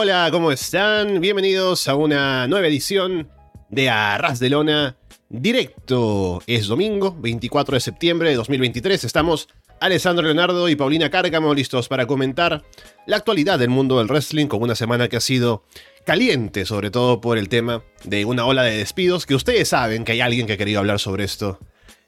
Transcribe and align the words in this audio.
Hola, 0.00 0.28
¿cómo 0.30 0.52
están? 0.52 1.20
Bienvenidos 1.20 1.88
a 1.88 1.96
una 1.96 2.46
nueva 2.46 2.68
edición 2.68 3.28
de 3.68 3.90
Arras 3.90 4.38
de 4.38 4.48
Lona 4.48 4.96
directo. 5.28 6.40
Es 6.46 6.68
domingo, 6.68 7.16
24 7.18 7.74
de 7.74 7.80
septiembre 7.80 8.28
de 8.28 8.36
2023. 8.36 9.02
Estamos 9.02 9.48
Alessandro 9.80 10.24
Leonardo 10.24 10.68
y 10.68 10.76
Paulina 10.76 11.10
Cárcamo 11.10 11.52
listos 11.52 11.88
para 11.88 12.06
comentar 12.06 12.62
la 13.06 13.16
actualidad 13.16 13.58
del 13.58 13.70
mundo 13.70 13.98
del 13.98 14.06
wrestling 14.06 14.46
con 14.46 14.62
una 14.62 14.76
semana 14.76 15.08
que 15.08 15.16
ha 15.16 15.20
sido 15.20 15.64
caliente, 16.06 16.64
sobre 16.64 16.92
todo 16.92 17.20
por 17.20 17.36
el 17.36 17.48
tema 17.48 17.82
de 18.04 18.24
una 18.24 18.46
ola 18.46 18.62
de 18.62 18.78
despidos, 18.78 19.26
que 19.26 19.34
ustedes 19.34 19.70
saben 19.70 20.04
que 20.04 20.12
hay 20.12 20.20
alguien 20.20 20.46
que 20.46 20.52
ha 20.52 20.58
querido 20.58 20.78
hablar 20.78 21.00
sobre 21.00 21.24
esto 21.24 21.58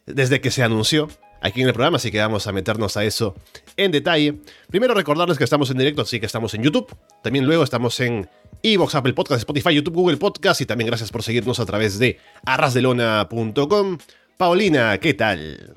desde 0.07 0.41
que 0.41 0.53
se 0.53 0.63
anunció 0.63 1.09
aquí 1.41 1.63
en 1.63 1.69
el 1.69 1.75
programa, 1.75 1.97
así 1.97 2.11
que 2.11 2.19
vamos 2.19 2.47
a 2.47 2.53
meternos 2.53 2.97
a 2.97 3.05
eso 3.05 3.35
en 3.77 3.93
detalle. 3.93 4.41
Primero 4.69 4.95
recordarles 4.95 5.39
que 5.39 5.45
estamos 5.45 5.71
en 5.71 5.79
directo, 5.79 6.03
así 6.03 6.21
que 6.21 6.27
estamos 6.27 6.55
en 6.55 6.63
YouTube. 6.63 6.95
También 7.23 7.47
luego 7.47 7.65
estamos 7.65 7.99
en 8.01 8.29
Evox, 8.63 8.95
Apple 8.95 9.15
Podcast, 9.15 9.41
Spotify, 9.41 9.75
YouTube, 9.75 9.95
Google 9.95 10.17
Podcast 10.17 10.61
y 10.61 10.67
también 10.67 10.89
gracias 10.89 11.11
por 11.11 11.23
seguirnos 11.23 11.61
a 11.61 11.67
través 11.67 11.99
de 11.99 12.19
arrasdelona.com. 12.45 13.99
Paulina, 14.37 14.99
¿qué 14.99 15.15
tal? 15.15 15.77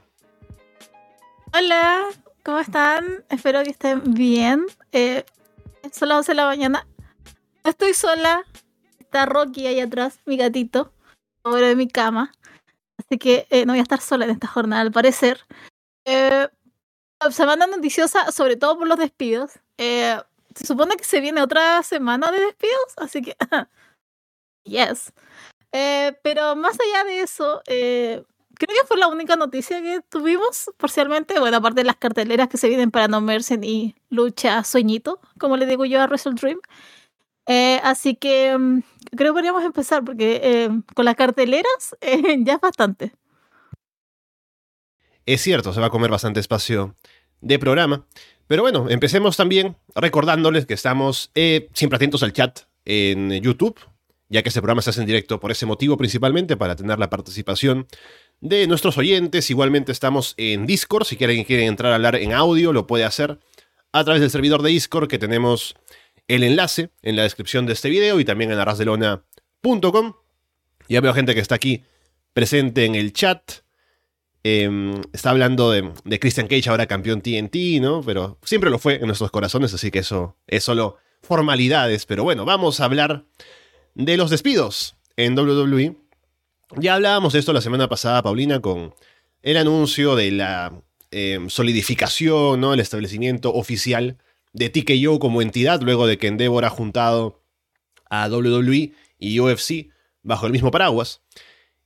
Hola, 1.54 2.06
¿cómo 2.44 2.60
están? 2.60 3.24
Espero 3.30 3.64
que 3.64 3.72
estén 3.72 4.14
bien. 4.14 4.66
Eh, 4.92 5.24
son 5.92 6.10
las 6.10 6.20
11 6.20 6.32
de 6.32 6.36
la 6.36 6.46
mañana. 6.46 6.88
Estoy 7.64 7.94
sola. 7.94 8.44
Está 9.00 9.26
Rocky 9.26 9.68
ahí 9.68 9.80
atrás, 9.80 10.20
mi 10.26 10.38
gatito, 10.38 10.92
sobre 11.44 11.68
de 11.68 11.76
mi 11.76 11.88
cama. 11.88 12.32
Así 12.98 13.18
que 13.18 13.48
eh, 13.50 13.66
no 13.66 13.74
voy 13.74 13.80
a 13.80 13.84
estar 13.84 14.02
sola 14.02 14.26
en 14.26 14.32
esta 14.32 14.48
jornada, 14.48 14.82
al 14.82 14.92
parecer. 14.92 15.42
Eh, 16.06 16.48
semana 17.32 17.68
noticiosa, 17.68 18.32
sobre 18.32 18.56
todo 18.56 18.78
por 18.78 18.88
los 18.88 18.98
despidos. 18.98 19.52
Eh, 19.78 20.18
se 20.56 20.66
supone 20.68 20.96
que 20.96 21.04
se 21.04 21.22
viene 21.22 21.42
otra 21.42 21.82
semana 21.84 22.32
de 22.32 22.40
despidos, 22.40 22.94
así 22.98 23.22
que. 23.22 23.36
yes. 24.64 25.14
Eh, 25.72 26.18
pero 26.24 26.56
más 26.56 26.78
allá 26.80 27.04
de 27.06 27.22
eso, 27.22 27.62
eh, 27.66 28.24
creo 28.56 28.80
que 28.80 28.88
fue 28.88 28.98
la 28.98 29.08
única 29.08 29.36
noticia 29.36 29.82
que 29.82 30.02
tuvimos 30.10 30.72
parcialmente. 30.78 31.40
Bueno, 31.40 31.58
aparte 31.58 31.82
de 31.82 31.86
las 31.86 31.98
carteleras 31.98 32.48
que 32.48 32.58
se 32.58 32.70
vienen 32.70 32.92
para 32.92 33.08
No 33.08 33.22
Mercy 33.22 33.56
y 33.64 33.96
Lucha 34.10 34.64
Sueñito, 34.64 35.20
como 35.40 35.58
le 35.58 35.66
digo 35.66 35.86
yo 35.86 36.02
a 36.02 36.06
Wrestle 36.06 36.34
Dream. 36.34 36.60
Eh, 37.46 37.80
así 37.84 38.16
que 38.16 38.56
um, 38.56 38.82
creo 39.16 39.32
que 39.32 39.38
podríamos 39.38 39.64
empezar 39.64 40.04
porque 40.04 40.40
eh, 40.44 40.70
con 40.96 41.06
las 41.06 41.16
carteleras 41.16 41.96
eh, 42.02 42.38
ya 42.40 42.54
es 42.54 42.62
bastante. 42.62 43.14
Es 45.26 45.42
cierto, 45.42 45.74
se 45.74 45.80
va 45.80 45.88
a 45.88 45.90
comer 45.90 46.12
bastante 46.12 46.40
espacio 46.40 46.96
de 47.42 47.60
programa. 47.60 48.06
Pero 48.48 48.62
bueno, 48.62 48.90
empecemos 48.90 49.38
también 49.38 49.78
recordándoles 49.96 50.66
que 50.66 50.74
estamos 50.74 51.32
siempre 51.74 51.96
atentos 51.96 52.24
al 52.24 52.34
chat 52.34 52.62
en 52.84 53.32
YouTube, 53.42 53.80
ya 54.28 54.44
que 54.44 54.50
este 54.50 54.60
programa 54.60 54.82
se 54.82 54.90
hace 54.90 55.00
en 55.00 55.08
directo 55.08 55.40
por 55.40 55.50
ese 55.50 55.66
motivo 55.66 55.96
principalmente, 55.96 56.58
para 56.58 56.76
tener 56.76 57.00
la 57.00 57.10
participación 57.10 57.88
de 58.42 58.68
nuestros 58.68 58.98
oyentes. 58.98 59.50
Igualmente 59.50 59.94
estamos 59.94 60.34
en 60.36 60.66
Discord, 60.66 61.06
si 61.06 61.16
quieren, 61.16 61.46
quieren 61.46 61.68
entrar 61.68 61.94
a 61.94 61.96
hablar 61.96 62.18
en 62.18 62.34
audio, 62.34 62.74
lo 62.74 62.86
puede 62.86 63.06
hacer 63.06 63.40
a 63.94 64.04
través 64.04 64.22
del 64.22 64.32
servidor 64.32 64.62
de 64.62 64.72
Discord 64.72 65.08
que 65.08 65.20
tenemos 65.20 65.76
el 66.28 66.44
enlace 66.44 66.90
en 67.02 67.16
la 67.16 67.24
descripción 67.24 67.66
de 67.66 67.74
este 67.74 67.90
video 67.90 68.20
y 68.20 68.26
también 68.26 68.52
en 68.52 68.60
arrasdelona.com. 68.60 70.14
Ya 70.90 71.02
veo 71.02 71.14
gente 71.14 71.34
que 71.34 71.42
está 71.42 71.56
aquí 71.56 71.84
presente 72.34 72.86
en 72.86 72.96
el 72.96 73.14
chat. 73.14 73.52
Eh, 74.44 75.02
está 75.14 75.30
hablando 75.30 75.72
de, 75.72 75.92
de, 76.04 76.20
Christian 76.20 76.48
Cage, 76.48 76.70
ahora 76.70 76.86
campeón 76.86 77.22
TNT, 77.22 77.82
¿no? 77.82 78.02
Pero 78.04 78.38
siempre 78.44 78.70
lo 78.70 78.78
fue 78.78 78.96
en 78.96 79.08
nuestros 79.08 79.32
corazones, 79.32 79.74
así 79.74 79.90
que 79.90 80.00
eso 80.00 80.36
es 80.48 80.64
solo 80.64 80.98
formalidades. 81.22 82.06
Pero 82.06 82.24
bueno, 82.24 82.44
vamos 82.44 82.80
a 82.80 82.86
hablar 82.86 83.24
de 83.96 84.18
los 84.18 84.30
despidos 84.30 84.96
en 85.16 85.38
WWE. 85.38 85.96
Ya 86.78 86.96
hablábamos 86.96 87.34
de 87.34 87.40
esto 87.40 87.54
la 87.54 87.62
semana 87.62 87.88
pasada, 87.88 88.22
Paulina, 88.22 88.60
con 88.60 88.94
el 89.42 89.58
anuncio 89.58 90.16
de 90.16 90.32
la 90.32 90.74
eh, 91.12 91.40
solidificación, 91.48 92.60
¿no? 92.60 92.74
El 92.74 92.80
establecimiento 92.80 93.54
oficial 93.54 94.18
de 94.54 94.70
TKO 94.70 95.20
como 95.20 95.42
entidad, 95.42 95.82
luego 95.82 96.08
de 96.08 96.18
que 96.18 96.28
Endeavor 96.28 96.66
ha 96.66 96.70
juntado 96.70 97.44
a 98.10 98.28
WWE 98.28 98.94
y 99.20 99.40
UFC 99.40 99.90
bajo 100.22 100.46
el 100.46 100.52
mismo 100.52 100.72
paraguas. 100.72 101.22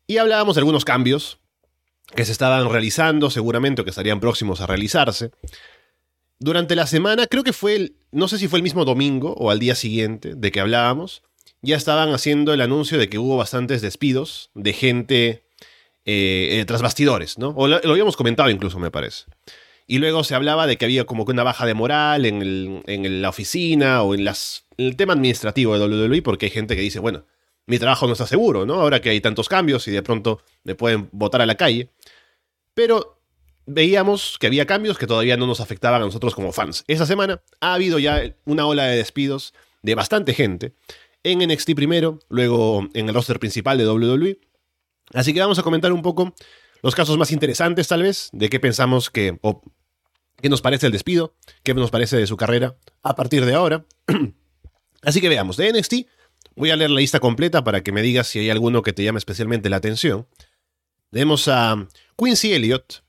Y 0.05 0.17
hablábamos 0.17 0.55
de 0.55 0.61
algunos 0.61 0.85
cambios 0.85 1.39
que 2.15 2.25
se 2.25 2.31
estaban 2.31 2.69
realizando 2.69 3.29
seguramente 3.29 3.81
o 3.81 3.83
que 3.83 3.89
estarían 3.89 4.19
próximos 4.19 4.61
a 4.61 4.67
realizarse. 4.67 5.31
Durante 6.39 6.75
la 6.75 6.87
semana, 6.87 7.27
creo 7.27 7.43
que 7.43 7.53
fue, 7.53 7.75
el, 7.75 7.95
no 8.11 8.27
sé 8.27 8.37
si 8.37 8.47
fue 8.47 8.59
el 8.59 8.63
mismo 8.63 8.85
domingo 8.85 9.33
o 9.33 9.49
al 9.49 9.59
día 9.59 9.75
siguiente 9.75 10.35
de 10.35 10.51
que 10.51 10.59
hablábamos, 10.59 11.23
ya 11.61 11.75
estaban 11.75 12.13
haciendo 12.13 12.53
el 12.53 12.61
anuncio 12.61 12.97
de 12.97 13.09
que 13.09 13.17
hubo 13.17 13.37
bastantes 13.37 13.81
despidos 13.81 14.51
de 14.53 14.73
gente 14.73 15.43
eh, 16.05 16.63
tras 16.67 16.81
bastidores, 16.81 17.37
¿no? 17.37 17.49
O 17.49 17.67
lo, 17.67 17.77
habíamos 17.83 18.15
comentado 18.15 18.49
incluso, 18.49 18.79
me 18.79 18.91
parece. 18.91 19.25
Y 19.87 19.99
luego 19.99 20.25
se 20.25 20.35
hablaba 20.35 20.67
de 20.67 20.77
que 20.77 20.85
había 20.85 21.05
como 21.05 21.25
que 21.25 21.31
una 21.31 21.43
baja 21.43 21.65
de 21.65 21.73
moral 21.73 22.25
en, 22.25 22.41
el, 22.41 22.83
en 22.87 23.21
la 23.21 23.29
oficina 23.29 24.03
o 24.03 24.13
en, 24.13 24.25
las, 24.25 24.65
el 24.77 24.97
tema 24.97 25.13
administrativo 25.13 25.79
de 25.79 25.85
WWE, 25.85 26.21
porque 26.21 26.47
hay 26.47 26.51
gente 26.51 26.75
que 26.75 26.81
dice, 26.81 26.99
bueno, 26.99 27.23
mi 27.65 27.79
trabajo 27.79 28.05
no 28.05 28.13
está 28.13 28.27
seguro, 28.27 28.65
¿no? 28.65 28.75
Ahora 28.75 29.01
que 29.01 29.09
hay 29.09 29.21
tantos 29.21 29.47
cambios 29.47 29.87
y 29.87 29.91
de 29.91 30.03
pronto 30.03 30.41
me 30.63 30.75
pueden 30.75 31.09
votar 31.13 31.41
a 31.41 31.45
la 31.45 31.55
calle. 31.55 31.89
Pero 32.73 33.21
veíamos 33.65 34.37
que 34.39 34.47
había 34.47 34.65
cambios 34.65 34.97
que 34.97 35.07
todavía 35.07 35.37
no 35.37 35.47
nos 35.47 35.61
afectaban 35.61 36.01
a 36.01 36.05
nosotros 36.05 36.35
como 36.35 36.51
fans. 36.51 36.83
Esa 36.87 37.05
semana 37.05 37.41
ha 37.61 37.73
habido 37.73 37.99
ya 37.99 38.35
una 38.45 38.65
ola 38.65 38.85
de 38.85 38.97
despidos 38.97 39.53
de 39.83 39.95
bastante 39.95 40.33
gente. 40.33 40.73
En 41.23 41.39
NXT 41.39 41.75
primero, 41.75 42.19
luego 42.29 42.87
en 42.93 43.09
el 43.09 43.13
roster 43.13 43.39
principal 43.39 43.77
de 43.77 43.87
WWE. 43.87 44.39
Así 45.13 45.33
que 45.33 45.39
vamos 45.39 45.59
a 45.59 45.63
comentar 45.63 45.91
un 45.91 46.01
poco 46.01 46.33
los 46.81 46.95
casos 46.95 47.17
más 47.17 47.31
interesantes, 47.31 47.87
tal 47.87 48.03
vez, 48.03 48.29
de 48.31 48.49
qué 48.49 48.59
pensamos 48.59 49.09
que. 49.09 49.37
Qué 50.41 50.49
nos 50.49 50.61
parece 50.61 50.87
el 50.87 50.91
despido, 50.91 51.35
qué 51.63 51.73
nos 51.73 51.91
parece 51.91 52.17
de 52.17 52.27
su 52.27 52.37
carrera 52.37 52.75
a 53.03 53.15
partir 53.15 53.45
de 53.45 53.53
ahora. 53.53 53.85
Así 55.01 55.21
que 55.21 55.29
veamos, 55.29 55.57
de 55.57 55.71
NXT 55.71 55.93
Voy 56.57 56.71
a 56.71 56.75
leer 56.75 56.89
la 56.89 56.99
lista 56.99 57.19
completa 57.19 57.63
para 57.63 57.83
que 57.83 57.91
me 57.91 58.01
digas 58.01 58.25
si 58.25 58.39
hay 58.39 58.49
alguno 58.49 58.81
que 58.81 58.91
te 58.91 59.03
llame 59.03 59.19
especialmente 59.19 59.69
la 59.69 59.75
atención. 59.75 60.27
Tenemos 61.11 61.47
a 61.47 61.87
Quincy 62.17 62.53
Elliott, 62.53 63.03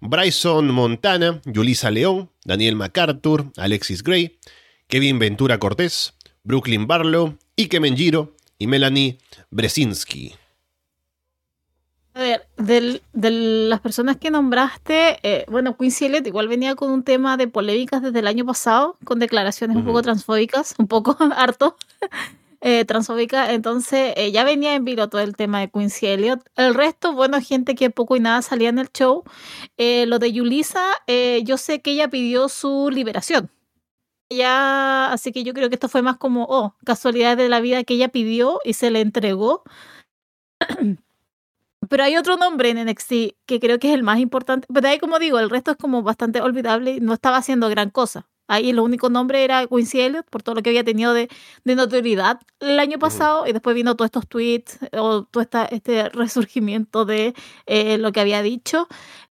Bryson 0.00 0.70
Montana, 0.70 1.42
Yulisa 1.44 1.90
León, 1.90 2.30
Daniel 2.44 2.76
MacArthur, 2.76 3.50
Alexis 3.56 4.04
Gray, 4.04 4.38
Kevin 4.86 5.18
Ventura 5.18 5.58
Cortés, 5.58 6.14
Brooklyn 6.44 6.86
Barlow, 6.86 7.36
Ike 7.56 7.80
Menjiro 7.80 8.36
y 8.58 8.68
Melanie 8.68 9.18
Bresinski. 9.50 10.36
A 12.16 12.20
ver, 12.20 12.46
de, 12.56 13.02
de 13.12 13.30
las 13.68 13.80
personas 13.80 14.16
que 14.16 14.30
nombraste, 14.30 15.18
eh, 15.24 15.44
bueno, 15.48 15.76
Quincy 15.76 16.06
Elliott 16.06 16.26
igual 16.28 16.46
venía 16.46 16.76
con 16.76 16.92
un 16.92 17.02
tema 17.02 17.36
de 17.36 17.48
polémicas 17.48 18.02
desde 18.02 18.20
el 18.20 18.28
año 18.28 18.46
pasado, 18.46 18.96
con 19.04 19.18
declaraciones 19.18 19.76
uh 19.76 19.80
-huh. 19.80 19.82
un 19.82 19.86
poco 19.86 20.02
transfóbicas, 20.02 20.76
un 20.78 20.86
poco 20.86 21.16
harto 21.36 21.76
eh, 22.60 22.84
transfóbica, 22.84 23.52
entonces 23.52 24.14
eh, 24.16 24.30
ya 24.30 24.44
venía 24.44 24.74
en 24.74 24.84
vilo 24.84 25.08
todo 25.08 25.22
el 25.22 25.34
tema 25.36 25.58
de 25.60 25.70
Quincy 25.70 26.06
Elliott. 26.06 26.40
El 26.54 26.74
resto, 26.74 27.14
bueno, 27.14 27.40
gente 27.40 27.74
que 27.74 27.90
poco 27.90 28.14
y 28.16 28.20
nada 28.20 28.42
salía 28.42 28.68
en 28.68 28.78
el 28.78 28.90
show. 28.92 29.24
Eh, 29.76 30.06
lo 30.06 30.20
de 30.20 30.32
Yulisa, 30.32 30.84
yo 31.42 31.56
sé 31.56 31.82
que 31.82 31.92
ella 31.92 32.08
pidió 32.08 32.48
su 32.48 32.90
liberación. 32.92 33.50
Ella, 34.30 35.12
así 35.12 35.32
que 35.32 35.44
yo 35.44 35.52
creo 35.52 35.68
que 35.68 35.74
esto 35.76 35.88
fue 35.88 36.02
más 36.02 36.16
como, 36.16 36.46
oh, 36.48 36.74
casualidad 36.84 37.36
de 37.36 37.48
la 37.48 37.60
vida 37.60 37.84
que 37.84 37.94
ella 37.94 38.08
pidió 38.08 38.60
y 38.64 38.74
se 38.74 38.90
le 38.90 39.00
entregó. 39.00 39.62
Pero 41.88 42.04
hay 42.04 42.16
otro 42.16 42.36
nombre 42.36 42.70
en 42.70 42.84
NXT 42.84 43.12
que 43.46 43.60
creo 43.60 43.78
que 43.78 43.88
es 43.88 43.94
el 43.94 44.02
más 44.02 44.18
importante. 44.18 44.66
Pero 44.72 44.88
ahí, 44.88 44.98
como 44.98 45.18
digo, 45.18 45.38
el 45.38 45.50
resto 45.50 45.72
es 45.72 45.76
como 45.76 46.02
bastante 46.02 46.40
olvidable 46.40 47.00
no 47.00 47.14
estaba 47.14 47.38
haciendo 47.38 47.68
gran 47.68 47.90
cosa. 47.90 48.26
Ahí 48.46 48.70
el 48.70 48.78
único 48.78 49.08
nombre 49.08 49.42
era 49.42 49.66
Quincy 49.66 50.00
Elliott 50.00 50.26
por 50.28 50.42
todo 50.42 50.56
lo 50.56 50.62
que 50.62 50.68
había 50.70 50.84
tenido 50.84 51.14
de, 51.14 51.28
de 51.64 51.74
notoriedad 51.74 52.40
el 52.60 52.78
año 52.78 52.98
pasado 52.98 53.42
uh 53.42 53.44
-huh. 53.44 53.48
y 53.48 53.52
después 53.52 53.74
vino 53.74 53.96
todos 53.96 54.08
estos 54.08 54.28
tweets 54.28 54.78
o 54.92 55.24
todo 55.24 55.42
esta, 55.42 55.64
este 55.64 56.10
resurgimiento 56.10 57.06
de 57.06 57.34
eh, 57.66 57.96
lo 57.98 58.12
que 58.12 58.20
había 58.20 58.42
dicho. 58.42 58.86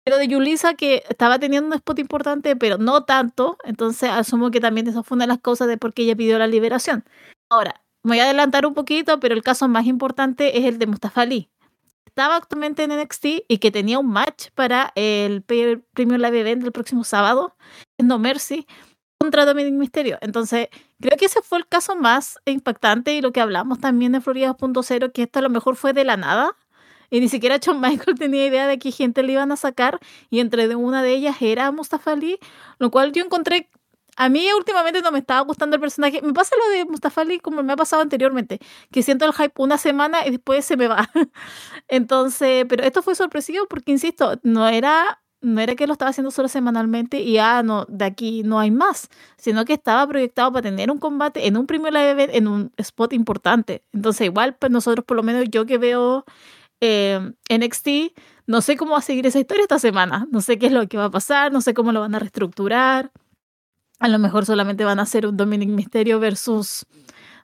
Pero 0.03 0.17
de 0.17 0.27
Yulisa 0.27 0.75
que 0.75 1.03
estaba 1.09 1.39
teniendo 1.39 1.67
un 1.67 1.73
spot 1.73 1.99
importante 1.99 2.55
pero 2.55 2.77
no 2.77 3.03
tanto, 3.03 3.57
entonces 3.65 4.09
asumo 4.09 4.49
que 4.49 4.61
también 4.61 4.87
eso 4.87 5.03
fue 5.03 5.15
una 5.15 5.25
de 5.25 5.29
las 5.29 5.39
causas 5.39 5.67
de 5.67 5.77
por 5.77 5.93
qué 5.93 6.03
ella 6.03 6.15
pidió 6.15 6.39
la 6.39 6.47
liberación. 6.47 7.03
Ahora, 7.49 7.83
me 8.03 8.11
voy 8.11 8.19
a 8.19 8.23
adelantar 8.25 8.65
un 8.65 8.73
poquito, 8.73 9.19
pero 9.19 9.35
el 9.35 9.43
caso 9.43 9.67
más 9.67 9.85
importante 9.85 10.57
es 10.57 10.65
el 10.65 10.79
de 10.79 10.87
Mustafa 10.87 11.21
Ali. 11.21 11.49
Estaba 12.11 12.35
actualmente 12.35 12.83
en 12.83 12.91
NXT 12.91 13.25
y 13.47 13.59
que 13.59 13.71
tenía 13.71 13.97
un 13.97 14.09
match 14.09 14.49
para 14.53 14.91
el 14.95 15.43
Premium 15.43 16.19
Live 16.19 16.41
Event 16.41 16.61
del 16.61 16.73
próximo 16.73 17.05
sábado 17.05 17.55
en 17.97 18.07
No 18.07 18.19
Mercy 18.19 18.67
contra 19.17 19.45
Dominic 19.45 19.75
Mysterio. 19.75 20.17
Entonces, 20.19 20.67
creo 20.99 21.17
que 21.17 21.27
ese 21.27 21.41
fue 21.41 21.59
el 21.59 21.67
caso 21.67 21.95
más 21.95 22.37
impactante 22.43 23.13
y 23.13 23.21
lo 23.21 23.31
que 23.31 23.39
hablamos 23.39 23.79
también 23.79 24.11
de 24.11 24.19
Florida 24.19 24.57
2.0, 24.57 25.13
que 25.13 25.23
esto 25.23 25.39
a 25.39 25.41
lo 25.41 25.49
mejor 25.49 25.77
fue 25.77 25.93
de 25.93 26.03
la 26.03 26.17
nada 26.17 26.57
y 27.09 27.21
ni 27.21 27.29
siquiera 27.29 27.59
John 27.63 27.79
Michael 27.79 28.17
tenía 28.19 28.45
idea 28.45 28.67
de 28.67 28.77
qué 28.77 28.91
gente 28.91 29.23
le 29.23 29.31
iban 29.31 29.53
a 29.53 29.55
sacar 29.55 29.99
y 30.29 30.41
entre 30.41 30.75
una 30.75 31.03
de 31.03 31.13
ellas 31.13 31.37
era 31.41 31.71
Mustafa 31.71 32.11
Ali, 32.11 32.39
lo 32.77 32.91
cual 32.91 33.13
yo 33.13 33.23
encontré 33.23 33.69
a 34.21 34.29
mí 34.29 34.47
últimamente 34.55 35.01
no 35.01 35.11
me 35.11 35.17
estaba 35.17 35.41
gustando 35.41 35.75
el 35.77 35.81
personaje. 35.81 36.21
Me 36.21 36.31
pasa 36.31 36.55
lo 36.55 36.77
de 36.77 36.85
Mustafa 36.85 37.21
Ali 37.21 37.39
como 37.39 37.63
me 37.63 37.73
ha 37.73 37.75
pasado 37.75 38.03
anteriormente, 38.03 38.59
que 38.91 39.01
siento 39.01 39.25
el 39.25 39.33
hype 39.33 39.53
una 39.57 39.79
semana 39.79 40.27
y 40.27 40.29
después 40.29 40.63
se 40.63 40.77
me 40.77 40.87
va. 40.87 41.09
Entonces, 41.87 42.65
pero 42.69 42.83
esto 42.83 43.01
fue 43.01 43.15
sorpresivo 43.15 43.65
porque, 43.67 43.91
insisto, 43.91 44.39
no 44.43 44.67
era 44.67 45.19
no 45.41 45.59
era 45.59 45.73
que 45.73 45.87
lo 45.87 45.93
estaba 45.93 46.09
haciendo 46.11 46.29
solo 46.29 46.47
semanalmente 46.49 47.19
y 47.21 47.39
ah, 47.39 47.63
no, 47.63 47.87
de 47.89 48.05
aquí 48.05 48.43
no 48.43 48.59
hay 48.59 48.69
más, 48.69 49.09
sino 49.37 49.65
que 49.65 49.73
estaba 49.73 50.05
proyectado 50.05 50.51
para 50.51 50.69
tener 50.69 50.91
un 50.91 50.99
combate 50.99 51.47
en 51.47 51.57
un 51.57 51.65
primer 51.65 51.91
live 51.91 52.37
en 52.37 52.47
un 52.47 52.71
spot 52.77 53.13
importante. 53.13 53.83
Entonces, 53.91 54.27
igual, 54.27 54.55
pues 54.55 54.71
nosotros, 54.71 55.03
por 55.03 55.17
lo 55.17 55.23
menos 55.23 55.45
yo 55.49 55.65
que 55.65 55.79
veo 55.79 56.25
eh, 56.79 57.31
NXT, 57.49 58.13
no 58.45 58.61
sé 58.61 58.77
cómo 58.77 58.91
va 58.91 58.99
a 58.99 59.01
seguir 59.01 59.25
esa 59.25 59.39
historia 59.39 59.63
esta 59.63 59.79
semana. 59.79 60.27
No 60.31 60.41
sé 60.41 60.59
qué 60.59 60.67
es 60.67 60.71
lo 60.73 60.87
que 60.87 60.97
va 60.97 61.05
a 61.05 61.11
pasar, 61.11 61.51
no 61.51 61.61
sé 61.61 61.73
cómo 61.73 61.91
lo 61.91 62.01
van 62.01 62.13
a 62.13 62.19
reestructurar. 62.19 63.11
A 64.01 64.07
lo 64.07 64.17
mejor 64.17 64.47
solamente 64.47 64.83
van 64.83 64.97
a 64.97 65.03
hacer 65.03 65.27
un 65.27 65.37
Dominic 65.37 65.69
Mysterio 65.69 66.19
versus 66.19 66.87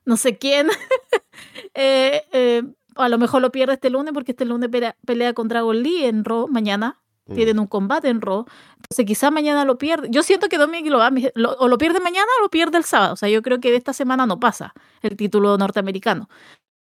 no 0.05 0.17
sé 0.17 0.39
quién. 0.39 0.67
eh, 1.75 2.23
eh, 2.31 2.63
a 2.95 3.09
lo 3.09 3.19
mejor 3.19 3.43
lo 3.43 3.51
pierde 3.51 3.75
este 3.75 3.91
lunes 3.91 4.11
porque 4.11 4.31
este 4.31 4.43
lunes 4.43 4.71
pelea, 5.05 5.33
contra 5.33 5.59
Dragon 5.59 5.83
Lee 5.83 6.05
en 6.05 6.25
Raw 6.25 6.47
mañana. 6.47 6.99
Mm. 7.27 7.35
Tienen 7.35 7.59
un 7.59 7.67
combate 7.67 8.09
en 8.09 8.21
Raw. 8.21 8.45
Entonces 8.77 9.05
quizá 9.05 9.29
mañana 9.29 9.65
lo 9.65 9.77
pierde. 9.77 10.07
Yo 10.09 10.23
siento 10.23 10.49
que 10.49 10.57
Dominic 10.57 10.89
lo 10.89 10.97
va 10.97 11.11
lo, 11.35 11.51
o 11.57 11.67
lo 11.67 11.77
pierde 11.77 11.99
mañana 11.99 12.25
o 12.39 12.41
lo 12.41 12.49
pierde 12.49 12.79
el 12.79 12.85
sábado. 12.85 13.13
O 13.13 13.17
sea, 13.17 13.29
yo 13.29 13.43
creo 13.43 13.59
que 13.59 13.69
de 13.69 13.77
esta 13.77 13.93
semana 13.93 14.25
no 14.25 14.39
pasa 14.39 14.73
el 15.03 15.15
título 15.15 15.59
norteamericano. 15.59 16.27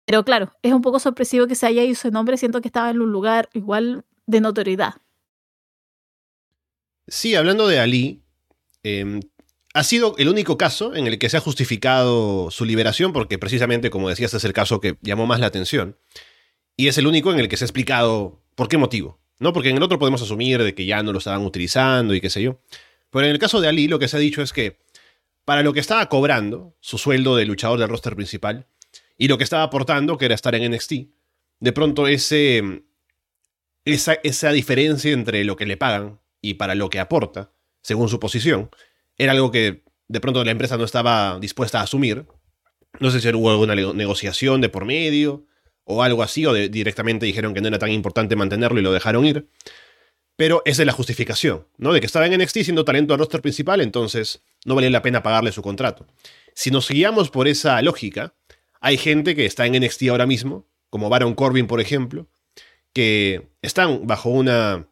Pero 0.05 0.25
claro, 0.25 0.51
es 0.63 0.73
un 0.73 0.81
poco 0.81 0.99
sorpresivo 0.99 1.47
que 1.47 1.55
se 1.55 1.65
haya 1.65 1.81
ido 1.81 1.93
ese 1.93 2.11
nombre. 2.11 2.35
Siento 2.35 2.59
que 2.59 2.67
estaba 2.67 2.89
en 2.89 2.99
un 2.99 3.13
lugar 3.13 3.47
igual 3.53 4.03
de 4.25 4.41
notoriedad. 4.41 4.95
Sí, 7.07 7.35
hablando 7.35 7.69
de 7.69 7.79
Ali, 7.79 8.21
eh, 8.83 9.21
ha 9.73 9.83
sido 9.83 10.15
el 10.17 10.27
único 10.29 10.57
caso 10.57 10.95
en 10.95 11.07
el 11.07 11.17
que 11.17 11.29
se 11.29 11.37
ha 11.37 11.41
justificado 11.41 12.51
su 12.51 12.65
liberación, 12.65 13.13
porque 13.13 13.39
precisamente, 13.39 13.89
como 13.89 14.09
decías, 14.09 14.33
es 14.33 14.43
el 14.43 14.53
caso 14.53 14.81
que 14.81 14.97
llamó 15.01 15.25
más 15.25 15.39
la 15.39 15.47
atención. 15.47 15.97
Y 16.75 16.87
es 16.87 16.97
el 16.97 17.07
único 17.07 17.31
en 17.31 17.39
el 17.39 17.47
que 17.47 17.57
se 17.57 17.63
ha 17.63 17.67
explicado 17.67 18.41
por 18.55 18.67
qué 18.67 18.77
motivo. 18.77 19.21
¿no? 19.41 19.53
Porque 19.53 19.69
en 19.69 19.77
el 19.77 19.83
otro 19.83 19.97
podemos 19.97 20.21
asumir 20.21 20.61
de 20.61 20.75
que 20.75 20.85
ya 20.85 21.01
no 21.01 21.11
lo 21.11 21.17
estaban 21.17 21.43
utilizando 21.43 22.13
y 22.13 22.21
qué 22.21 22.29
sé 22.29 22.43
yo. 22.43 22.61
Pero 23.09 23.25
en 23.25 23.31
el 23.31 23.39
caso 23.39 23.59
de 23.59 23.67
Ali, 23.67 23.87
lo 23.87 23.97
que 23.97 24.07
se 24.07 24.15
ha 24.15 24.19
dicho 24.19 24.43
es 24.43 24.53
que 24.53 24.77
para 25.45 25.63
lo 25.63 25.73
que 25.73 25.79
estaba 25.79 26.07
cobrando, 26.09 26.77
su 26.79 26.99
sueldo 26.99 27.35
de 27.35 27.45
luchador 27.45 27.79
del 27.79 27.89
roster 27.89 28.15
principal, 28.15 28.67
y 29.17 29.27
lo 29.27 29.39
que 29.39 29.43
estaba 29.43 29.63
aportando, 29.63 30.19
que 30.19 30.25
era 30.25 30.35
estar 30.35 30.53
en 30.53 30.71
NXT, 30.71 30.93
de 31.59 31.71
pronto 31.71 32.07
ese, 32.07 32.83
esa, 33.83 34.13
esa 34.23 34.51
diferencia 34.51 35.11
entre 35.11 35.43
lo 35.43 35.55
que 35.55 35.65
le 35.65 35.75
pagan 35.75 36.19
y 36.39 36.53
para 36.53 36.75
lo 36.75 36.91
que 36.91 36.99
aporta, 36.99 37.51
según 37.81 38.09
su 38.09 38.19
posición, 38.19 38.69
era 39.23 39.33
algo 39.33 39.51
que 39.51 39.83
de 40.07 40.19
pronto 40.19 40.43
la 40.43 40.51
empresa 40.51 40.77
no 40.77 40.83
estaba 40.83 41.37
dispuesta 41.39 41.79
a 41.79 41.83
asumir. 41.83 42.25
No 42.99 43.11
sé 43.11 43.21
si 43.21 43.29
hubo 43.29 43.51
alguna 43.51 43.75
negociación 43.75 44.61
de 44.61 44.69
por 44.69 44.85
medio 44.85 45.45
o 45.83 46.01
algo 46.03 46.23
así, 46.23 46.45
o 46.45 46.53
directamente 46.53 47.25
dijeron 47.25 47.53
que 47.53 47.61
no 47.61 47.67
era 47.67 47.79
tan 47.79 47.91
importante 47.91 48.35
mantenerlo 48.35 48.79
y 48.79 48.83
lo 48.83 48.91
dejaron 48.91 49.25
ir. 49.25 49.47
Pero 50.35 50.63
esa 50.65 50.81
es 50.81 50.85
la 50.87 50.93
justificación, 50.93 51.67
¿no? 51.77 51.93
De 51.93 51.99
que 51.99 52.07
estaba 52.07 52.25
en 52.25 52.39
NXT 52.41 52.63
siendo 52.63 52.83
talento 52.83 53.13
al 53.13 53.19
roster 53.19 53.41
principal, 53.41 53.79
entonces 53.79 54.41
no 54.65 54.73
valía 54.73 54.89
la 54.89 55.03
pena 55.03 55.21
pagarle 55.21 55.51
su 55.51 55.61
contrato. 55.61 56.07
Si 56.55 56.71
nos 56.71 56.89
guiamos 56.89 57.29
por 57.29 57.47
esa 57.47 57.79
lógica, 57.81 58.33
hay 58.79 58.97
gente 58.97 59.35
que 59.35 59.45
está 59.45 59.67
en 59.67 59.79
NXT 59.79 60.09
ahora 60.09 60.25
mismo, 60.25 60.67
como 60.89 61.09
Baron 61.09 61.35
Corbin, 61.35 61.67
por 61.67 61.79
ejemplo, 61.79 62.27
que 62.91 63.49
están 63.61 64.07
bajo 64.07 64.29
una, 64.29 64.87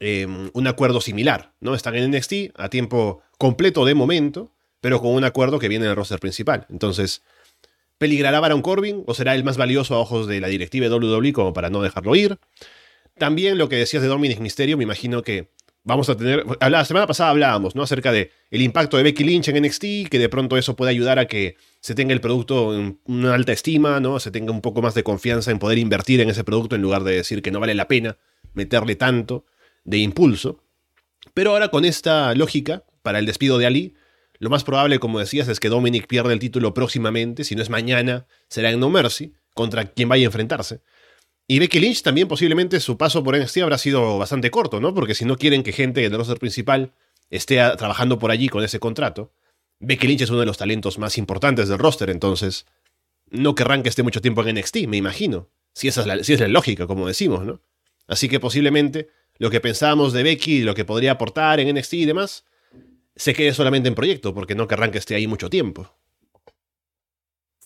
em, 0.00 0.50
un 0.52 0.66
acuerdo 0.66 1.00
similar, 1.00 1.54
¿no? 1.60 1.74
Están 1.74 1.94
en 1.94 2.10
NXT 2.10 2.52
a 2.56 2.68
tiempo 2.68 3.22
completo 3.42 3.84
de 3.84 3.96
momento, 3.96 4.52
pero 4.80 5.00
con 5.00 5.10
un 5.10 5.24
acuerdo 5.24 5.58
que 5.58 5.66
viene 5.66 5.84
en 5.84 5.90
el 5.90 5.96
roster 5.96 6.20
principal. 6.20 6.64
Entonces, 6.70 7.22
¿peligrará 7.98 8.38
Baron 8.38 8.62
Corbin 8.62 9.02
o 9.04 9.14
será 9.14 9.34
el 9.34 9.42
más 9.42 9.56
valioso 9.56 9.96
a 9.96 9.98
ojos 9.98 10.28
de 10.28 10.40
la 10.40 10.46
directiva 10.46 10.88
de 10.88 10.94
WWE 10.94 11.32
como 11.32 11.52
para 11.52 11.68
no 11.68 11.82
dejarlo 11.82 12.14
ir? 12.14 12.38
También 13.18 13.58
lo 13.58 13.68
que 13.68 13.74
decías 13.74 14.00
de 14.00 14.08
Dominic 14.08 14.38
Mysterio, 14.38 14.76
me 14.76 14.84
imagino 14.84 15.22
que 15.22 15.48
vamos 15.82 16.08
a 16.08 16.16
tener. 16.16 16.44
La 16.60 16.84
semana 16.84 17.08
pasada 17.08 17.30
hablábamos, 17.30 17.74
¿no? 17.74 17.82
Acerca 17.82 18.12
de 18.12 18.30
el 18.52 18.62
impacto 18.62 18.96
de 18.96 19.02
Becky 19.02 19.24
Lynch 19.24 19.48
en 19.48 19.60
NXT, 19.60 20.08
que 20.08 20.20
de 20.20 20.28
pronto 20.28 20.56
eso 20.56 20.76
puede 20.76 20.92
ayudar 20.92 21.18
a 21.18 21.26
que 21.26 21.56
se 21.80 21.96
tenga 21.96 22.12
el 22.12 22.20
producto 22.20 22.78
en 22.78 23.00
una 23.06 23.34
alta 23.34 23.50
estima, 23.50 23.98
¿no? 23.98 24.20
Se 24.20 24.30
tenga 24.30 24.52
un 24.52 24.60
poco 24.60 24.82
más 24.82 24.94
de 24.94 25.02
confianza 25.02 25.50
en 25.50 25.58
poder 25.58 25.78
invertir 25.78 26.20
en 26.20 26.30
ese 26.30 26.44
producto 26.44 26.76
en 26.76 26.82
lugar 26.82 27.02
de 27.02 27.16
decir 27.16 27.42
que 27.42 27.50
no 27.50 27.58
vale 27.58 27.74
la 27.74 27.88
pena 27.88 28.18
meterle 28.54 28.94
tanto 28.94 29.46
de 29.82 29.98
impulso. 29.98 30.62
Pero 31.34 31.50
ahora 31.50 31.70
con 31.70 31.84
esta 31.84 32.36
lógica, 32.36 32.84
para 33.02 33.18
el 33.18 33.26
despido 33.26 33.58
de 33.58 33.66
Ali. 33.66 33.94
Lo 34.38 34.50
más 34.50 34.64
probable, 34.64 34.98
como 34.98 35.18
decías, 35.18 35.48
es 35.48 35.60
que 35.60 35.68
Dominic 35.68 36.06
pierda 36.06 36.32
el 36.32 36.38
título 36.38 36.74
próximamente, 36.74 37.44
si 37.44 37.54
no 37.54 37.62
es 37.62 37.70
mañana, 37.70 38.26
será 38.48 38.70
en 38.70 38.80
No 38.80 38.90
Mercy, 38.90 39.34
contra 39.54 39.84
quien 39.86 40.08
vaya 40.08 40.24
a 40.24 40.26
enfrentarse. 40.26 40.80
Y 41.46 41.58
Becky 41.58 41.80
Lynch 41.80 42.02
también 42.02 42.28
posiblemente 42.28 42.80
su 42.80 42.96
paso 42.96 43.22
por 43.22 43.36
NXT 43.36 43.58
habrá 43.58 43.78
sido 43.78 44.18
bastante 44.18 44.50
corto, 44.50 44.80
¿no? 44.80 44.94
Porque 44.94 45.14
si 45.14 45.24
no 45.24 45.36
quieren 45.36 45.62
que 45.62 45.72
gente 45.72 46.00
del 46.00 46.12
roster 46.12 46.38
principal 46.38 46.92
esté 47.30 47.56
trabajando 47.76 48.18
por 48.18 48.30
allí 48.30 48.48
con 48.48 48.64
ese 48.64 48.80
contrato, 48.80 49.32
Becky 49.80 50.06
Lynch 50.06 50.22
es 50.22 50.30
uno 50.30 50.40
de 50.40 50.46
los 50.46 50.58
talentos 50.58 50.98
más 50.98 51.18
importantes 51.18 51.68
del 51.68 51.78
roster, 51.78 52.10
entonces 52.10 52.66
no 53.28 53.54
querrán 53.54 53.82
que 53.82 53.88
esté 53.88 54.02
mucho 54.02 54.20
tiempo 54.20 54.44
en 54.44 54.56
NXT, 54.56 54.86
me 54.86 54.96
imagino. 54.96 55.50
Si 55.74 55.88
es 55.88 55.96
la, 56.06 56.22
si 56.22 56.34
es 56.34 56.40
la 56.40 56.48
lógica, 56.48 56.86
como 56.86 57.06
decimos, 57.06 57.44
¿no? 57.44 57.60
Así 58.06 58.28
que 58.28 58.40
posiblemente 58.40 59.08
lo 59.38 59.50
que 59.50 59.60
pensábamos 59.60 60.12
de 60.12 60.22
Becky, 60.22 60.62
lo 60.62 60.74
que 60.74 60.84
podría 60.84 61.12
aportar 61.12 61.60
en 61.60 61.74
NXT 61.74 61.94
y 61.94 62.04
demás, 62.04 62.44
se 63.16 63.34
quede 63.34 63.52
solamente 63.54 63.88
en 63.88 63.94
proyecto, 63.94 64.34
porque 64.34 64.54
no 64.54 64.66
querrán 64.68 64.90
que 64.90 64.98
esté 64.98 65.14
ahí 65.14 65.26
mucho 65.26 65.50
tiempo. 65.50 65.90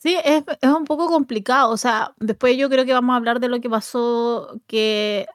Sí, 0.06 0.16
es, 0.24 0.44
un 0.62 0.84
poco 0.84 1.08
complicado. 1.08 1.70
O 1.72 1.76
sea, 1.76 2.14
después 2.18 2.56
yo 2.56 2.68
creo 2.68 2.84
que 2.84 2.92
vamos 2.92 3.14
a 3.14 3.16
hablar 3.16 3.40
de 3.40 3.48
lo 3.48 3.60
que 3.60 3.70
pasó, 3.70 4.60
que 4.66 5.26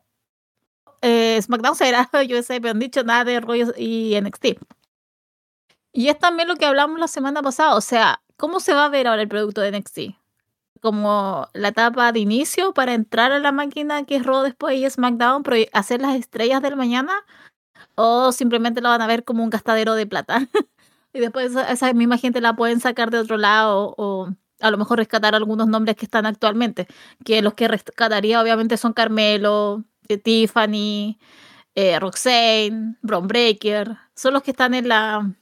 eh, 1.01 1.41
SmackDown 1.41 1.75
será 1.75 2.09
USA, 2.13 2.59
pero 2.61 2.71
han 2.71 2.79
dicho 2.79 3.03
nada 3.03 3.25
de 3.25 3.39
rollos 3.41 3.73
y 3.77 4.17
NXT. 4.21 4.57
Y 5.93 6.07
es 6.07 6.17
también 6.19 6.47
lo 6.47 6.55
que 6.55 6.65
hablamos 6.65 6.99
la 6.99 7.07
semana 7.07 7.41
pasada. 7.41 7.75
O 7.75 7.81
sea, 7.81 8.21
¿cómo 8.37 8.59
se 8.59 8.73
va 8.73 8.85
a 8.85 8.89
ver 8.89 9.07
ahora 9.07 9.21
el 9.21 9.27
producto 9.27 9.61
de 9.61 9.71
NXT? 9.71 9.99
Como 10.81 11.47
la 11.53 11.69
etapa 11.69 12.11
de 12.11 12.19
inicio 12.19 12.73
para 12.73 12.93
entrar 12.93 13.31
a 13.31 13.39
la 13.39 13.51
máquina 13.51 14.05
que 14.05 14.15
es 14.15 14.25
Raw 14.25 14.43
después 14.43 14.77
y 14.77 14.89
SmackDown, 14.89 15.43
hacer 15.73 16.01
las 16.01 16.15
estrellas 16.15 16.61
del 16.61 16.75
mañana 16.75 17.13
o 17.95 18.31
simplemente 18.31 18.81
lo 18.81 18.89
van 18.89 19.01
a 19.01 19.07
ver 19.07 19.23
como 19.23 19.43
un 19.43 19.49
gastadero 19.49 19.95
de 19.95 20.07
plata. 20.07 20.47
y 21.13 21.19
después 21.19 21.55
esa, 21.55 21.93
misma 21.93 22.17
gente 22.17 22.41
la 22.41 22.55
pueden 22.55 22.79
sacar 22.79 23.11
de 23.11 23.19
otro 23.19 23.37
lado 23.37 23.93
o 23.97 24.29
a 24.59 24.71
lo 24.71 24.77
mejor 24.77 24.99
rescatar 24.99 25.35
algunos 25.35 25.67
nombres 25.67 25.95
que 25.95 26.05
están 26.05 26.25
actualmente, 26.25 26.87
que 27.25 27.41
los 27.41 27.55
que 27.55 27.67
rescataría 27.67 28.41
obviamente 28.41 28.77
son 28.77 28.93
Carmelo, 28.93 29.83
eh, 30.07 30.17
Tiffany, 30.17 31.17
eh, 31.75 31.99
Roxane, 31.99 32.95
Bron 33.01 33.27
son 34.15 34.33
los 34.33 34.43
que 34.43 34.51
están 34.51 34.73
en 34.73 34.87
la 34.87 35.35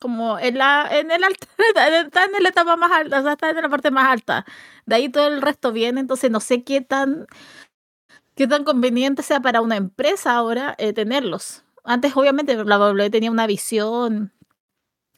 como 0.00 0.38
en 0.38 0.58
la 0.58 0.88
en 0.90 1.10
el 1.10 1.22
están 2.04 2.34
en 2.36 2.42
la 2.42 2.48
etapa 2.50 2.76
más 2.76 2.92
alta, 2.92 3.20
o 3.20 3.22
sea, 3.22 3.32
están 3.32 3.56
en 3.56 3.62
la 3.62 3.68
parte 3.68 3.90
más 3.90 4.06
alta. 4.10 4.44
De 4.86 4.96
ahí 4.96 5.08
todo 5.08 5.28
el 5.28 5.40
resto 5.42 5.72
viene, 5.72 6.00
entonces 6.00 6.30
no 6.30 6.40
sé 6.40 6.64
qué 6.64 6.80
tan 6.80 7.26
qué 8.34 8.46
tan 8.46 8.64
conveniente 8.64 9.22
sea 9.22 9.40
para 9.40 9.60
una 9.60 9.76
empresa 9.76 10.34
ahora 10.34 10.74
eh, 10.78 10.92
tenerlos. 10.92 11.63
Antes, 11.84 12.16
obviamente, 12.16 12.64
la 12.64 12.78
WWE 12.78 13.10
tenía 13.10 13.30
una 13.30 13.46
visión. 13.46 14.32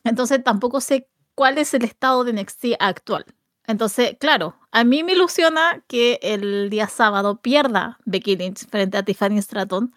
Entonces, 0.05 0.43
tampoco 0.43 0.81
sé 0.81 1.09
cuál 1.35 1.59
es 1.59 1.73
el 1.75 1.85
estado 1.85 2.25
de 2.25 2.33
NXT 2.33 2.65
actual. 2.79 3.25
Entonces, 3.67 4.17
claro, 4.19 4.57
a 4.71 4.85
mí 4.85 5.03
me 5.03 5.13
ilusiona 5.13 5.83
que 5.89 6.19
el 6.23 6.71
día 6.71 6.89
sábado 6.89 7.41
pierda 7.41 7.99
Becky 8.05 8.37
Lynch 8.37 8.69
frente 8.69 8.97
a 8.97 9.03
Tiffany 9.03 9.41
Stratton 9.43 9.93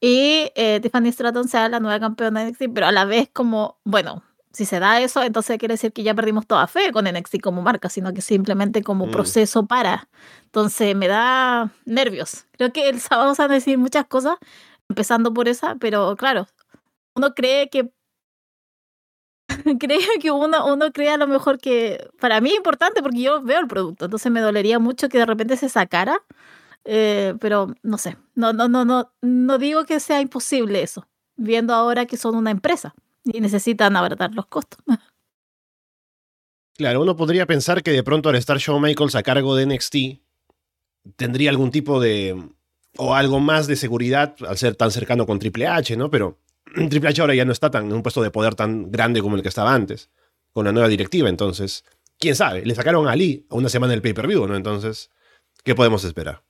y 0.00 0.50
eh, 0.54 0.80
Tiffany 0.80 1.10
Stratton 1.12 1.48
sea 1.48 1.68
la 1.68 1.80
nueva 1.80 1.98
campeona 1.98 2.44
de 2.44 2.50
NXT, 2.50 2.64
pero 2.72 2.86
a 2.86 2.92
la 2.92 3.04
vez 3.04 3.28
como, 3.32 3.78
bueno, 3.84 4.22
si 4.52 4.64
se 4.64 4.80
da 4.80 5.00
eso, 5.00 5.22
entonces 5.22 5.58
quiere 5.58 5.74
decir 5.74 5.92
que 5.92 6.02
ya 6.02 6.14
perdimos 6.14 6.46
toda 6.46 6.66
fe 6.66 6.92
con 6.92 7.04
NXT 7.04 7.40
como 7.40 7.62
marca, 7.62 7.88
sino 7.88 8.12
que 8.12 8.20
simplemente 8.20 8.82
como 8.82 9.06
mm. 9.06 9.10
proceso 9.10 9.66
para. 9.66 10.08
Entonces 10.44 10.96
me 10.96 11.06
da 11.08 11.70
nervios. 11.84 12.46
Creo 12.52 12.72
que 12.72 12.88
el 12.88 13.00
sábado 13.00 13.26
vamos 13.26 13.40
a 13.40 13.48
decir 13.48 13.78
muchas 13.78 14.06
cosas, 14.06 14.36
empezando 14.90 15.32
por 15.32 15.48
esa, 15.48 15.76
pero 15.76 16.14
claro, 16.16 16.46
uno 17.14 17.34
cree 17.34 17.70
que 17.70 17.90
cree 19.80 19.98
que 20.20 20.30
uno, 20.30 20.66
uno 20.66 20.92
cree 20.92 21.10
a 21.10 21.16
lo 21.16 21.26
mejor 21.26 21.58
que 21.58 22.06
para 22.20 22.40
mí 22.40 22.50
es 22.50 22.56
importante 22.56 23.02
porque 23.02 23.22
yo 23.22 23.42
veo 23.42 23.60
el 23.60 23.68
producto, 23.68 24.04
entonces 24.04 24.30
me 24.30 24.40
dolería 24.40 24.78
mucho 24.78 25.08
que 25.08 25.18
de 25.18 25.26
repente 25.26 25.56
se 25.56 25.68
sacara, 25.68 26.18
eh, 26.84 27.34
pero 27.40 27.74
no 27.82 27.96
sé, 27.96 28.18
no, 28.34 28.52
no, 28.52 28.68
no, 28.68 28.84
no, 28.84 29.12
no 29.22 29.58
digo 29.58 29.84
que 29.84 30.00
sea 30.00 30.20
imposible 30.20 30.82
eso, 30.82 31.06
viendo 31.36 31.72
ahora 31.72 32.04
que 32.06 32.16
son 32.16 32.34
una 32.34 32.50
empresa 32.50 32.94
y 33.24 33.40
necesitan 33.40 33.96
abaratar 33.96 34.34
los 34.34 34.46
costos. 34.46 34.78
Claro, 36.76 37.02
uno 37.02 37.14
podría 37.14 37.44
pensar 37.44 37.82
que 37.82 37.90
de 37.90 38.02
pronto 38.02 38.30
al 38.30 38.36
estar 38.36 38.56
Shawn 38.56 38.80
Michaels 38.80 39.14
a 39.14 39.22
cargo 39.22 39.54
de 39.54 39.66
NXT, 39.66 39.96
tendría 41.16 41.50
algún 41.50 41.70
tipo 41.70 42.00
de. 42.00 42.42
O 42.96 43.14
algo 43.14 43.40
más 43.40 43.66
de 43.66 43.76
seguridad 43.76 44.34
al 44.46 44.58
ser 44.58 44.74
tan 44.74 44.90
cercano 44.90 45.26
con 45.26 45.38
Triple 45.38 45.66
H, 45.66 45.96
¿no? 45.96 46.10
Pero 46.10 46.38
Triple 46.90 47.10
H 47.10 47.20
ahora 47.20 47.34
ya 47.34 47.44
no 47.44 47.52
está 47.52 47.70
tan, 47.70 47.86
en 47.86 47.92
un 47.92 48.02
puesto 48.02 48.22
de 48.22 48.30
poder 48.30 48.54
tan 48.54 48.90
grande 48.90 49.22
como 49.22 49.36
el 49.36 49.42
que 49.42 49.48
estaba 49.48 49.74
antes, 49.74 50.10
con 50.52 50.64
la 50.64 50.72
nueva 50.72 50.88
directiva, 50.88 51.28
entonces. 51.28 51.84
Quién 52.18 52.36
sabe, 52.36 52.66
le 52.66 52.74
sacaron 52.74 53.08
a 53.08 53.12
Ali 53.12 53.46
a 53.48 53.54
una 53.54 53.70
semana 53.70 53.92
del 53.92 54.02
pay-per-view, 54.02 54.46
¿no? 54.46 54.54
Entonces, 54.54 55.10
¿qué 55.64 55.74
podemos 55.74 56.04
esperar? 56.04 56.42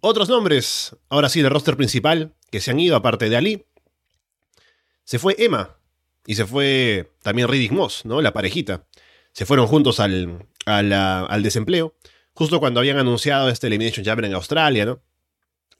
Otros 0.00 0.28
nombres, 0.28 0.96
ahora 1.08 1.28
sí, 1.28 1.42
del 1.42 1.50
roster 1.50 1.76
principal, 1.76 2.34
que 2.50 2.60
se 2.60 2.70
han 2.70 2.78
ido 2.78 2.94
aparte 2.94 3.28
de 3.28 3.36
Ali. 3.36 3.66
Se 5.02 5.18
fue 5.18 5.34
Emma 5.38 5.78
y 6.26 6.36
se 6.36 6.46
fue 6.46 7.12
también 7.22 7.48
Riddick 7.48 7.72
Moss, 7.72 8.04
¿no? 8.04 8.22
La 8.22 8.32
parejita. 8.32 8.86
Se 9.32 9.46
fueron 9.46 9.66
juntos 9.66 9.98
al, 9.98 10.46
al 10.64 11.42
desempleo, 11.42 11.96
justo 12.40 12.58
cuando 12.58 12.80
habían 12.80 12.96
anunciado 12.96 13.50
este 13.50 13.66
Elimination 13.66 14.02
Chamber 14.02 14.24
en 14.24 14.32
Australia, 14.32 14.86
¿no? 14.86 15.02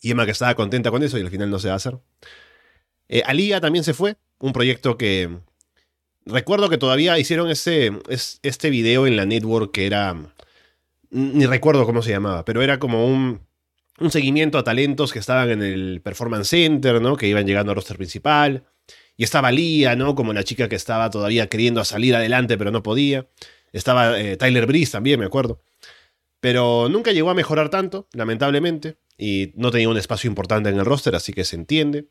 Y 0.03 0.11
Emma 0.11 0.27
que 0.27 0.33
estaba 0.33 0.55
contenta 0.55 0.91
con 0.91 1.03
eso 1.03 1.17
y 1.17 1.23
al 1.23 1.31
final 1.31 1.49
no 1.49 1.59
se 1.59 1.69
va 1.69 1.73
a 1.73 1.77
hacer. 1.79 1.97
Eh, 3.09 3.23
Alía 3.25 3.63
también 3.63 3.83
se 3.83 3.95
fue, 3.95 4.19
un 4.39 4.53
proyecto 4.53 4.99
que... 4.99 5.39
Recuerdo 6.27 6.69
que 6.69 6.77
todavía 6.77 7.19
hicieron 7.19 7.49
ese, 7.51 7.93
este 8.43 8.69
video 8.69 9.07
en 9.07 9.17
la 9.17 9.25
network 9.25 9.73
que 9.73 9.87
era... 9.87 10.35
Ni 11.09 11.47
recuerdo 11.47 11.87
cómo 11.87 12.03
se 12.03 12.11
llamaba, 12.11 12.45
pero 12.45 12.61
era 12.61 12.79
como 12.79 13.07
un, 13.07 13.41
un 13.99 14.11
seguimiento 14.11 14.59
a 14.59 14.63
talentos 14.63 15.15
que 15.15 15.19
estaban 15.19 15.49
en 15.49 15.63
el 15.63 16.03
Performance 16.03 16.51
Center, 16.51 17.01
¿no? 17.01 17.17
Que 17.17 17.27
iban 17.27 17.47
llegando 17.47 17.73
al 17.73 17.77
roster 17.77 17.97
principal. 17.97 18.65
Y 19.17 19.25
estaba 19.25 19.51
Lía, 19.51 19.97
¿no? 19.97 20.15
Como 20.15 20.35
la 20.35 20.45
chica 20.45 20.69
que 20.69 20.77
estaba 20.77 21.09
todavía 21.09 21.49
queriendo 21.49 21.83
salir 21.87 22.15
adelante, 22.15 22.59
pero 22.59 22.71
no 22.71 22.83
podía. 22.83 23.29
Estaba 23.73 24.21
eh, 24.21 24.37
Tyler 24.37 24.67
Breeze 24.67 24.93
también, 24.93 25.19
me 25.19 25.25
acuerdo. 25.25 25.63
Pero 26.41 26.89
nunca 26.89 27.13
llegó 27.13 27.31
a 27.31 27.35
mejorar 27.35 27.69
tanto, 27.69 28.09
lamentablemente. 28.13 28.97
Y 29.19 29.53
no 29.55 29.71
tenía 29.71 29.89
un 29.89 29.99
espacio 29.99 30.29
importante 30.29 30.71
en 30.71 30.79
el 30.79 30.85
roster, 30.85 31.15
así 31.15 31.33
que 31.33 31.45
se 31.45 31.57
entiende. 31.57 32.09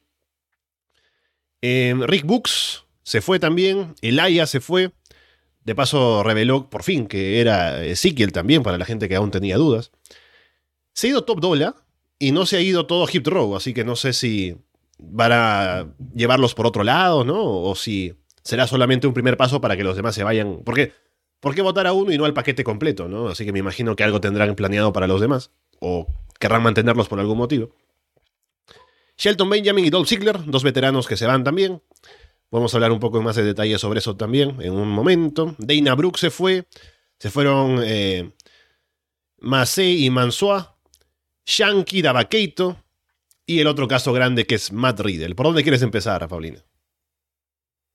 Em, 1.62 2.02
Rick 2.04 2.26
Books 2.26 2.86
se 3.04 3.22
fue 3.22 3.40
también. 3.40 3.96
Elaya 4.02 4.46
se 4.46 4.60
fue. 4.60 4.92
De 5.64 5.76
paso 5.76 6.24
reveló 6.24 6.70
por 6.70 6.84
fin 6.84 7.08
que 7.08 7.42
era 7.42 7.84
Ezekiel 7.84 8.32
también, 8.32 8.64
para 8.64 8.78
la 8.78 8.86
gente 8.86 9.10
que 9.10 9.16
aún 9.16 9.32
tenía 9.32 9.58
dudas. 9.58 9.92
Se 10.94 11.08
ha 11.08 11.10
ido 11.12 11.26
Top 11.26 11.40
Dollar 11.40 11.76
y 12.18 12.32
no 12.32 12.46
se 12.46 12.58
ha 12.58 12.62
ido 12.62 12.86
todo 12.86 13.08
Hip 13.12 13.28
Row, 13.28 13.56
así 13.56 13.74
que 13.74 13.84
no 13.84 13.96
sé 13.96 14.14
si 14.14 14.58
van 15.00 15.32
a 15.34 15.94
llevarlos 16.14 16.54
por 16.54 16.68
otro 16.68 16.84
lado, 16.84 17.24
¿no? 17.24 17.40
O 17.44 17.76
si 17.76 18.14
será 18.44 18.68
solamente 18.68 19.08
un 19.08 19.14
primer 19.14 19.38
paso 19.38 19.62
para 19.62 19.78
que 19.78 19.84
los 19.84 19.96
demás 19.96 20.16
se 20.16 20.24
vayan. 20.24 20.62
Porque, 20.64 20.94
¿por 21.39 21.55
qué 21.55 21.62
votar 21.62 21.88
a 21.88 21.93
uno 21.93 22.12
y 22.12 22.17
no 22.17 22.25
al 22.25 22.34
paquete 22.34 22.63
completo, 22.63 23.08
¿no? 23.08 23.27
Así 23.27 23.46
que 23.46 23.51
me 23.51 23.60
imagino 23.60 23.96
que 23.96 24.03
algo 24.03 24.22
tendrán 24.22 24.55
planeado 24.55 24.93
para 24.93 25.08
los 25.08 25.22
demás, 25.22 25.51
o 25.79 26.08
querrán 26.39 26.63
mantenerlos 26.63 27.08
por 27.08 27.19
algún 27.19 27.38
motivo. 27.38 27.75
Shelton 29.17 29.50
Benjamin 29.50 29.86
y 29.86 29.89
Dolph 29.89 30.08
Ziggler, 30.08 30.46
dos 30.46 30.63
veteranos 30.63 31.08
que 31.08 31.17
se 31.17 31.25
van 31.25 31.43
también. 31.43 31.81
Vamos 32.51 32.74
a 32.74 32.77
hablar 32.77 32.91
un 32.91 33.00
poco 33.00 33.22
más 33.22 33.36
de 33.36 33.43
detalles 33.43 33.81
sobre 33.81 34.00
eso 34.00 34.15
también 34.15 34.55
en 34.62 34.74
un 34.74 34.89
momento. 34.89 35.55
Dana 35.60 35.93
Brooke 35.93 36.17
se 36.17 36.31
fue. 36.31 36.65
Se 37.19 37.29
fueron 37.29 37.81
eh, 37.84 38.31
y 39.77 40.10
Mansoa. 40.10 40.77
Shanky 41.46 42.01
Davakeito 42.01 42.77
y 43.46 43.60
el 43.60 43.67
otro 43.67 43.88
caso 43.88 44.13
grande 44.13 44.46
que 44.46 44.55
es 44.55 44.72
Matt 44.72 45.00
Riddle. 45.00 45.36
¿Por 45.36 45.48
dónde 45.48 45.63
quieres 45.63 45.81
empezar, 45.81 46.27
Paulina? 46.27 46.63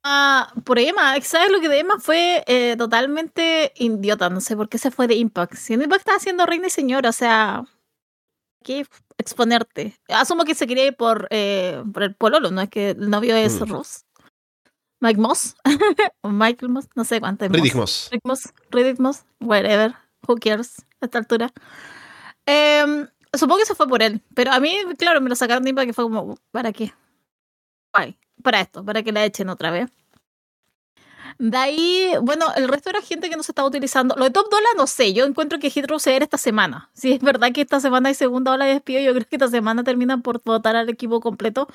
Ah, 0.06 0.52
por 0.64 0.78
Emma, 0.78 1.18
¿sabes 1.23 1.50
lo 1.50 1.61
que 1.61 1.68
de 1.68 1.78
Emma 1.78 1.99
fue 1.99 2.44
eh, 2.46 2.76
totalmente 2.76 3.73
idiota? 3.76 4.28
No 4.28 4.42
sé 4.42 4.54
por 4.54 4.68
qué 4.68 4.76
se 4.76 4.90
fue 4.90 5.06
de 5.06 5.14
Impact. 5.14 5.54
Si 5.54 5.73
Impact 5.73 6.00
estaba 6.00 6.18
haciendo 6.18 6.44
reina 6.44 6.66
y 6.66 6.70
señora, 6.70 7.08
o 7.08 7.12
sea, 7.12 7.64
¿qué 8.62 8.87
exponerte? 9.16 9.99
Asumo 10.08 10.44
que 10.44 10.54
se 10.54 10.66
quería 10.66 10.87
ir 10.87 10.96
por, 10.96 11.26
eh, 11.30 11.82
por 11.92 12.02
el 12.02 12.14
pololo, 12.14 12.50
¿no? 12.50 12.61
Es 12.61 12.68
que 12.68 12.90
el 12.90 13.08
novio 13.08 13.34
es 13.34 13.58
mm. 13.58 13.64
Ross. 13.64 14.04
Mike 15.00 15.20
Moss. 15.20 15.56
o 16.20 16.28
Michael 16.28 16.70
Moss, 16.70 16.88
no 16.94 17.04
sé 17.04 17.20
cuánto. 17.20 17.49
Riddick 17.49 17.75
Moss. 17.75 18.08
Riddick 18.11 18.26
Moss. 18.26 18.52
Riddick 18.70 18.99
Moss. 18.99 19.25
Whatever. 19.40 19.94
Who 20.28 20.37
cares 20.37 20.84
a 21.00 21.06
esta 21.06 21.18
altura. 21.18 21.50
Eh, 22.46 23.06
Supongo 23.37 23.58
que 23.58 23.66
se 23.66 23.75
fue 23.75 23.88
por 23.88 24.02
él. 24.02 24.23
Pero 24.34 24.52
a 24.52 24.61
mí, 24.61 24.76
claro, 24.99 25.20
me 25.20 25.28
lo 25.28 25.34
sacaron 25.34 25.64
de 25.64 25.70
Impact 25.70 25.88
que 25.88 25.92
fue 25.92 26.04
como, 26.04 26.37
¿para 26.50 26.73
qué? 26.73 26.92
Para 28.43 28.61
esto, 28.61 28.85
para 28.85 29.03
que 29.03 29.12
la 29.12 29.25
echen 29.25 29.49
otra 29.49 29.71
vez. 29.71 29.91
De 31.38 31.57
ahí, 31.57 32.12
bueno, 32.23 32.47
el 32.57 32.69
resto 32.69 32.91
era 32.91 33.00
gente 33.03 33.29
que 33.29 33.37
no 33.37 33.43
se 33.43 33.53
estaba 33.53 33.67
utilizando. 33.67 34.14
Lo 34.17 34.25
de 34.25 34.31
Top 34.31 34.49
Dollar 34.50 34.71
no 34.76 34.87
sé, 34.87 35.12
yo 35.12 35.25
encuentro 35.25 35.59
que 35.59 35.73
era 35.75 36.25
esta 36.25 36.38
semana. 36.38 36.91
Si 36.95 37.12
es 37.12 37.21
verdad 37.21 37.53
que 37.53 37.62
esta 37.62 37.81
semana 37.81 38.09
hay 38.09 38.14
segunda 38.14 38.53
ola 38.53 38.67
de 38.67 38.75
despido, 38.75 39.00
yo 39.00 39.12
creo 39.12 39.26
que 39.29 39.37
esta 39.37 39.49
semana 39.49 39.83
terminan 39.83 40.23
por 40.23 40.43
votar 40.45 40.76
al 40.76 40.88
equipo 40.88 41.21
completo 41.21 41.69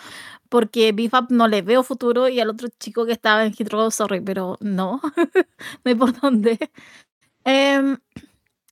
porque 0.49 0.91
Bifab 0.93 1.31
no 1.31 1.47
le 1.47 1.61
veo 1.61 1.83
futuro 1.83 2.29
y 2.29 2.39
al 2.39 2.49
otro 2.49 2.69
chico 2.79 3.05
que 3.05 3.11
estaba 3.11 3.45
en 3.45 3.53
Hydro, 3.57 3.91
sorry, 3.91 4.21
pero 4.21 4.57
no, 4.61 5.01
no 5.83 5.89
hay 5.91 5.95
por 5.95 6.19
dónde. 6.19 6.57
Em, 7.43 7.97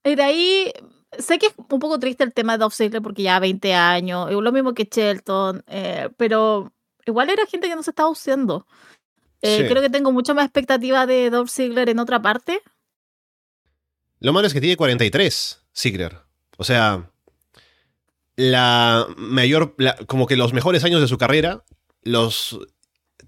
y 0.03 0.15
de 0.15 0.24
ahí 0.24 0.74
sé 1.20 1.39
que 1.39 1.48
es 1.48 1.53
un 1.58 1.79
poco 1.79 2.00
triste 2.00 2.24
el 2.24 2.34
tema 2.34 2.53
de 2.53 2.60
Dolph 2.60 2.75
porque 3.03 3.24
ya 3.24 3.39
20 3.39 3.74
años, 3.74 4.32
lo 4.32 4.51
mismo 4.51 4.74
que 4.74 4.88
Shelton, 4.89 5.63
eh, 5.67 6.10
pero 6.17 6.72
igual 7.07 7.29
era 7.29 7.45
gente 7.45 7.67
que 7.67 7.75
no 7.75 7.83
se 7.83 7.91
estaba 7.91 8.09
usando. 8.09 8.65
Eh, 9.41 9.67
creo 9.69 9.81
que 9.81 9.89
tengo 9.89 10.11
mucha 10.11 10.33
más 10.33 10.45
expectativa 10.45 11.05
de 11.05 11.29
Dolph 11.29 11.49
Ziggler 11.49 11.89
en 11.89 11.99
otra 11.99 12.21
parte. 12.21 12.61
Lo 14.19 14.33
malo 14.33 14.47
es 14.47 14.53
que 14.53 14.61
tiene 14.61 14.77
43, 14.77 15.63
Ziggler. 15.75 16.17
O 16.57 16.63
sea, 16.63 17.11
la 18.35 19.07
mayor, 19.15 19.75
como 20.07 20.25
que 20.25 20.37
los 20.37 20.53
mejores 20.53 20.83
años 20.83 21.01
de 21.01 21.07
su 21.07 21.17
carrera 21.17 21.63
los 22.01 22.59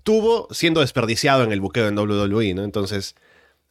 tuvo 0.03 0.47
siendo 0.51 0.81
desperdiciado 0.81 1.43
en 1.43 1.51
el 1.51 1.61
buqueo 1.61 1.87
en 1.87 1.97
WWE, 1.97 2.53
¿no? 2.55 2.63
Entonces, 2.63 3.15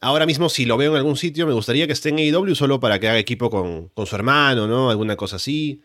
Ahora 0.01 0.25
mismo, 0.25 0.47
si 0.47 0.65
lo 0.65 0.77
veo 0.77 0.91
en 0.91 0.97
algún 0.97 1.17
sitio, 1.17 1.45
me 1.45 1.53
gustaría 1.53 1.85
que 1.85 1.93
esté 1.93 2.09
en 2.09 2.19
AEW 2.19 2.55
solo 2.55 2.79
para 2.79 2.99
que 2.99 3.09
haga 3.09 3.19
equipo 3.19 3.49
con, 3.49 3.91
su 4.05 4.15
hermano, 4.15 4.65
¿no? 4.65 4.89
Alguna 4.89 5.17
cosa 5.17 5.35
así. 5.35 5.81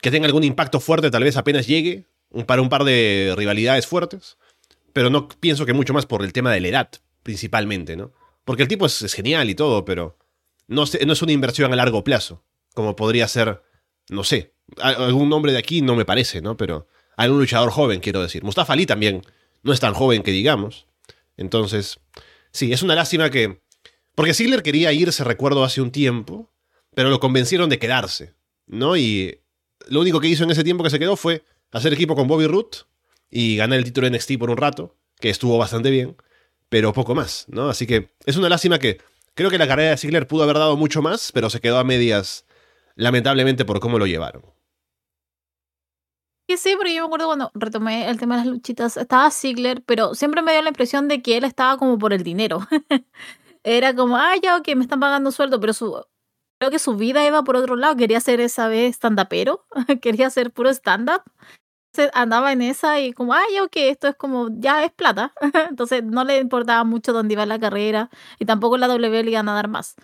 Que 0.00 0.10
tenga 0.10 0.26
algún 0.26 0.44
impacto 0.44 0.80
fuerte, 0.80 1.10
tal 1.10 1.24
vez 1.24 1.36
apenas 1.36 1.66
llegue, 1.66 2.06
para 2.46 2.62
un 2.62 2.68
par 2.68 2.84
de 2.84 3.34
rivalidades 3.36 3.86
fuertes. 3.86 4.36
Pero 4.92 5.10
no 5.10 5.28
pienso 5.28 5.66
que 5.66 5.72
mucho 5.72 5.94
más 5.94 6.06
por 6.06 6.22
el 6.22 6.32
tema 6.32 6.52
de 6.52 6.60
la 6.60 6.68
edad, 6.68 6.90
principalmente, 7.22 7.96
¿no? 7.96 8.12
Porque 8.44 8.62
el 8.62 8.68
tipo 8.68 8.86
es, 8.86 9.12
genial 9.12 9.50
y 9.50 9.54
todo, 9.54 9.84
pero 9.84 10.18
no, 10.66 10.84
no 11.06 11.12
es 11.12 11.22
una 11.22 11.32
inversión 11.32 11.72
a 11.72 11.76
largo 11.76 12.02
plazo, 12.04 12.42
como 12.74 12.96
podría 12.96 13.28
ser, 13.28 13.62
no 14.08 14.24
sé, 14.24 14.54
algún 14.80 15.28
nombre 15.28 15.52
de 15.52 15.58
aquí 15.58 15.82
no 15.82 15.94
me 15.94 16.04
parece, 16.04 16.40
¿no? 16.40 16.56
Pero 16.56 16.86
algún 17.16 17.38
luchador 17.38 17.70
joven, 17.70 18.00
quiero 18.00 18.22
decir. 18.22 18.42
Mustafa 18.42 18.72
Ali 18.72 18.86
también 18.86 19.22
no 19.62 19.72
es 19.72 19.80
tan 19.80 19.94
joven 19.94 20.22
que 20.22 20.30
digamos. 20.30 20.86
Entonces, 21.36 22.00
Sí, 22.52 22.72
es 22.72 22.82
una 22.82 22.94
lástima 22.94 23.30
que... 23.30 23.60
Porque 24.14 24.34
Ziggler 24.34 24.62
quería 24.62 24.92
irse, 24.92 25.22
recuerdo, 25.22 25.62
hace 25.62 25.80
un 25.80 25.92
tiempo, 25.92 26.50
pero 26.94 27.08
lo 27.08 27.20
convencieron 27.20 27.70
de 27.70 27.78
quedarse, 27.78 28.34
¿no? 28.66 28.96
Y 28.96 29.42
lo 29.86 30.00
único 30.00 30.20
que 30.20 30.26
hizo 30.26 30.42
en 30.42 30.50
ese 30.50 30.64
tiempo 30.64 30.82
que 30.82 30.90
se 30.90 30.98
quedó 30.98 31.16
fue 31.16 31.44
hacer 31.72 31.92
equipo 31.92 32.14
con 32.14 32.28
Bobby 32.28 32.46
Root 32.46 32.86
y 33.30 33.56
ganar 33.56 33.78
el 33.78 33.84
título 33.84 34.08
NXT 34.08 34.38
por 34.38 34.50
un 34.50 34.56
rato, 34.56 34.96
que 35.20 35.30
estuvo 35.30 35.58
bastante 35.58 35.90
bien, 35.90 36.16
pero 36.68 36.92
poco 36.92 37.14
más, 37.14 37.46
¿no? 37.48 37.68
Así 37.68 37.86
que 37.86 38.14
es 38.24 38.36
una 38.36 38.48
lástima 38.48 38.78
que 38.78 38.98
creo 39.34 39.50
que 39.50 39.58
la 39.58 39.68
carrera 39.68 39.90
de 39.90 39.96
Ziggler 39.96 40.26
pudo 40.26 40.42
haber 40.44 40.58
dado 40.58 40.76
mucho 40.76 41.02
más, 41.02 41.32
pero 41.32 41.50
se 41.50 41.60
quedó 41.60 41.78
a 41.78 41.84
medias, 41.84 42.46
lamentablemente, 42.94 43.64
por 43.64 43.80
cómo 43.80 43.98
lo 43.98 44.06
llevaron. 44.06 44.42
Sí, 46.48 46.56
sí, 46.56 46.74
porque 46.76 46.94
yo 46.94 47.02
me 47.02 47.06
acuerdo 47.06 47.26
cuando 47.26 47.50
retomé 47.54 48.08
el 48.08 48.18
tema 48.18 48.36
de 48.36 48.44
las 48.44 48.52
luchitas, 48.54 48.96
estaba 48.96 49.30
Ziggler, 49.30 49.82
pero 49.84 50.14
siempre 50.14 50.40
me 50.40 50.52
dio 50.52 50.62
la 50.62 50.70
impresión 50.70 51.06
de 51.06 51.20
que 51.20 51.36
él 51.36 51.44
estaba 51.44 51.76
como 51.76 51.98
por 51.98 52.14
el 52.14 52.22
dinero. 52.22 52.66
Era 53.64 53.94
como, 53.94 54.16
ah, 54.16 54.34
ya, 54.42 54.56
ok, 54.56 54.68
me 54.74 54.82
están 54.82 54.98
pagando 54.98 55.30
sueldo, 55.30 55.60
pero 55.60 55.74
su, 55.74 56.02
creo 56.58 56.70
que 56.70 56.78
su 56.78 56.96
vida 56.96 57.26
iba 57.26 57.42
por 57.44 57.56
otro 57.56 57.76
lado. 57.76 57.96
Quería 57.96 58.20
ser 58.20 58.40
esa 58.40 58.68
vez 58.68 58.96
stand-upero, 58.96 59.66
quería 60.02 60.30
ser 60.30 60.52
puro 60.52 60.70
stand-up. 60.70 61.22
Andaba 62.14 62.52
en 62.52 62.62
esa 62.62 63.00
y 63.00 63.12
como, 63.12 63.34
ya, 63.34 63.64
ok, 63.64 63.72
esto 63.76 64.08
es 64.08 64.16
como, 64.16 64.48
ya 64.52 64.84
es 64.84 64.92
plata. 64.92 65.32
Entonces 65.70 66.04
no 66.04 66.24
le 66.24 66.38
importaba 66.38 66.84
mucho 66.84 67.12
dónde 67.12 67.34
iba 67.34 67.46
la 67.46 67.58
carrera 67.58 68.10
y 68.38 68.44
tampoco 68.44 68.76
la 68.78 68.86
W 68.88 69.24
le 69.24 69.30
iban 69.30 69.48
a 69.48 69.54
dar 69.54 69.68
más. 69.68 69.96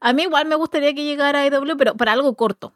A 0.00 0.12
mí 0.12 0.24
igual 0.24 0.46
me 0.46 0.56
gustaría 0.56 0.94
que 0.94 1.04
llegara 1.04 1.40
a 1.40 1.46
EW, 1.46 1.76
pero 1.76 1.96
para 1.96 2.12
algo 2.12 2.36
corto 2.36 2.74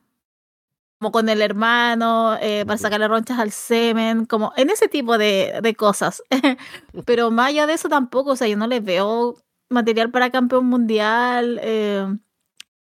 como 1.02 1.10
con 1.10 1.28
el 1.28 1.42
hermano, 1.42 2.36
eh, 2.40 2.64
para 2.64 2.78
sacarle 2.78 3.08
ronchas 3.08 3.36
al 3.40 3.50
semen, 3.50 4.24
como 4.24 4.52
en 4.56 4.70
ese 4.70 4.86
tipo 4.86 5.18
de, 5.18 5.58
de 5.60 5.74
cosas. 5.74 6.22
Pero 7.06 7.32
más 7.32 7.48
allá 7.48 7.66
de 7.66 7.72
eso 7.72 7.88
tampoco, 7.88 8.30
o 8.30 8.36
sea, 8.36 8.46
yo 8.46 8.56
no 8.56 8.68
les 8.68 8.84
veo 8.84 9.34
material 9.68 10.12
para 10.12 10.30
campeón 10.30 10.66
mundial 10.66 11.58
eh, 11.60 12.06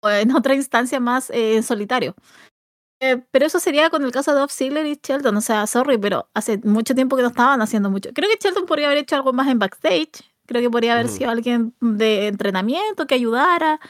en 0.03 0.35
otra 0.35 0.55
instancia 0.55 1.01
más 1.01 1.31
eh, 1.31 1.57
en 1.57 1.63
solitario. 1.63 2.15
pero 3.31 3.47
eso 3.47 3.61
sería 3.61 3.91
con 3.91 4.05
el 4.05 4.13
caso 4.13 4.33
de 4.33 4.39
Dolph 4.41 4.53
Ziggler 4.53 4.87
y 4.87 4.99
Shelton, 5.03 5.37
o 5.37 5.41
sea, 5.41 5.67
sorry, 5.67 5.99
pero 5.99 6.29
hace 6.35 6.59
mucho 6.65 6.95
tiempo 6.95 7.17
que 7.17 7.23
no 7.23 7.29
estaban 7.29 7.63
haciendo 7.63 7.91
mucho. 7.91 8.11
Creo 8.13 8.29
que 8.29 8.39
Shelton 8.41 8.67
podría 8.67 8.87
haber 8.87 8.99
hecho 8.99 9.17
algo 9.17 9.33
más 9.33 9.49
en 9.49 9.59
backstage, 9.59 10.23
creo 10.47 10.63
que 10.63 10.71
podría 10.71 10.95
haber 10.95 11.09
sido 11.09 11.31
alguien 11.31 11.75
de 11.81 12.29
entrenamiento 12.29 13.07
que 13.07 13.15
ayudara, 13.15 13.81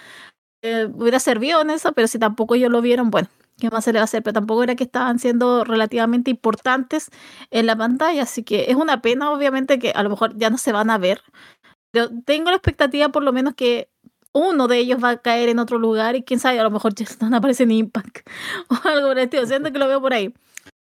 hubiera 0.62 1.21
servido 1.21 1.61
en 1.62 1.71
eso, 1.71 1.93
pero 1.93 2.09
si 2.09 2.19
tampoco 2.19 2.55
ellos 2.55 2.71
lo 2.71 2.83
vieron, 2.83 3.11
bueno, 3.11 3.29
¿qué 3.59 3.71
más 3.71 3.85
se 3.85 3.93
le 3.93 3.99
va 3.99 4.03
a 4.03 4.05
hacer? 4.05 4.23
Pero 4.23 4.35
tampoco 4.35 4.62
era 4.62 4.75
que 4.75 4.85
estaban 4.85 5.19
siendo 5.19 5.65
relativamente 5.65 6.31
importantes 6.31 7.11
en 7.50 7.67
la 7.67 7.77
pantalla, 7.77 8.23
así 8.23 8.43
que 8.43 8.71
es 8.71 8.77
una 8.77 9.00
pena, 9.03 9.31
obviamente, 9.31 9.79
que 9.79 9.91
a 9.91 10.03
lo 10.03 10.11
mejor 10.11 10.37
ya 10.37 10.50
no 10.50 10.59
se 10.59 10.73
van 10.73 10.91
a 10.91 10.99
ver. 10.99 11.23
Pero 11.91 12.11
tengo 12.25 12.50
la 12.50 12.57
expectativa, 12.57 13.09
por 13.09 13.23
lo 13.23 13.33
menos, 13.33 13.55
que 13.55 13.88
uno 14.38 14.68
de 14.68 14.78
ellos 14.78 15.02
va 15.02 15.11
a 15.11 15.16
caer 15.18 15.49
en 15.49 15.59
otro 15.59 15.78
lugar 15.78 16.16
y 16.16 16.23
quién 16.23 16.40
sabe, 16.40 16.61
a 16.61 16.62
lo 16.62 16.71
mejor 16.71 16.95
ya 16.95 17.07
no 17.28 17.37
aparece 17.37 17.64
en 17.64 17.73
Impact 17.73 18.28
o 18.68 18.88
algo 18.88 19.09
por 19.09 19.18
el 19.18 19.25
estilo. 19.25 19.47
Siento 19.47 19.73
que 19.73 19.78
lo 19.78 19.88
veo 19.88 20.00
por 20.00 20.14
ahí. 20.14 20.33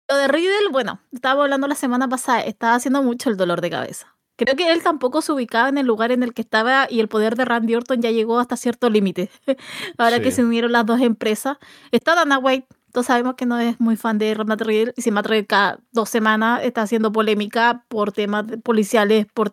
Lo 0.08 0.16
de 0.16 0.28
Riddle, 0.28 0.68
bueno, 0.70 1.00
estaba 1.12 1.42
hablando 1.42 1.66
la 1.66 1.74
semana 1.74 2.08
pasada, 2.08 2.40
estaba 2.40 2.74
haciendo 2.74 3.02
mucho 3.02 3.30
el 3.30 3.36
dolor 3.36 3.60
de 3.60 3.70
cabeza. 3.70 4.14
Creo 4.36 4.56
que 4.56 4.72
él 4.72 4.82
tampoco 4.82 5.22
se 5.22 5.32
ubicaba 5.32 5.68
en 5.68 5.78
el 5.78 5.86
lugar 5.86 6.10
en 6.10 6.22
el 6.22 6.34
que 6.34 6.42
estaba 6.42 6.86
y 6.90 7.00
el 7.00 7.08
poder 7.08 7.36
de 7.36 7.44
Randy 7.44 7.74
Orton 7.74 8.00
ya 8.00 8.10
llegó 8.10 8.38
hasta 8.38 8.56
cierto 8.56 8.90
límite. 8.90 9.30
Ahora 9.98 10.20
que 10.20 10.30
se 10.30 10.42
unieron 10.42 10.72
las 10.72 10.86
dos 10.86 11.00
empresas. 11.00 11.58
Está 11.90 12.14
Dana 12.14 12.38
White, 12.38 12.66
todos 12.92 13.06
sabemos 13.06 13.34
que 13.34 13.46
no 13.46 13.58
es 13.58 13.80
muy 13.80 13.96
fan 13.96 14.18
de 14.18 14.34
Matt 14.44 14.60
Riddle 14.62 14.92
y 14.96 15.02
si 15.02 15.10
Matt 15.10 15.26
Riddle 15.26 15.46
cada 15.46 15.80
dos 15.92 16.10
semanas 16.10 16.60
está 16.62 16.82
haciendo 16.82 17.10
polémica 17.10 17.84
por 17.88 18.12
temas 18.12 18.44
policiales, 18.62 19.26
por, 19.32 19.52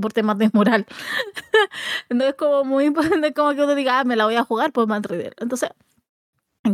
por 0.00 0.12
temas 0.12 0.38
de 0.38 0.50
moral. 0.52 0.86
no 2.10 2.24
es 2.24 2.34
como 2.34 2.64
muy 2.64 2.84
importante 2.86 3.34
como 3.34 3.54
que 3.54 3.62
uno 3.62 3.74
diga, 3.74 4.00
ah, 4.00 4.04
me 4.04 4.16
la 4.16 4.24
voy 4.24 4.36
a 4.36 4.44
jugar 4.44 4.72
por 4.72 4.86
Matt 4.86 5.06
Riddle. 5.06 5.32
Entonces, 5.38 5.70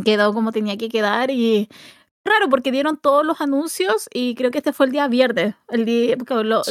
quedó 0.04 0.34
como 0.34 0.52
tenía 0.52 0.76
que 0.76 0.88
quedar 0.88 1.30
y 1.30 1.68
raro 2.24 2.48
porque 2.48 2.72
dieron 2.72 2.96
todos 2.96 3.24
los 3.24 3.40
anuncios 3.40 4.08
y 4.12 4.34
creo 4.34 4.50
que 4.50 4.58
este 4.58 4.72
fue 4.72 4.86
el 4.86 4.92
día 4.92 5.08
viernes. 5.08 5.54
El 5.68 5.84
día, 5.84 6.16
lo, 6.16 6.62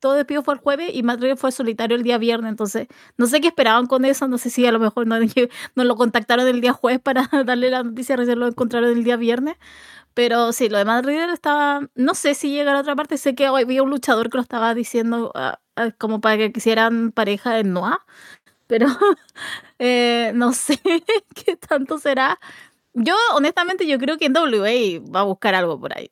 todo 0.00 0.12
despido 0.14 0.42
fue 0.42 0.54
el 0.54 0.60
jueves 0.60 0.90
y 0.92 1.02
Madrid 1.02 1.34
fue 1.36 1.52
solitario 1.52 1.96
el 1.96 2.02
día 2.02 2.18
viernes. 2.18 2.50
Entonces, 2.50 2.88
no 3.16 3.26
sé 3.26 3.40
qué 3.40 3.48
esperaban 3.48 3.86
con 3.86 4.04
eso. 4.04 4.28
No 4.28 4.38
sé 4.38 4.50
si 4.50 4.66
a 4.66 4.72
lo 4.72 4.78
mejor 4.80 5.06
no, 5.06 5.16
no 5.74 5.84
lo 5.84 5.96
contactaron 5.96 6.46
el 6.48 6.60
día 6.60 6.72
jueves 6.72 7.00
para 7.00 7.28
darle 7.44 7.70
la 7.70 7.82
noticia, 7.82 8.16
recién 8.16 8.38
lo 8.38 8.48
encontraron 8.48 8.90
el 8.90 9.04
día 9.04 9.16
viernes. 9.16 9.56
Pero 10.14 10.52
sí, 10.52 10.68
lo 10.68 10.78
de 10.78 10.84
Madrid 10.84 11.20
estaba. 11.32 11.80
No 11.94 12.14
sé 12.14 12.34
si 12.34 12.50
llega 12.50 12.72
a 12.72 12.74
la 12.74 12.80
otra 12.80 12.96
parte. 12.96 13.18
Sé 13.18 13.36
que 13.36 13.46
había 13.46 13.82
un 13.84 13.90
luchador 13.90 14.30
que 14.30 14.38
lo 14.38 14.42
estaba 14.42 14.74
diciendo 14.74 15.30
ah, 15.36 15.60
ah, 15.76 15.92
como 15.96 16.20
para 16.20 16.36
que 16.38 16.52
quisieran 16.52 17.12
pareja 17.12 17.60
en 17.60 17.72
Noah. 17.72 18.04
Pero 18.66 18.86
eh, 19.78 20.32
no 20.34 20.52
sé 20.52 20.80
qué 21.34 21.56
tanto 21.56 21.98
será. 21.98 22.40
Yo, 22.98 23.14
honestamente, 23.34 23.86
yo 23.86 23.98
creo 23.98 24.18
que 24.18 24.26
en 24.26 24.36
WA 24.36 25.00
va 25.14 25.20
a 25.20 25.24
buscar 25.24 25.54
algo 25.54 25.78
por 25.78 25.96
ahí. 25.96 26.08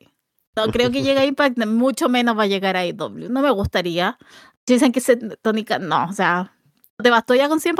No 0.55 0.67
creo 0.71 0.89
que 0.91 1.03
llegue 1.03 1.19
a 1.19 1.25
Impact, 1.25 1.57
mucho 1.67 2.09
menos 2.09 2.37
va 2.37 2.43
a 2.43 2.47
llegar 2.47 2.75
a 2.75 2.85
IW. 2.85 3.29
No 3.29 3.41
me 3.41 3.51
gustaría. 3.51 4.17
Dicen 4.65 4.91
que 4.91 5.01
se 5.01 5.17
tónica, 5.17 5.79
no, 5.79 6.05
o 6.05 6.13
sea, 6.13 6.53
te 6.97 7.09
bastó 7.09 7.35
ya 7.35 7.47
con 7.47 7.59
100 7.59 7.75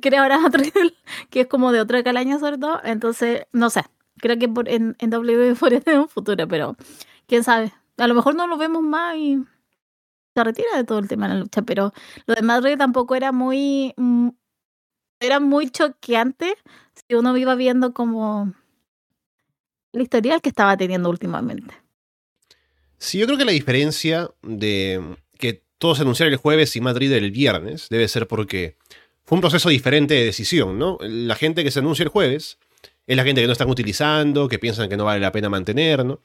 Quiere 0.00 0.16
ahora 0.18 0.38
que 1.30 1.40
es 1.40 1.46
como 1.46 1.72
de 1.72 1.80
otra 1.80 2.02
calaña 2.02 2.38
sobre 2.38 2.58
todo. 2.58 2.80
Entonces, 2.84 3.46
no 3.52 3.70
sé. 3.70 3.82
Creo 4.18 4.38
que 4.38 4.48
por, 4.48 4.68
en, 4.68 4.96
en 5.00 5.10
W 5.10 5.54
podría 5.56 5.80
tener 5.80 6.00
un 6.00 6.08
futuro, 6.08 6.46
pero 6.46 6.76
quién 7.26 7.42
sabe. 7.44 7.72
A 7.98 8.06
lo 8.06 8.14
mejor 8.14 8.34
no 8.34 8.46
lo 8.46 8.56
vemos 8.56 8.82
más 8.82 9.16
y 9.16 9.42
se 10.34 10.44
retira 10.44 10.68
de 10.76 10.84
todo 10.84 10.98
el 10.98 11.08
tema 11.08 11.28
de 11.28 11.34
la 11.34 11.40
lucha, 11.40 11.62
pero 11.62 11.92
lo 12.26 12.34
de 12.34 12.42
Madrid 12.42 12.78
tampoco 12.78 13.14
era 13.14 13.32
muy 13.32 13.92
mm, 13.96 14.28
era 15.20 15.40
muy 15.40 15.70
choqueante 15.70 16.56
si 16.94 17.14
uno 17.14 17.36
iba 17.36 17.54
viendo 17.54 17.92
como 17.92 18.52
el 19.92 20.02
historial 20.02 20.40
que 20.40 20.48
estaba 20.48 20.76
teniendo 20.76 21.10
últimamente. 21.10 21.74
Sí, 22.98 23.18
yo 23.18 23.26
creo 23.26 23.38
que 23.38 23.44
la 23.44 23.52
diferencia 23.52 24.30
de 24.42 25.16
que 25.38 25.62
todos 25.78 26.00
anunciaron 26.00 26.32
el 26.32 26.38
jueves 26.38 26.76
y 26.76 26.80
Madrid 26.80 27.12
el 27.12 27.30
viernes 27.30 27.88
debe 27.90 28.06
ser 28.08 28.28
porque 28.28 28.76
fue 29.24 29.36
un 29.36 29.40
proceso 29.40 29.68
diferente 29.68 30.14
de 30.14 30.24
decisión, 30.24 30.78
¿no? 30.78 30.98
La 31.00 31.34
gente 31.34 31.64
que 31.64 31.70
se 31.70 31.80
anuncia 31.80 32.04
el 32.04 32.08
jueves 32.08 32.58
es 33.06 33.16
la 33.16 33.24
gente 33.24 33.40
que 33.40 33.46
no 33.46 33.52
están 33.52 33.70
utilizando, 33.70 34.48
que 34.48 34.58
piensan 34.58 34.88
que 34.88 34.96
no 34.96 35.04
vale 35.04 35.20
la 35.20 35.32
pena 35.32 35.48
mantener, 35.48 36.04
¿no? 36.04 36.20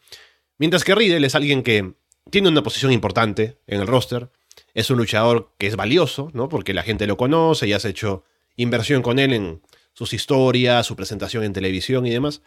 Mientras 0.57 0.83
que 0.83 0.95
Riddle 0.95 1.25
es 1.25 1.35
alguien 1.35 1.63
que 1.63 1.93
tiene 2.29 2.49
una 2.49 2.63
posición 2.63 2.91
importante 2.91 3.57
en 3.67 3.81
el 3.81 3.87
roster, 3.87 4.29
es 4.73 4.89
un 4.89 4.97
luchador 4.97 5.53
que 5.57 5.67
es 5.67 5.75
valioso, 5.75 6.29
¿no? 6.33 6.49
Porque 6.49 6.73
la 6.73 6.83
gente 6.83 7.07
lo 7.07 7.17
conoce, 7.17 7.67
ya 7.67 7.79
se 7.79 7.87
ha 7.87 7.91
hecho 7.91 8.23
inversión 8.55 9.01
con 9.01 9.19
él 9.19 9.33
en 9.33 9.61
sus 9.97 10.13
historias, 10.13 10.85
su 10.85 10.95
presentación 10.95 11.43
en 11.43 11.53
televisión 11.53 12.05
y 12.05 12.11
demás. 12.11 12.43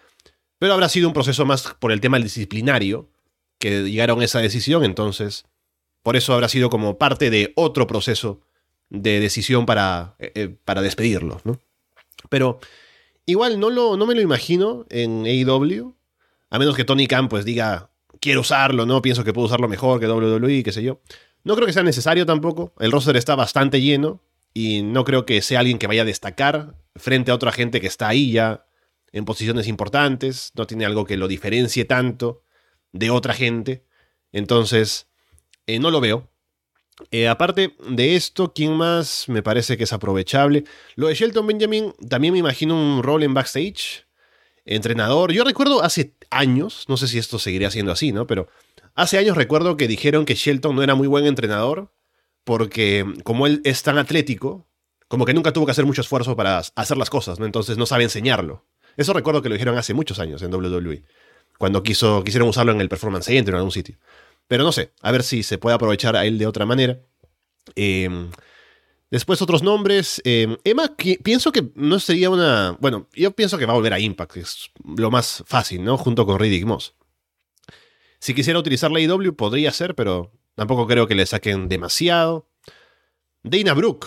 Pero 0.61 0.73
habrá 0.73 0.89
sido 0.89 1.09
un 1.09 1.15
proceso 1.15 1.45
más 1.45 1.75
por 1.81 1.91
el 1.91 2.01
tema 2.01 2.21
disciplinario 2.21 3.09
que 3.59 3.83
llegaron 3.91 4.21
a 4.21 4.25
esa 4.25 4.39
decisión, 4.39 4.85
entonces 4.85 5.47
por 6.05 6.15
eso 6.15 6.33
habrá 6.33 6.49
sido 6.49 6.71
como 6.71 6.97
parte 6.97 7.29
de 7.29 7.53
otro 7.57 7.89
proceso 7.89 8.41
de 8.89 9.19
decisión 9.19 9.67
para, 9.67 10.15
eh, 10.21 10.31
eh, 10.37 10.57
para 10.65 10.81
despedirlo, 10.81 11.41
¿no? 11.43 11.59
Pero 12.29 12.61
igual 13.27 13.59
no, 13.59 13.69
lo, 13.69 13.97
no 13.97 14.07
me 14.07 14.15
lo 14.15 14.21
imagino 14.21 14.87
en 14.89 15.27
AEW, 15.27 15.97
a 16.51 16.59
menos 16.61 16.77
que 16.77 16.85
Tony 16.85 17.09
Khan 17.09 17.29
pues 17.29 17.45
diga, 17.45 17.91
quiero 18.21 18.43
usarlo, 18.43 18.87
¿no? 18.87 19.03
Pienso 19.03 19.25
que 19.25 19.33
puedo 19.33 19.49
usarlo 19.49 19.67
mejor 19.67 19.99
que 19.99 20.07
WWE, 20.07 20.63
qué 20.63 20.71
sé 20.71 20.85
yo. 20.85 21.01
No 21.43 21.57
creo 21.57 21.67
que 21.67 21.73
sea 21.73 21.83
necesario 21.83 22.27
tampoco, 22.27 22.73
el 22.79 22.93
roster 22.93 23.17
está 23.17 23.35
bastante 23.35 23.81
lleno, 23.81 24.21
y 24.55 24.83
no 24.83 25.05
creo 25.05 25.27
que 25.27 25.43
sea 25.43 25.61
alguien 25.61 25.79
que 25.79 25.87
vaya 25.87 26.03
a 26.03 26.05
destacar 26.05 26.75
frente 26.97 27.31
a 27.31 27.35
otra 27.35 27.53
gente 27.53 27.81
que 27.81 27.87
está 27.87 28.09
ahí 28.09 28.33
ya 28.33 28.67
en 29.13 29.25
posiciones 29.25 29.67
importantes, 29.67 30.53
no 30.55 30.67
tiene 30.67 30.85
algo 30.85 31.05
que 31.05 31.17
lo 31.17 31.29
diferencie 31.29 31.85
tanto 31.85 32.43
de 32.93 33.11
otra 33.11 33.35
gente, 33.35 33.85
entonces 34.33 35.09
eh, 35.67 35.79
no 35.79 35.91
lo 35.91 36.01
veo. 36.01 36.29
Eh, 37.11 37.29
aparte 37.29 37.75
de 37.89 38.15
esto, 38.15 38.53
¿quién 38.53 38.75
más 38.75 39.29
me 39.29 39.43
parece 39.43 39.77
que 39.77 39.85
es 39.85 39.93
aprovechable? 39.93 40.65
Lo 40.97 41.09
de 41.09 41.15
Shelton 41.15 41.47
Benjamin, 41.47 41.95
también 42.09 42.33
me 42.33 42.39
imagino 42.39 42.75
un 42.75 43.03
rol 43.03 43.23
en 43.23 43.35
backstage, 43.35 44.07
entrenador. 44.65 45.33
Yo 45.33 45.45
recuerdo 45.45 45.83
hace 45.83 46.15
años, 46.31 46.85
no 46.89 46.97
sé 46.97 47.09
si 47.09 47.19
esto 47.19 47.39
seguiría 47.39 47.71
siendo 47.71 47.93
así, 47.93 48.13
¿no? 48.13 48.27
Pero 48.27 48.49
hace 48.95 49.19
años 49.19 49.37
recuerdo 49.37 49.77
que 49.77 49.89
dijeron 49.89 50.25
que 50.25 50.35
Shelton 50.35 50.77
no 50.77 50.83
era 50.83 50.95
muy 50.95 51.09
buen 51.09 51.27
entrenador 51.27 51.93
porque 52.45 53.07
como 53.25 53.47
él 53.47 53.61
es 53.65 53.83
tan 53.83 53.99
atlético, 53.99 54.70
como 55.11 55.27
que 55.27 55.35
nunca 55.35 55.53
tuvo 55.53 55.67
que 55.67 55.73
hacer 55.73 55.85
mucho 55.85 56.01
esfuerzo 56.01 56.37
para 56.37 56.59
hacer 56.59 56.97
las 56.97 57.11
cosas, 57.11 57.39
¿no? 57.39 57.45
Entonces 57.45 57.77
no 57.77 57.85
sabe 57.85 58.05
enseñarlo. 58.05 58.65
Eso 58.97 59.13
recuerdo 59.13 59.43
que 59.43 59.49
lo 59.49 59.57
dijeron 59.57 59.77
hace 59.77 59.93
muchos 59.93 60.19
años 60.21 60.41
en 60.41 60.55
WWE, 60.55 61.03
cuando 61.59 61.83
quiso, 61.83 62.25
quisieron 62.25 62.49
usarlo 62.49 62.73
en 62.73 62.81
el 62.81 62.89
Performance 62.89 63.27
Center 63.27 63.55
o 63.55 63.57
en 63.57 63.59
algún 63.59 63.73
sitio. 63.73 63.99
Pero 64.49 64.65
no 64.65 64.73
sé, 64.73 64.93
a 65.03 65.13
ver 65.13 65.23
si 65.23 65.43
se 65.43 65.59
puede 65.59 65.75
aprovechar 65.75 66.17
a 66.17 66.25
él 66.25 66.39
de 66.39 66.47
otra 66.47 66.65
manera. 66.65 67.01
Em, 67.75 68.31
después 69.11 69.43
otros 69.43 69.63
nombres. 69.63 70.23
Em, 70.25 70.57
Emma, 70.65 70.95
pienso 71.23 71.53
que 71.53 71.71
no 71.75 72.01
sería 72.01 72.31
una... 72.31 72.77
Bueno, 72.81 73.09
yo 73.13 73.33
pienso 73.33 73.59
que 73.59 73.67
va 73.67 73.73
a 73.73 73.77
volver 73.77 73.93
a 73.93 74.01
Impact, 74.01 74.33
que 74.33 74.41
es 74.41 74.71
lo 74.97 75.11
más 75.11 75.45
fácil, 75.47 75.85
¿no? 75.85 75.97
Junto 75.97 76.27
con 76.27 76.39
Riddick 76.39 76.65
Moss. 76.65 76.95
Si 78.19 78.35
quisiera 78.35 78.59
utilizar 78.59 78.91
la 78.91 79.01
IW 79.01 79.35
podría 79.35 79.73
ser, 79.73 79.95
pero 79.95 80.33
Tampoco 80.61 80.87
creo 80.87 81.07
que 81.07 81.15
le 81.15 81.25
saquen 81.25 81.71
demasiado. 81.71 82.47
Dana 83.43 83.73
Brooke 83.73 84.07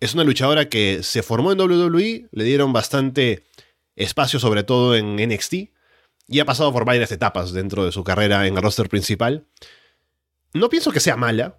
es 0.00 0.14
una 0.14 0.24
luchadora 0.24 0.68
que 0.68 1.02
se 1.02 1.22
formó 1.22 1.52
en 1.52 1.60
WWE, 1.60 2.28
le 2.30 2.44
dieron 2.44 2.72
bastante 2.72 3.44
espacio, 3.96 4.38
sobre 4.40 4.64
todo 4.64 4.96
en 4.96 5.16
NXT, 5.16 5.54
y 6.26 6.40
ha 6.40 6.44
pasado 6.44 6.72
por 6.72 6.84
varias 6.84 7.12
etapas 7.12 7.52
dentro 7.52 7.84
de 7.84 7.92
su 7.92 8.04
carrera 8.04 8.46
en 8.46 8.56
el 8.56 8.62
roster 8.62 8.88
principal. 8.88 9.46
No 10.52 10.68
pienso 10.68 10.90
que 10.90 11.00
sea 11.00 11.16
mala. 11.16 11.58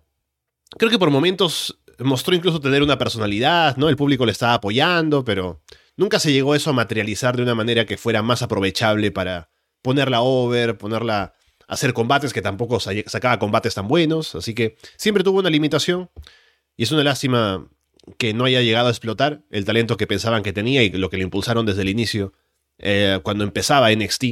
Creo 0.78 0.89
que 0.89 1.00
por 1.00 1.12
momentos 1.12 1.80
mostró 2.00 2.36
incluso 2.36 2.60
tener 2.60 2.84
una 2.84 2.98
personalidad, 2.98 3.78
¿no? 3.78 3.89
El 3.89 3.95
público 3.95 4.26
le 4.26 4.32
estaba 4.32 4.56
apoyando, 4.56 5.24
pero 5.24 5.62
nunca 5.95 6.19
se 6.19 6.32
llegó 6.32 6.56
eso 6.56 6.69
a 6.69 6.74
materializar 6.74 7.36
de 7.38 7.43
una 7.43 7.56
manera 7.56 7.86
que 7.86 7.98
fuera 7.98 8.21
más 8.21 8.41
aprovechable 8.41 9.12
para 9.12 9.50
ponerla 9.82 10.21
over, 10.21 10.78
ponerla 10.78 11.34
hacer 11.67 11.93
combates 11.93 12.34
que 12.34 12.41
tampoco 12.41 12.80
sacaba 12.80 13.39
combates 13.39 13.76
tan 13.76 13.88
buenos, 13.88 14.36
así 14.36 14.54
que 14.54 14.78
siempre 14.98 15.24
tuvo 15.24 15.39
una 15.39 15.50
limitación 15.50 16.10
y 16.78 16.84
es 16.84 16.91
una 16.91 17.04
lástima 17.04 17.67
que 18.17 18.33
no 18.33 18.45
haya 18.45 18.61
llegado 18.61 18.87
a 18.87 18.91
explotar 18.91 19.43
el 19.51 19.65
talento 19.65 19.97
que 19.97 20.07
pensaban 20.07 20.43
que 20.43 20.53
tenía 20.53 20.83
y 20.83 20.89
lo 20.89 21.09
que 21.09 21.17
le 21.17 21.23
impulsaron 21.23 21.65
desde 21.65 21.81
el 21.81 21.89
inicio 21.89 22.33
eh, 22.77 23.19
cuando 23.23 23.43
empezaba 23.43 23.91
NXT, 23.93 24.23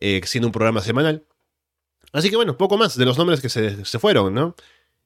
eh, 0.00 0.20
siendo 0.24 0.48
un 0.48 0.52
programa 0.52 0.80
semanal. 0.80 1.24
Así 2.12 2.30
que 2.30 2.36
bueno, 2.36 2.56
poco 2.56 2.76
más 2.76 2.96
de 2.96 3.04
los 3.04 3.18
nombres 3.18 3.40
que 3.40 3.48
se, 3.48 3.98
fueron, 3.98 4.34
¿no? 4.34 4.56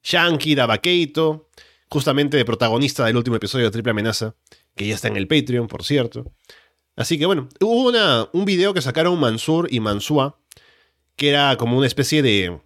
Shanky, 0.03 0.55
Davakeito, 0.55 1.49
justamente 1.89 2.43
protagonista 2.45 3.05
del 3.05 3.17
último 3.17 3.35
episodio 3.35 3.65
de 3.65 3.71
Triple 3.71 3.91
Amenaza, 3.91 4.35
que 4.75 4.87
ya 4.87 4.95
está 4.95 5.07
en 5.07 5.17
el 5.17 5.27
Patreon, 5.27 5.67
por 5.67 5.83
cierto. 5.83 6.31
Así 6.95 7.17
que 7.17 7.25
bueno, 7.25 7.49
hubo 7.59 7.89
una, 7.89 8.29
un 8.33 8.45
video 8.45 8.73
que 8.73 8.81
sacaron 8.81 9.19
Mansur 9.19 9.67
y 9.71 9.79
Mansua 9.79 10.37
que 11.15 11.29
era 11.29 11.57
como 11.57 11.77
una 11.77 11.87
especie 11.87 12.21
de, 12.21 12.59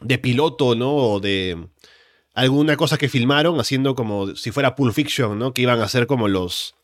de 0.00 0.18
piloto, 0.18 0.74
¿no? 0.74 1.20
De 1.20 1.68
alguna 2.36 2.76
cosa 2.76 2.98
que 2.98 3.08
filmaron 3.08 3.58
haciendo 3.58 3.94
como 3.94 4.36
si 4.36 4.52
fuera 4.52 4.76
Pulp 4.76 4.94
Fiction, 4.94 5.38
¿no? 5.38 5.52
Que 5.52 5.62
iban 5.62 5.80
a 5.80 5.88
ser 5.88 6.06
como 6.06 6.28
los... 6.28 6.76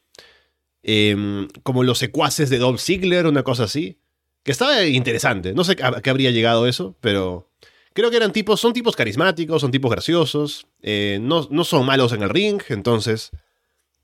Em, 0.82 1.46
como 1.62 1.84
los 1.84 1.98
secuaces 1.98 2.50
de 2.50 2.58
Dolph 2.58 2.80
Ziggler, 2.80 3.26
una 3.26 3.44
cosa 3.44 3.64
así. 3.64 3.98
Que 4.42 4.50
estaba 4.50 4.84
interesante. 4.84 5.52
No 5.52 5.62
sé 5.62 5.76
a 5.82 6.00
qué 6.00 6.10
habría 6.10 6.30
llegado 6.30 6.66
eso, 6.66 6.96
pero 7.00 7.50
creo 7.92 8.10
que 8.10 8.16
eran 8.16 8.32
tipos, 8.32 8.60
son 8.60 8.72
tipos 8.72 8.96
carismáticos, 8.96 9.60
son 9.60 9.70
tipos 9.70 9.90
graciosos, 9.90 10.66
eh, 10.80 11.18
no, 11.20 11.46
no, 11.50 11.64
son 11.64 11.84
malos 11.86 12.12
en 12.12 12.22
el 12.22 12.30
ring, 12.30 12.60
entonces 12.70 13.30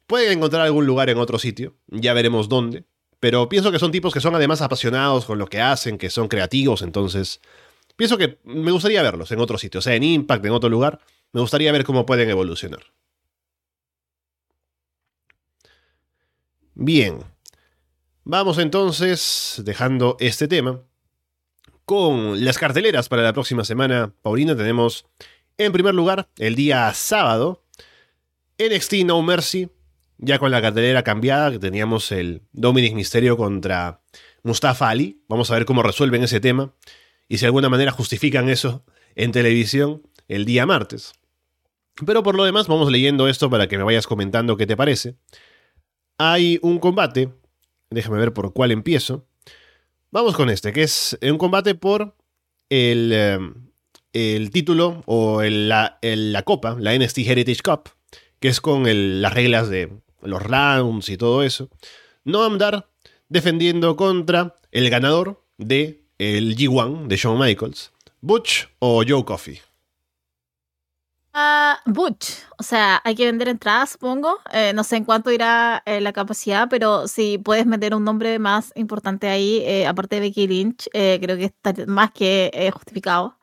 pueden 0.06 0.38
encontrar 0.38 0.62
algún 0.62 0.86
lugar 0.86 1.10
en 1.10 1.18
otro 1.18 1.38
sitio, 1.38 1.74
ya 1.88 2.12
veremos 2.12 2.48
dónde, 2.48 2.84
Pero 3.18 3.48
pienso 3.48 3.72
que 3.72 3.78
son 3.78 3.90
tipos 3.90 4.14
que 4.14 4.20
son 4.20 4.34
además 4.34 4.60
apasionados 4.60 5.24
con 5.24 5.38
lo 5.38 5.46
que 5.48 5.60
hacen, 5.60 5.98
que 5.98 6.10
son 6.10 6.28
creativos, 6.28 6.82
entonces 6.82 7.40
pienso 7.96 8.16
que 8.18 8.38
me 8.44 8.70
gustaría 8.70 9.02
verlos 9.02 9.32
en 9.32 9.40
otro 9.40 9.58
sitio, 9.58 9.78
o 9.78 9.82
sea, 9.82 9.94
en 9.94 10.04
Impact, 10.04 10.44
en 10.44 10.52
otro 10.52 10.68
lugar. 10.68 11.00
Me 11.32 11.40
gustaría 11.40 11.72
ver 11.72 11.84
cómo 11.84 12.06
pueden 12.06 12.30
evolucionar. 12.30 12.82
Bien. 16.74 17.18
Vamos 18.24 18.58
entonces, 18.58 19.62
dejando 19.64 20.16
este 20.20 20.48
tema, 20.48 20.82
con 21.84 22.44
las 22.44 22.58
carteleras 22.58 23.08
para 23.08 23.22
la 23.22 23.32
próxima 23.32 23.64
semana. 23.64 24.12
Paulina, 24.22 24.54
tenemos 24.54 25.06
en 25.56 25.72
primer 25.72 25.94
lugar 25.94 26.28
el 26.36 26.54
día 26.54 26.92
sábado 26.92 27.64
NXT 28.58 29.04
No 29.06 29.22
Mercy, 29.22 29.70
ya 30.18 30.38
con 30.38 30.50
la 30.50 30.60
cartelera 30.60 31.02
cambiada, 31.02 31.50
que 31.50 31.58
teníamos 31.58 32.12
el 32.12 32.42
Dominic 32.52 32.94
Misterio 32.94 33.36
contra 33.36 34.02
Mustafa 34.42 34.90
Ali. 34.90 35.22
Vamos 35.28 35.50
a 35.50 35.54
ver 35.54 35.64
cómo 35.64 35.82
resuelven 35.82 36.22
ese 36.22 36.40
tema 36.40 36.74
y 37.28 37.38
si 37.38 37.42
de 37.42 37.46
alguna 37.46 37.68
manera 37.68 37.92
justifican 37.92 38.48
eso 38.48 38.84
en 39.14 39.32
televisión 39.32 40.02
el 40.28 40.44
día 40.44 40.66
martes. 40.66 41.12
Pero 42.06 42.22
por 42.22 42.36
lo 42.36 42.44
demás, 42.44 42.68
vamos 42.68 42.90
leyendo 42.90 43.28
esto 43.28 43.50
para 43.50 43.66
que 43.66 43.76
me 43.76 43.84
vayas 43.84 44.06
comentando 44.06 44.56
qué 44.56 44.66
te 44.66 44.76
parece. 44.76 45.16
Hay 46.16 46.58
un 46.62 46.78
combate, 46.78 47.30
déjame 47.90 48.18
ver 48.18 48.32
por 48.32 48.52
cuál 48.52 48.70
empiezo. 48.70 49.26
Vamos 50.10 50.36
con 50.36 50.48
este, 50.50 50.72
que 50.72 50.82
es 50.82 51.18
un 51.22 51.38
combate 51.38 51.74
por 51.74 52.14
el, 52.70 53.10
eh, 53.12 53.38
el 54.12 54.50
título 54.50 55.02
o 55.06 55.42
la, 55.42 55.98
la, 56.02 56.42
copa, 56.42 56.76
la 56.78 56.96
NXT 56.96 57.18
Heritage 57.18 57.62
Cup, 57.62 57.90
que 58.40 58.48
es 58.48 58.60
con 58.60 58.84
las 59.20 59.34
reglas 59.34 59.68
de 59.68 59.92
los 60.22 60.42
rounds 60.42 61.08
y 61.08 61.16
todo 61.16 61.42
eso. 61.42 61.68
Noam 62.24 62.58
Dar 62.58 62.88
defendiendo 63.28 63.96
contra 63.96 64.56
el 64.72 64.90
ganador 64.90 65.44
de 65.56 66.04
el 66.18 66.56
G1 66.56 67.06
de 67.06 67.16
Shawn 67.16 67.38
Michaels, 67.38 67.92
Butch 68.20 68.68
o 68.78 69.02
Joe 69.06 69.24
Coffey. 69.24 69.60
Uh, 71.34 71.76
Butch, 71.92 72.30
o 72.58 72.62
sea, 72.62 73.00
hay 73.04 73.14
que 73.14 73.26
vender 73.26 73.48
entradas, 73.48 73.90
supongo. 73.90 74.38
Eh, 74.52 74.72
no 74.74 74.82
sé 74.82 74.96
en 74.96 75.04
cuánto 75.04 75.30
irá 75.30 75.82
eh, 75.86 76.00
la 76.00 76.12
capacidad, 76.12 76.68
pero 76.68 77.06
si 77.06 77.38
puedes 77.38 77.66
meter 77.66 77.94
un 77.94 78.04
nombre 78.04 78.38
más 78.38 78.72
importante 78.74 79.28
ahí, 79.28 79.58
eh, 79.64 79.86
aparte 79.86 80.16
de 80.16 80.20
Becky 80.22 80.46
Lynch, 80.48 80.88
creo 80.90 81.36
que 81.36 81.44
está 81.44 81.74
más 81.86 82.10
que 82.12 82.70
justificado. 82.72 83.38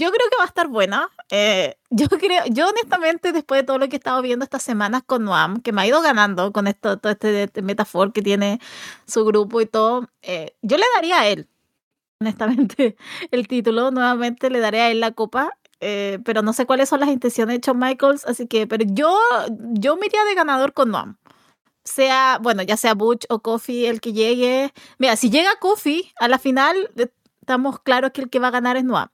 Yo 0.00 0.12
creo 0.12 0.30
que 0.30 0.36
va 0.38 0.44
a 0.44 0.46
estar 0.46 0.68
buena. 0.68 1.10
Eh, 1.30 1.76
yo 1.90 2.06
creo, 2.20 2.44
yo 2.46 2.68
honestamente, 2.68 3.32
después 3.32 3.60
de 3.60 3.66
todo 3.66 3.78
lo 3.78 3.88
que 3.88 3.96
he 3.96 3.98
estado 3.98 4.22
viendo 4.22 4.44
estas 4.44 4.62
semanas 4.62 5.02
con 5.04 5.24
Noam, 5.24 5.60
que 5.60 5.72
me 5.72 5.82
ha 5.82 5.86
ido 5.86 6.00
ganando 6.00 6.52
con 6.52 6.68
esto, 6.68 6.98
todo 6.98 7.12
este, 7.12 7.42
este 7.44 7.62
metafor 7.62 8.12
que 8.12 8.22
tiene 8.22 8.60
su 9.06 9.24
grupo 9.24 9.60
y 9.60 9.66
todo, 9.66 10.08
eh, 10.22 10.54
yo 10.62 10.76
le 10.76 10.84
daría 10.94 11.20
a 11.20 11.26
él, 11.28 11.48
honestamente, 12.20 12.96
el 13.30 13.48
título. 13.48 13.90
Nuevamente 13.90 14.50
le 14.50 14.60
daré 14.60 14.80
a 14.80 14.90
él 14.90 15.00
la 15.00 15.12
copa. 15.12 15.52
Eh, 15.80 16.18
pero 16.24 16.42
no 16.42 16.52
sé 16.52 16.66
cuáles 16.66 16.88
son 16.88 16.98
las 16.98 17.08
intenciones 17.08 17.54
de 17.54 17.60
Shawn 17.64 17.78
Michaels, 17.78 18.26
así 18.26 18.48
que, 18.48 18.66
pero 18.66 18.84
yo, 18.84 19.16
yo 19.74 19.96
me 19.96 20.08
de 20.08 20.34
ganador 20.34 20.72
con 20.72 20.90
Noam 20.90 21.16
sea, 21.88 22.38
bueno, 22.40 22.62
ya 22.62 22.76
sea 22.76 22.94
Butch 22.94 23.24
o 23.28 23.40
Kofi 23.40 23.86
el 23.86 24.00
que 24.00 24.12
llegue. 24.12 24.72
Mira, 24.98 25.16
si 25.16 25.30
llega 25.30 25.50
Kofi 25.60 26.12
a 26.18 26.28
la 26.28 26.38
final, 26.38 26.90
estamos 27.40 27.80
claros 27.80 28.12
que 28.12 28.22
el 28.22 28.30
que 28.30 28.38
va 28.38 28.48
a 28.48 28.52
ganar 28.52 28.76
es 28.76 28.84
Noam. 28.84 29.08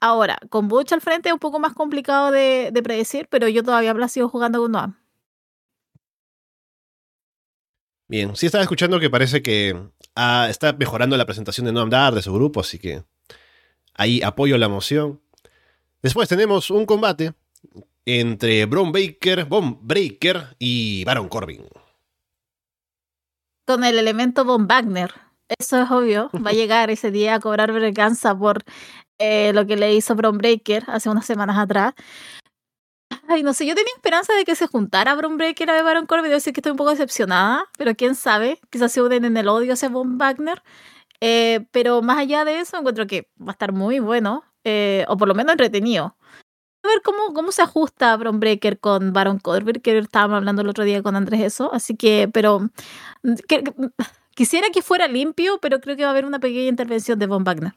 Ahora, 0.00 0.38
con 0.50 0.68
Butch 0.68 0.92
al 0.92 1.00
frente 1.00 1.28
es 1.28 1.32
un 1.32 1.40
poco 1.40 1.58
más 1.58 1.74
complicado 1.74 2.30
de, 2.30 2.72
predecir, 2.84 3.26
pero 3.28 3.48
yo 3.48 3.62
todavía 3.64 3.90
habla 3.90 4.08
sigo 4.08 4.28
jugando 4.28 4.60
con 4.60 4.72
Noam. 4.72 4.96
Bien, 8.08 8.34
sí 8.34 8.46
estaba 8.46 8.62
escuchando 8.62 8.98
que 8.98 9.10
parece 9.10 9.42
que 9.42 9.78
ah, 10.16 10.46
está 10.48 10.72
mejorando 10.72 11.16
la 11.18 11.26
presentación 11.26 11.66
de 11.66 11.72
Noam 11.72 11.90
Dar, 11.90 12.14
de 12.14 12.22
su 12.22 12.32
grupo, 12.32 12.60
así 12.60 12.78
que 12.78 13.04
ahí 13.94 14.22
apoyo 14.22 14.56
la 14.56 14.68
moción. 14.68 15.20
Después 16.02 16.26
tenemos 16.26 16.70
un 16.70 16.86
combate 16.86 17.34
entre 18.06 18.64
Bron 18.64 18.92
Baker, 18.92 19.44
Von 19.44 19.86
Breaker 19.86 20.56
y 20.58 21.04
Baron 21.04 21.28
Corbin. 21.28 21.66
Con 23.66 23.84
el 23.84 23.98
elemento 23.98 24.46
Von 24.46 24.66
Wagner. 24.66 25.12
Eso 25.58 25.82
es 25.82 25.90
obvio. 25.90 26.30
Va 26.34 26.50
a 26.50 26.52
llegar 26.54 26.90
ese 26.90 27.10
día 27.10 27.34
a 27.34 27.40
cobrar 27.40 27.72
vergüenza 27.72 28.34
por 28.38 28.64
eh, 29.18 29.52
lo 29.52 29.66
que 29.66 29.76
le 29.76 29.94
hizo 29.94 30.14
Bron 30.14 30.38
Breaker 30.38 30.84
hace 30.86 31.10
unas 31.10 31.26
semanas 31.26 31.58
atrás. 31.58 31.92
Ay, 33.28 33.42
no 33.42 33.52
sé, 33.54 33.66
yo 33.66 33.74
tenía 33.74 33.92
esperanza 33.94 34.34
de 34.34 34.44
que 34.44 34.54
se 34.54 34.66
juntara 34.66 35.14
Bron 35.14 35.36
Breaker 35.36 35.70
a 35.70 35.82
Baron 35.82 36.06
Corbin. 36.06 36.24
Debo 36.24 36.34
decir 36.34 36.52
que 36.52 36.60
estoy 36.60 36.72
un 36.72 36.78
poco 36.78 36.90
decepcionada, 36.90 37.64
pero 37.76 37.94
quién 37.94 38.14
sabe, 38.14 38.60
quizás 38.70 38.92
se 38.92 39.02
unen 39.02 39.24
en 39.24 39.36
el 39.36 39.48
odio 39.48 39.74
hacia 39.74 39.88
Von 39.88 40.18
Wagner. 40.18 40.62
Eh, 41.20 41.66
pero 41.72 42.02
más 42.02 42.18
allá 42.18 42.44
de 42.44 42.60
eso, 42.60 42.78
encuentro 42.78 43.06
que 43.06 43.28
va 43.40 43.48
a 43.48 43.52
estar 43.52 43.72
muy 43.72 43.98
bueno, 43.98 44.44
eh, 44.64 45.04
o 45.08 45.16
por 45.16 45.28
lo 45.28 45.34
menos 45.34 45.52
entretenido. 45.52 46.16
A 46.84 46.88
ver 46.88 47.02
cómo, 47.04 47.34
cómo 47.34 47.52
se 47.52 47.62
ajusta 47.62 48.16
Bron 48.16 48.40
Breaker 48.40 48.80
con 48.80 49.12
Baron 49.12 49.38
Corbin, 49.40 49.80
que 49.82 49.98
estábamos 49.98 50.38
hablando 50.38 50.62
el 50.62 50.68
otro 50.68 50.84
día 50.84 51.02
con 51.02 51.16
Andrés 51.16 51.42
eso. 51.42 51.72
Así 51.74 51.96
que, 51.96 52.28
pero 52.32 52.60
mm, 53.22 53.34
quisiera 54.34 54.68
que 54.70 54.82
fuera 54.82 55.08
limpio, 55.08 55.58
pero 55.60 55.80
creo 55.80 55.96
que 55.96 56.04
va 56.04 56.10
a 56.10 56.12
haber 56.12 56.26
una 56.26 56.40
pequeña 56.40 56.68
intervención 56.68 57.18
de 57.18 57.26
Von 57.26 57.44
Wagner. 57.44 57.74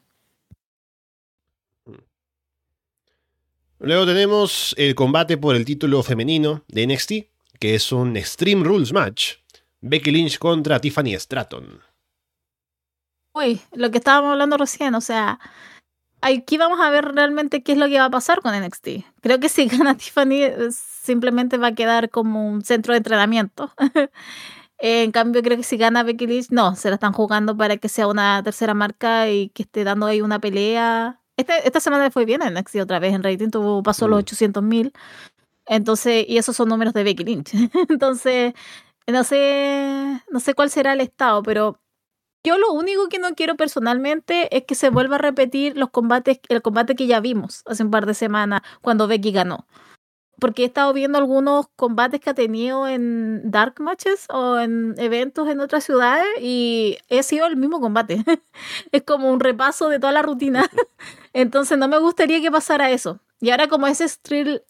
Luego 3.84 4.06
tenemos 4.06 4.76
el 4.78 4.94
combate 4.94 5.36
por 5.36 5.56
el 5.56 5.64
título 5.64 6.04
femenino 6.04 6.62
de 6.68 6.86
NXT, 6.86 7.12
que 7.58 7.74
es 7.74 7.90
un 7.90 8.16
Extreme 8.16 8.62
Rules 8.62 8.92
match. 8.92 9.38
Becky 9.80 10.12
Lynch 10.12 10.38
contra 10.38 10.80
Tiffany 10.80 11.18
Stratton. 11.18 11.80
Uy, 13.34 13.60
lo 13.72 13.90
que 13.90 13.98
estábamos 13.98 14.30
hablando 14.30 14.56
recién, 14.56 14.94
o 14.94 15.00
sea, 15.00 15.40
aquí 16.20 16.58
vamos 16.58 16.78
a 16.80 16.90
ver 16.90 17.06
realmente 17.06 17.64
qué 17.64 17.72
es 17.72 17.78
lo 17.78 17.88
que 17.88 17.98
va 17.98 18.04
a 18.04 18.10
pasar 18.10 18.40
con 18.40 18.54
NXT. 18.54 18.88
Creo 19.20 19.40
que 19.40 19.48
si 19.48 19.66
gana 19.66 19.96
Tiffany 19.96 20.70
simplemente 20.70 21.58
va 21.58 21.68
a 21.68 21.74
quedar 21.74 22.08
como 22.08 22.48
un 22.48 22.62
centro 22.62 22.92
de 22.92 22.98
entrenamiento. 22.98 23.72
en 24.78 25.10
cambio, 25.10 25.42
creo 25.42 25.56
que 25.56 25.64
si 25.64 25.76
gana 25.76 26.04
Becky 26.04 26.28
Lynch, 26.28 26.50
no, 26.50 26.76
se 26.76 26.88
la 26.88 26.94
están 26.94 27.12
jugando 27.12 27.56
para 27.56 27.76
que 27.78 27.88
sea 27.88 28.06
una 28.06 28.44
tercera 28.44 28.74
marca 28.74 29.28
y 29.28 29.48
que 29.48 29.64
esté 29.64 29.82
dando 29.82 30.06
ahí 30.06 30.20
una 30.20 30.38
pelea 30.38 31.21
este, 31.42 31.66
esta 31.66 31.80
semana 31.80 32.04
le 32.04 32.10
fue 32.10 32.24
bien 32.24 32.42
en 32.42 32.54
NXT 32.54 32.76
otra 32.82 32.98
vez 32.98 33.14
en 33.14 33.22
rating, 33.22 33.50
tuvo, 33.50 33.82
pasó 33.82 34.08
los 34.08 34.20
800 34.20 34.62
mm. 34.62 34.68
mil. 34.68 34.92
Entonces, 35.66 36.24
y 36.28 36.38
esos 36.38 36.56
son 36.56 36.68
números 36.68 36.94
de 36.94 37.04
Becky 37.04 37.24
Lynch. 37.24 37.52
Entonces, 37.88 38.54
no 39.06 39.24
sé, 39.24 40.22
no 40.30 40.40
sé 40.40 40.54
cuál 40.54 40.70
será 40.70 40.92
el 40.94 41.00
estado, 41.00 41.42
pero 41.42 41.80
yo 42.44 42.58
lo 42.58 42.72
único 42.72 43.08
que 43.08 43.18
no 43.18 43.34
quiero 43.34 43.56
personalmente 43.56 44.56
es 44.56 44.64
que 44.64 44.74
se 44.74 44.90
vuelva 44.90 45.16
a 45.16 45.18
repetir 45.18 45.76
los 45.76 45.90
combates, 45.90 46.40
el 46.48 46.62
combate 46.62 46.96
que 46.96 47.06
ya 47.06 47.20
vimos 47.20 47.62
hace 47.66 47.84
un 47.84 47.90
par 47.90 48.06
de 48.06 48.14
semanas 48.14 48.62
cuando 48.80 49.06
Becky 49.06 49.32
ganó 49.32 49.66
porque 50.42 50.64
he 50.64 50.66
estado 50.66 50.92
viendo 50.92 51.18
algunos 51.18 51.68
combates 51.76 52.20
que 52.20 52.28
ha 52.28 52.34
tenido 52.34 52.88
en 52.88 53.48
dark 53.48 53.80
matches 53.80 54.26
o 54.28 54.58
en 54.58 54.92
eventos 54.98 55.48
en 55.48 55.60
otras 55.60 55.84
ciudades 55.84 56.26
y 56.40 56.98
he 57.08 57.22
sido 57.22 57.46
el 57.46 57.54
mismo 57.54 57.80
combate. 57.80 58.24
es 58.90 59.02
como 59.04 59.30
un 59.30 59.38
repaso 59.38 59.88
de 59.88 60.00
toda 60.00 60.12
la 60.12 60.22
rutina. 60.22 60.68
Entonces 61.32 61.78
no 61.78 61.86
me 61.86 61.96
gustaría 62.00 62.40
que 62.40 62.50
pasara 62.50 62.90
eso. 62.90 63.20
Y 63.40 63.50
ahora 63.50 63.68
como 63.68 63.86
ese 63.86 64.02
street, 64.02 64.62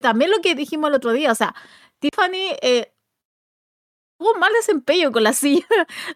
también 0.00 0.32
lo 0.32 0.38
que 0.40 0.56
dijimos 0.56 0.88
el 0.88 0.96
otro 0.96 1.12
día, 1.12 1.30
o 1.30 1.36
sea, 1.36 1.54
Tiffany 2.00 2.56
eh, 2.60 2.92
un 4.18 4.40
mal 4.40 4.52
desempeño 4.52 5.12
con 5.12 5.22
la 5.22 5.32
silla, 5.32 5.64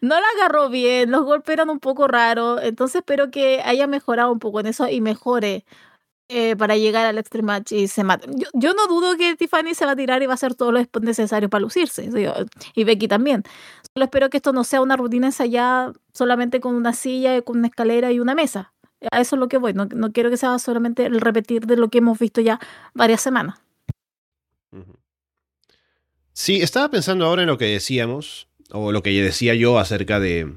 no 0.01 0.21
la 0.21 0.27
agarró 0.37 0.71
bien, 0.71 1.13
los 1.13 1.25
golpes 1.25 1.53
eran 1.53 1.71
un 1.71 1.79
poco 1.79 2.09
raros, 2.09 2.61
entonces 2.65 2.97
espero 2.97 3.31
que 3.31 3.63
haya 3.65 3.87
mejorado 3.87 4.33
un 4.33 4.41
poco 4.41 4.59
en 4.59 4.67
eso 4.67 4.89
y 4.89 5.01
mejore 5.01 5.65
eh, 6.29 6.57
para 6.57 6.77
llegar 6.77 7.05
al 7.05 7.19
Extreme 7.19 7.47
Match 7.47 7.73
y 7.73 7.87
se 7.89 8.03
mata. 8.03 8.27
Yo, 8.55 8.73
no 8.73 8.87
dudo 8.87 9.17
que 9.17 9.37
Tiffany 9.37 9.75
se 9.75 9.85
va 9.85 9.93
a 9.93 9.97
tirar 9.97 10.23
y 10.23 10.27
va 10.27 10.33
a 10.33 10.35
hacer 10.35 10.55
todo 10.55 10.73
lo 10.73 10.83
necesario 11.03 11.51
para 11.51 11.61
lucirse. 11.61 12.09
Y 12.75 12.85
Becky 12.85 13.09
también. 13.09 13.43
Solo 13.93 14.05
espero 14.05 14.31
que 14.31 14.39
esto 14.39 14.53
no 14.53 14.65
sea 14.65 14.81
una 14.81 14.97
rutina 14.97 15.27
ensayada 15.27 15.93
solamente 16.13 16.61
con 16.61 16.75
una 16.75 16.95
silla, 16.95 17.43
con 17.43 17.59
una 17.59 17.69
escalera 17.69 18.11
y 18.11 18.21
una 18.21 18.35
mesa. 18.35 18.73
A 19.11 19.21
eso 19.21 19.37
es 19.37 19.41
lo 19.41 19.49
que 19.49 19.59
voy. 19.59 19.75
No, 19.75 19.85
no 19.85 20.13
quiero 20.13 20.31
que 20.31 20.39
sea 20.39 20.59
solamente 20.59 21.05
el 21.05 21.21
repetir 21.21 21.67
de 21.67 21.77
lo 21.77 21.89
que 21.89 21.99
hemos 21.99 22.19
visto 22.19 22.41
ya 22.41 22.59
varias 22.95 23.21
semanas. 23.21 23.61
Sí, 26.33 26.63
estaba 26.63 26.91
pensando 26.91 27.27
ahora 27.27 27.43
en 27.43 27.49
lo 27.49 27.59
que 27.59 27.67
decíamos, 27.67 28.49
o 28.73 28.91
lo 28.91 29.03
que 29.03 29.11
decía 29.23 29.55
yo 29.55 29.79
acerca 29.79 30.19
de, 30.19 30.57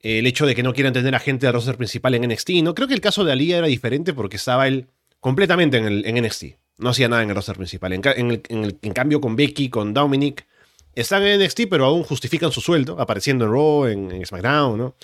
el 0.00 0.26
hecho 0.26 0.46
de 0.46 0.54
que 0.54 0.62
no 0.62 0.72
quieran 0.72 0.92
tener 0.92 1.14
a 1.14 1.18
gente 1.18 1.46
del 1.46 1.54
roster 1.54 1.76
principal 1.76 2.14
en 2.14 2.28
NXT. 2.28 2.50
No 2.62 2.74
creo 2.74 2.88
que 2.88 2.94
el 2.94 3.00
caso 3.00 3.24
de 3.24 3.32
Ali 3.32 3.52
era 3.52 3.66
diferente 3.66 4.14
porque 4.14 4.36
estaba 4.36 4.68
él 4.68 4.86
completamente 5.20 5.78
en, 5.78 5.86
el, 5.86 6.06
en 6.06 6.24
NXT. 6.24 6.44
No 6.78 6.90
hacía 6.90 7.08
nada 7.08 7.22
en 7.22 7.30
el 7.30 7.34
roster 7.34 7.56
principal. 7.56 7.92
En, 7.92 8.02
en, 8.48 8.92
cambio, 8.92 9.20
con 9.20 9.34
Becky, 9.34 9.68
con 9.68 9.92
Dominic, 9.92 10.46
están 10.94 11.24
en 11.24 11.42
NXT, 11.42 11.62
pero 11.68 11.86
aún 11.86 12.04
justifican 12.04 12.52
su 12.52 12.60
sueldo, 12.60 13.00
apareciendo 13.00 13.46
en 13.46 13.50
Raw, 13.50 13.86
en, 13.86 14.26
SmackDown, 14.26 14.78
¿no? 14.78 14.94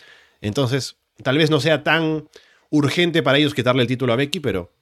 Entonces, 0.41 0.97
tal 1.23 1.39
vez 1.39 1.51
no 1.51 1.61
sea 1.61 1.83
tan 1.83 2.29
urgente 2.71 3.23
para 3.23 3.39
ellos 3.39 3.55
quitarle 3.55 3.83
el 3.83 3.89
título 3.89 4.13
a 4.13 4.17
Becky, 4.17 4.41
pero 4.41 4.73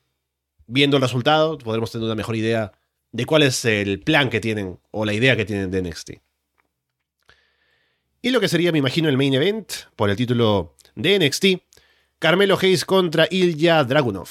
viendo 0.67 0.97
el 0.97 1.03
resultado, 1.03 1.57
podremos 1.59 1.91
tener 1.91 2.05
una 2.05 2.15
mejor 2.15 2.37
idea 2.37 2.73
de 3.13 3.27
cuál 3.27 3.43
es 3.43 3.65
el 3.65 4.01
plan 4.01 4.29
que 4.29 4.41
tienen 4.41 4.79
o 4.91 5.05
la 5.05 5.13
idea 5.13 5.37
que 5.37 5.45
tienen 5.45 5.71
de 5.71 5.83
NXT. 5.83 6.11
Y 8.25 8.31
lo 8.31 8.41
que 8.41 8.49
sería, 8.49 8.71
me 8.71 8.79
imagino, 8.79 9.09
el 9.09 9.17
main 9.17 9.35
event 9.35 9.73
por 9.97 10.09
el 10.09 10.17
título 10.17 10.77
de 10.95 11.19
NXT, 11.19 11.45
Carmelo 12.21 12.57
Hayes 12.57 12.85
contra 12.85 13.27
Ilya 13.29 13.83
Dragunov. 13.83 14.29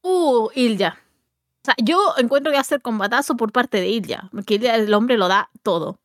Uh, 0.00 0.48
Ilya. 0.54 0.98
O 1.62 1.64
sea, 1.66 1.74
yo 1.82 2.14
encuentro 2.16 2.50
que 2.50 2.56
a 2.56 2.64
ser 2.64 2.80
combatazo 2.80 3.36
por 3.36 3.52
parte 3.52 3.82
de 3.82 3.88
Ilya, 3.88 4.30
porque 4.32 4.54
Ilya, 4.54 4.76
el 4.76 4.94
hombre 4.94 5.18
lo 5.18 5.28
da 5.28 5.50
todo. 5.62 5.98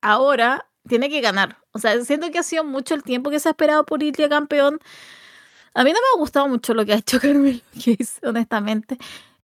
Ahora 0.00 0.68
tiene 0.86 1.10
que 1.10 1.20
ganar. 1.20 1.58
O 1.72 1.80
sea, 1.80 2.00
siento 2.04 2.30
que 2.30 2.38
ha 2.38 2.44
sido 2.44 2.62
mucho 2.62 2.94
el 2.94 3.02
tiempo 3.02 3.30
que 3.30 3.40
se 3.40 3.48
ha 3.48 3.50
esperado 3.50 3.84
por 3.84 4.00
Ilya 4.00 4.28
campeón. 4.28 4.78
A 5.74 5.82
mí 5.82 5.90
no 5.90 5.98
me 5.98 6.06
ha 6.14 6.18
gustado 6.18 6.46
mucho 6.46 6.72
lo 6.72 6.86
que 6.86 6.92
ha 6.92 6.98
hecho 6.98 7.18
Carmelo 7.20 7.58
Hayes, 7.74 8.20
honestamente. 8.22 8.96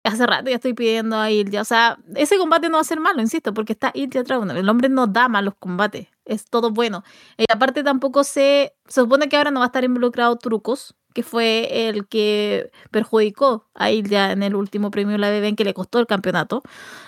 Hace 0.05 0.27
rato 0.27 0.49
ya 0.49 0.57
estoy 0.57 0.73
pidiendo 0.73 1.17
a 1.17 1.31
Ilya. 1.31 1.61
O 1.61 1.65
sea, 1.65 1.97
ese 2.15 2.37
combate 2.37 2.69
no 2.69 2.75
va 2.75 2.81
a 2.81 2.83
ser 2.83 2.99
malo, 2.99 3.21
insisto, 3.21 3.53
porque 3.53 3.73
está 3.73 3.91
Ilya 3.93 4.23
Dragunov. 4.23 4.55
El 4.55 4.69
hombre 4.69 4.87
no 4.87 5.07
da 5.07 5.27
malos 5.27 5.55
combates. 5.57 6.07
Es 6.25 6.45
todo 6.45 6.71
bueno. 6.71 7.03
Y 7.37 7.45
aparte 7.51 7.83
tampoco 7.83 8.23
se... 8.23 8.75
Supone 8.87 9.29
que 9.29 9.37
ahora 9.37 9.51
no 9.51 9.61
va 9.61 9.65
a 9.65 9.67
estar 9.67 9.83
involucrado 9.83 10.35
Trucos, 10.37 10.95
que 11.13 11.23
fue 11.23 11.87
el 11.87 12.07
que 12.07 12.71
perjudicó 12.91 13.67
a 13.73 13.89
Ilya 13.89 14.31
en 14.31 14.43
el 14.43 14.55
último 14.55 14.91
premio 14.91 15.13
de 15.13 15.17
la 15.17 15.31
BB 15.31 15.55
que 15.55 15.63
le 15.63 15.73
costó 15.73 15.99
el 15.99 16.07
campeonato. 16.07 16.61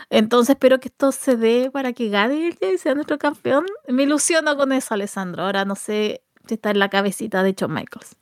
Entonces 0.10 0.52
espero 0.56 0.80
que 0.80 0.88
esto 0.88 1.12
se 1.12 1.36
dé 1.38 1.70
para 1.72 1.94
que 1.94 2.10
gane 2.10 2.36
Ilya 2.36 2.74
y 2.74 2.78
sea 2.78 2.96
nuestro 2.96 3.20
campeón. 3.20 3.66
Me 3.88 4.04
ilusiono 4.04 4.58
con 4.58 4.72
eso, 4.72 4.94
Alessandro. 4.94 5.44
Ahora 5.44 5.66
no 5.66 5.76
sé 5.76 6.24
si 6.48 6.56
está 6.56 6.72
en 6.72 6.80
la 6.80 6.90
cabecita 6.90 7.44
de 7.44 7.54
Shawn 7.54 7.74
Michaels. 7.74 8.16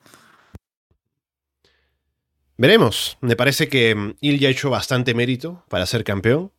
Veremos. 2.58 3.18
Me 3.22 3.36
parece 3.36 3.68
que 3.68 3.96
mm, 3.96 4.16
Ilya 4.22 4.48
ha 4.48 4.52
hecho 4.52 4.70
bastante 4.70 5.14
mérito 5.14 5.64
para 5.70 5.86
ser 5.86 6.04
campeón. 6.04 6.52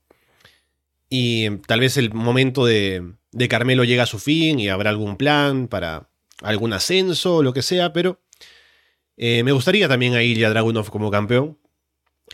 Y 1.08 1.48
mm, 1.50 1.62
tal 1.62 1.80
vez 1.80 1.96
el 1.96 2.12
momento 2.12 2.66
de, 2.66 3.14
Carmelo 3.48 3.84
llega 3.84 4.04
a 4.04 4.06
su 4.06 4.18
fin 4.18 4.58
y 4.60 4.68
habrá 4.68 4.90
algún 4.90 5.16
plan 5.16 5.68
para 5.68 6.10
algún 6.42 6.72
ascenso 6.72 7.36
o 7.36 7.42
lo 7.42 7.52
que 7.52 7.62
sea, 7.62 7.92
pero 7.92 8.20
eh, 9.16 9.42
me 9.42 9.52
gustaría 9.52 9.88
también 9.88 10.14
a 10.14 10.22
Ilya 10.22 10.50
Dragunov 10.50 10.90
como 10.90 11.10
campeón 11.10 11.58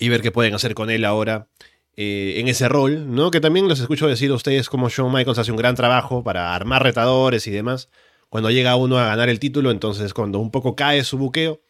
y 0.01 0.09
ver 0.09 0.23
qué 0.23 0.33
pueden 0.33 0.55
hacer 0.55 0.75
con 0.75 0.91
él 0.91 1.05
ahora 1.05 1.49
eh, 1.97 2.35
en 2.39 2.49
ese 2.49 2.69
rol, 2.69 3.15
¿no? 3.15 3.31
Que 3.31 3.41
también 3.41 3.69
los 3.69 3.79
escucho 3.79 4.09
decir 4.09 4.31
a 4.31 4.35
ustedes 4.35 4.69
como 4.69 4.89
Shawn 4.89 5.13
Michaels 5.13 5.39
hace 5.39 5.53
un 5.53 5.59
gran 5.59 5.77
trabajo 5.77 6.25
para 6.25 6.55
armar 6.55 6.83
retadores 6.83 7.47
y 7.47 7.51
demás. 7.51 7.91
Cuando 8.29 8.51
llega 8.51 8.75
uno 8.77 8.99
a 8.99 9.07
ganar 9.07 9.29
el 9.29 9.39
título, 9.39 9.71
entonces 9.71 10.15
cuando 10.15 10.39
un 10.39 10.51
poco 10.51 10.75
cae 10.75 11.05
su 11.05 11.19
buqueo. 11.19 11.61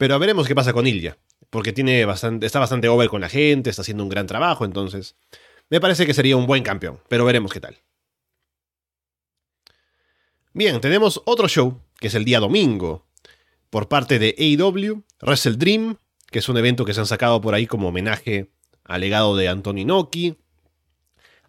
Pero 0.00 0.18
veremos 0.18 0.46
qué 0.48 0.54
pasa 0.54 0.72
con 0.72 0.86
Ilya, 0.86 1.18
porque 1.50 1.74
tiene 1.74 2.06
bastante, 2.06 2.46
está 2.46 2.58
bastante 2.58 2.88
over 2.88 3.10
con 3.10 3.20
la 3.20 3.28
gente, 3.28 3.68
está 3.68 3.82
haciendo 3.82 4.02
un 4.02 4.08
gran 4.08 4.26
trabajo, 4.26 4.64
entonces 4.64 5.14
me 5.68 5.78
parece 5.78 6.06
que 6.06 6.14
sería 6.14 6.38
un 6.38 6.46
buen 6.46 6.62
campeón, 6.62 7.00
pero 7.10 7.26
veremos 7.26 7.52
qué 7.52 7.60
tal. 7.60 7.76
Bien, 10.54 10.80
tenemos 10.80 11.20
otro 11.26 11.48
show, 11.48 11.82
que 11.98 12.06
es 12.06 12.14
el 12.14 12.24
día 12.24 12.40
domingo, 12.40 13.04
por 13.68 13.88
parte 13.88 14.18
de 14.18 14.34
AEW, 14.38 15.04
Wrestle 15.20 15.58
Dream, 15.58 15.98
que 16.30 16.38
es 16.38 16.48
un 16.48 16.56
evento 16.56 16.86
que 16.86 16.94
se 16.94 17.00
han 17.00 17.06
sacado 17.06 17.42
por 17.42 17.54
ahí 17.54 17.66
como 17.66 17.88
homenaje 17.88 18.50
al 18.84 19.02
legado 19.02 19.36
de 19.36 19.48
Anthony 19.48 19.84
Noki. 19.84 20.38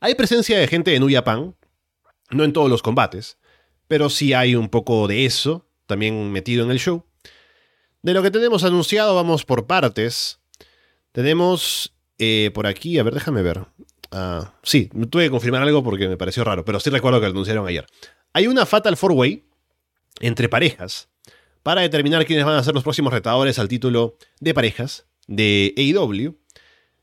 Hay 0.01 0.15
presencia 0.15 0.59
de 0.59 0.67
gente 0.67 0.91
de 0.91 0.99
New 0.99 1.09
Japan, 1.09 1.55
no 2.31 2.43
en 2.43 2.51
todos 2.51 2.69
los 2.69 2.81
combates, 2.81 3.37
pero 3.87 4.09
sí 4.09 4.33
hay 4.33 4.55
un 4.55 4.67
poco 4.67 5.07
de 5.07 5.23
eso 5.23 5.69
también 5.85 6.33
metido 6.33 6.65
en 6.65 6.71
el 6.71 6.79
show. 6.79 7.05
De 8.03 8.13
lo 8.13 8.23
que 8.23 8.31
tenemos 8.31 8.63
anunciado, 8.63 9.15
vamos 9.15 9.45
por 9.45 9.67
partes. 9.67 10.39
Tenemos 11.11 11.93
eh, 12.17 12.51
por 12.53 12.67
aquí, 12.67 12.97
a 12.97 13.03
ver, 13.03 13.13
déjame 13.13 13.41
ver. 13.41 13.65
Ah, 14.11 14.53
sí, 14.63 14.89
tuve 15.09 15.25
que 15.25 15.29
confirmar 15.29 15.61
algo 15.61 15.83
porque 15.83 16.07
me 16.07 16.17
pareció 16.17 16.43
raro, 16.43 16.65
pero 16.65 16.79
sí 16.79 16.89
recuerdo 16.89 17.19
que 17.19 17.27
lo 17.27 17.31
anunciaron 17.31 17.67
ayer. 17.67 17.85
Hay 18.33 18.47
una 18.47 18.65
Fatal 18.65 18.95
4-Way 18.95 19.43
entre 20.19 20.49
parejas 20.49 21.09
para 21.63 21.81
determinar 21.81 22.25
quiénes 22.25 22.45
van 22.45 22.55
a 22.55 22.63
ser 22.63 22.73
los 22.73 22.83
próximos 22.83 23.13
retadores 23.13 23.59
al 23.59 23.67
título 23.67 24.17
de 24.39 24.53
parejas 24.53 25.05
de 25.27 25.73
AEW. 25.77 26.37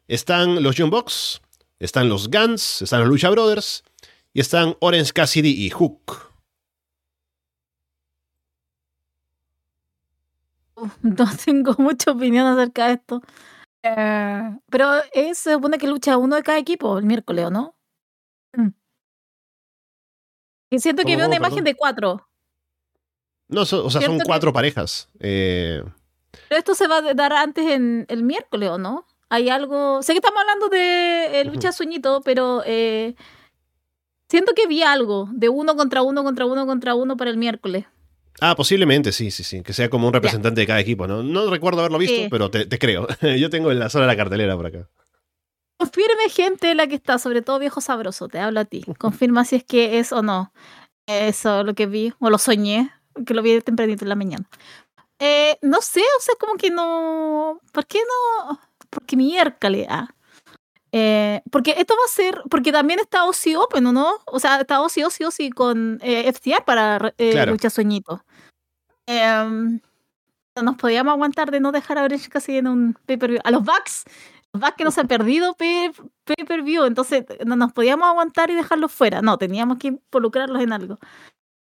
Están 0.09 0.63
los 0.63 0.77
Young 0.77 0.91
Bucks, 0.91 1.41
están 1.79 2.09
los 2.09 2.29
Guns, 2.29 2.83
están 2.83 3.01
los 3.01 3.09
Lucha 3.09 3.31
Brothers 3.31 3.85
y 4.33 4.41
están 4.41 4.77
Orange 4.81 5.13
Cassidy 5.13 5.65
y 5.65 5.71
Hook. 5.71 6.28
No 11.03 11.25
tengo 11.45 11.75
mucha 11.79 12.13
opinión 12.13 12.47
acerca 12.47 12.89
de 12.89 12.93
esto. 12.95 13.23
Eh, 13.83 14.59
pero 14.71 14.91
es, 15.13 15.39
se 15.39 15.55
supone 15.55 15.79
que 15.79 15.87
lucha 15.87 16.17
uno 16.17 16.37
de 16.37 16.43
cada 16.43 16.59
equipo 16.59 16.99
el 16.99 17.05
miércoles, 17.05 17.47
¿o 17.47 17.51
no? 17.51 17.77
Mm. 18.57 18.69
Y 20.71 20.79
siento 20.81 21.05
que 21.05 21.17
veo 21.17 21.27
una 21.27 21.37
imagen 21.37 21.65
de 21.65 21.75
cuatro. 21.75 22.29
No, 23.49 23.63
o 23.63 23.65
sea, 23.65 24.03
son 24.03 24.21
cuatro 24.21 24.53
parejas. 24.53 25.09
Eh. 25.21 25.83
Pero 26.49 26.59
esto 26.59 26.75
se 26.75 26.87
va 26.87 26.99
a 26.99 27.15
dar 27.15 27.33
antes 27.33 27.65
en 27.71 28.05
el 28.09 28.23
miércoles, 28.23 28.69
¿o 28.69 28.79
no? 28.79 29.07
Hay 29.31 29.49
algo. 29.49 30.03
Sé 30.03 30.13
que 30.13 30.19
estamos 30.19 30.41
hablando 30.41 30.69
de 30.69 31.45
lucha 31.47 31.73
sueñito, 31.73 32.21
pero 32.23 32.63
eh, 32.67 33.15
siento 34.29 34.53
que 34.55 34.67
vi 34.67 34.83
algo 34.83 35.29
de 35.33 35.49
uno 35.49 35.77
contra 35.77 36.03
uno 36.03 36.23
contra 36.25 36.45
uno 36.45 36.67
contra 36.67 36.95
uno 36.95 37.17
para 37.17 37.31
el 37.31 37.39
miércoles. 37.39 37.87
Ah, 38.41 38.55
posiblemente, 38.55 39.13
sí, 39.13 39.31
sí, 39.31 39.43
sí. 39.45 39.63
Que 39.63 39.73
sea 39.73 39.91
como 39.91 40.07
un 40.07 40.13
representante 40.13 40.61
de 40.61 40.67
cada 40.67 40.81
equipo, 40.81 41.07
¿no? 41.07 41.23
No 41.23 41.51
recuerdo 41.51 41.81
haberlo 41.81 41.99
visto, 41.99 42.29
pero 42.31 42.51
te, 42.51 42.67
creo. 42.79 43.07
Yo 43.39 43.51
tengo 43.51 43.71
en 43.71 43.79
la 43.79 43.89
de 43.89 44.07
la 44.07 44.17
cartelera 44.17 44.57
por 44.57 44.67
acá. 44.67 44.89
Confirme, 45.79 46.29
gente, 46.31 46.75
la 46.75 46.87
que 46.87 46.97
está, 46.97 47.19
sobre 47.19 47.43
todo 47.43 47.59
viejo 47.59 47.81
sabroso, 47.81 48.29
te 48.29 48.39
hablo 48.41 48.61
a 48.61 48.65
ti. 48.65 48.85
Confirma 48.99 49.45
si 49.45 49.57
es 49.57 49.65
que 49.65 49.99
es 49.99 50.13
o 50.13 50.23
no. 50.23 50.53
Eso, 51.07 51.65
lo 51.65 51.75
que 51.75 51.87
vi, 51.87 52.13
o 52.19 52.31
lo 52.31 52.39
soñé, 52.39 52.91
que 53.27 53.35
lo 53.35 53.43
vi 53.43 53.61
tempranito 53.61 54.05
en 54.05 54.09
la 54.09 54.15
mañana. 54.15 54.49
Eh, 55.21 55.57
no 55.63 55.81
sé, 55.81 56.01
o 56.01 56.23
sea, 56.23 56.35
como 56.39 56.55
que 56.55 56.71
no. 56.71 57.61
¿Por 57.73 57.87
qué 57.87 57.99
no? 57.99 58.61
Porque 58.91 59.17
miércoles. 59.17 59.87
Ah. 59.89 60.09
Eh, 60.93 61.43
porque 61.51 61.75
esto 61.77 61.95
va 61.95 62.05
a 62.05 62.09
ser, 62.09 62.43
porque 62.49 62.73
también 62.73 62.99
está 63.01 63.25
Ozzy 63.25 63.55
Open, 63.55 63.87
¿o 63.87 63.93
no? 63.93 64.15
O 64.27 64.41
sea, 64.41 64.61
está 64.61 64.81
Ozzy, 64.81 65.03
Ozzy, 65.03 65.25
Ozzy 65.25 65.51
con 65.51 65.99
eh, 66.03 66.33
FTR 66.33 66.65
para 66.65 67.15
eh, 67.19 67.47
Lucha 67.47 67.69
Em, 69.09 69.81
nos 70.63 70.77
podíamos 70.77 71.13
aguantar 71.13 71.51
de 71.51 71.61
no 71.61 71.73
dejar 71.73 71.97
a 71.97 72.03
Orange 72.03 72.29
casi 72.29 72.59
en 72.59 72.69
un 72.69 72.95
pay-per-view. 73.07 73.41
A 73.43 73.51
los 73.51 73.65
Bucks, 73.65 74.05
los 74.53 74.61
Bucks 74.61 74.77
que 74.77 74.85
nos 74.85 74.99
han 74.99 75.09
perdido 75.09 75.55
pay-per-view, 75.55 76.85
entonces 76.85 77.25
no 77.47 77.57
nos 77.57 77.73
podíamos 77.73 78.07
aguantar 78.07 78.51
y 78.51 78.55
dejarlos 78.55 78.93
fuera. 78.93 79.23
No, 79.23 79.39
teníamos 79.39 79.79
que 79.79 79.89
involucrarlos 79.89 80.63
en 80.63 80.73
algo. 80.75 80.99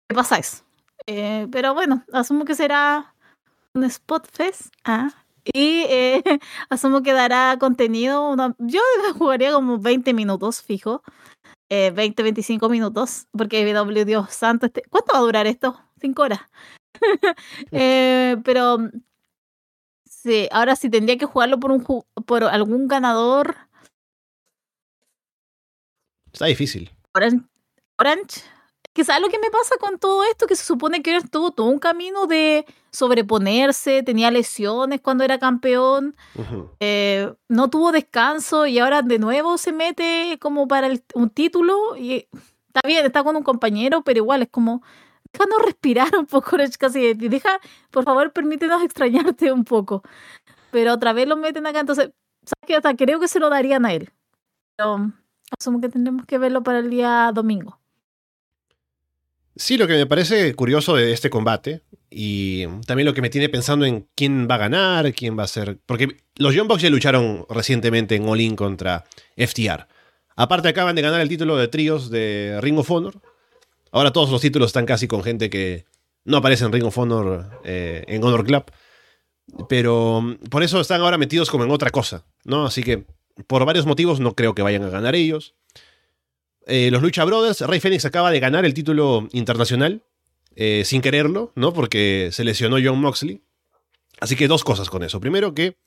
¿Qué 0.09 0.15
pasa 0.15 0.37
eso? 0.37 0.65
Eh, 1.05 1.47
pero 1.49 1.73
bueno, 1.73 2.03
asumo 2.11 2.43
que 2.43 2.53
será 2.53 3.15
un 3.73 3.85
Spot 3.85 4.27
Fest. 4.29 4.73
Ah, 4.83 5.09
y 5.53 5.85
eh, 5.87 6.21
asumo 6.69 7.01
que 7.01 7.13
dará 7.13 7.55
contenido. 7.59 8.35
yo 8.57 8.81
jugaría 9.17 9.53
como 9.53 9.79
20 9.79 10.13
minutos, 10.13 10.61
fijo. 10.61 11.01
20, 11.69 12.21
eh, 12.21 12.23
25 12.23 12.67
minutos. 12.67 13.27
Porque 13.31 13.73
W, 13.73 14.03
Dios 14.03 14.33
santo. 14.33 14.65
Este, 14.65 14.83
¿Cuánto 14.89 15.13
va 15.13 15.19
a 15.19 15.21
durar 15.21 15.47
esto? 15.47 15.79
5 16.01 16.21
horas. 16.21 16.41
pero 18.43 18.77
sí, 20.05 20.47
ahora 20.51 20.75
sí 20.75 20.89
tendría 20.89 21.17
que 21.17 21.25
jugarlo 21.25 21.59
por, 21.59 21.71
un, 21.71 21.85
por 22.25 22.43
algún 22.43 22.87
ganador. 22.87 23.55
Está 26.31 26.45
difícil. 26.45 26.91
Orange 27.99 28.43
que 28.97 29.03
sabes 29.03 29.21
lo 29.21 29.29
que 29.29 29.37
me 29.37 29.51
pasa 29.51 29.75
con 29.79 29.99
todo 29.99 30.23
esto, 30.23 30.47
que 30.47 30.55
se 30.55 30.65
supone 30.65 31.03
que 31.03 31.15
estuvo 31.15 31.51
todo 31.51 31.67
un 31.67 31.77
camino 31.77 32.25
de 32.25 32.65
sobreponerse, 32.89 34.01
tenía 34.01 34.31
lesiones 34.31 35.01
cuando 35.01 35.23
era 35.23 35.37
campeón, 35.37 36.15
eh, 36.79 37.31
no 37.47 37.69
tuvo 37.69 37.91
descanso 37.91 38.65
y 38.65 38.79
ahora 38.79 39.03
de 39.03 39.19
nuevo 39.19 39.59
se 39.59 39.71
mete 39.71 40.39
como 40.41 40.67
para 40.67 40.89
un 41.13 41.29
título 41.29 41.95
y 41.95 42.27
está 42.69 42.87
bien, 42.87 43.05
está 43.05 43.23
con 43.23 43.35
un 43.35 43.43
compañero, 43.43 44.01
pero 44.01 44.17
igual 44.17 44.41
es 44.41 44.49
como, 44.49 44.81
déjanos 45.31 45.61
respirar 45.65 46.09
un 46.17 46.25
poco, 46.25 46.57
casi, 46.79 47.13
deja, 47.13 47.59
por 47.91 48.03
favor, 48.03 48.31
permítenos 48.31 48.83
extrañarte 48.83 49.51
un 49.51 49.63
poco. 49.63 50.03
Pero 50.71 50.93
otra 50.93 51.13
vez 51.13 51.27
lo 51.27 51.37
meten 51.37 51.65
acá, 51.67 51.79
entonces, 51.79 52.11
¿sabes 52.43 52.67
qué? 52.67 52.75
Hasta 52.75 52.95
creo 52.95 53.19
que 53.19 53.27
se 53.27 53.39
lo 53.39 53.49
darían 53.49 53.85
a 53.85 53.93
él. 53.93 54.11
Pero 54.75 55.11
asumo 55.57 55.81
que 55.81 55.89
tendremos 55.89 56.25
que 56.25 56.37
verlo 56.37 56.63
para 56.63 56.79
el 56.79 56.89
día 56.89 57.31
domingo. 57.33 57.79
Sí, 59.55 59.77
lo 59.77 59.87
que 59.87 59.93
me 59.93 60.05
parece 60.05 60.53
curioso 60.53 60.95
de 60.95 61.11
este 61.11 61.31
combate 61.31 61.81
y 62.11 62.67
también 62.85 63.05
lo 63.07 63.15
que 63.15 63.23
me 63.23 63.31
tiene 63.31 63.49
pensando 63.49 63.85
en 63.85 64.07
quién 64.13 64.47
va 64.49 64.55
a 64.55 64.59
ganar, 64.59 65.13
quién 65.13 65.37
va 65.37 65.43
a 65.43 65.47
ser... 65.47 65.79
Porque 65.85 66.17
los 66.35 66.53
Young 66.53 66.67
Bucks 66.67 66.83
ya 66.83 66.91
lucharon 66.91 67.45
recientemente 67.49 68.15
en 68.15 68.29
All 68.29 68.39
In 68.39 68.55
contra 68.55 69.05
FTR. 69.35 69.87
Aparte 70.35 70.69
acaban 70.69 70.95
de 70.95 71.01
ganar 71.01 71.21
el 71.21 71.29
título 71.29 71.57
de 71.57 71.67
tríos 71.67 72.11
de 72.11 72.59
Ring 72.61 72.77
of 72.77 72.91
Honor. 72.91 73.19
Ahora 73.97 74.11
todos 74.11 74.29
los 74.29 74.41
títulos 74.41 74.67
están 74.67 74.85
casi 74.85 75.07
con 75.07 75.23
gente 75.23 75.49
que 75.49 75.85
no 76.23 76.37
aparece 76.37 76.65
en 76.65 76.71
Ring 76.71 76.85
of 76.85 76.97
Honor, 76.97 77.61
eh, 77.63 78.03
en 78.07 78.23
Honor 78.23 78.45
Club. 78.45 78.65
Pero 79.69 80.21
mm, 80.21 80.35
por 80.49 80.63
eso 80.63 80.79
están 80.79 81.01
ahora 81.01 81.17
metidos 81.17 81.49
como 81.49 81.63
en 81.63 81.71
otra 81.71 81.89
cosa, 81.89 82.25
¿no? 82.43 82.65
Así 82.65 82.83
que 82.83 83.05
por 83.47 83.65
varios 83.65 83.85
motivos 83.85 84.19
no 84.19 84.35
creo 84.35 84.53
que 84.53 84.61
vayan 84.61 84.83
a 84.83 84.89
ganar 84.89 85.15
ellos. 85.15 85.55
eh, 86.67 86.91
los 86.91 87.01
Lucha 87.01 87.23
Brothers, 87.23 87.61
Rey 87.61 87.79
Fénix 87.79 88.05
acaba 88.05 88.29
de 88.29 88.39
ganar 88.39 88.65
el 88.65 88.73
título 88.73 89.27
internacional, 89.31 90.03
eh, 90.55 90.83
sin 90.85 91.01
quererlo, 91.01 91.53
¿no? 91.55 91.73
Porque 91.73 92.29
se 92.33 92.43
lesionó 92.43 92.77
John 92.83 92.99
Moxley. 92.99 93.41
Así 94.19 94.35
que 94.35 94.47
dos 94.47 94.63
cosas 94.63 94.89
con 94.89 95.03
eso. 95.03 95.19
Primero 95.19 95.53
que 95.55 95.77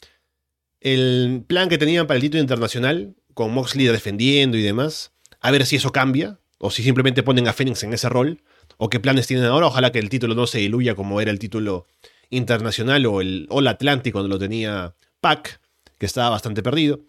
el 0.80 1.44
plan 1.46 1.68
que 1.68 1.78
tenían 1.78 2.06
para 2.06 2.16
el 2.16 2.22
título 2.22 2.40
internacional, 2.40 3.14
con 3.34 3.52
Moxley 3.52 3.86
defendiendo 3.86 4.56
y 4.56 4.62
demás, 4.62 5.12
a 5.40 5.50
ver 5.50 5.66
si 5.66 5.76
eso 5.76 5.92
cambia, 5.92 6.39
o 6.62 6.70
si 6.70 6.82
simplemente 6.82 7.22
ponen 7.22 7.48
a 7.48 7.54
Fénix 7.54 7.82
en 7.82 7.94
ese 7.94 8.08
rol, 8.08 8.42
o 8.76 8.90
qué 8.90 9.00
planes 9.00 9.26
tienen 9.26 9.46
ahora. 9.46 9.66
Ojalá 9.66 9.90
que 9.90 9.98
el 9.98 10.10
título 10.10 10.34
no 10.34 10.46
se 10.46 10.58
diluya 10.58 10.94
como 10.94 11.20
era 11.20 11.30
el 11.30 11.38
título 11.38 11.86
internacional 12.28 13.06
o 13.06 13.22
el 13.22 13.46
All 13.50 13.66
Atlantic 13.66 14.12
cuando 14.12 14.28
lo 14.28 14.38
tenía 14.38 14.94
Pac, 15.20 15.60
que 15.98 16.06
estaba 16.06 16.28
bastante 16.28 16.62
perdido. 16.62 17.00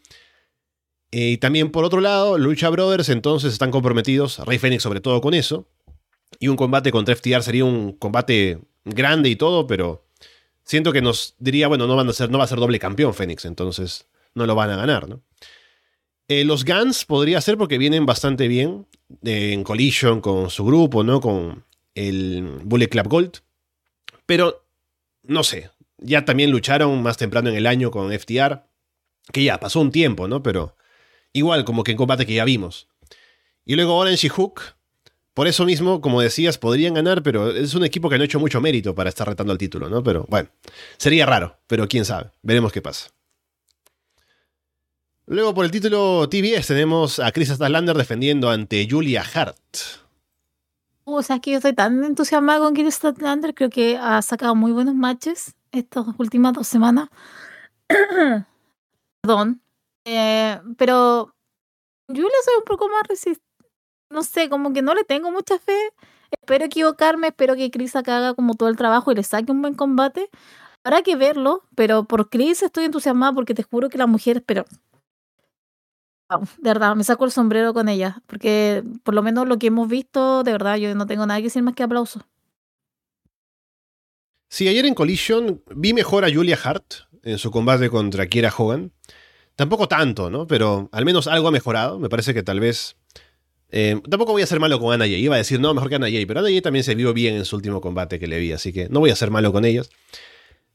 Eh, 1.11 1.31
y 1.31 1.37
también 1.37 1.69
por 1.69 1.83
otro 1.83 1.99
lado, 1.99 2.37
Lucha 2.37 2.69
Brothers 2.69 3.09
entonces 3.09 3.51
están 3.51 3.71
comprometidos, 3.71 4.39
Rey 4.39 4.57
Fénix 4.57 4.83
sobre 4.83 5.01
todo 5.01 5.19
con 5.19 5.33
eso. 5.33 5.67
Y 6.39 6.47
un 6.47 6.55
combate 6.55 6.91
contra 6.91 7.13
FTR 7.13 7.43
sería 7.43 7.65
un 7.65 7.91
combate 7.91 8.59
grande 8.85 9.29
y 9.29 9.35
todo, 9.35 9.67
pero 9.67 10.05
siento 10.63 10.93
que 10.93 11.01
nos 11.01 11.35
diría, 11.39 11.67
bueno, 11.67 11.87
no, 11.87 11.97
van 11.97 12.07
a 12.07 12.13
ser, 12.13 12.29
no 12.29 12.37
va 12.37 12.45
a 12.45 12.47
ser 12.47 12.59
doble 12.59 12.79
campeón 12.79 13.13
Fénix, 13.13 13.43
entonces 13.43 14.07
no 14.33 14.45
lo 14.45 14.55
van 14.55 14.69
a 14.69 14.77
ganar, 14.77 15.09
¿no? 15.09 15.21
Eh, 16.27 16.43
los 16.45 16.63
Guns 16.65 17.05
podría 17.05 17.41
ser 17.41 17.57
porque 17.57 17.77
vienen 17.77 18.05
bastante 18.05 18.47
bien 18.47 18.87
eh, 19.23 19.53
en 19.53 19.63
Collision 19.63 20.21
con 20.21 20.49
su 20.49 20.65
grupo, 20.65 21.03
¿no? 21.03 21.19
Con 21.19 21.65
el 21.95 22.59
Bullet 22.63 22.87
Club 22.87 23.07
Gold. 23.07 23.37
Pero, 24.25 24.65
no 25.23 25.43
sé, 25.43 25.71
ya 25.97 26.25
también 26.25 26.51
lucharon 26.51 27.01
más 27.01 27.17
temprano 27.17 27.49
en 27.49 27.55
el 27.55 27.67
año 27.67 27.91
con 27.91 28.11
FTR, 28.11 28.63
que 29.31 29.43
ya 29.43 29.59
pasó 29.59 29.79
un 29.79 29.91
tiempo, 29.91 30.27
¿no? 30.27 30.41
Pero 30.41 30.75
igual 31.33 31.65
como 31.65 31.83
que 31.83 31.91
en 31.91 31.97
combate 31.97 32.25
que 32.25 32.33
ya 32.33 32.45
vimos. 32.45 32.87
Y 33.65 33.75
luego 33.75 33.97
Orange 33.97 34.27
y 34.27 34.29
Hook, 34.29 34.61
por 35.33 35.47
eso 35.47 35.65
mismo, 35.65 36.01
como 36.01 36.21
decías, 36.21 36.57
podrían 36.57 36.93
ganar, 36.93 37.23
pero 37.23 37.51
es 37.51 37.73
un 37.73 37.85
equipo 37.85 38.09
que 38.09 38.17
no 38.17 38.23
ha 38.23 38.25
hecho 38.25 38.39
mucho 38.39 38.59
mérito 38.59 38.95
para 38.95 39.09
estar 39.09 39.27
retando 39.27 39.51
al 39.51 39.57
título, 39.57 39.89
¿no? 39.89 40.03
Pero 40.03 40.25
bueno, 40.29 40.49
sería 40.97 41.25
raro, 41.25 41.59
pero 41.67 41.87
quién 41.87 42.05
sabe, 42.05 42.31
veremos 42.41 42.71
qué 42.71 42.81
pasa. 42.81 43.09
Luego 45.27 45.53
por 45.53 45.65
el 45.65 45.71
título 45.71 46.27
TBS 46.27 46.67
tenemos 46.67 47.19
a 47.19 47.31
Chris 47.31 47.49
Statlander 47.49 47.95
defendiendo 47.95 48.49
ante 48.49 48.87
Julia 48.89 49.23
Hart. 49.33 49.55
O 51.03 51.21
sea, 51.21 51.37
es 51.37 51.41
que 51.41 51.51
yo 51.51 51.57
estoy 51.57 51.73
tan 51.73 52.03
entusiasmada 52.03 52.59
con 52.59 52.73
Chris 52.73 52.95
Statlander, 52.95 53.53
creo 53.53 53.69
que 53.69 53.97
ha 53.97 54.21
sacado 54.21 54.55
muy 54.55 54.71
buenos 54.71 54.95
matches 54.95 55.55
estas 55.71 56.05
últimas 56.17 56.53
dos 56.53 56.67
semanas. 56.67 57.09
Perdón. 59.21 59.61
Eh, 60.05 60.59
pero 60.77 61.33
Julia 62.07 62.29
soy 62.43 62.55
un 62.57 62.65
poco 62.65 62.89
más 62.89 63.03
resistente. 63.07 63.41
No 64.09 64.23
sé, 64.23 64.49
como 64.49 64.73
que 64.73 64.81
no 64.81 64.93
le 64.93 65.03
tengo 65.03 65.31
mucha 65.31 65.57
fe. 65.59 65.77
Espero 66.31 66.65
equivocarme, 66.65 67.27
espero 67.27 67.55
que 67.55 67.71
Chris 67.71 67.95
haga 67.95 68.33
como 68.33 68.55
todo 68.55 68.69
el 68.69 68.75
trabajo 68.75 69.11
y 69.11 69.15
le 69.15 69.23
saque 69.23 69.51
un 69.51 69.61
buen 69.61 69.75
combate. 69.75 70.29
Habrá 70.83 71.01
que 71.03 71.15
verlo, 71.15 71.63
pero 71.75 72.05
por 72.05 72.29
Chris 72.29 72.63
estoy 72.63 72.85
entusiasmada 72.85 73.33
porque 73.33 73.53
te 73.53 73.63
juro 73.63 73.89
que 73.89 73.97
las 73.97 74.07
mujeres, 74.07 74.43
pero 74.45 74.65
de 76.39 76.69
verdad, 76.69 76.95
me 76.95 77.03
saco 77.03 77.25
el 77.25 77.31
sombrero 77.31 77.73
con 77.73 77.89
ella, 77.89 78.21
porque 78.27 78.83
por 79.03 79.13
lo 79.13 79.21
menos 79.21 79.47
lo 79.47 79.57
que 79.59 79.67
hemos 79.67 79.87
visto, 79.87 80.43
de 80.43 80.51
verdad, 80.51 80.77
yo 80.77 80.93
no 80.95 81.05
tengo 81.05 81.25
nada 81.25 81.39
que 81.39 81.45
decir 81.45 81.63
más 81.63 81.75
que 81.75 81.83
aplauso. 81.83 82.21
Sí, 84.49 84.67
ayer 84.67 84.85
en 84.85 84.95
Collision 84.95 85.63
vi 85.73 85.93
mejor 85.93 86.25
a 86.25 86.33
Julia 86.33 86.59
Hart 86.61 86.83
en 87.23 87.37
su 87.37 87.51
combate 87.51 87.89
contra 87.89 88.27
Kiera 88.27 88.53
Hogan. 88.55 88.91
Tampoco 89.55 89.87
tanto, 89.87 90.29
¿no? 90.29 90.45
Pero 90.45 90.89
al 90.91 91.05
menos 91.05 91.27
algo 91.27 91.47
ha 91.47 91.51
mejorado. 91.51 91.99
Me 91.99 92.09
parece 92.09 92.33
que 92.33 92.43
tal 92.43 92.59
vez. 92.59 92.97
Eh, 93.69 94.01
tampoco 94.09 94.33
voy 94.33 94.41
a 94.41 94.47
ser 94.47 94.59
malo 94.59 94.77
con 94.79 94.93
Ana 94.93 95.05
Jay. 95.05 95.23
Iba 95.23 95.35
a 95.35 95.37
decir, 95.37 95.61
no, 95.61 95.73
mejor 95.73 95.87
que 95.87 95.95
Ana 95.95 96.07
Jay. 96.07 96.25
Pero 96.25 96.41
Ana 96.41 96.49
Jay 96.49 96.61
también 96.61 96.83
se 96.83 96.95
vio 96.95 97.13
bien 97.13 97.35
en 97.35 97.45
su 97.45 97.55
último 97.55 97.79
combate 97.79 98.19
que 98.19 98.27
le 98.27 98.39
vi. 98.39 98.51
Así 98.51 98.73
que 98.73 98.89
no 98.89 98.99
voy 98.99 99.11
a 99.11 99.15
ser 99.15 99.31
malo 99.31 99.53
con 99.53 99.63
ellos. 99.63 99.89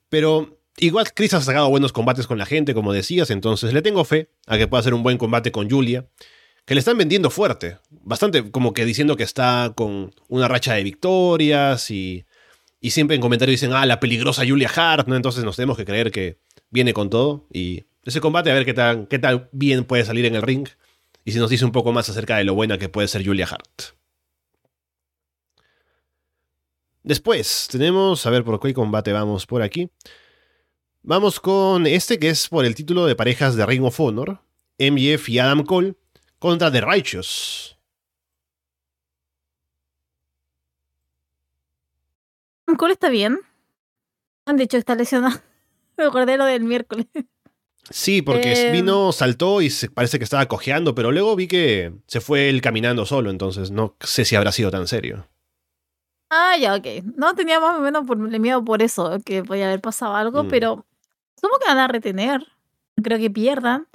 Pero 0.08 0.58
igual 0.78 1.12
Chris 1.14 1.34
ha 1.34 1.40
sacado 1.40 1.68
buenos 1.68 1.92
combates 1.92 2.26
con 2.26 2.38
la 2.38 2.46
gente, 2.46 2.74
como 2.74 2.92
decías. 2.92 3.30
Entonces 3.30 3.72
le 3.72 3.82
tengo 3.82 4.04
fe 4.04 4.30
a 4.46 4.58
que 4.58 4.68
pueda 4.68 4.80
hacer 4.80 4.94
un 4.94 5.02
buen 5.02 5.18
combate 5.18 5.52
con 5.52 5.70
Julia. 5.70 6.06
Que 6.64 6.74
le 6.74 6.80
están 6.80 6.98
vendiendo 6.98 7.30
fuerte. 7.30 7.78
Bastante 7.90 8.50
como 8.50 8.72
que 8.72 8.84
diciendo 8.84 9.16
que 9.16 9.22
está 9.22 9.72
con 9.76 10.14
una 10.28 10.48
racha 10.48 10.74
de 10.74 10.82
victorias 10.82 11.90
y. 11.90 12.24
Y 12.78 12.90
siempre 12.90 13.16
en 13.16 13.22
comentarios 13.22 13.60
dicen, 13.60 13.72
ah, 13.72 13.86
la 13.86 14.00
peligrosa 14.00 14.46
Julia 14.46 14.70
Hart, 14.74 15.08
¿no? 15.08 15.16
Entonces 15.16 15.42
nos 15.44 15.56
tenemos 15.56 15.76
que 15.76 15.84
creer 15.84 16.10
que 16.10 16.38
viene 16.70 16.92
con 16.92 17.10
todo. 17.10 17.46
Y 17.52 17.84
ese 18.04 18.20
combate, 18.20 18.50
a 18.50 18.54
ver 18.54 18.64
qué 18.64 18.74
tal, 18.74 19.08
qué 19.08 19.18
tal 19.18 19.48
bien 19.52 19.84
puede 19.84 20.04
salir 20.04 20.26
en 20.26 20.34
el 20.34 20.42
ring. 20.42 20.68
Y 21.24 21.32
si 21.32 21.38
nos 21.38 21.50
dice 21.50 21.64
un 21.64 21.72
poco 21.72 21.92
más 21.92 22.08
acerca 22.08 22.36
de 22.36 22.44
lo 22.44 22.54
buena 22.54 22.78
que 22.78 22.88
puede 22.88 23.08
ser 23.08 23.26
Julia 23.26 23.48
Hart. 23.50 23.96
Después, 27.02 27.68
tenemos, 27.70 28.26
a 28.26 28.30
ver 28.30 28.44
por 28.44 28.60
qué 28.60 28.74
combate 28.74 29.12
vamos 29.12 29.46
por 29.46 29.62
aquí. 29.62 29.90
Vamos 31.08 31.38
con 31.38 31.86
este 31.86 32.18
que 32.18 32.30
es 32.30 32.48
por 32.48 32.64
el 32.64 32.74
título 32.74 33.06
de 33.06 33.14
parejas 33.14 33.54
de 33.54 33.64
Ring 33.64 33.84
of 33.84 34.00
Honor. 34.00 34.40
MJF 34.78 35.28
y 35.28 35.38
Adam 35.38 35.62
Cole 35.64 35.94
contra 36.40 36.70
The 36.70 36.80
Righteous. 36.80 37.78
Adam 42.66 42.76
Cole 42.76 42.94
está 42.94 43.08
bien. 43.08 43.38
Han 44.46 44.56
dicho 44.56 44.72
que 44.72 44.78
está 44.78 44.96
lesionado. 44.96 45.38
Me 45.96 46.04
acordé 46.04 46.36
lo 46.36 46.44
del 46.44 46.64
miércoles. 46.64 47.06
Sí, 47.88 48.20
porque 48.20 48.52
Eh, 48.52 48.72
vino, 48.72 49.12
saltó 49.12 49.62
y 49.62 49.70
se, 49.70 49.88
parece 49.88 50.18
que 50.18 50.24
estaba 50.24 50.46
cojeando, 50.46 50.96
pero 50.96 51.12
luego 51.12 51.36
vi 51.36 51.46
que 51.46 51.92
se 52.08 52.20
fue 52.20 52.48
él 52.48 52.60
caminando 52.60 53.06
solo, 53.06 53.30
entonces 53.30 53.70
no 53.70 53.94
sé 54.00 54.24
si 54.24 54.34
habrá 54.34 54.50
sido 54.50 54.72
tan 54.72 54.88
serio. 54.88 55.28
Ah, 56.28 56.56
ya, 56.60 56.74
ok. 56.74 56.86
No 57.16 57.36
tenía 57.36 57.60
más 57.60 57.76
o 57.76 57.80
menos 57.80 58.04
por, 58.04 58.16
miedo 58.18 58.64
por 58.64 58.82
eso, 58.82 59.18
que 59.24 59.44
podía 59.44 59.66
haber 59.66 59.80
pasado 59.80 60.16
algo, 60.16 60.42
Mm. 60.42 60.48
pero 60.48 60.84
supongo 61.36 61.58
que 61.60 61.68
van 61.68 61.78
a 61.78 61.88
retener. 61.88 62.46
Creo 63.02 63.18
que 63.18 63.30
pierdan. 63.30 63.86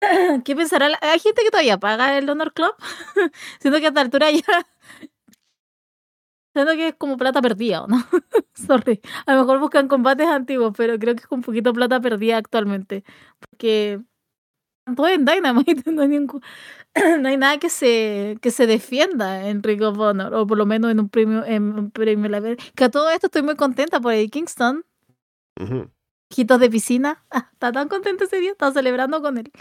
¿Qué 0.44 0.54
pensará? 0.56 0.88
la- 0.88 0.98
Hay 1.00 1.18
gente 1.18 1.42
que 1.42 1.50
todavía 1.50 1.78
paga 1.78 2.16
el 2.18 2.28
Honor 2.28 2.52
Club. 2.52 2.74
Siento 3.60 3.78
que 3.80 3.86
a 3.86 3.88
esta 3.88 4.00
altura 4.00 4.30
ya. 4.30 4.42
Siento 6.54 6.72
que 6.74 6.88
es 6.88 6.94
como 6.96 7.16
plata 7.16 7.42
perdida, 7.42 7.82
¿o 7.82 7.86
¿no? 7.88 7.96
Sorry. 8.54 9.00
A 9.26 9.34
lo 9.34 9.40
mejor 9.40 9.58
buscan 9.58 9.88
combates 9.88 10.28
antiguos, 10.28 10.72
pero 10.76 10.98
creo 10.98 11.14
que 11.16 11.22
es 11.22 11.28
un 11.30 11.42
poquito 11.42 11.72
plata 11.72 12.00
perdida 12.00 12.36
actualmente. 12.36 13.04
Porque. 13.40 14.00
Todo 14.96 15.08
en 15.08 15.24
Dynamite, 15.24 15.90
no 15.92 16.02
hay, 16.02 16.08
ningún- 16.08 16.42
no 17.20 17.28
hay 17.30 17.38
nada 17.38 17.56
que 17.58 17.70
se, 17.70 18.36
que 18.42 18.50
se 18.50 18.66
defienda 18.66 19.48
en 19.48 19.62
Ring 19.62 19.80
of 19.82 19.98
Honor, 19.98 20.34
o 20.34 20.46
por 20.46 20.58
lo 20.58 20.66
menos 20.66 20.90
en 20.90 21.00
un 21.00 21.08
premio, 21.08 21.42
en 21.42 21.78
un 21.78 21.90
premio. 21.90 22.56
Que 22.76 22.84
a 22.84 22.90
todo 22.90 23.08
esto 23.08 23.28
estoy 23.28 23.40
muy 23.42 23.56
contenta 23.56 23.98
por 23.98 24.12
el 24.12 24.30
Kingston, 24.30 24.84
Ujú. 25.58 25.90
Quitos 26.34 26.58
de 26.58 26.68
piscina. 26.68 27.22
Está 27.52 27.70
tan 27.70 27.88
contento 27.88 28.24
ese 28.24 28.40
día, 28.40 28.50
está 28.50 28.72
celebrando 28.72 29.22
con 29.22 29.38
él. 29.38 29.52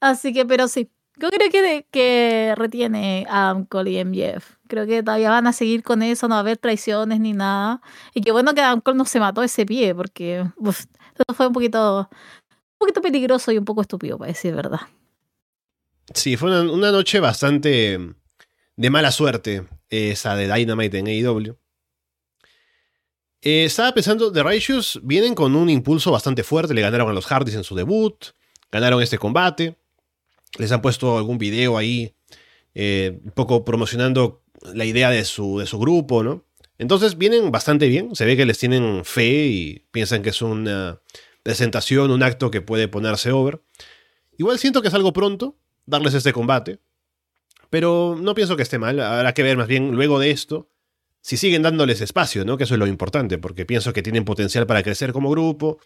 Así 0.00 0.32
que, 0.32 0.44
pero 0.44 0.66
sí, 0.66 0.90
yo 1.16 1.28
creo 1.30 1.48
que, 1.48 1.86
que 1.92 2.54
retiene 2.56 3.24
a 3.30 3.50
Adam 3.50 3.64
Cole 3.64 3.92
y 3.92 4.04
MJF. 4.04 4.56
Creo 4.66 4.84
que 4.84 5.04
todavía 5.04 5.30
van 5.30 5.46
a 5.46 5.52
seguir 5.52 5.84
con 5.84 6.02
eso, 6.02 6.26
no 6.26 6.34
va 6.34 6.38
a 6.38 6.40
haber 6.40 6.56
traiciones 6.56 7.20
ni 7.20 7.34
nada. 7.34 7.80
Y 8.14 8.20
qué 8.20 8.32
bueno 8.32 8.52
que 8.52 8.62
Adam 8.62 8.80
Cole 8.80 8.98
no 8.98 9.04
se 9.04 9.20
mató 9.20 9.44
ese 9.44 9.64
pie, 9.64 9.94
porque 9.94 10.44
eso 10.64 11.34
fue 11.36 11.46
un 11.46 11.52
poquito, 11.52 12.08
un 12.10 12.78
poquito 12.78 13.00
peligroso 13.00 13.52
y 13.52 13.58
un 13.58 13.64
poco 13.64 13.82
estúpido, 13.82 14.18
para 14.18 14.32
decir 14.32 14.56
verdad. 14.56 14.80
Sí, 16.14 16.36
fue 16.36 16.50
una, 16.50 16.72
una 16.72 16.90
noche 16.90 17.20
bastante 17.20 17.96
de 18.76 18.90
mala 18.90 19.12
suerte, 19.12 19.68
esa 19.88 20.34
de 20.34 20.52
Dynamite 20.52 20.98
en 20.98 21.06
AEW. 21.06 21.56
Eh, 23.40 23.64
estaba 23.64 23.92
pensando, 23.92 24.32
The 24.32 24.42
Righteous 24.42 25.00
vienen 25.02 25.34
con 25.34 25.54
un 25.54 25.70
impulso 25.70 26.10
bastante 26.10 26.42
fuerte, 26.42 26.74
le 26.74 26.80
ganaron 26.80 27.08
a 27.08 27.12
los 27.12 27.26
Hardys 27.26 27.54
en 27.54 27.62
su 27.62 27.76
debut, 27.76 28.16
ganaron 28.72 29.00
este 29.00 29.18
combate, 29.18 29.76
les 30.58 30.72
han 30.72 30.82
puesto 30.82 31.16
algún 31.16 31.38
video 31.38 31.78
ahí, 31.78 32.14
eh, 32.74 33.20
un 33.22 33.30
poco 33.30 33.64
promocionando 33.64 34.42
la 34.74 34.84
idea 34.84 35.10
de 35.10 35.24
su, 35.24 35.60
de 35.60 35.66
su 35.66 35.78
grupo, 35.78 36.24
¿no? 36.24 36.44
Entonces 36.78 37.16
vienen 37.16 37.50
bastante 37.52 37.86
bien, 37.88 38.14
se 38.14 38.24
ve 38.24 38.36
que 38.36 38.46
les 38.46 38.58
tienen 38.58 39.04
fe 39.04 39.46
y 39.46 39.86
piensan 39.92 40.22
que 40.22 40.30
es 40.30 40.42
una 40.42 41.00
presentación, 41.44 42.10
un 42.10 42.22
acto 42.22 42.50
que 42.50 42.60
puede 42.60 42.88
ponerse 42.88 43.30
over. 43.30 43.62
Igual 44.36 44.58
siento 44.58 44.82
que 44.82 44.88
es 44.88 44.94
algo 44.94 45.12
pronto 45.12 45.56
darles 45.86 46.14
este 46.14 46.32
combate, 46.32 46.80
pero 47.70 48.16
no 48.20 48.34
pienso 48.34 48.56
que 48.56 48.62
esté 48.62 48.78
mal, 48.78 48.98
habrá 49.00 49.32
que 49.32 49.42
ver 49.42 49.56
más 49.56 49.68
bien 49.68 49.92
luego 49.92 50.18
de 50.18 50.30
esto 50.30 50.70
si 51.20 51.36
siguen 51.36 51.62
dándoles 51.62 52.00
espacio, 52.00 52.44
¿no? 52.44 52.56
Que 52.56 52.64
eso 52.64 52.74
es 52.74 52.80
lo 52.80 52.86
importante, 52.86 53.38
porque 53.38 53.66
pienso 53.66 53.92
que 53.92 54.02
tienen 54.02 54.24
potencial 54.24 54.66
para 54.66 54.82
crecer 54.82 55.12
como 55.12 55.30
grupo. 55.30 55.78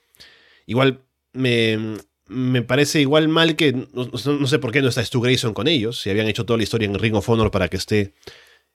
Igual 0.66 1.02
me, 1.32 1.96
me 2.28 2.62
parece 2.62 3.00
igual 3.00 3.28
mal 3.28 3.56
que 3.56 3.88
no, 3.92 4.46
sé 4.46 4.58
por 4.58 4.72
qué 4.72 4.82
no 4.82 4.88
está 4.88 5.04
Stu 5.04 5.20
Grayson 5.20 5.54
con 5.54 5.68
ellos, 5.68 6.00
si 6.00 6.10
habían 6.10 6.28
hecho 6.28 6.44
toda 6.44 6.56
la 6.56 6.62
historia 6.62 6.86
en 6.86 6.98
Ring 6.98 7.14
of 7.14 7.28
Honor 7.28 7.50
para 7.50 7.68
que 7.68 7.76
esté 7.76 8.14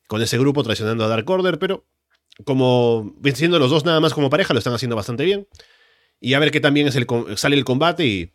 con 0.07 0.21
ese 0.21 0.37
grupo 0.37 0.63
traicionando 0.63 1.03
a 1.03 1.07
Dark 1.07 1.29
Order, 1.29 1.59
pero 1.59 1.85
como 2.45 3.15
siendo 3.33 3.59
los 3.59 3.69
dos 3.69 3.85
nada 3.85 3.99
más 3.99 4.13
como 4.13 4.29
pareja, 4.29 4.53
lo 4.53 4.59
están 4.59 4.73
haciendo 4.73 4.95
bastante 4.95 5.25
bien. 5.25 5.47
Y 6.19 6.33
a 6.33 6.39
ver 6.39 6.51
qué 6.51 6.59
también 6.59 6.87
es 6.87 6.95
el, 6.95 7.05
sale 7.35 7.55
el 7.55 7.65
combate 7.65 8.05
y 8.05 8.33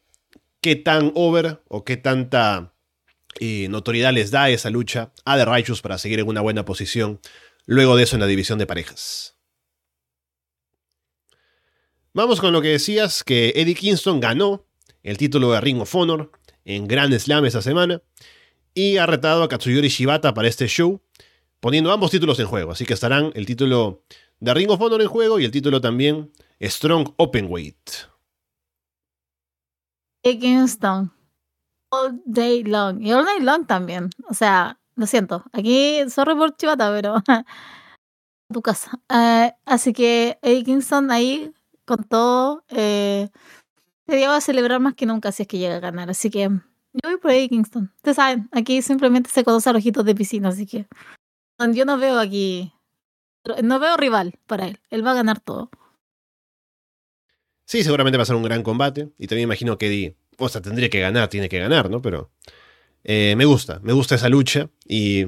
qué 0.60 0.76
tan 0.76 1.12
over 1.14 1.62
o 1.68 1.84
qué 1.84 1.96
tanta 1.96 2.72
y 3.38 3.66
notoriedad 3.68 4.12
les 4.12 4.30
da 4.30 4.50
esa 4.50 4.70
lucha 4.70 5.12
a 5.24 5.36
The 5.36 5.44
Righteous 5.44 5.80
para 5.80 5.98
seguir 5.98 6.20
en 6.20 6.28
una 6.28 6.40
buena 6.40 6.64
posición 6.64 7.20
luego 7.66 7.96
de 7.96 8.04
eso 8.04 8.16
en 8.16 8.20
la 8.20 8.26
división 8.26 8.58
de 8.58 8.66
parejas. 8.66 9.36
Vamos 12.14 12.40
con 12.40 12.52
lo 12.52 12.60
que 12.60 12.68
decías, 12.68 13.24
que 13.24 13.54
Eddie 13.56 13.74
Kingston 13.74 14.20
ganó 14.20 14.66
el 15.02 15.16
título 15.16 15.52
de 15.52 15.60
Ring 15.60 15.80
of 15.80 15.94
Honor 15.94 16.30
en 16.64 16.86
Grand 16.86 17.18
Slam 17.18 17.46
esa 17.46 17.62
semana 17.62 18.02
y 18.74 18.98
ha 18.98 19.06
retado 19.06 19.42
a 19.42 19.48
Katsuyori 19.48 19.88
Shibata 19.88 20.34
para 20.34 20.48
este 20.48 20.66
show, 20.66 21.00
poniendo 21.60 21.90
ambos 21.90 22.10
títulos 22.10 22.38
en 22.38 22.46
juego. 22.46 22.72
Así 22.72 22.84
que 22.84 22.94
estarán 22.94 23.32
el 23.34 23.46
título 23.46 24.04
de 24.40 24.52
Ring 24.52 24.70
of 24.70 24.80
Honor 24.80 25.00
en 25.00 25.08
juego 25.08 25.38
y 25.38 25.44
el 25.44 25.50
título 25.50 25.80
también 25.80 26.32
Strong 26.60 27.14
Openweight. 27.16 27.90
Eddie 30.22 30.38
Kingston. 30.38 31.12
All 31.90 32.22
day 32.24 32.62
long. 32.62 33.02
Y 33.02 33.12
all 33.12 33.24
night 33.24 33.42
long 33.42 33.66
también. 33.66 34.10
O 34.28 34.34
sea, 34.34 34.78
lo 34.96 35.06
siento. 35.06 35.44
Aquí, 35.52 36.00
sorry 36.08 36.34
por 36.34 36.56
Chivata, 36.56 36.90
pero. 36.90 37.22
tu 38.52 38.62
casa. 38.62 39.00
Eh, 39.08 39.52
así 39.64 39.92
que 39.92 40.38
Eddie 40.42 40.64
Kingston 40.64 41.10
ahí 41.10 41.52
con 41.84 42.04
todo. 42.04 42.64
Eh, 42.68 43.28
día 44.06 44.28
va 44.28 44.36
a 44.36 44.40
celebrar 44.40 44.78
más 44.80 44.94
que 44.94 45.06
nunca 45.06 45.32
si 45.32 45.42
es 45.42 45.48
que 45.48 45.58
llega 45.58 45.76
a 45.76 45.80
ganar. 45.80 46.10
Así 46.10 46.30
que 46.30 46.42
yo 46.48 47.00
voy 47.02 47.16
por 47.16 47.32
Eddie 47.32 47.48
Kingston. 47.48 47.92
Ustedes 47.96 48.16
saben, 48.16 48.48
aquí 48.52 48.82
simplemente 48.82 49.30
se 49.30 49.42
conoce 49.42 49.70
a 49.70 49.72
ojitos 49.72 50.04
de 50.04 50.14
piscina, 50.14 50.50
así 50.50 50.66
que 50.66 50.86
yo 51.72 51.84
no 51.84 51.98
veo 51.98 52.18
aquí. 52.18 52.72
No 53.62 53.80
veo 53.80 53.96
rival 53.96 54.38
para 54.46 54.66
él. 54.66 54.78
Él 54.90 55.04
va 55.04 55.12
a 55.12 55.14
ganar 55.14 55.40
todo. 55.40 55.70
Sí, 57.64 57.82
seguramente 57.82 58.18
va 58.18 58.22
a 58.22 58.26
ser 58.26 58.36
un 58.36 58.42
gran 58.42 58.62
combate. 58.62 59.12
Y 59.18 59.26
también 59.26 59.48
imagino 59.48 59.78
que 59.78 59.86
Eddie, 59.86 60.16
o 60.38 60.48
sea, 60.48 60.60
tendría 60.60 60.90
que 60.90 61.00
ganar, 61.00 61.28
tiene 61.28 61.48
que 61.48 61.58
ganar, 61.58 61.90
¿no? 61.90 62.02
Pero 62.02 62.30
eh, 63.04 63.34
me 63.36 63.44
gusta, 63.44 63.80
me 63.82 63.92
gusta 63.92 64.14
esa 64.14 64.28
lucha. 64.28 64.68
Y 64.86 65.26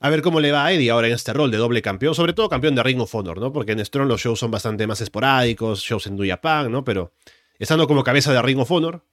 a 0.00 0.10
ver 0.10 0.22
cómo 0.22 0.40
le 0.40 0.52
va 0.52 0.66
a 0.66 0.72
Eddie 0.72 0.90
ahora 0.90 1.08
en 1.08 1.14
este 1.14 1.32
rol 1.32 1.50
de 1.50 1.56
doble 1.56 1.82
campeón, 1.82 2.14
sobre 2.14 2.32
todo 2.32 2.48
campeón 2.48 2.74
de 2.74 2.82
Ring 2.82 3.00
of 3.00 3.14
Honor, 3.14 3.40
¿no? 3.40 3.52
Porque 3.52 3.72
en 3.72 3.84
Strong 3.84 4.08
los 4.08 4.20
shows 4.20 4.38
son 4.38 4.50
bastante 4.50 4.86
más 4.86 5.00
esporádicos, 5.00 5.80
shows 5.80 6.06
en 6.06 6.16
Duyapan, 6.16 6.70
¿no? 6.70 6.84
Pero 6.84 7.12
estando 7.58 7.86
como 7.88 8.04
cabeza 8.04 8.32
de 8.32 8.40
Ring 8.42 8.60
of 8.60 8.70
Honor, 8.70 9.04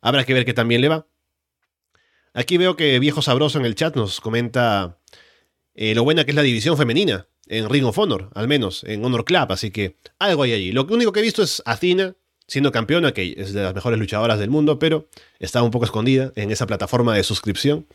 habrá 0.00 0.24
que 0.24 0.34
ver 0.34 0.44
qué 0.44 0.54
también 0.54 0.80
le 0.80 0.88
va. 0.88 1.06
Aquí 2.34 2.58
veo 2.58 2.76
que 2.76 2.98
Viejo 2.98 3.22
Sabroso 3.22 3.58
en 3.58 3.64
el 3.64 3.74
chat 3.74 3.96
nos 3.96 4.20
comenta 4.20 4.98
eh, 5.74 5.94
lo 5.94 6.04
buena 6.04 6.24
que 6.24 6.32
es 6.32 6.34
la 6.34 6.42
división 6.42 6.76
femenina 6.76 7.28
en 7.46 7.70
Ring 7.70 7.84
of 7.84 7.98
Honor, 7.98 8.30
al 8.34 8.48
menos 8.48 8.84
en 8.84 9.04
Honor 9.04 9.24
Club, 9.24 9.46
así 9.50 9.70
que 9.70 9.96
algo 10.18 10.42
hay 10.42 10.52
allí. 10.52 10.72
Lo 10.72 10.84
único 10.84 11.12
que 11.12 11.20
he 11.20 11.22
visto 11.22 11.42
es 11.42 11.62
Athena 11.64 12.14
siendo 12.48 12.72
campeona, 12.72 13.12
que 13.12 13.34
es 13.36 13.52
de 13.52 13.62
las 13.62 13.74
mejores 13.74 13.98
luchadoras 13.98 14.38
del 14.38 14.50
mundo, 14.50 14.78
pero 14.78 15.08
está 15.38 15.62
un 15.62 15.70
poco 15.70 15.84
escondida 15.84 16.32
en 16.36 16.50
esa 16.50 16.66
plataforma 16.66 17.14
de 17.14 17.24
suscripción 17.24 17.86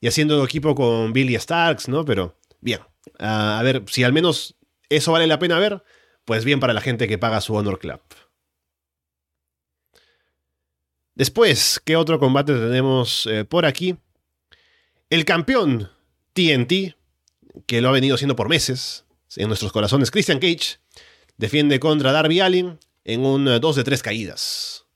y 0.00 0.08
haciendo 0.08 0.42
equipo 0.44 0.74
con 0.74 1.12
Billy 1.12 1.36
Starks, 1.38 1.88
¿no? 1.88 2.04
Pero 2.04 2.36
bien, 2.60 2.80
a 3.18 3.60
ver 3.62 3.84
si 3.88 4.04
al 4.04 4.12
menos 4.12 4.56
eso 4.88 5.12
vale 5.12 5.26
la 5.26 5.38
pena 5.38 5.58
ver, 5.58 5.82
pues 6.24 6.44
bien 6.44 6.60
para 6.60 6.72
la 6.72 6.80
gente 6.80 7.08
que 7.08 7.18
paga 7.18 7.40
su 7.40 7.54
Honor 7.54 7.78
Club. 7.78 8.00
Después, 11.14 11.80
¿qué 11.84 11.96
otro 11.96 12.18
combate 12.18 12.54
tenemos 12.54 13.26
eh, 13.26 13.44
por 13.44 13.66
aquí? 13.66 13.96
El 15.10 15.24
campeón 15.24 15.90
TNT, 16.32 16.96
que 17.66 17.80
lo 17.80 17.88
ha 17.88 17.92
venido 17.92 18.14
haciendo 18.14 18.36
por 18.36 18.48
meses 18.48 19.04
en 19.36 19.48
nuestros 19.48 19.72
corazones, 19.72 20.10
Christian 20.10 20.38
Cage, 20.38 20.78
defiende 21.36 21.78
contra 21.80 22.12
Darby 22.12 22.40
Allin 22.40 22.78
en 23.04 23.24
un 23.24 23.44
2 23.60 23.76
de 23.76 23.84
3 23.84 24.02
caídas. 24.02 24.86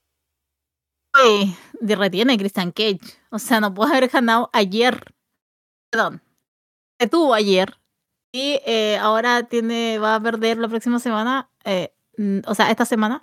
Uy, 1.15 1.57
retiene 1.81 2.39
Christian 2.39 2.73
Cage. 2.73 3.01
O 3.31 3.39
sea, 3.39 3.61
no 3.61 3.73
puede 3.73 3.97
haber 3.97 4.09
ganado 4.09 4.51
ayer. 4.53 5.15
Perdón. 5.91 6.23
Se 6.99 7.09
tuvo 7.09 7.35
ayer. 7.35 7.79
Y 8.33 8.61
eh, 8.67 8.99
ahora 8.99 9.45
tiene, 9.45 9.99
va 9.99 10.17
a 10.17 10.21
perder 10.21 10.59
la 10.59 10.69
próxima 10.69 10.99
semana. 10.99 11.51
Eh, 11.65 11.95
o 12.47 12.55
sea, 12.55 12.71
esta 12.71 12.85
semana. 12.85 13.23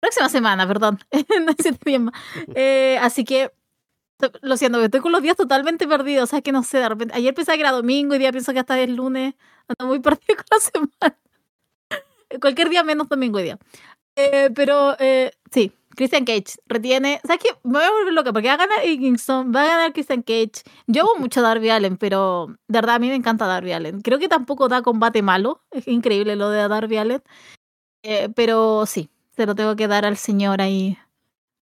Próxima 0.00 0.28
semana, 0.28 0.66
perdón. 0.66 0.98
no 1.46 1.54
bien. 1.84 2.10
Eh, 2.54 2.98
así 3.00 3.24
que 3.24 3.52
lo 4.42 4.56
siento, 4.56 4.82
estoy 4.82 5.00
con 5.00 5.12
los 5.12 5.22
días 5.22 5.36
totalmente 5.36 5.88
perdidos. 5.88 6.24
O 6.24 6.30
sea, 6.30 6.42
que 6.42 6.52
no 6.52 6.62
sé, 6.62 6.78
de 6.78 6.88
repente. 6.88 7.14
Ayer 7.14 7.34
pensaba 7.34 7.56
que 7.56 7.62
era 7.62 7.72
domingo 7.72 8.14
y 8.14 8.18
día 8.18 8.32
pienso 8.32 8.52
que 8.52 8.60
hasta 8.60 8.78
es 8.80 8.90
lunes. 8.90 9.34
Ando 9.68 9.86
muy 9.86 10.00
perdido 10.00 10.36
con 10.36 10.46
la 10.50 10.60
semana. 10.60 11.20
Cualquier 12.40 12.68
día 12.68 12.84
menos 12.84 13.08
domingo 13.08 13.40
y 13.40 13.44
día. 13.44 13.58
Eh, 14.16 14.50
pero 14.54 14.96
eh, 14.98 15.32
sí, 15.50 15.72
Christian 15.96 16.24
Cage 16.24 16.58
retiene. 16.66 17.20
¿Sabes 17.24 17.42
qué? 17.42 17.50
Me 17.64 17.78
voy 17.78 17.82
a 17.82 17.90
volver 17.90 18.12
loca 18.12 18.32
porque 18.32 18.48
va 18.48 18.54
a 18.54 18.58
ganar 18.58 18.84
Higginson, 18.84 19.52
va 19.54 19.62
a 19.62 19.66
ganar 19.66 19.92
Christian 19.92 20.22
Cage. 20.22 20.62
Yo 20.86 21.02
hago 21.02 21.16
mucho 21.18 21.42
Darby 21.42 21.70
Allen, 21.70 21.96
pero 21.96 22.48
de 22.68 22.78
verdad 22.78 22.96
a 22.96 22.98
mí 22.98 23.08
me 23.08 23.14
encanta 23.14 23.46
Darby 23.46 23.72
Allen. 23.72 24.00
Creo 24.02 24.18
que 24.18 24.28
tampoco 24.28 24.68
da 24.68 24.82
combate 24.82 25.22
malo. 25.22 25.62
Es 25.70 25.88
increíble 25.88 26.36
lo 26.36 26.50
de 26.50 26.68
Darby 26.68 26.96
Allen. 26.96 27.22
Eh, 28.02 28.28
pero 28.34 28.86
sí, 28.86 29.10
se 29.36 29.46
lo 29.46 29.54
tengo 29.54 29.76
que 29.76 29.88
dar 29.88 30.04
al 30.04 30.16
señor 30.16 30.60
ahí. 30.60 30.98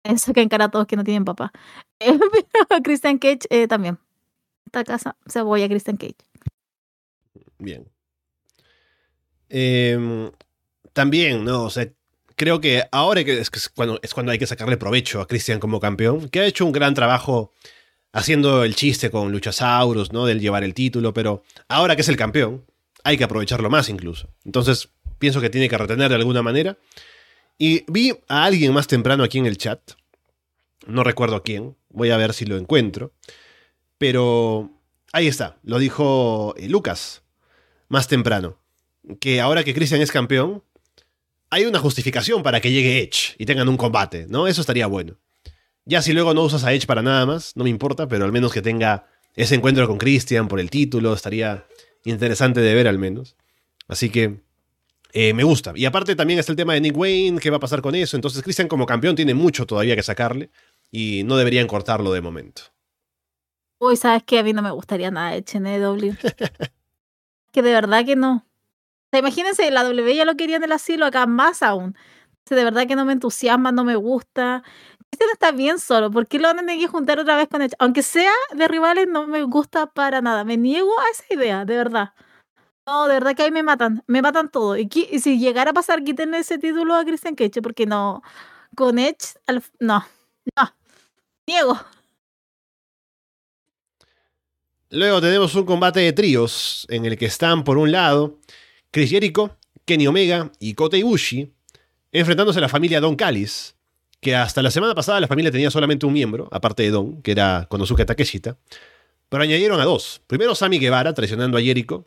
Eso 0.05 0.33
que 0.33 0.43
encara 0.43 0.67
a 0.67 0.71
todos 0.71 0.87
que 0.87 0.97
no 0.97 1.05
tienen 1.05 1.25
papá. 1.25 1.53
pero 1.99 2.83
Christian 2.83 3.19
Cage 3.19 3.67
también. 3.69 3.99
Esta 4.67 4.85
casa 4.85 5.17
se 5.27 5.43
voy 5.43 5.63
a 5.63 5.69
Christian 5.69 5.97
Cage. 5.97 6.17
Bien. 7.59 7.89
También, 10.97 11.45
¿no? 11.45 11.65
O 11.65 11.69
sea, 11.69 11.87
creo 12.37 12.59
que 12.59 12.85
ahora 12.91 13.21
es, 13.21 13.51
cuando, 13.75 14.01
es 14.03 14.15
cuando 14.15 14.33
hay 14.33 14.39
que 14.39 14.47
sacarle 14.47 14.79
provecho 14.79 15.21
a 15.21 15.29
Christian 15.29 15.61
como 15.61 15.79
campeón, 15.79 16.31
que 16.31 16.41
ha 16.41 16.47
hecho 16.47 16.65
un 16.65 16.73
gran 16.73 16.95
trabajo 16.95 17.53
haciendo 18.13 18.65
el 18.65 18.75
chiste 18.75 19.11
con 19.11 19.31
Luchasaurus, 19.31 20.11
¿no? 20.11 20.25
Del 20.25 20.41
llevar 20.41 20.65
el 20.65 20.73
título, 20.73 21.13
pero 21.13 21.43
ahora 21.69 21.97
que 21.97 22.01
es 22.01 22.09
el 22.09 22.17
campeón, 22.17 22.65
hay 23.05 23.19
que 23.19 23.25
aprovecharlo 23.25 23.69
más 23.69 23.91
incluso. 23.91 24.31
Entonces, 24.47 24.89
pienso 25.19 25.43
que 25.43 25.51
tiene 25.51 25.69
que 25.69 25.77
retener 25.77 26.09
de 26.09 26.15
alguna 26.15 26.41
manera. 26.41 26.79
Y 27.59 27.85
vi 27.93 28.15
a 28.27 28.45
alguien 28.45 28.73
más 28.73 28.87
temprano 28.87 29.23
aquí 29.23 29.37
en 29.37 29.45
el 29.45 29.59
chat, 29.59 29.83
no 30.87 31.05
recuerdo 31.05 31.37
a 31.37 31.43
quién, 31.43 31.77
voy 31.91 32.09
a 32.09 32.17
ver 32.17 32.33
si 32.33 32.47
lo 32.47 32.57
encuentro, 32.57 33.13
pero 33.99 34.71
ahí 35.13 35.27
está, 35.27 35.59
lo 35.63 35.79
dijo 35.79 36.55
eh, 36.57 36.71
Lucas 36.71 37.23
más 37.89 38.09
temprano, 38.09 38.59
que 39.21 39.43
ahora 39.43 39.63
que 39.63 39.75
Christian 39.75 40.01
es 40.01 40.11
campeón, 40.11 40.63
hay 41.51 41.65
una 41.65 41.79
justificación 41.79 42.43
para 42.43 42.61
que 42.61 42.71
llegue 42.71 43.03
Edge 43.03 43.35
y 43.39 43.47
tengan 43.47 43.69
un 43.69 43.77
combate, 43.77 44.27
¿no? 44.29 44.47
Eso 44.47 44.61
estaría 44.61 44.87
bueno. 44.87 45.19
Ya 45.85 46.03
si 46.03 46.13
luego 46.13 46.35
no 46.35 46.43
usas 46.43 46.65
a 46.65 46.73
Edge 46.73 46.87
para 46.87 47.03
nada 47.03 47.25
más, 47.27 47.57
no 47.57 47.65
me 47.65 47.71
importa, 47.71 48.09
pero 48.09 48.25
al 48.25 48.33
menos 48.33 48.53
que 48.53 48.63
tenga 48.63 49.07
ese 49.35 49.55
encuentro 49.55 49.87
con 49.87 49.99
Christian 49.99 50.49
por 50.49 50.59
el 50.59 50.71
título, 50.71 51.13
estaría 51.15 51.67
interesante 52.05 52.61
de 52.61 52.75
ver 52.75 52.89
al 52.89 52.99
menos. 52.99 53.37
Así 53.87 54.11
que 54.11 54.41
eh, 55.13 55.33
me 55.33 55.45
gusta. 55.45 55.73
Y 55.77 55.85
aparte 55.85 56.17
también 56.17 56.41
está 56.41 56.53
el 56.53 56.57
tema 56.57 56.75
de 56.75 56.81
Nick 56.81 56.97
Wayne, 56.97 57.39
qué 57.39 57.51
va 57.51 57.59
a 57.59 57.61
pasar 57.61 57.83
con 57.83 57.95
eso. 57.95 58.17
Entonces 58.17 58.43
Christian 58.43 58.69
como 58.69 58.87
campeón 58.87 59.15
tiene 59.15 59.35
mucho 59.35 59.67
todavía 59.67 59.95
que 59.95 60.03
sacarle 60.03 60.51
y 60.91 61.23
no 61.25 61.37
deberían 61.37 61.69
cortarlo 61.69 62.13
de 62.13 62.21
momento. 62.21 62.63
Uy, 63.79 63.97
¿sabes 63.97 64.23
qué? 64.25 64.41
A 64.41 64.43
mí 64.43 64.53
no 64.53 64.63
me 64.63 64.71
gustaría 64.71 65.11
nada 65.11 65.37
Edge 65.37 65.57
en 65.57 65.67
EW. 65.67 66.17
que 67.53 67.63
de 67.63 67.73
verdad 67.73 68.05
que 68.05 68.17
no 68.17 68.47
imagínense, 69.13 69.71
la 69.71 69.83
W 69.85 70.15
ya 70.15 70.25
lo 70.25 70.37
quería 70.37 70.57
en 70.57 70.65
el 70.65 70.73
asilo, 70.73 71.07
acá 71.07 71.27
más 71.27 71.63
aún. 71.63 71.97
De 72.49 72.63
verdad 72.63 72.87
que 72.87 72.97
no 72.97 73.05
me 73.05 73.13
entusiasma, 73.13 73.73
no 73.73 73.85
me 73.85 73.97
gusta. 73.97 74.63
Este 75.11 75.25
no 75.25 75.33
está 75.33 75.53
bien 75.53 75.79
solo. 75.79 76.11
¿Por 76.11 76.27
qué 76.29 76.39
lo 76.39 76.49
van 76.49 76.59
a 76.59 76.61
tener 76.61 76.79
que 76.79 76.89
juntar 76.89 77.19
otra 77.19 77.37
vez 77.37 77.49
con 77.49 77.63
él? 77.63 77.71
Aunque 77.79 78.03
sea 78.03 78.33
de 78.55 78.69
rivales, 78.69 79.09
no 79.09 79.27
me 79.27 79.43
gusta 79.43 79.87
para 79.87 80.21
nada. 80.21 80.45
Me 80.45 80.57
niego 80.57 80.91
a 81.01 81.11
esa 81.13 81.25
idea, 81.35 81.65
de 81.65 81.77
verdad. 81.77 82.13
No, 82.87 83.09
de 83.09 83.15
verdad 83.15 83.35
que 83.35 83.43
ahí 83.43 83.51
me 83.51 83.63
matan. 83.63 84.05
Me 84.07 84.23
matan 84.23 84.49
todo. 84.49 84.77
Y, 84.77 84.89
si 84.89 85.39
llegara 85.39 85.73
a 85.73 85.75
pasar, 85.75 86.05
quítenle 86.05 86.39
ese 86.39 86.59
título 86.59 86.95
a 86.95 87.05
Christian 87.05 87.35
Cage, 87.35 87.63
porque 87.63 87.87
no. 87.87 88.23
Con 88.77 88.99
Edge, 88.99 89.35
no. 89.81 90.07
No. 90.57 90.75
Niego. 91.49 91.81
Luego 94.91 95.21
tenemos 95.21 95.55
un 95.57 95.65
combate 95.65 96.01
de 96.01 96.13
tríos 96.13 96.87
en 96.91 97.07
el 97.07 97.19
que 97.19 97.27
están, 97.27 97.65
por 97.65 97.77
un 97.77 97.91
lado, 97.91 98.39
Chris 98.97 99.11
Jericho, 99.11 99.55
Kenny 99.85 100.07
Omega 100.07 100.51
y 100.59 100.73
Kota 100.73 100.97
Ibushi 100.97 101.53
enfrentándose 102.13 102.61
a 102.61 102.63
la 102.63 102.71
familia 102.71 102.99
Don 102.99 103.15
Callis, 103.15 103.77
que 104.23 104.35
hasta 104.35 104.63
la 104.63 104.71
semana 104.71 104.95
pasada 104.95 105.21
la 105.21 105.27
familia 105.27 105.51
tenía 105.51 105.71
solamente 105.71 106.07
un 106.07 106.15
miembro, 106.15 106.49
aparte 106.51 106.83
de 106.83 106.93
Don, 106.93 107.21
que 107.21 107.33
era 107.33 107.67
Konosuke 107.69 108.07
Takeshita, 108.07 108.57
pero 109.29 109.43
añadieron 109.43 109.83
a 109.83 109.85
dos. 109.85 110.23
Primero 110.27 110.55
Sammy 110.55 110.79
Guevara 110.79 111.13
traicionando 111.13 111.59
a 111.59 111.61
Jericho, 111.61 112.07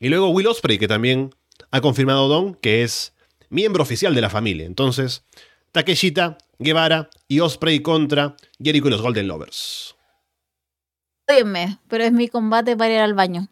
y 0.00 0.08
luego 0.08 0.30
Will 0.30 0.46
Osprey, 0.46 0.78
que 0.78 0.88
también 0.88 1.34
ha 1.72 1.82
confirmado 1.82 2.26
Don, 2.26 2.54
que 2.54 2.82
es 2.84 3.12
miembro 3.50 3.82
oficial 3.82 4.14
de 4.14 4.22
la 4.22 4.30
familia. 4.30 4.64
Entonces, 4.64 5.26
Takeshita, 5.72 6.38
Guevara 6.58 7.10
y 7.28 7.40
Osprey 7.40 7.80
contra 7.80 8.34
Jericho 8.58 8.88
y 8.88 8.92
los 8.92 9.02
Golden 9.02 9.28
Lovers. 9.28 9.94
Óyeme, 11.28 11.76
pero 11.86 12.04
es 12.04 12.12
mi 12.12 12.28
combate 12.28 12.78
para 12.78 12.94
ir 12.94 13.00
al 13.00 13.12
baño. 13.12 13.48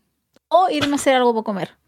O 0.48 0.70
irme 0.70 0.92
a 0.92 0.94
hacer 0.94 1.16
algo 1.16 1.34
para 1.34 1.44
comer 1.44 1.85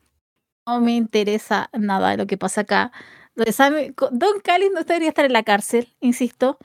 no 0.68 0.80
me 0.80 0.92
interesa 0.92 1.70
nada 1.72 2.10
de 2.10 2.16
lo 2.18 2.26
que 2.26 2.36
pasa 2.36 2.62
acá. 2.62 2.92
Don 3.34 4.40
Callis 4.42 4.70
no 4.72 4.82
debería 4.82 5.08
estar 5.08 5.24
en 5.24 5.32
la 5.32 5.42
cárcel, 5.42 5.88
insisto. 6.00 6.58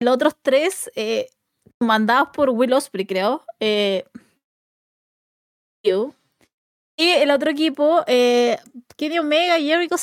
Los 0.00 0.14
otros 0.14 0.36
tres, 0.42 0.90
eh, 0.96 1.28
mandados 1.80 2.28
por 2.34 2.50
Will 2.50 2.72
Osprey, 2.72 3.06
creo. 3.06 3.44
Eh, 3.60 4.04
y 6.98 7.10
el 7.10 7.30
otro 7.30 7.50
equipo, 7.50 8.02
eh, 8.06 8.58
Kenny 8.96 9.18
Omega 9.18 9.58
y 9.58 9.68
Jericho 9.68 9.96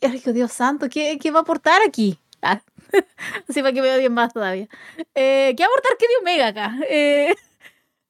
Jericho, 0.00 0.32
Dios 0.32 0.52
santo, 0.52 0.88
¿qué, 0.88 1.18
¿qué, 1.20 1.30
va 1.30 1.40
a 1.40 1.42
aportar 1.42 1.82
aquí? 1.86 2.18
Ah, 2.40 2.62
así 3.48 3.60
para 3.60 3.72
que 3.72 3.82
me 3.82 3.92
odien 3.92 4.14
más 4.14 4.32
todavía. 4.32 4.68
Eh, 5.14 5.54
¿Qué 5.56 5.62
va 5.62 5.66
a 5.66 5.70
aportar 5.70 5.96
Kenny 5.98 6.14
Omega 6.22 6.46
acá? 6.48 6.78
Eh, 6.88 7.34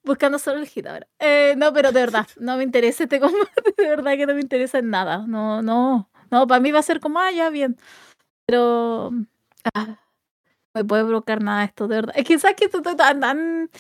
buscando 0.05 0.39
solo 0.39 0.61
el 0.61 0.67
hit 0.69 0.87
ahora. 0.87 1.07
Eh, 1.19 1.55
no, 1.57 1.73
pero 1.73 1.93
de 1.93 2.01
verdad, 2.01 2.27
no 2.39 2.57
me 2.57 2.65
interesa 2.65 3.05
este 3.05 3.21
combate, 3.21 3.75
de 3.77 3.89
verdad 3.89 4.17
que 4.17 4.27
no 4.27 4.35
me 4.35 4.41
interesa 4.41 4.79
en 4.79 4.91
nada. 4.91 5.27
No, 5.27 5.63
no, 5.63 6.11
no, 6.31 6.47
para 6.47 6.61
mí 6.61 6.73
va 6.73 6.81
a 6.81 6.83
ser 6.83 7.01
como, 7.01 7.19
ah, 7.21 7.31
ya, 7.33 7.51
bien. 7.51 7.77
Pero... 8.47 9.13
Ah, 9.75 9.99
me 10.75 10.85
puede 10.85 11.05
provocar 11.05 11.43
nada 11.43 11.65
esto, 11.65 11.89
de 11.89 11.97
verdad. 11.97 12.15
Es 12.17 12.25
que 12.27 12.39
sabes 12.39 12.57
que 12.57 12.67
estoy 12.67 12.83
tan, 12.97 13.21
tan 13.21 13.71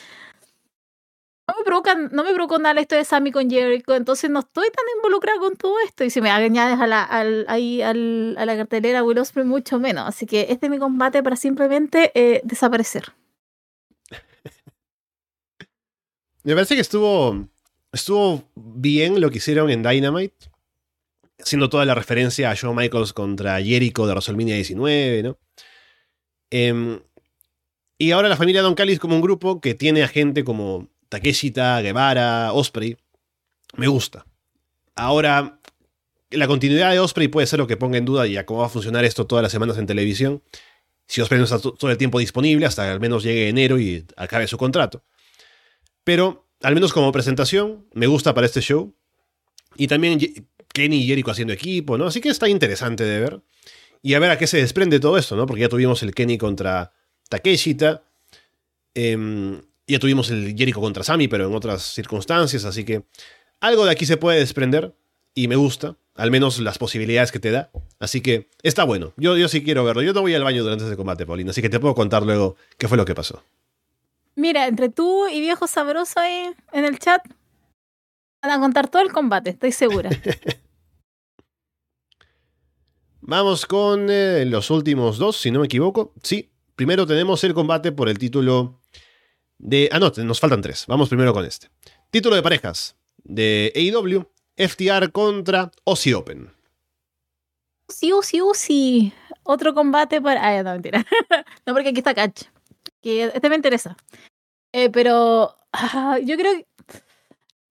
no 1.50 1.58
me 1.58 1.64
provoca, 1.64 1.94
no 1.94 2.24
me 2.24 2.32
provoca 2.32 2.58
nada 2.58 2.80
esto 2.80 2.94
de 2.94 3.04
Sammy 3.04 3.32
con 3.32 3.50
Jericho, 3.50 3.94
entonces 3.94 4.30
no 4.30 4.40
estoy 4.40 4.68
tan 4.70 4.84
involucrada 4.96 5.38
con 5.40 5.56
todo 5.56 5.74
esto. 5.84 6.04
Y 6.04 6.10
si 6.10 6.20
me 6.20 6.30
añades 6.30 6.78
a 6.78 6.86
la, 6.86 7.02
al, 7.02 7.44
ahí, 7.48 7.82
al, 7.82 8.36
a 8.38 8.46
la 8.46 8.56
cartelera 8.56 9.02
Will 9.02 9.18
Ospreay, 9.18 9.46
mucho 9.46 9.78
menos. 9.80 10.06
Así 10.06 10.26
que 10.26 10.46
este 10.50 10.66
es 10.66 10.70
mi 10.70 10.78
combate 10.78 11.22
para 11.22 11.36
simplemente 11.36 12.12
eh, 12.14 12.40
desaparecer. 12.44 13.12
Me 16.44 16.54
parece 16.54 16.74
que 16.74 16.80
estuvo, 16.80 17.48
estuvo 17.92 18.44
bien 18.54 19.20
lo 19.20 19.30
que 19.30 19.38
hicieron 19.38 19.70
en 19.70 19.82
Dynamite. 19.82 20.50
Haciendo 21.38 21.70
toda 21.70 21.86
la 21.86 21.94
referencia 21.94 22.50
a 22.50 22.54
Shawn 22.54 22.76
Michaels 22.76 23.14
contra 23.14 23.62
Jericho 23.62 24.06
de 24.06 24.12
WrestleMania 24.12 24.56
19, 24.56 25.22
¿no? 25.22 25.38
Em, 26.50 27.00
y 27.96 28.10
ahora 28.10 28.28
la 28.28 28.36
familia 28.36 28.60
Don 28.60 28.74
Callis 28.74 28.98
como 28.98 29.14
un 29.14 29.22
grupo 29.22 29.60
que 29.60 29.74
tiene 29.74 30.02
a 30.02 30.08
gente 30.08 30.44
como 30.44 30.88
Takeshita, 31.08 31.80
Guevara, 31.80 32.52
Osprey. 32.52 32.96
Me 33.76 33.88
gusta. 33.88 34.26
Ahora, 34.96 35.60
la 36.30 36.46
continuidad 36.46 36.92
de 36.92 36.98
Osprey 36.98 37.28
puede 37.28 37.46
ser 37.46 37.58
lo 37.58 37.66
que 37.66 37.76
ponga 37.76 37.98
en 37.98 38.04
duda 38.04 38.26
ya 38.26 38.46
cómo 38.46 38.60
va 38.60 38.66
a 38.66 38.70
funcionar 38.70 39.04
esto 39.04 39.26
todas 39.26 39.42
las 39.42 39.52
semanas 39.52 39.78
en 39.78 39.86
televisión. 39.86 40.42
Si 41.06 41.20
Osprey 41.20 41.38
no 41.38 41.44
está 41.44 41.58
todo 41.58 41.90
el 41.90 41.98
tiempo 41.98 42.18
disponible 42.18 42.66
hasta 42.66 42.90
al 42.90 43.00
menos 43.00 43.22
llegue 43.22 43.48
enero 43.48 43.78
y 43.78 44.06
acabe 44.16 44.46
su 44.46 44.56
contrato. 44.56 45.02
Pero, 46.04 46.48
al 46.62 46.74
menos 46.74 46.92
como 46.92 47.12
presentación, 47.12 47.86
me 47.92 48.06
gusta 48.06 48.34
para 48.34 48.46
este 48.46 48.60
show. 48.60 48.94
Y 49.76 49.86
también 49.86 50.18
Kenny 50.72 50.96
y 50.96 51.06
Jericho 51.06 51.30
haciendo 51.30 51.52
equipo, 51.52 51.96
¿no? 51.98 52.06
Así 52.06 52.20
que 52.20 52.28
está 52.28 52.48
interesante 52.48 53.04
de 53.04 53.20
ver. 53.20 53.40
Y 54.02 54.14
a 54.14 54.18
ver 54.18 54.30
a 54.30 54.38
qué 54.38 54.46
se 54.46 54.56
desprende 54.56 54.98
todo 54.98 55.18
esto, 55.18 55.36
¿no? 55.36 55.46
Porque 55.46 55.62
ya 55.62 55.68
tuvimos 55.68 56.02
el 56.02 56.14
Kenny 56.14 56.38
contra 56.38 56.92
Takeshita. 57.28 58.02
Eh, 58.94 59.60
ya 59.90 59.98
tuvimos 59.98 60.30
el 60.30 60.54
Jericho 60.56 60.80
contra 60.80 61.02
Sami, 61.02 61.28
pero 61.28 61.46
en 61.46 61.54
otras 61.54 61.82
circunstancias, 61.82 62.64
así 62.64 62.84
que 62.84 63.04
algo 63.60 63.84
de 63.84 63.90
aquí 63.90 64.06
se 64.06 64.16
puede 64.16 64.38
desprender 64.38 64.94
y 65.34 65.48
me 65.48 65.56
gusta, 65.56 65.96
al 66.14 66.30
menos 66.30 66.58
las 66.60 66.78
posibilidades 66.78 67.32
que 67.32 67.40
te 67.40 67.50
da. 67.50 67.70
Así 67.98 68.20
que 68.20 68.48
está 68.62 68.84
bueno. 68.84 69.12
Yo, 69.16 69.36
yo 69.36 69.48
sí 69.48 69.62
quiero 69.62 69.84
verlo. 69.84 70.02
Yo 70.02 70.12
no 70.12 70.22
voy 70.22 70.34
al 70.34 70.44
baño 70.44 70.62
durante 70.62 70.86
ese 70.86 70.96
combate, 70.96 71.26
Paulina, 71.26 71.50
así 71.50 71.60
que 71.60 71.68
te 71.68 71.80
puedo 71.80 71.94
contar 71.94 72.22
luego 72.22 72.56
qué 72.78 72.88
fue 72.88 72.96
lo 72.96 73.04
que 73.04 73.14
pasó. 73.14 73.42
Mira, 74.40 74.66
entre 74.68 74.88
tú 74.88 75.28
y 75.28 75.38
viejo 75.38 75.66
sabroso 75.66 76.18
ahí 76.18 76.50
en 76.72 76.86
el 76.86 76.98
chat, 76.98 77.22
van 78.42 78.52
a 78.52 78.58
contar 78.58 78.88
todo 78.88 79.02
el 79.02 79.12
combate, 79.12 79.50
estoy 79.50 79.70
segura. 79.70 80.08
Vamos 83.20 83.66
con 83.66 84.08
eh, 84.08 84.46
los 84.46 84.70
últimos 84.70 85.18
dos, 85.18 85.36
si 85.36 85.50
no 85.50 85.60
me 85.60 85.66
equivoco. 85.66 86.14
Sí, 86.22 86.50
primero 86.74 87.06
tenemos 87.06 87.44
el 87.44 87.52
combate 87.52 87.92
por 87.92 88.08
el 88.08 88.18
título 88.18 88.80
de... 89.58 89.90
Ah, 89.92 89.98
no, 89.98 90.10
nos 90.24 90.40
faltan 90.40 90.62
tres. 90.62 90.86
Vamos 90.88 91.10
primero 91.10 91.34
con 91.34 91.44
este. 91.44 91.68
Título 92.10 92.34
de 92.34 92.42
parejas 92.42 92.96
de 93.22 93.70
AEW, 93.76 94.26
FTR 94.56 95.12
contra 95.12 95.70
Aussie 95.84 96.14
Open. 96.14 96.50
Sí, 97.88 98.10
sí, 98.22 98.40
sí. 98.54 99.12
Otro 99.42 99.74
combate 99.74 100.22
para... 100.22 100.48
Ah, 100.48 100.62
no, 100.62 100.72
mentira. 100.72 101.04
no, 101.66 101.74
porque 101.74 101.90
aquí 101.90 101.98
está 101.98 102.14
Catch. 102.14 102.44
Que 103.02 103.24
este 103.24 103.48
me 103.48 103.56
interesa. 103.56 103.96
Eh, 104.72 104.90
pero 104.90 105.56
ah, 105.72 106.18
yo 106.22 106.36
creo 106.36 106.54
que... 106.54 106.66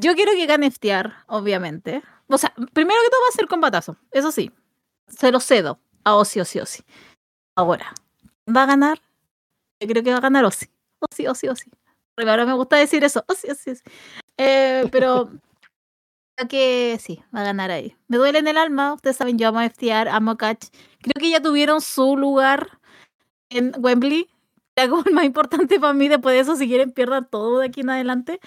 Yo 0.02 0.16
quiero 0.16 0.32
que 0.32 0.46
gane 0.46 0.72
FTR, 0.72 1.12
obviamente. 1.28 2.02
O 2.28 2.38
sea, 2.38 2.54
primero 2.74 3.00
que 3.04 3.10
todo 3.10 3.22
va 3.22 3.30
a 3.30 3.36
ser 3.36 3.48
combatazo. 3.48 3.98
Eso 4.12 4.32
sí. 4.32 4.52
Se 5.08 5.32
lo 5.32 5.40
cedo 5.42 5.80
a 6.06 6.16
Ozzy, 6.16 6.40
Ozzy, 6.40 6.60
Ozzy. 6.60 6.84
Ahora, 7.56 7.94
¿va 8.48 8.64
a 8.64 8.66
ganar? 8.68 9.02
Yo 9.82 9.88
creo 9.88 10.04
que 10.04 10.12
va 10.12 10.18
a 10.18 10.22
ganar 10.22 10.46
Ozzy. 10.46 10.68
Ozzy, 11.00 11.28
Ozzy, 11.28 11.48
Ozzy. 11.50 11.72
Porque 12.16 12.30
ahora 12.30 12.46
me 12.46 12.54
gusta 12.54 12.78
decir 12.78 13.04
eso. 13.04 13.26
Ozzy, 13.28 13.52
Ozzy, 13.52 13.72
Ozzy. 13.72 13.84
Eh, 14.38 14.88
pero 14.92 15.30
creo 16.36 16.48
que 16.48 16.98
sí, 17.02 17.22
va 17.36 17.42
a 17.42 17.46
ganar 17.46 17.72
ahí. 17.72 17.98
Me 18.08 18.18
duele 18.18 18.40
en 18.40 18.48
el 18.48 18.58
alma. 18.58 18.94
Ustedes 18.94 19.18
saben, 19.18 19.38
yo 19.38 19.50
amo 19.50 19.60
a 19.60 19.70
FTR, 19.70 20.08
amo 20.10 20.32
a 20.32 20.38
Catch. 20.38 20.68
Creo 21.02 21.20
que 21.20 21.30
ya 21.30 21.42
tuvieron 21.42 21.82
su 21.82 22.16
lugar 22.16 22.80
en 23.50 23.74
Wembley. 23.78 24.30
Como 24.88 25.04
el 25.06 25.14
más 25.14 25.26
importante 25.26 25.80
para 25.80 25.94
mí. 25.94 26.08
Después 26.08 26.36
de 26.36 26.42
eso, 26.42 26.56
si 26.56 26.68
quieren, 26.68 26.92
pierdan 26.92 27.28
todo 27.30 27.60
de 27.60 27.68
aquí 27.68 27.82
en 27.82 27.90
adelante. 27.90 28.40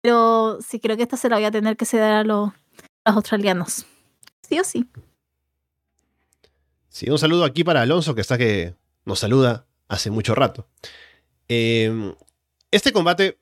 Pero 0.00 0.58
sí, 0.66 0.78
creo 0.78 0.96
que 0.96 1.02
esta 1.02 1.16
se 1.16 1.28
la 1.28 1.36
voy 1.36 1.44
a 1.44 1.50
tener 1.50 1.76
que 1.76 1.84
ceder 1.84 2.12
a 2.12 2.24
los, 2.24 2.52
australianos. 3.04 3.86
Sí 4.42 4.58
o 4.58 4.64
sí. 4.64 4.88
Sí, 6.88 7.10
un 7.10 7.18
saludo 7.18 7.44
aquí 7.44 7.64
para 7.64 7.82
Alonso, 7.82 8.14
que 8.14 8.20
está 8.20 8.38
que 8.38 8.74
nos 9.04 9.18
saluda 9.18 9.66
hace 9.88 10.10
mucho 10.10 10.34
rato. 10.34 10.66
Eh, 11.48 12.14
este 12.70 12.92
combate 12.92 13.38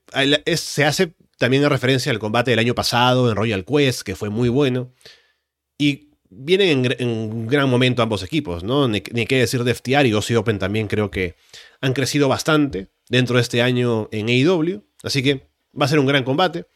se 0.56 0.84
hace 0.84 1.14
también 1.38 1.62
en 1.62 1.70
referencia 1.70 2.12
al 2.12 2.18
combate 2.18 2.50
del 2.50 2.60
año 2.60 2.74
pasado 2.74 3.30
en 3.30 3.36
Royal 3.36 3.64
Quest, 3.64 4.02
que 4.02 4.16
fue 4.16 4.30
muy 4.30 4.48
bueno. 4.48 4.92
Y 5.78 6.10
vienen 6.36 6.96
en, 6.98 7.08
un 7.08 7.46
gran 7.46 7.68
momento 7.68 8.02
ambos 8.02 8.22
equipos, 8.22 8.64
¿no? 8.64 8.88
Ni, 8.88 9.00
qué 9.00 9.38
decir 9.38 9.64
de 9.64 9.74
FTR 9.74 10.06
y 10.06 10.12
Aussie 10.12 10.36
Open 10.36 10.58
también 10.58 10.88
creo 10.88 11.10
que 11.10 11.36
han 11.80 11.92
crecido 11.92 12.28
bastante 12.28 12.88
dentro 13.08 13.36
de 13.36 13.42
este 13.42 13.62
año 13.62 14.08
en 14.12 14.28
AEW. 14.28 14.82
Así 15.02 15.22
que 15.22 15.46
va 15.78 15.86
a 15.86 15.88
ser 15.88 15.98
un 15.98 16.06
gran 16.06 16.24
combate. 16.24 16.66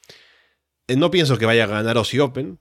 Eh, 0.86 0.96
no 0.96 1.10
pienso 1.10 1.38
que 1.38 1.46
vaya 1.46 1.64
a 1.64 1.68
ganar 1.68 1.96
Aussie 1.96 2.20
Open. 2.20 2.58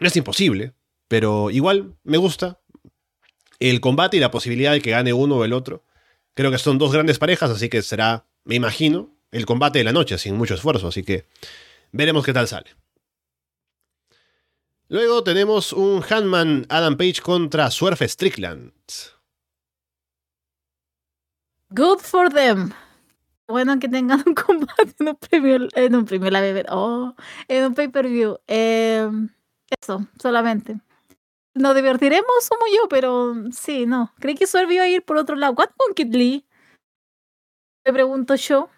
Es 0.00 0.16
imposible, 0.16 0.74
pero 1.08 1.50
igual 1.50 1.94
me 2.04 2.18
gusta 2.18 2.60
el 3.58 3.80
combate 3.80 4.16
y 4.16 4.20
la 4.20 4.30
posibilidad 4.30 4.72
de 4.72 4.80
que 4.80 4.90
gane 4.90 5.12
uno 5.12 5.36
o 5.36 5.44
el 5.44 5.52
otro. 5.52 5.84
Creo 6.34 6.50
que 6.50 6.58
son 6.58 6.78
dos 6.78 6.92
grandes 6.92 7.18
parejas, 7.18 7.50
así 7.50 7.68
que 7.68 7.80
será, 7.80 8.26
me 8.44 8.54
imagino, 8.54 9.16
el 9.32 9.46
combate 9.46 9.78
de 9.78 9.84
la 9.84 9.92
noche 9.92 10.18
sin 10.18 10.36
mucho 10.36 10.54
esfuerzo, 10.54 10.88
así 10.88 11.02
que 11.02 11.26
veremos 11.92 12.24
qué 12.24 12.32
tal 12.34 12.46
sale. 12.46 12.70
Luego 14.88 15.22
tenemos 15.24 15.72
un 15.72 16.02
Handman 16.08 16.66
Adam 16.68 16.96
Page 16.96 17.20
contra 17.22 17.70
Swerve 17.70 18.08
Strickland. 18.08 18.72
Good 21.70 21.98
for 21.98 22.32
them. 22.32 22.72
Bueno 23.48 23.78
que 23.78 23.88
tengan 23.88 24.22
un 24.26 24.34
combate 24.34 24.94
en 24.98 25.08
un 25.08 25.16
premio, 25.16 25.68
en 25.74 25.94
un 25.94 26.04
premio 26.04 26.30
la 26.30 26.40
bebé, 26.40 26.64
oh, 26.68 27.14
en 27.48 27.64
un 27.64 27.74
pay-per-view. 27.74 28.38
Em, 28.46 29.28
eso, 29.80 30.06
solamente 30.20 30.80
nos 31.56 31.74
divertiremos, 31.74 32.26
somos 32.40 32.68
yo, 32.74 32.88
pero 32.88 33.34
sí, 33.50 33.86
no. 33.86 34.12
Creí 34.20 34.34
que 34.34 34.46
Swerve 34.46 34.74
iba 34.74 34.84
a 34.84 34.88
ir 34.88 35.02
por 35.02 35.16
otro 35.16 35.36
lado. 35.36 35.54
¿Cuánto 35.54 35.74
con 35.76 35.94
Kid 35.94 36.14
Lee? 36.14 36.46
Me 37.84 37.92
pregunto 37.92 38.34
yo. 38.34 38.68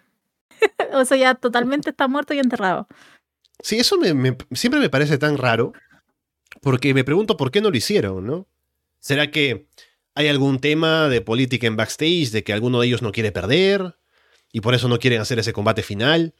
o 0.93 1.05
sea, 1.05 1.17
ya 1.17 1.35
totalmente 1.35 1.89
está 1.89 2.07
muerto 2.07 2.33
y 2.33 2.39
enterrado. 2.39 2.87
Sí, 3.61 3.77
eso 3.77 3.97
me, 3.97 4.37
siempre 4.53 4.79
me 4.79 4.89
parece 4.89 5.17
tan 5.17 5.37
raro. 5.37 5.73
Porque 6.61 6.93
me 6.93 7.03
pregunto 7.03 7.37
por 7.37 7.51
qué 7.51 7.61
no 7.61 7.69
lo 7.69 7.77
hicieron, 7.77 8.25
¿no? 8.25 8.47
¿Será 8.99 9.31
que 9.31 9.67
hay 10.15 10.27
algún 10.27 10.59
tema 10.59 11.07
de 11.09 11.21
política 11.21 11.67
en 11.67 11.77
backstage, 11.77 12.31
de 12.31 12.43
que 12.43 12.53
alguno 12.53 12.81
de 12.81 12.87
ellos 12.87 13.01
no 13.01 13.11
quiere 13.11 13.31
perder 13.31 13.95
y 14.51 14.61
por 14.61 14.73
eso 14.73 14.87
no 14.87 14.99
quieren 14.99 15.21
hacer 15.21 15.39
ese 15.39 15.53
combate 15.53 15.83
final? 15.83 16.33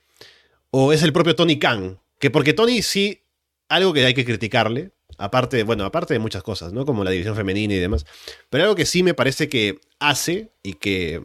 ¿O 0.72 0.94
es 0.94 1.04
el 1.04 1.14
propio 1.14 1.36
Tony 1.36 1.58
Khan? 1.58 2.00
Que 2.20 2.30
porque 2.30 2.54
Tony 2.54 2.82
sí, 2.82 3.24
algo 3.70 3.94
que 3.94 4.06
hay 4.06 4.14
que 4.14 4.26
criticarle, 4.26 4.92
Aparte, 5.20 5.64
bueno, 5.64 5.84
aparte 5.84 6.14
de 6.14 6.20
muchas 6.20 6.44
cosas, 6.44 6.72
¿no? 6.72 6.86
Como 6.86 7.04
la 7.04 7.12
división 7.12 7.36
femenina 7.36 7.74
y 7.74 7.78
demás. 7.78 8.06
Pero 8.50 8.64
algo 8.64 8.76
que 8.76 8.86
sí 8.86 9.04
me 9.04 9.14
parece 9.14 9.50
que 9.50 9.82
hace 10.00 10.54
y 10.64 10.76
que 10.76 11.22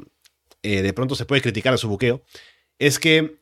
eh, 0.65 0.83
de 0.83 0.93
pronto 0.93 1.15
se 1.15 1.27
puede 1.27 1.41
criticar 1.41 1.73
a 1.73 1.79
su 1.79 1.89
buqueo 1.89 2.25
es 2.81 2.99
que 2.99 3.39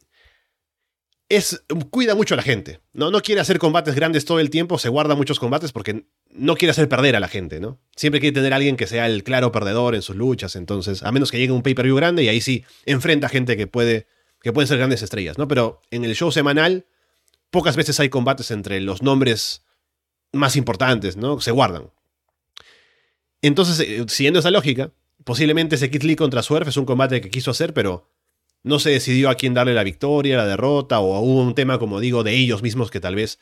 es, 1.37 1.65
cuida 1.91 2.15
mucho 2.15 2.35
a 2.35 2.37
la 2.37 2.43
gente. 2.43 2.81
¿no? 2.93 3.11
no 3.11 3.23
quiere 3.23 3.41
hacer 3.41 3.59
combates 3.59 3.95
grandes 3.95 4.25
todo 4.25 4.39
el 4.39 4.51
tiempo, 4.51 4.79
se 4.79 4.89
guarda 4.89 5.15
muchos 5.15 5.39
combates 5.41 5.73
porque 5.73 6.05
no 6.31 6.57
quiere 6.57 6.71
hacer 6.71 6.89
perder 6.89 7.17
a 7.17 7.21
la 7.21 7.29
gente, 7.29 7.59
¿no? 7.59 7.81
Siempre 7.97 8.21
quiere 8.21 8.35
tener 8.35 8.53
alguien 8.53 8.77
que 8.77 8.87
sea 8.87 9.07
el 9.07 9.25
claro 9.25 9.51
perdedor 9.51 9.95
en 9.95 10.03
sus 10.03 10.17
luchas, 10.17 10.57
entonces, 10.57 11.03
a 11.03 11.11
menos 11.11 11.31
que 11.31 11.39
llegue 11.39 11.53
un 11.53 11.63
pay-per-view 11.63 11.97
grande 11.97 12.23
y 12.23 12.29
ahí 12.29 12.41
sí 12.41 12.65
enfrenta 12.85 13.27
a 13.27 13.31
gente 13.31 13.57
que 13.57 13.67
puede 13.67 14.07
que 14.43 14.53
pueden 14.53 14.67
ser 14.67 14.79
grandes 14.79 15.03
estrellas, 15.03 15.39
¿no? 15.39 15.47
Pero 15.49 15.81
en 15.91 16.05
el 16.05 16.15
show 16.15 16.33
semanal 16.33 16.87
pocas 17.51 17.77
veces 17.77 18.01
hay 18.01 18.09
combates 18.09 18.51
entre 18.51 18.81
los 18.81 19.03
nombres 19.03 19.65
más 20.33 20.57
importantes, 20.57 21.17
¿no? 21.17 21.41
Se 21.41 21.51
guardan. 21.51 21.91
Entonces, 23.41 23.81
eh, 23.81 24.05
siguiendo 24.09 24.41
esa 24.41 24.51
lógica, 24.51 24.91
posiblemente 25.25 25.77
ese 25.77 25.91
Kit 25.91 26.03
Lee 26.03 26.17
contra 26.17 26.43
Swerve 26.43 26.71
es 26.71 26.77
un 26.77 26.85
combate 26.85 27.21
que 27.21 27.31
quiso 27.31 27.51
hacer, 27.51 27.73
pero 27.73 28.11
no 28.63 28.79
se 28.79 28.91
decidió 28.91 29.29
a 29.29 29.35
quién 29.35 29.55
darle 29.55 29.75
la 29.75 29.85
victoria, 29.85 30.37
la 30.37 30.47
derrota, 30.47 31.01
o 31.01 31.21
hubo 31.21 31.43
un 31.43 31.55
tema, 31.55 31.79
como 31.79 32.01
digo, 32.01 32.23
de 32.23 32.35
ellos 32.35 32.63
mismos 32.63 32.91
que 32.91 33.01
tal 33.01 33.15
vez 33.15 33.39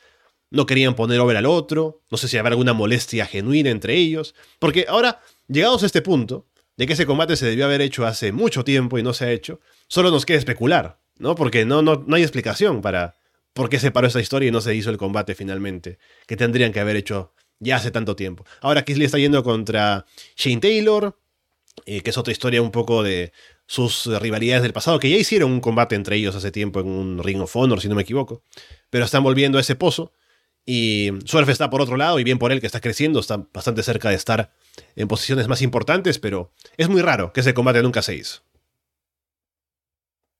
no 0.49 0.65
querían 0.65 0.95
poner 0.95 1.19
over 1.19 1.37
al 1.37 1.45
otro, 1.45 2.01
no 2.09 2.17
sé 2.17 2.27
si 2.27 2.37
habrá 2.37 2.51
alguna 2.51 2.73
molestia 2.73 3.25
genuina 3.25 3.69
entre 3.69 3.95
ellos, 3.95 4.35
porque 4.59 4.85
ahora, 4.89 5.21
llegados 5.47 5.83
a 5.83 5.85
este 5.85 6.01
punto, 6.01 6.47
de 6.77 6.87
que 6.87 6.93
ese 6.93 7.05
combate 7.05 7.35
se 7.35 7.45
debió 7.45 7.65
haber 7.65 7.81
hecho 7.81 8.05
hace 8.05 8.31
mucho 8.31 8.63
tiempo 8.63 8.97
y 8.97 9.03
no 9.03 9.13
se 9.13 9.25
ha 9.25 9.31
hecho, 9.31 9.61
solo 9.87 10.11
nos 10.11 10.25
queda 10.25 10.39
especular, 10.39 10.99
¿no? 11.19 11.35
Porque 11.35 11.63
no, 11.65 11.81
no, 11.81 12.03
no 12.05 12.15
hay 12.15 12.23
explicación 12.23 12.81
para 12.81 13.15
por 13.53 13.69
qué 13.69 13.79
se 13.79 13.91
paró 13.91 14.07
esa 14.07 14.19
historia 14.19 14.49
y 14.49 14.51
no 14.51 14.61
se 14.61 14.75
hizo 14.75 14.89
el 14.89 14.97
combate 14.97 15.35
finalmente, 15.35 15.99
que 16.25 16.37
tendrían 16.37 16.71
que 16.71 16.79
haber 16.79 16.95
hecho 16.95 17.33
ya 17.59 17.75
hace 17.75 17.91
tanto 17.91 18.15
tiempo. 18.15 18.45
Ahora 18.61 18.83
Kisley 18.83 19.05
está 19.05 19.19
yendo 19.19 19.43
contra 19.43 20.05
Shane 20.35 20.59
Taylor, 20.59 21.17
eh, 21.85 22.01
que 22.01 22.09
es 22.09 22.17
otra 22.17 22.31
historia 22.31 22.61
un 22.61 22.71
poco 22.71 23.03
de 23.03 23.31
sus 23.65 24.05
rivalidades 24.05 24.63
del 24.63 24.73
pasado, 24.73 24.99
que 24.99 25.09
ya 25.09 25.17
hicieron 25.17 25.51
un 25.51 25.61
combate 25.61 25.95
entre 25.95 26.17
ellos 26.17 26.35
hace 26.35 26.51
tiempo 26.51 26.79
en 26.79 26.87
un 26.87 27.23
Ring 27.23 27.41
of 27.41 27.55
Honor, 27.55 27.81
si 27.81 27.87
no 27.87 27.95
me 27.95 28.01
equivoco, 28.01 28.43
pero 28.89 29.05
están 29.05 29.23
volviendo 29.23 29.57
a 29.57 29.61
ese 29.61 29.75
pozo. 29.75 30.13
Y 30.65 31.09
Swerve 31.25 31.51
está 31.51 31.69
por 31.69 31.81
otro 31.81 31.97
lado, 31.97 32.19
y 32.19 32.23
bien 32.23 32.37
por 32.37 32.51
él 32.51 32.59
que 32.59 32.67
está 32.67 32.81
creciendo, 32.81 33.19
está 33.19 33.47
bastante 33.51 33.81
cerca 33.81 34.09
de 34.09 34.15
estar 34.15 34.53
en 34.95 35.07
posiciones 35.07 35.47
más 35.47 35.61
importantes, 35.61 36.19
pero 36.19 36.53
es 36.77 36.87
muy 36.87 37.01
raro 37.01 37.33
que 37.33 37.39
ese 37.39 37.53
combate 37.53 37.81
nunca 37.81 38.01
se 38.01 38.15
hizo. 38.15 38.43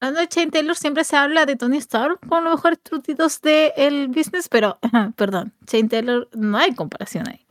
De 0.01 0.27
Shane 0.27 0.49
Taylor, 0.49 0.75
siempre 0.75 1.03
se 1.03 1.15
habla 1.15 1.45
de 1.45 1.55
Tony 1.55 1.77
Stark 1.77 2.19
con 2.27 2.43
los 2.43 2.55
mejores 2.55 2.79
truquitos 2.81 3.39
del 3.39 4.07
business, 4.07 4.49
pero, 4.49 4.79
perdón, 5.15 5.53
Shane 5.71 5.89
Taylor 5.89 6.27
no 6.33 6.57
hay 6.57 6.73
comparación 6.73 7.27
ahí. 7.27 7.45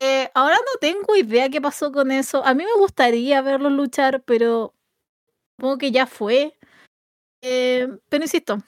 Eh, 0.00 0.30
ahora 0.34 0.56
no 0.56 0.78
tengo 0.80 1.16
idea 1.16 1.48
qué 1.48 1.60
pasó 1.60 1.92
con 1.92 2.10
eso. 2.10 2.44
A 2.44 2.54
mí 2.54 2.64
me 2.64 2.80
gustaría 2.80 3.42
verlo 3.42 3.70
luchar, 3.70 4.22
pero 4.22 4.74
supongo 5.56 5.78
que 5.78 5.90
ya 5.90 6.06
fue. 6.06 6.56
Eh, 7.42 7.88
pero 8.08 8.24
insisto, 8.24 8.58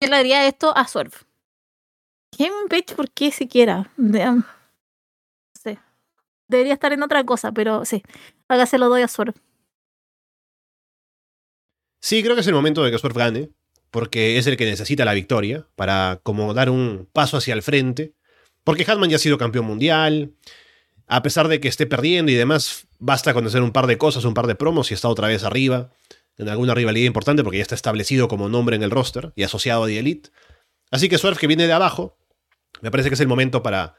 yo 0.00 0.08
le 0.08 0.16
haría 0.16 0.46
esto 0.46 0.76
a 0.76 0.86
Swerve. 0.86 1.16
Kevin 2.36 2.68
Page, 2.68 2.94
¿por 2.94 3.10
qué 3.10 3.30
siquiera? 3.30 3.90
No 3.96 4.44
sé. 5.62 5.78
Debería 6.48 6.74
estar 6.74 6.92
en 6.92 7.02
otra 7.02 7.24
cosa, 7.24 7.52
pero 7.52 7.84
sí. 7.84 8.02
Hágase 8.48 8.78
lo 8.78 8.88
doy 8.88 9.02
a 9.02 9.08
Swerve. 9.08 9.34
Sí, 12.00 12.22
creo 12.22 12.34
que 12.34 12.42
es 12.42 12.46
el 12.46 12.54
momento 12.54 12.84
de 12.84 12.90
que 12.90 12.98
Swerve 12.98 13.18
gane, 13.18 13.50
porque 13.90 14.38
es 14.38 14.46
el 14.46 14.56
que 14.56 14.66
necesita 14.66 15.04
la 15.04 15.14
victoria 15.14 15.66
para 15.74 16.20
como 16.22 16.54
dar 16.54 16.70
un 16.70 17.08
paso 17.12 17.36
hacia 17.36 17.54
el 17.54 17.62
frente. 17.62 18.14
Porque 18.66 18.84
Hatman 18.84 19.08
ya 19.08 19.14
ha 19.14 19.20
sido 19.20 19.38
campeón 19.38 19.64
mundial. 19.64 20.32
A 21.06 21.22
pesar 21.22 21.46
de 21.46 21.60
que 21.60 21.68
esté 21.68 21.86
perdiendo 21.86 22.32
y 22.32 22.34
demás, 22.34 22.88
basta 22.98 23.32
con 23.32 23.46
hacer 23.46 23.62
un 23.62 23.70
par 23.70 23.86
de 23.86 23.96
cosas, 23.96 24.24
un 24.24 24.34
par 24.34 24.48
de 24.48 24.56
promos 24.56 24.90
y 24.90 24.94
está 24.94 25.08
otra 25.08 25.28
vez 25.28 25.44
arriba 25.44 25.92
en 26.36 26.48
alguna 26.48 26.74
rivalidad 26.74 27.06
importante 27.06 27.44
porque 27.44 27.58
ya 27.58 27.62
está 27.62 27.76
establecido 27.76 28.26
como 28.26 28.48
nombre 28.48 28.74
en 28.74 28.82
el 28.82 28.90
roster 28.90 29.32
y 29.36 29.44
asociado 29.44 29.84
a 29.84 29.86
The 29.86 30.00
Elite. 30.00 30.30
Así 30.90 31.08
que 31.08 31.16
Swerve, 31.16 31.38
que 31.38 31.46
viene 31.46 31.68
de 31.68 31.72
abajo, 31.74 32.18
me 32.80 32.90
parece 32.90 33.08
que 33.08 33.14
es 33.14 33.20
el 33.20 33.28
momento 33.28 33.62
para 33.62 33.94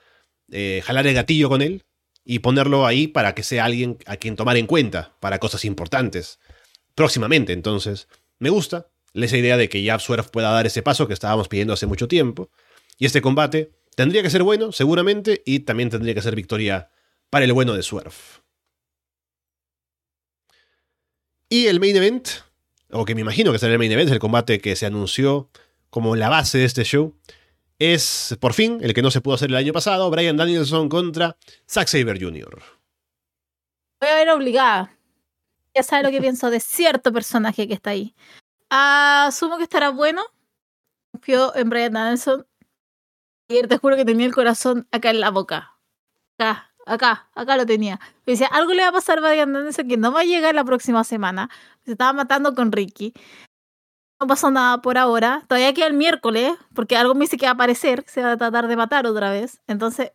eh, 0.52 0.82
jalar 0.84 1.08
el 1.08 1.14
gatillo 1.14 1.48
con 1.48 1.62
él 1.62 1.86
y 2.26 2.40
ponerlo 2.40 2.86
ahí 2.86 3.08
para 3.08 3.36
que 3.36 3.44
sea 3.44 3.64
alguien 3.64 3.98
a 4.06 4.18
quien 4.18 4.36
tomar 4.36 4.58
en 4.58 4.68
cuenta 4.68 5.16
para 5.22 5.40
cosas 5.40 5.64
importantes 5.64 6.40
próximamente. 6.94 7.54
Entonces, 7.54 8.10
me 8.38 8.50
gusta 8.50 8.90
esa 9.14 9.38
idea 9.38 9.56
de 9.56 9.70
que 9.70 9.82
ya 9.82 9.98
Swerve 9.98 10.28
pueda 10.30 10.52
dar 10.52 10.66
ese 10.66 10.82
paso 10.82 11.08
que 11.08 11.14
estábamos 11.14 11.48
pidiendo 11.48 11.74
hace 11.74 11.88
mucho 11.88 12.10
tiempo. 12.10 12.50
Y 12.98 13.06
este 13.06 13.22
combate 13.22 13.77
tendría 13.98 14.22
que 14.22 14.30
ser 14.30 14.44
bueno, 14.44 14.72
seguramente, 14.72 15.42
y 15.44 15.62
también 15.62 15.90
tendría 15.90 16.14
que 16.14 16.22
ser 16.22 16.36
victoria 16.36 16.92
para 17.32 17.46
el 17.46 17.54
bueno 17.54 17.74
de 17.74 17.82
Swerve. 17.82 18.14
Y 21.50 21.66
el 21.66 21.80
main 21.80 21.96
event, 21.96 22.28
o 22.92 23.06
que 23.06 23.16
me 23.16 23.22
imagino 23.22 23.52
que 23.52 23.58
será 23.58 23.74
el 23.74 23.80
main 23.80 23.92
event, 23.92 24.12
el 24.12 24.20
combate 24.20 24.62
que 24.62 24.76
se 24.76 24.86
anunció 24.86 25.50
como 25.90 26.16
la 26.16 26.30
base 26.30 26.60
de 26.60 26.66
este 26.66 26.84
show, 26.84 27.16
es 27.80 28.38
por 28.40 28.54
fin 28.54 28.78
el 28.84 28.94
que 28.94 29.02
no 29.02 29.10
se 29.10 29.20
pudo 29.20 29.34
hacer 29.34 29.50
el 29.50 29.56
año 29.56 29.74
pasado, 29.74 30.12
Brian 30.12 30.38
Danielson 30.38 30.90
contra 30.90 31.36
Zack 31.68 31.88
Saber 31.88 32.22
Jr. 32.22 32.62
Voy 34.00 34.10
a 34.10 34.16
ver 34.16 34.30
obligada. 34.30 34.96
Ya 35.74 35.82
sabe 35.82 36.04
lo 36.04 36.12
que 36.12 36.22
pienso 36.22 36.52
de 36.52 36.60
cierto 36.60 37.12
personaje 37.12 37.68
que 37.68 37.74
está 37.74 37.92
ahí. 37.92 38.14
Asumo 38.70 39.58
que 39.58 39.64
estará 39.64 39.90
bueno. 39.90 40.22
Confío 41.12 41.56
en 41.56 41.70
Brian 41.70 41.94
Danielson. 41.94 42.47
Y 43.48 43.62
te 43.68 43.78
juro 43.78 43.96
que 43.96 44.06
tenía 44.06 44.26
el 44.26 44.34
corazón 44.34 44.88
acá 44.92 45.10
en 45.10 45.20
la 45.20 45.32
boca. 45.32 45.74
Acá, 46.38 46.72
acá, 46.86 47.30
acá 47.34 47.58
lo 47.58 47.66
tenía. 47.66 48.00
Decía, 48.26 48.48
algo 48.48 48.74
le 48.74 48.84
va 48.84 48.90
a 48.90 48.92
pasar 48.92 49.20
a 49.20 49.22
Brian 49.22 49.54
Danielson 49.54 49.88
que 49.88 49.98
no 49.98 50.12
va 50.12 50.22
a 50.22 50.26
llegar 50.26 50.54
la 50.54 50.64
próxima 50.64 51.04
semana. 51.04 51.50
Se 51.86 51.92
estaba 51.94 52.14
matando 52.14 52.54
con 52.54 52.72
Ricky 52.72 53.14
no 54.20 54.28
pasó 54.28 54.52
nada 54.52 54.82
por 54.82 54.98
ahora. 54.98 55.44
Todavía 55.48 55.74
queda 55.74 55.88
el 55.88 55.94
miércoles, 55.94 56.54
porque 56.74 56.98
algo 56.98 57.14
me 57.14 57.22
dice 57.22 57.38
que 57.38 57.46
va 57.46 57.52
a 57.52 57.54
aparecer, 57.54 58.04
se 58.08 58.24
va 58.24 58.34
a 58.34 58.38
tratar 58.38 58.68
de 58.68 58.76
matar 58.76 59.06
otra 59.06 59.30
vez. 59.30 59.62
Entonces, 59.68 60.12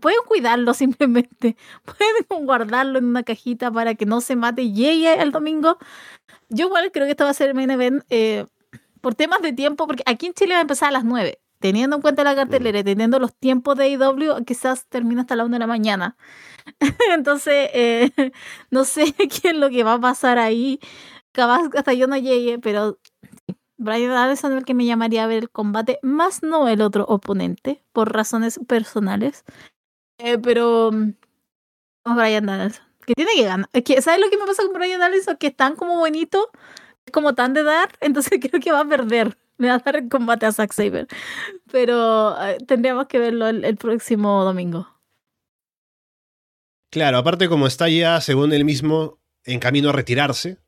pueden 0.00 0.20
cuidarlo 0.26 0.74
simplemente. 0.74 1.56
Pueden 1.84 2.46
guardarlo 2.46 2.98
en 2.98 3.04
una 3.06 3.22
cajita 3.22 3.70
para 3.70 3.94
que 3.94 4.06
no 4.06 4.20
se 4.20 4.36
mate 4.36 4.62
y 4.62 4.72
llegue 4.72 5.20
el 5.20 5.30
domingo. 5.30 5.78
Yo 6.48 6.66
igual 6.66 6.90
creo 6.92 7.06
que 7.06 7.12
esto 7.12 7.24
va 7.24 7.30
a 7.30 7.34
ser 7.34 7.50
el 7.50 7.54
main 7.54 7.70
event 7.70 8.04
eh, 8.10 8.46
por 9.00 9.14
temas 9.14 9.42
de 9.42 9.52
tiempo, 9.52 9.86
porque 9.86 10.02
aquí 10.06 10.26
en 10.26 10.34
Chile 10.34 10.54
va 10.54 10.58
a 10.58 10.62
empezar 10.62 10.88
a 10.88 10.92
las 10.92 11.04
9. 11.04 11.38
Teniendo 11.64 11.96
en 11.96 12.02
cuenta 12.02 12.24
la 12.24 12.34
cartelera 12.34 12.80
y 12.80 12.84
teniendo 12.84 13.18
los 13.18 13.34
tiempos 13.34 13.78
de 13.78 13.88
IW, 13.88 14.44
quizás 14.44 14.86
termina 14.86 15.22
hasta 15.22 15.34
la 15.34 15.46
1 15.46 15.54
de 15.54 15.58
la 15.60 15.66
mañana. 15.66 16.14
Entonces, 17.14 17.70
eh, 17.72 18.10
no 18.70 18.84
sé 18.84 19.14
qué 19.16 19.48
es 19.48 19.56
lo 19.56 19.70
que 19.70 19.82
va 19.82 19.94
a 19.94 19.98
pasar 19.98 20.38
ahí. 20.38 20.78
Capaz 21.32 21.70
hasta 21.74 21.94
yo 21.94 22.06
no 22.06 22.18
llegue, 22.18 22.58
pero 22.58 22.98
Brian 23.78 24.10
Danielson 24.10 24.52
es 24.52 24.58
el 24.58 24.64
que 24.66 24.74
me 24.74 24.84
llamaría 24.84 25.24
a 25.24 25.26
ver 25.26 25.44
el 25.44 25.50
combate, 25.50 26.00
más 26.02 26.42
no 26.42 26.68
el 26.68 26.82
otro 26.82 27.06
oponente, 27.06 27.82
por 27.94 28.12
razones 28.12 28.60
personales. 28.68 29.42
Eh, 30.18 30.36
pero. 30.36 30.92
Mm, 30.92 31.14
vamos, 32.04 32.22
Brian 32.22 32.44
Danielson. 32.44 32.84
Que 33.06 33.14
tiene 33.14 33.30
que 33.36 33.44
ganar. 33.44 33.70
que, 33.70 34.02
¿Sabes 34.02 34.20
lo 34.20 34.28
que 34.28 34.36
me 34.36 34.44
pasa 34.44 34.64
con 34.64 34.74
Brian 34.74 35.00
Danielson? 35.00 35.38
Que 35.38 35.46
es 35.46 35.56
tan 35.56 35.76
como 35.76 35.96
bonito, 35.96 36.50
es 37.06 37.12
como 37.14 37.34
tan 37.34 37.54
de 37.54 37.62
dar, 37.62 37.88
entonces 38.00 38.38
creo 38.38 38.60
que 38.60 38.70
va 38.70 38.80
a 38.80 38.86
perder. 38.86 39.38
Me 39.58 39.68
va 39.68 39.74
a 39.74 39.78
dar 39.78 40.08
combate 40.08 40.46
a 40.46 40.52
Zack 40.52 40.72
Saber. 40.72 41.06
Pero 41.70 42.36
eh, 42.42 42.58
tendríamos 42.66 43.06
que 43.06 43.18
verlo 43.18 43.48
el 43.48 43.76
próximo 43.76 44.44
domingo. 44.44 44.88
Claro, 46.94 47.18
aparte, 47.18 47.48
como 47.48 47.66
está 47.66 47.88
ya, 47.88 48.20
según 48.20 48.52
él 48.52 48.64
mismo, 48.64 49.18
en 49.44 49.58
camino 49.58 49.88
a 49.88 49.92
retirarse, 49.92 50.58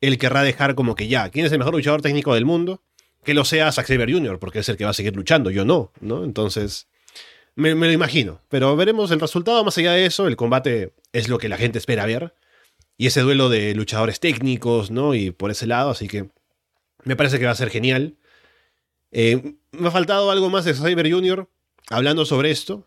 él 0.00 0.18
querrá 0.18 0.42
dejar 0.42 0.76
como 0.76 0.94
que 0.94 1.08
ya, 1.08 1.30
¿quién 1.30 1.46
es 1.46 1.52
el 1.52 1.58
mejor 1.58 1.74
luchador 1.74 2.00
técnico 2.00 2.32
del 2.32 2.44
mundo? 2.44 2.80
Que 3.24 3.34
lo 3.34 3.44
sea 3.44 3.72
Zack 3.72 3.88
Saber 3.88 4.12
Jr., 4.12 4.38
porque 4.38 4.60
es 4.60 4.68
el 4.68 4.76
que 4.76 4.84
va 4.84 4.90
a 4.90 4.94
seguir 4.94 5.16
luchando, 5.16 5.50
yo 5.50 5.64
no, 5.64 5.90
¿no? 6.00 6.22
Entonces, 6.22 6.86
me, 7.56 7.74
lo 7.74 7.90
imagino. 7.90 8.40
Pero 8.48 8.76
veremos 8.76 9.10
el 9.10 9.18
resultado. 9.18 9.64
Más 9.64 9.76
allá 9.78 9.92
de 9.92 10.06
eso, 10.06 10.28
el 10.28 10.36
combate 10.36 10.92
es 11.12 11.28
lo 11.28 11.38
que 11.38 11.48
la 11.48 11.56
gente 11.56 11.78
espera 11.78 12.06
ver. 12.06 12.34
Y 12.96 13.08
ese 13.08 13.22
duelo 13.22 13.48
de 13.48 13.74
luchadores 13.74 14.20
técnicos, 14.20 14.90
¿no? 14.90 15.14
Y 15.14 15.30
por 15.32 15.50
ese 15.50 15.66
lado, 15.66 15.90
así 15.90 16.06
que 16.06 16.28
me 17.02 17.16
parece 17.16 17.40
que 17.40 17.46
va 17.46 17.50
a 17.50 17.56
ser 17.56 17.70
genial. 17.70 18.16
Eh, 19.14 19.54
me 19.72 19.88
ha 19.88 19.90
faltado 19.90 20.30
algo 20.30 20.50
más 20.50 20.66
de 20.66 20.74
Cyber 20.74 21.10
Jr. 21.10 21.48
hablando 21.88 22.26
sobre 22.26 22.50
esto. 22.50 22.86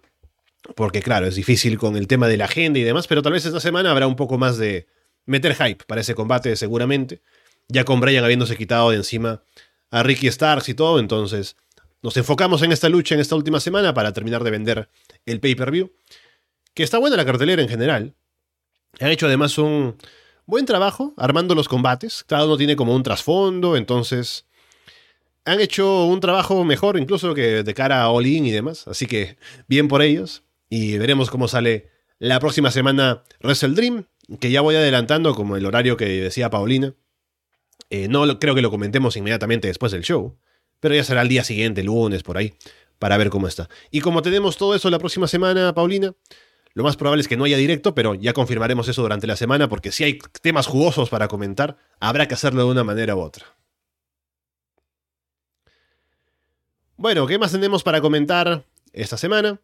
Porque 0.75 1.01
claro, 1.01 1.25
es 1.25 1.35
difícil 1.35 1.77
con 1.77 1.95
el 1.95 2.07
tema 2.07 2.27
de 2.27 2.37
la 2.37 2.45
agenda 2.45 2.77
y 2.77 2.83
demás, 2.83 3.07
pero 3.07 3.21
tal 3.21 3.33
vez 3.33 3.45
esta 3.45 3.59
semana 3.59 3.89
habrá 3.89 4.05
un 4.05 4.17
poco 4.17 4.37
más 4.37 4.57
de, 4.57 4.87
meter 5.27 5.53
hype 5.55 5.85
para 5.85 6.01
ese 6.01 6.15
combate 6.15 6.55
seguramente. 6.55 7.21
Ya 7.67 7.83
con 7.83 7.99
Brian 7.99 8.23
habiéndose 8.23 8.57
quitado 8.57 8.89
de 8.89 8.97
encima 8.97 9.43
a 9.91 10.01
Ricky 10.01 10.31
Starks 10.31 10.69
y 10.69 10.73
todo, 10.73 10.99
entonces 10.99 11.55
nos 12.01 12.17
enfocamos 12.17 12.63
en 12.63 12.71
esta 12.71 12.89
lucha 12.89 13.13
en 13.13 13.21
esta 13.21 13.35
última 13.35 13.59
semana 13.59 13.93
para 13.93 14.13
terminar 14.13 14.43
de 14.43 14.51
vender 14.51 14.89
el 15.25 15.39
pay-per-view. 15.39 15.91
Que 16.73 16.83
está 16.83 16.97
buena 16.97 17.17
la 17.17 17.25
cartelera 17.25 17.61
en 17.61 17.69
general. 17.69 18.15
Han 18.99 19.11
hecho 19.11 19.27
además 19.27 19.57
un 19.57 19.97
buen 20.45 20.65
trabajo 20.65 21.13
armando 21.17 21.55
los 21.55 21.67
combates. 21.67 22.23
Cada 22.23 22.45
uno 22.45 22.57
tiene 22.57 22.75
como 22.75 22.95
un 22.95 23.03
trasfondo, 23.03 23.75
entonces 23.75 24.45
han 25.47 25.61
hecho 25.61 26.05
un 26.05 26.19
trabajo 26.19 26.63
mejor 26.65 26.99
incluso 26.99 27.33
que 27.33 27.63
de 27.63 27.73
cara 27.73 28.01
a 28.01 28.09
All 28.09 28.27
In 28.27 28.45
y 28.45 28.51
demás. 28.51 28.87
Así 28.87 29.07
que 29.07 29.37
bien 29.67 29.87
por 29.87 30.01
ellos. 30.01 30.43
Y 30.69 30.97
veremos 30.97 31.29
cómo 31.29 31.47
sale 31.47 31.89
la 32.19 32.39
próxima 32.39 32.69
semana 32.69 33.23
Wrestle 33.41 33.73
Dream 33.73 34.05
que 34.39 34.51
ya 34.51 34.59
voy 34.59 34.75
adelantando 34.75 35.33
como 35.33 35.55
el 35.55 35.65
horario 35.65 35.95
que 35.95 36.05
decía 36.05 36.49
Paulina. 36.49 36.93
Eh, 37.89 38.09
no 38.09 38.39
creo 38.39 38.55
que 38.55 38.61
lo 38.61 38.69
comentemos 38.69 39.15
inmediatamente 39.15 39.69
después 39.69 39.93
del 39.93 40.03
show, 40.03 40.37
pero 40.81 40.93
ya 40.93 41.05
será 41.05 41.21
el 41.21 41.29
día 41.29 41.45
siguiente, 41.45 41.83
lunes, 41.83 42.23
por 42.23 42.37
ahí, 42.37 42.53
para 42.99 43.15
ver 43.15 43.29
cómo 43.29 43.47
está. 43.47 43.69
Y 43.89 44.01
como 44.01 44.21
tenemos 44.21 44.57
todo 44.57 44.75
eso 44.75 44.89
la 44.89 44.99
próxima 44.99 45.27
semana, 45.27 45.73
Paulina, 45.73 46.13
lo 46.73 46.83
más 46.83 46.97
probable 46.97 47.21
es 47.21 47.29
que 47.29 47.37
no 47.37 47.45
haya 47.45 47.55
directo, 47.55 47.95
pero 47.95 48.15
ya 48.15 48.33
confirmaremos 48.33 48.89
eso 48.89 49.01
durante 49.01 49.27
la 49.27 49.37
semana, 49.37 49.69
porque 49.69 49.93
si 49.93 50.03
hay 50.03 50.19
temas 50.41 50.67
jugosos 50.67 51.09
para 51.09 51.29
comentar, 51.29 51.77
habrá 52.01 52.27
que 52.27 52.33
hacerlo 52.33 52.65
de 52.65 52.71
una 52.71 52.83
manera 52.83 53.15
u 53.15 53.21
otra. 53.21 53.45
Bueno, 56.99 57.27
¿qué 57.27 57.37
más 57.37 57.51
tenemos 57.51 57.83
para 57.83 58.01
comentar 58.01 58.63
esta 58.91 59.17
semana? 59.17 59.61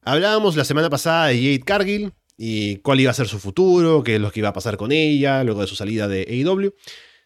Hablábamos 0.00 0.54
la 0.54 0.64
semana 0.64 0.88
pasada 0.88 1.26
de 1.26 1.36
Jade 1.36 1.60
Cargill, 1.64 2.12
y 2.36 2.76
cuál 2.76 3.00
iba 3.00 3.10
a 3.10 3.14
ser 3.14 3.26
su 3.26 3.40
futuro, 3.40 4.04
qué 4.04 4.14
es 4.14 4.20
lo 4.20 4.30
que 4.30 4.38
iba 4.38 4.50
a 4.50 4.52
pasar 4.52 4.76
con 4.76 4.92
ella 4.92 5.42
luego 5.42 5.60
de 5.60 5.66
su 5.66 5.74
salida 5.74 6.06
de 6.06 6.20
AEW. 6.20 6.72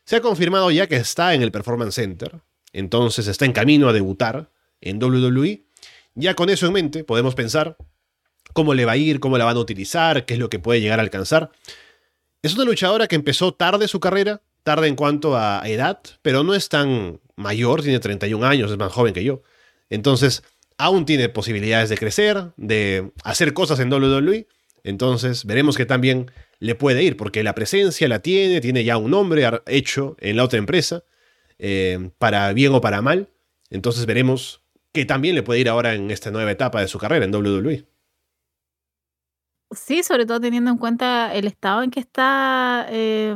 Se 0.06 0.16
ha 0.16 0.20
confirmado 0.22 0.70
ya 0.70 0.86
que 0.86 0.96
está 0.96 1.34
en 1.34 1.42
el 1.42 1.52
Performance 1.52 1.96
Center, 1.96 2.40
entonces 2.72 3.26
está 3.26 3.44
en 3.44 3.52
camino 3.52 3.90
a 3.90 3.92
debutar 3.92 4.50
en 4.80 5.02
WWE. 5.02 5.66
Ya 6.14 6.34
con 6.34 6.48
eso 6.48 6.66
en 6.66 6.72
mente 6.72 7.04
podemos 7.04 7.34
pensar 7.34 7.76
cómo 8.54 8.72
le 8.72 8.86
va 8.86 8.92
a 8.92 8.96
ir, 8.96 9.20
cómo 9.20 9.36
la 9.36 9.44
van 9.44 9.58
a 9.58 9.60
utilizar, 9.60 10.24
qué 10.24 10.32
es 10.32 10.40
lo 10.40 10.48
que 10.48 10.60
puede 10.60 10.80
llegar 10.80 10.98
a 10.98 11.02
alcanzar. 11.02 11.50
Es 12.40 12.54
una 12.54 12.64
luchadora 12.64 13.06
que 13.06 13.16
empezó 13.16 13.52
tarde 13.52 13.86
su 13.86 14.00
carrera, 14.00 14.40
tarde 14.62 14.88
en 14.88 14.96
cuanto 14.96 15.36
a 15.36 15.60
edad, 15.66 16.00
pero 16.22 16.42
no 16.42 16.54
es 16.54 16.70
tan 16.70 17.20
mayor, 17.36 17.82
tiene 17.82 18.00
31 18.00 18.44
años, 18.46 18.70
es 18.70 18.78
más 18.78 18.92
joven 18.92 19.14
que 19.14 19.24
yo. 19.24 19.42
Entonces, 19.88 20.42
aún 20.78 21.04
tiene 21.04 21.28
posibilidades 21.28 21.88
de 21.88 21.96
crecer, 21.96 22.52
de 22.56 23.12
hacer 23.24 23.52
cosas 23.52 23.78
en 23.80 23.92
WWE. 23.92 24.48
Entonces, 24.82 25.44
veremos 25.44 25.76
qué 25.76 25.86
también 25.86 26.30
le 26.58 26.74
puede 26.74 27.02
ir, 27.02 27.16
porque 27.16 27.42
la 27.42 27.54
presencia 27.54 28.08
la 28.08 28.20
tiene, 28.20 28.60
tiene 28.60 28.84
ya 28.84 28.96
un 28.96 29.10
nombre 29.10 29.48
hecho 29.66 30.16
en 30.20 30.36
la 30.36 30.44
otra 30.44 30.58
empresa, 30.58 31.04
eh, 31.58 32.10
para 32.18 32.52
bien 32.52 32.74
o 32.74 32.80
para 32.80 33.02
mal. 33.02 33.28
Entonces, 33.70 34.06
veremos 34.06 34.62
qué 34.92 35.04
también 35.04 35.34
le 35.34 35.42
puede 35.42 35.60
ir 35.60 35.68
ahora 35.68 35.94
en 35.94 36.10
esta 36.10 36.30
nueva 36.30 36.50
etapa 36.50 36.80
de 36.80 36.88
su 36.88 36.98
carrera 36.98 37.24
en 37.24 37.34
WWE. 37.34 37.84
Sí, 39.72 40.02
sobre 40.02 40.26
todo 40.26 40.40
teniendo 40.40 40.70
en 40.70 40.78
cuenta 40.78 41.34
el 41.34 41.46
estado 41.46 41.82
en 41.82 41.90
que 41.90 42.00
está 42.00 42.86
eh, 42.88 43.34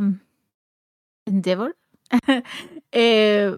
Endeavor. 1.27 1.77
eh, 2.93 3.57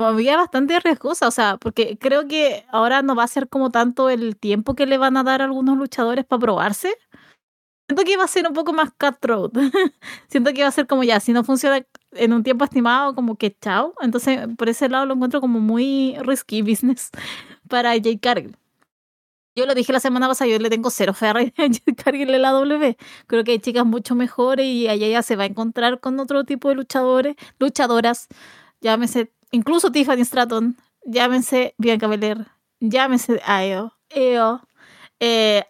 movía 0.00 0.36
bastante 0.36 0.80
riesgosa, 0.80 1.28
o 1.28 1.30
sea, 1.30 1.56
porque 1.58 1.98
creo 1.98 2.26
que 2.26 2.64
ahora 2.72 3.02
no 3.02 3.14
va 3.14 3.24
a 3.24 3.28
ser 3.28 3.48
como 3.48 3.70
tanto 3.70 4.10
el 4.10 4.36
tiempo 4.36 4.74
que 4.74 4.86
le 4.86 4.98
van 4.98 5.16
a 5.16 5.22
dar 5.22 5.42
a 5.42 5.44
algunos 5.44 5.76
luchadores 5.76 6.24
para 6.24 6.40
probarse. 6.40 6.94
Siento 7.88 8.04
que 8.04 8.16
va 8.16 8.24
a 8.24 8.28
ser 8.28 8.46
un 8.46 8.54
poco 8.54 8.72
más 8.72 8.90
cutthroat. 8.92 9.52
Siento 10.28 10.52
que 10.52 10.62
va 10.62 10.68
a 10.68 10.72
ser 10.72 10.86
como 10.86 11.02
ya, 11.04 11.20
si 11.20 11.32
no 11.32 11.44
funciona 11.44 11.84
en 12.12 12.32
un 12.32 12.42
tiempo 12.44 12.64
estimado, 12.64 13.14
como 13.14 13.36
que 13.36 13.56
chao. 13.60 13.94
Entonces, 14.00 14.40
por 14.56 14.68
ese 14.68 14.88
lado 14.88 15.06
lo 15.06 15.14
encuentro 15.14 15.40
como 15.40 15.60
muy 15.60 16.16
risky 16.20 16.62
business 16.62 17.10
para 17.68 17.96
Jake 17.96 18.20
Cargill. 18.20 18.56
Yo 19.56 19.66
lo 19.66 19.74
dije 19.74 19.92
la 19.92 20.00
semana 20.00 20.28
pasada, 20.28 20.48
yo 20.50 20.58
le 20.58 20.70
tengo 20.70 20.90
cero 20.90 21.12
fe 21.12 21.26
a 21.26 21.34
Jake 21.56 21.94
Cargill 21.96 22.30
en 22.32 22.42
la 22.42 22.52
W. 22.52 22.96
Creo 23.26 23.44
que 23.44 23.52
hay 23.52 23.58
chicas 23.58 23.84
mucho 23.84 24.14
mejores 24.14 24.66
y 24.66 24.88
allá 24.88 25.08
ya 25.08 25.22
se 25.22 25.36
va 25.36 25.42
a 25.42 25.46
encontrar 25.46 26.00
con 26.00 26.18
otro 26.20 26.44
tipo 26.44 26.68
de 26.68 26.76
luchadores, 26.76 27.34
luchadoras. 27.58 28.28
Llámese 28.80 29.32
incluso 29.50 29.90
Tiffany 29.90 30.24
Stratton, 30.24 30.76
llámense 31.04 31.74
Bianca 31.78 32.06
Belair, 32.06 32.46
llámense 32.80 33.40
Ayo, 33.44 33.96
Eo, 34.08 34.62
eh, 35.20 35.64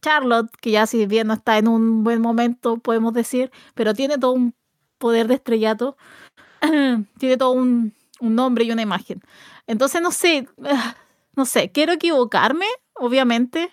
Charlotte, 0.00 0.50
que 0.60 0.70
ya 0.70 0.86
si 0.86 1.06
bien 1.06 1.26
no 1.26 1.34
está 1.34 1.58
en 1.58 1.68
un 1.68 2.04
buen 2.04 2.20
momento, 2.20 2.78
podemos 2.78 3.12
decir, 3.12 3.50
pero 3.74 3.94
tiene 3.94 4.18
todo 4.18 4.32
un 4.32 4.54
poder 4.98 5.26
de 5.28 5.34
estrellato, 5.34 5.96
tiene 7.18 7.36
todo 7.36 7.50
un, 7.52 7.94
un 8.20 8.34
nombre 8.34 8.64
y 8.64 8.70
una 8.70 8.82
imagen. 8.82 9.22
Entonces, 9.66 10.00
no 10.00 10.12
sé, 10.12 10.48
no 11.34 11.44
sé, 11.44 11.70
quiero 11.72 11.92
equivocarme, 11.92 12.66
obviamente, 12.94 13.70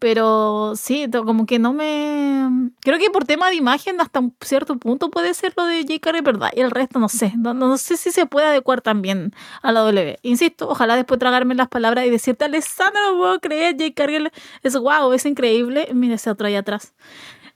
pero 0.00 0.72
sí, 0.76 1.06
como 1.10 1.44
que 1.44 1.58
no 1.58 1.74
me... 1.74 2.70
Creo 2.80 2.98
que 2.98 3.10
por 3.10 3.24
tema 3.26 3.50
de 3.50 3.56
imagen 3.56 4.00
hasta 4.00 4.18
un 4.18 4.34
cierto 4.40 4.76
punto 4.78 5.10
puede 5.10 5.34
ser 5.34 5.52
lo 5.56 5.66
de 5.66 5.82
J. 5.82 5.98
Cargill, 6.00 6.22
¿verdad? 6.22 6.50
Y 6.56 6.60
el 6.60 6.70
resto 6.70 6.98
no 6.98 7.10
sé. 7.10 7.34
No, 7.36 7.52
no, 7.52 7.76
sé 7.76 7.98
si 7.98 8.10
se 8.10 8.24
puede 8.24 8.46
adecuar 8.46 8.80
también 8.80 9.32
a 9.62 9.72
la 9.72 9.80
W. 9.80 10.18
Insisto, 10.22 10.68
ojalá 10.70 10.96
después 10.96 11.20
tragarme 11.20 11.54
las 11.54 11.68
palabras 11.68 12.06
y 12.06 12.10
decirte, 12.10 12.46
Alessandra, 12.46 12.98
no 13.10 13.18
puedo 13.18 13.40
creer, 13.40 13.76
J. 13.78 13.92
Cargill 13.94 14.30
es 14.62 14.74
guau, 14.74 15.12
es 15.12 15.26
increíble. 15.26 15.88
Mire 15.92 16.14
ese 16.14 16.30
otro 16.30 16.46
ahí 16.46 16.56
atrás. 16.56 16.94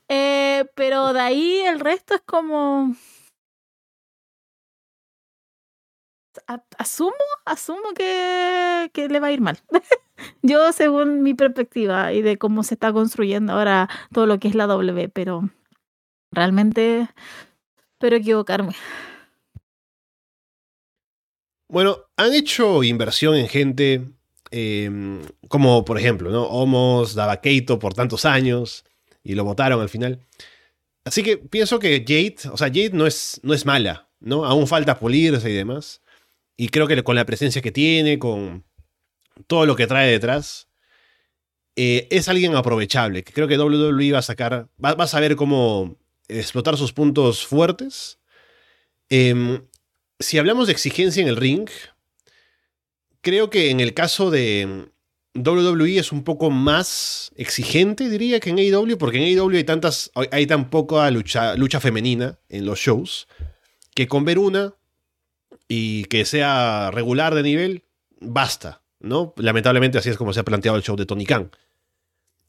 Eh, 0.09 0.67
pero 0.75 1.15
de 1.15 1.21
ahí 1.21 1.61
el 1.61 1.81
resto 1.81 2.15
es 2.15 2.21
como... 2.21 2.95
asumo, 6.79 7.13
asumo 7.45 7.93
que, 7.97 8.91
que, 8.93 9.09
le 9.09 9.21
va 9.21 9.29
a 9.29 9.33
ir 9.33 9.41
mal. 9.41 9.59
Yo, 10.43 10.73
según 10.73 11.23
mi 11.23 11.35
perspectiva 11.35 12.13
y 12.13 12.23
de 12.23 12.39
cómo 12.39 12.63
se 12.63 12.75
está 12.75 12.93
construyendo 12.93 13.53
ahora 13.53 13.89
todo 14.13 14.27
lo 14.27 14.39
que 14.39 14.49
es 14.49 14.55
la 14.55 14.67
W, 14.67 15.09
pero 15.09 15.51
realmente 16.31 17.09
espero 17.93 18.17
equivocarme. 18.17 18.75
Bueno, 21.69 21.99
han 22.17 22.35
hecho 22.35 22.85
inversión 22.85 23.35
en 23.35 23.49
gente 23.49 24.07
eh, 24.51 25.21
como, 25.49 25.85
por 25.85 25.99
ejemplo, 25.99 26.31
¿no? 26.31 26.45
Homos 26.45 27.15
daba 27.15 27.41
Keito 27.41 27.81
por 27.81 27.95
tantos 27.95 28.25
años 28.25 28.85
y 29.25 29.35
lo 29.35 29.43
votaron 29.43 29.81
al 29.81 29.89
final. 29.89 30.21
Así 31.05 31.23
que 31.25 31.39
pienso 31.39 31.81
que 31.81 32.05
Jade, 32.07 32.37
o 32.53 32.57
sea, 32.57 32.69
Jade 32.69 32.91
no 32.93 33.07
es, 33.07 33.41
no 33.43 33.53
es 33.53 33.67
mala, 33.67 34.09
¿no? 34.21 34.45
Aún 34.45 34.69
falta 34.69 34.99
pulirse 34.99 35.51
y 35.51 35.55
demás. 35.55 36.03
Y 36.57 36.69
creo 36.69 36.87
que 36.87 37.03
con 37.03 37.17
la 37.17 37.27
presencia 37.27 37.63
que 37.63 37.73
tiene, 37.73 38.19
con 38.19 38.65
todo 39.47 39.67
lo 39.67 39.77
que 39.77 39.87
trae 39.87 40.11
detrás, 40.11 40.69
eh, 41.77 42.07
es 42.11 42.29
alguien 42.29 42.55
aprovechable. 42.55 43.25
Creo 43.25 43.49
que 43.49 43.59
WWE 43.59 44.13
va 44.13 44.19
a 44.19 44.23
sacar, 44.23 44.69
va, 44.83 44.91
a 44.93 45.09
saber 45.09 45.37
cómo 45.37 45.97
explotar 46.29 46.77
sus 46.77 46.93
puntos 46.93 47.45
fuertes. 47.47 48.19
Eh, 49.11 49.61
si 50.21 50.39
hablamos 50.39 50.67
de 50.69 50.73
exigencia 50.73 51.23
en 51.23 51.29
el 51.29 51.37
ring, 51.37 51.69
creo 53.21 53.51
que 53.51 53.71
en 53.71 53.81
el 53.81 53.95
caso 53.95 54.31
de 54.31 54.89
WWE 55.35 55.99
es 55.99 56.13
un 56.13 56.23
poco 56.23 56.51
más 56.51 57.33
exigente, 57.37 58.09
diría, 58.09 58.39
que 58.39 58.51
en 58.51 58.59
AEW, 58.59 58.97
porque 58.97 59.19
en 59.19 59.25
AEW 59.25 59.57
hay, 59.57 59.65
tantas, 59.65 60.13
hay 60.31 60.47
tan 60.47 60.71
poca 60.71 61.11
lucha, 61.11 61.57
lucha 61.57 61.81
femenina 61.81 62.39
en 62.49 62.65
los 62.65 62.79
shows, 62.79 63.27
que 63.95 64.07
con 64.07 64.25
ver 64.25 64.39
una 64.39 64.75
y 65.69 66.05
que 66.05 66.25
sea 66.25 66.91
regular 66.91 67.35
de 67.35 67.43
nivel, 67.43 67.85
basta, 68.21 68.83
¿no? 69.01 69.35
Lamentablemente 69.37 69.99
así 69.99 70.11
es 70.11 70.17
como 70.17 70.33
se 70.33 70.41
ha 70.41 70.45
planteado 70.45 70.77
el 70.77 70.83
show 70.83 70.97
de 70.97 71.07
Tony 71.07 71.27
Khan. 71.27 71.51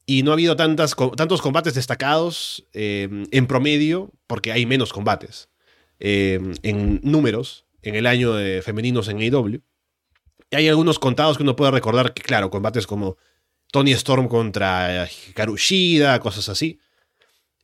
Y 0.06 0.22
no 0.22 0.30
ha 0.30 0.34
habido 0.34 0.54
tantas, 0.54 0.94
tantos 1.16 1.42
combates 1.42 1.74
destacados 1.74 2.64
eh, 2.72 3.08
en 3.30 3.46
promedio, 3.46 4.12
porque 4.28 4.52
hay 4.52 4.64
menos 4.64 4.92
combates 4.92 5.48
eh, 5.98 6.40
en 6.62 7.00
números 7.02 7.64
en 7.82 7.96
el 7.96 8.06
año 8.06 8.32
de 8.34 8.62
femeninos 8.62 9.08
en 9.08 9.18
AEW. 9.18 9.62
Hay 10.52 10.68
algunos 10.68 11.00
contados 11.00 11.36
que 11.36 11.42
uno 11.42 11.56
puede 11.56 11.72
recordar 11.72 12.14
que, 12.14 12.22
claro, 12.22 12.50
combates 12.50 12.86
como 12.86 13.16
Tony 13.72 13.92
Storm 13.92 14.28
contra 14.28 15.08
Karushida, 15.34 16.20
cosas 16.20 16.48
así. 16.48 16.78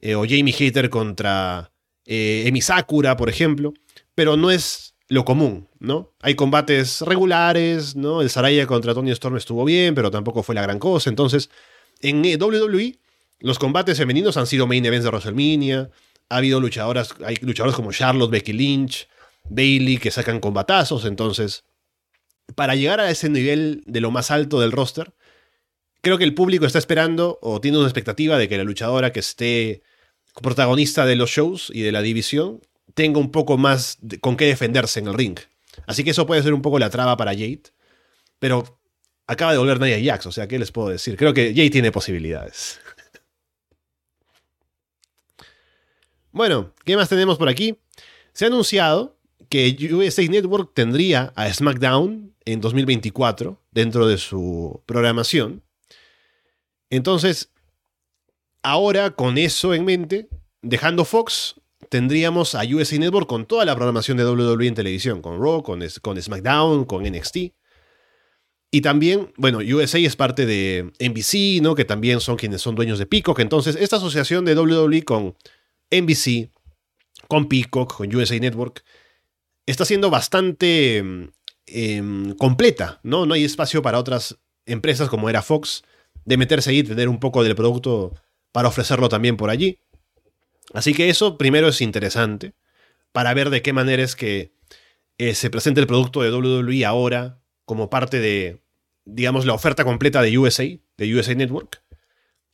Eh, 0.01 0.17
o 0.17 0.25
Jamie 0.29 0.53
Hater 0.53 0.91
contra 0.91 1.71
Emi 2.05 2.61
Sakura, 2.61 3.17
por 3.17 3.29
ejemplo. 3.29 3.73
Pero 4.17 4.37
no 4.37 4.51
es 4.51 4.92
lo 5.13 5.27
común, 5.27 5.69
¿no? 5.79 6.15
Hay 6.23 6.35
combates 6.37 7.03
regulares, 7.03 7.95
¿no? 7.97 8.23
El 8.23 8.31
Saraya 8.31 8.67
contra 8.67 8.95
Tony 8.95 9.11
Storm 9.11 9.37
estuvo 9.37 9.63
bien, 9.63 9.95
pero 9.95 10.11
tampoco 10.11 10.43
fue 10.43 10.55
la 10.55 10.63
gran 10.63 10.79
cosa. 10.79 11.11
Entonces, 11.11 11.51
en 12.01 12.23
WWE, 12.23 12.99
los 13.41 13.59
combates 13.59 13.99
femeninos 13.99 14.39
han 14.39 14.47
sido 14.47 14.67
main 14.67 14.87
events 14.87 15.05
de 15.05 15.11
WrestleMania. 15.11 15.91
Ha 16.31 16.37
habido 16.39 16.61
luchadoras, 16.61 17.15
hay 17.27 17.37
luchadoras 17.43 17.77
como 17.77 17.93
Charlotte, 17.93 18.31
Becky 18.31 18.55
Lynch, 18.55 19.07
Bailey, 19.51 19.99
que 19.99 20.11
sacan 20.11 20.41
combatazos. 20.41 21.05
Entonces, 21.05 21.65
para 22.55 22.75
llegar 22.75 22.99
a 22.99 23.11
ese 23.11 23.29
nivel 23.29 23.83
de 23.85 24.01
lo 24.01 24.11
más 24.11 24.31
alto 24.31 24.61
del 24.61 24.73
roster, 24.73 25.13
creo 26.01 26.17
que 26.17 26.25
el 26.25 26.33
público 26.33 26.65
está 26.65 26.79
esperando 26.79 27.39
o 27.43 27.61
tiene 27.61 27.77
una 27.77 27.87
expectativa 27.87 28.39
de 28.39 28.49
que 28.49 28.57
la 28.57 28.65
luchadora 28.65 29.13
que 29.13 29.21
esté 29.21 29.83
protagonista 30.41 31.05
de 31.05 31.17
los 31.17 31.29
shows 31.29 31.71
y 31.75 31.83
de 31.83 31.93
la 31.93 32.01
división 32.01 32.63
tenga 32.95 33.19
un 33.19 33.31
poco 33.31 33.57
más 33.57 33.99
con 34.21 34.37
qué 34.37 34.47
defenderse 34.47 35.01
en 35.01 35.09
el 35.09 35.15
ring. 35.15 35.39
Así 35.87 36.05
que 36.05 36.11
eso 36.11 36.27
puede 36.27 36.43
ser 36.43 36.55
un 36.55 36.63
poco 36.63 36.79
la 36.79 36.91
traba 36.91 37.17
para 37.17 37.33
Jade. 37.33 37.63
Pero 38.39 38.81
acaba 39.27 39.53
de 39.53 39.59
volver 39.59 39.81
Nia 39.81 39.99
Jax, 40.03 40.27
o 40.27 40.33
sea, 40.33 40.49
¿qué 40.49 40.59
les 40.59 40.73
puedo 40.73 40.89
decir? 40.89 41.17
Creo 41.17 41.33
que 41.35 41.55
Jade 41.55 41.71
tiene 41.71 41.93
posibilidades. 41.93 42.81
bueno, 46.33 46.73
¿qué 46.85 46.97
más 46.97 47.09
tenemos 47.09 47.39
por 47.39 47.49
aquí? 47.49 47.79
Se 48.33 48.45
ha 48.45 48.49
anunciado 48.49 49.19
que 49.49 49.77
USA 49.93 50.23
Network 50.23 50.73
tendría 50.75 51.33
a 51.37 51.53
SmackDown 51.53 52.35
en 52.45 52.61
2024 52.61 53.61
dentro 53.71 54.07
de 54.07 54.19
su 54.19 54.83
programación. 54.87 55.63
Entonces, 56.91 57.51
ahora 58.63 59.11
con 59.13 59.39
eso 59.39 59.75
en 59.75 59.85
mente, 59.85 60.29
dejando 60.63 61.05
Fox, 61.05 61.57
tendríamos 61.93 62.55
a 62.55 62.63
USA 62.63 62.99
Network 62.99 63.29
con 63.29 63.45
toda 63.45 63.67
la 63.67 63.75
programación 63.75 64.17
de 64.17 64.25
WWE 64.25 64.67
en 64.67 64.75
televisión, 64.75 65.21
con 65.21 65.39
Raw, 65.39 65.63
con, 65.63 65.85
con 66.01 66.23
SmackDown, 66.23 66.87
con 66.87 67.03
NXT. 67.03 67.37
Y 68.71 68.81
también, 68.81 69.31
bueno, 69.37 69.59
USA 69.59 69.99
es 69.99 70.17
parte 70.17 70.47
de 70.47 70.91
NBC, 70.99 71.63
¿no? 71.63 71.75
Que 71.75 71.85
también 71.85 72.21
son 72.21 72.37
quienes 72.37 72.63
son 72.63 72.77
dueños 72.77 72.99
de 72.99 73.05
Peacock. 73.05 73.41
Entonces, 73.41 73.77
esta 73.77 73.97
asociación 73.97 74.47
de 74.47 74.55
WWE 74.55 75.03
con 75.03 75.37
NBC, 75.91 76.51
con 77.29 77.47
Peacock, 77.47 77.95
con 77.95 78.17
USA 78.17 78.39
Network, 78.39 78.83
está 79.67 79.85
siendo 79.85 80.09
bastante 80.09 81.05
em, 81.67 82.35
completa, 82.37 83.01
¿no? 83.03 83.27
No 83.27 83.35
hay 83.35 83.45
espacio 83.45 83.83
para 83.83 83.99
otras 83.99 84.39
empresas 84.65 85.11
como 85.11 85.29
era 85.29 85.43
Fox 85.43 85.83
de 86.25 86.39
meterse 86.39 86.71
ahí 86.71 86.79
y 86.79 86.85
tener 86.85 87.11
un 87.11 87.21
poco 87.21 87.45
del 87.45 87.55
producto 87.55 88.15
para 88.51 88.69
ofrecerlo 88.69 89.11
también 89.11 89.37
por 89.37 89.51
allí. 89.51 89.79
Así 90.73 90.95
que 90.95 91.09
eso 91.09 91.39
primero 91.39 91.69
es 91.69 91.81
interesante, 91.81 92.55
para 93.13 93.35
ver 93.35 93.51
de 93.51 93.63
qué 93.63 93.73
manera 93.73 94.03
es 94.03 94.17
que 94.17 94.55
eh, 95.19 95.35
se 95.35 95.51
presenta 95.51 95.81
el 95.81 95.87
producto 95.87 96.23
de 96.23 96.33
WWE 96.33 96.85
ahora 96.85 97.41
como 97.65 97.91
parte 97.91 98.21
de, 98.21 98.63
digamos, 99.05 99.47
la 99.47 99.55
oferta 99.55 99.85
completa 99.85 100.23
de 100.23 100.39
USA, 100.39 100.65
de 100.65 101.15
USA 101.15 101.35
Network. 101.35 101.83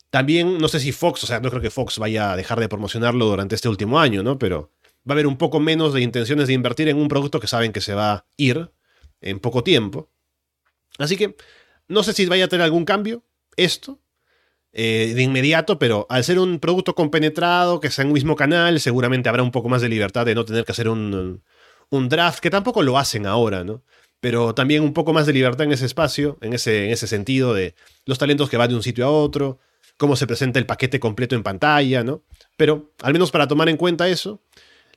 También, 0.09 0.57
no 0.57 0.67
sé 0.67 0.79
si 0.79 0.91
Fox, 0.91 1.23
o 1.23 1.27
sea, 1.27 1.39
no 1.39 1.49
creo 1.49 1.61
que 1.61 1.69
Fox 1.69 1.99
vaya 1.99 2.31
a 2.31 2.35
dejar 2.35 2.59
de 2.59 2.67
promocionarlo 2.67 3.25
durante 3.25 3.55
este 3.55 3.69
último 3.69 3.99
año, 3.99 4.23
¿no? 4.23 4.39
Pero 4.39 4.71
va 5.07 5.13
a 5.13 5.15
haber 5.15 5.27
un 5.27 5.37
poco 5.37 5.59
menos 5.59 5.93
de 5.93 6.01
intenciones 6.01 6.47
de 6.47 6.53
invertir 6.53 6.89
en 6.89 6.97
un 6.97 7.07
producto 7.07 7.39
que 7.39 7.47
saben 7.47 7.71
que 7.71 7.81
se 7.81 7.93
va 7.93 8.11
a 8.11 8.25
ir 8.37 8.71
en 9.21 9.39
poco 9.39 9.63
tiempo. 9.63 10.11
Así 10.97 11.15
que 11.15 11.35
no 11.87 12.03
sé 12.03 12.13
si 12.13 12.25
vaya 12.25 12.45
a 12.45 12.47
tener 12.47 12.63
algún 12.63 12.85
cambio 12.85 13.23
esto 13.55 14.01
eh, 14.71 15.13
de 15.15 15.21
inmediato, 15.23 15.79
pero 15.79 16.05
al 16.09 16.23
ser 16.23 16.39
un 16.39 16.59
producto 16.59 16.95
compenetrado, 16.95 17.79
que 17.79 17.89
sea 17.89 18.03
en 18.03 18.09
un 18.09 18.13
mismo 18.13 18.35
canal, 18.35 18.79
seguramente 18.79 19.29
habrá 19.29 19.43
un 19.43 19.51
poco 19.51 19.69
más 19.69 19.81
de 19.81 19.89
libertad 19.89 20.25
de 20.25 20.35
no 20.35 20.45
tener 20.45 20.65
que 20.65 20.71
hacer 20.71 20.89
un, 20.89 21.41
un 21.89 22.09
draft, 22.09 22.39
que 22.39 22.49
tampoco 22.49 22.83
lo 22.83 22.97
hacen 22.97 23.25
ahora, 23.25 23.63
¿no? 23.63 23.83
Pero 24.19 24.53
también 24.53 24.83
un 24.83 24.93
poco 24.93 25.13
más 25.13 25.25
de 25.25 25.33
libertad 25.33 25.65
en 25.65 25.71
ese 25.71 25.85
espacio, 25.85 26.37
en 26.41 26.53
ese, 26.53 26.85
en 26.85 26.91
ese 26.91 27.07
sentido 27.07 27.53
de 27.53 27.73
los 28.05 28.19
talentos 28.19 28.49
que 28.49 28.57
van 28.57 28.69
de 28.69 28.75
un 28.75 28.83
sitio 28.83 29.05
a 29.05 29.11
otro, 29.11 29.59
cómo 29.97 30.15
se 30.15 30.27
presenta 30.27 30.59
el 30.59 30.65
paquete 30.65 30.99
completo 30.99 31.35
en 31.35 31.43
pantalla, 31.43 32.03
¿no? 32.03 32.23
Pero 32.57 32.93
al 33.01 33.13
menos 33.13 33.31
para 33.31 33.47
tomar 33.47 33.69
en 33.69 33.77
cuenta 33.77 34.07
eso, 34.07 34.41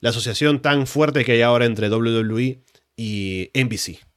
la 0.01 0.11
asociación 0.11 0.61
tan 0.61 0.87
fuerte 0.87 1.25
que 1.25 1.33
hay 1.33 1.43
ahora 1.43 1.65
entre 1.65 1.89
WWE 1.89 2.63
y 2.97 3.51
NBC. 3.55 4.12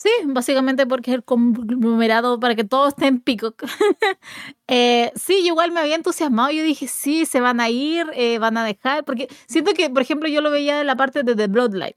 Sí, 0.00 0.10
básicamente 0.26 0.86
porque 0.86 1.10
es 1.10 1.16
el 1.16 1.24
conglomerado 1.24 2.38
para 2.38 2.54
que 2.54 2.62
todo 2.62 2.86
esté 2.86 3.06
en 3.08 3.18
pico. 3.20 3.54
eh, 4.68 5.10
sí, 5.16 5.40
igual 5.44 5.72
me 5.72 5.80
había 5.80 5.96
entusiasmado. 5.96 6.50
Yo 6.52 6.62
dije, 6.62 6.86
sí, 6.86 7.26
se 7.26 7.40
van 7.40 7.60
a 7.60 7.68
ir, 7.68 8.06
eh, 8.14 8.38
van 8.38 8.56
a 8.56 8.64
dejar. 8.64 9.04
Porque 9.04 9.28
siento 9.48 9.72
que, 9.74 9.90
por 9.90 10.02
ejemplo, 10.02 10.28
yo 10.28 10.40
lo 10.40 10.52
veía 10.52 10.78
de 10.78 10.84
la 10.84 10.94
parte 10.94 11.24
de 11.24 11.34
The 11.34 11.48
Bloodline. 11.48 11.96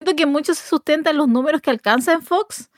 Siento 0.00 0.16
que 0.16 0.26
muchos 0.26 0.58
se 0.58 0.68
sustentan 0.68 1.16
los 1.16 1.28
números 1.28 1.60
que 1.62 1.70
alcanza 1.70 2.12
en 2.12 2.22
Fox 2.22 2.70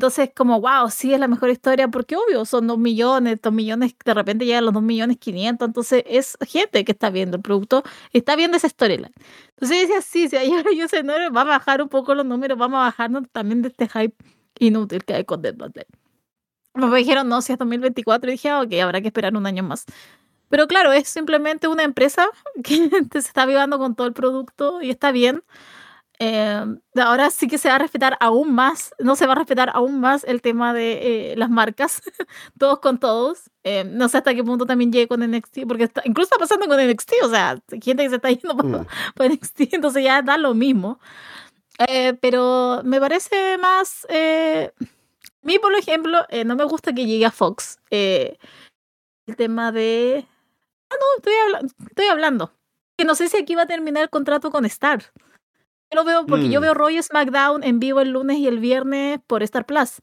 entonces, 0.00 0.30
como, 0.34 0.62
wow, 0.62 0.88
sí 0.90 1.12
es 1.12 1.20
la 1.20 1.28
mejor 1.28 1.50
historia, 1.50 1.88
porque 1.88 2.16
obvio, 2.16 2.46
son 2.46 2.66
dos 2.66 2.78
millones, 2.78 3.38
dos 3.42 3.52
millones, 3.52 3.94
de 4.02 4.14
repente 4.14 4.46
llegan 4.46 4.64
los 4.64 4.72
dos 4.72 4.82
millones 4.82 5.18
quinientos, 5.18 5.68
entonces 5.68 6.04
es 6.06 6.38
gente 6.48 6.86
que 6.86 6.92
está 6.92 7.10
viendo 7.10 7.36
el 7.36 7.42
producto, 7.42 7.82
está 8.14 8.34
viendo 8.34 8.56
esa 8.56 8.66
storyline. 8.66 9.12
Entonces 9.50 9.88
decía, 9.88 10.00
sí, 10.00 10.28
si 10.30 10.36
hay 10.36 10.50
yo 10.78 10.88
sé, 10.88 11.02
no, 11.02 11.12
va 11.34 11.42
a 11.42 11.44
bajar 11.44 11.82
un 11.82 11.90
poco 11.90 12.14
los 12.14 12.24
números, 12.24 12.56
vamos 12.56 12.78
a 12.78 12.84
bajarnos 12.84 13.24
también 13.30 13.60
de 13.60 13.68
este 13.68 13.90
hype 13.90 14.16
inútil 14.58 15.04
que 15.04 15.12
hay 15.12 15.26
con 15.26 15.42
Dead 15.42 15.54
Battle. 15.54 15.86
Me 16.72 16.96
dijeron, 16.96 17.28
no, 17.28 17.42
si 17.42 17.52
es 17.52 17.58
2024, 17.58 18.30
y 18.30 18.32
dije, 18.32 18.48
ah, 18.48 18.62
ok, 18.62 18.72
habrá 18.82 19.02
que 19.02 19.08
esperar 19.08 19.36
un 19.36 19.44
año 19.44 19.62
más. 19.62 19.84
Pero 20.48 20.66
claro, 20.66 20.92
es 20.92 21.08
simplemente 21.08 21.68
una 21.68 21.82
empresa 21.82 22.26
que 22.64 22.88
se 23.12 23.18
está 23.18 23.44
vivando 23.44 23.78
con 23.78 23.94
todo 23.94 24.06
el 24.06 24.14
producto 24.14 24.80
y 24.80 24.88
está 24.88 25.12
bien. 25.12 25.42
Eh, 26.22 26.66
ahora 26.96 27.30
sí 27.30 27.48
que 27.48 27.56
se 27.56 27.70
va 27.70 27.76
a 27.76 27.78
respetar 27.78 28.18
aún 28.20 28.52
más, 28.54 28.94
no 28.98 29.16
se 29.16 29.24
va 29.26 29.32
a 29.32 29.36
respetar 29.36 29.70
aún 29.72 30.00
más 30.00 30.22
el 30.24 30.42
tema 30.42 30.74
de 30.74 31.32
eh, 31.32 31.36
las 31.36 31.48
marcas, 31.48 32.02
todos 32.58 32.80
con 32.80 33.00
todos. 33.00 33.50
Eh, 33.64 33.84
no 33.84 34.06
sé 34.10 34.18
hasta 34.18 34.34
qué 34.34 34.44
punto 34.44 34.66
también 34.66 34.92
llegue 34.92 35.08
con 35.08 35.20
NXT, 35.20 35.60
porque 35.66 35.84
está, 35.84 36.02
incluso 36.04 36.26
está 36.26 36.38
pasando 36.38 36.66
con 36.66 36.78
NXT, 36.78 37.12
o 37.24 37.30
sea, 37.30 37.58
gente 37.70 38.02
que 38.02 38.10
se 38.10 38.16
está 38.16 38.30
yendo 38.30 38.54
por, 38.54 38.66
mm. 38.66 38.86
NXT, 39.32 39.72
entonces 39.72 40.04
ya 40.04 40.20
da 40.20 40.36
lo 40.36 40.52
mismo. 40.52 41.00
pero 42.20 42.82
me 42.84 43.00
parece 43.00 43.56
más... 43.56 44.06
a 44.10 44.72
mí, 45.42 45.58
por 45.58 45.74
ejemplo, 45.74 46.18
no 46.44 46.54
me 46.54 46.64
gusta 46.64 46.92
que 46.92 47.06
llegue 47.06 47.24
a 47.24 47.30
Fox 47.30 47.78
el 47.90 49.36
tema 49.36 49.72
de... 49.72 50.26
Ah, 50.90 50.96
no, 51.00 51.06
estoy, 51.16 51.70
estoy 51.88 52.06
hablando. 52.06 52.52
Que 52.98 53.06
no 53.06 53.14
sé 53.14 53.28
si 53.28 53.38
aquí 53.38 53.54
va 53.54 53.62
a 53.62 53.66
terminar 53.66 54.02
el 54.02 54.10
contrato 54.10 54.50
con 54.50 54.66
Star. 54.66 55.12
Yo 55.90 55.96
lo 55.96 56.04
veo 56.04 56.26
porque 56.26 56.48
yo 56.48 56.60
mm. 56.60 56.62
veo 56.62 56.74
Roy 56.74 57.02
SmackDown 57.02 57.64
en 57.64 57.80
vivo 57.80 58.00
el 58.00 58.10
lunes 58.10 58.38
y 58.38 58.46
el 58.46 58.58
viernes 58.60 59.20
por 59.26 59.42
Star 59.42 59.66
Plus. 59.66 60.00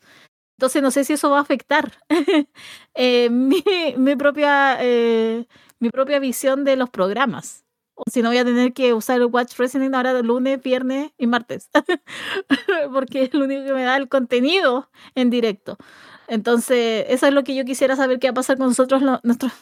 Entonces 0.57 0.81
no 0.81 0.91
sé 0.91 1.03
si 1.03 1.13
eso 1.13 1.29
va 1.29 1.37
a 1.37 1.41
afectar 1.41 1.91
eh, 2.95 3.29
mi, 3.29 3.63
mi, 3.95 4.15
propia, 4.15 4.77
eh, 4.81 5.47
mi 5.79 5.89
propia 5.89 6.19
visión 6.19 6.63
de 6.63 6.75
los 6.75 6.89
programas. 6.89 7.63
O 7.95 8.03
si 8.11 8.21
no 8.21 8.29
voy 8.29 8.37
a 8.37 8.45
tener 8.45 8.73
que 8.73 8.93
usar 8.93 9.21
el 9.21 9.25
Watch 9.25 9.57
Wrestling 9.57 9.93
ahora 9.93 10.13
de 10.13 10.23
lunes, 10.23 10.61
viernes 10.61 11.11
y 11.17 11.25
martes. 11.25 11.69
porque 12.93 13.23
es 13.23 13.33
lo 13.33 13.45
único 13.45 13.65
que 13.65 13.73
me 13.73 13.83
da 13.83 13.97
el 13.97 14.07
contenido 14.09 14.89
en 15.15 15.29
directo. 15.29 15.77
Entonces, 16.27 17.05
eso 17.07 17.27
es 17.27 17.33
lo 17.33 17.43
que 17.43 17.55
yo 17.55 17.63
quisiera 17.65 17.95
saber 17.95 18.19
qué 18.19 18.27
va 18.27 18.31
a 18.31 18.35
pasar 18.35 18.57
con 18.57 18.67
nosotros 18.67 19.01
nuestros, 19.23 19.53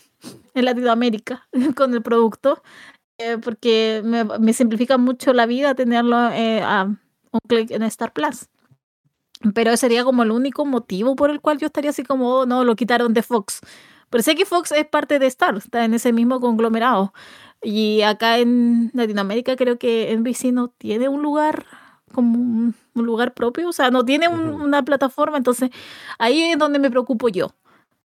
en 0.54 0.66
Latinoamérica 0.66 1.48
con 1.76 1.94
el 1.94 2.02
producto. 2.02 2.62
Eh, 3.18 3.38
porque 3.38 4.02
me, 4.04 4.54
simplifica 4.54 4.98
mucho 4.98 5.32
la 5.34 5.46
vida 5.46 5.74
tenerlo 5.74 6.30
eh, 6.32 6.62
a 6.62 6.84
un 6.84 7.40
clic 7.48 7.72
en 7.72 7.84
Star 7.84 8.12
Plus. 8.14 8.48
Pero 9.54 9.72
ese 9.72 9.82
sería 9.82 10.04
como 10.04 10.24
el 10.24 10.32
único 10.32 10.66
motivo 10.66 11.16
por 11.16 11.30
el 11.30 11.40
cual 11.42 11.60
yo 11.60 11.68
estaría 11.68 11.92
así 11.92 12.04
como, 12.04 12.40
oh, 12.40 12.46
no, 12.46 12.64
lo 12.64 12.76
quitaron 12.76 13.14
de 13.14 13.22
Fox. 13.22 13.62
Pero 14.10 14.24
sé 14.24 14.36
que 14.36 14.46
Fox 14.46 14.72
es 14.72 14.86
parte 14.86 15.20
de 15.20 15.28
Star, 15.28 15.56
está 15.58 15.86
en 15.86 15.94
ese 15.94 16.14
mismo 16.14 16.40
conglomerado. 16.40 17.14
Y 17.62 18.02
acá 18.02 18.38
en 18.40 18.92
Latinoamérica 18.94 19.56
creo 19.56 19.78
que 19.80 20.16
NBC 20.16 20.52
no 20.54 20.70
tiene 20.70 21.10
un 21.10 21.22
lugar 21.22 21.66
como 22.14 22.38
un, 22.40 22.76
lugar 22.94 23.34
propio, 23.34 23.70
o 23.70 23.74
sea, 23.74 23.92
no 23.92 24.06
tiene 24.06 24.30
una 24.30 24.84
plataforma, 24.84 25.38
entonces 25.38 25.70
ahí 26.18 26.44
es 26.44 26.58
donde 26.58 26.80
me 26.80 26.90
preocupo 26.90 27.28
yo 27.30 27.54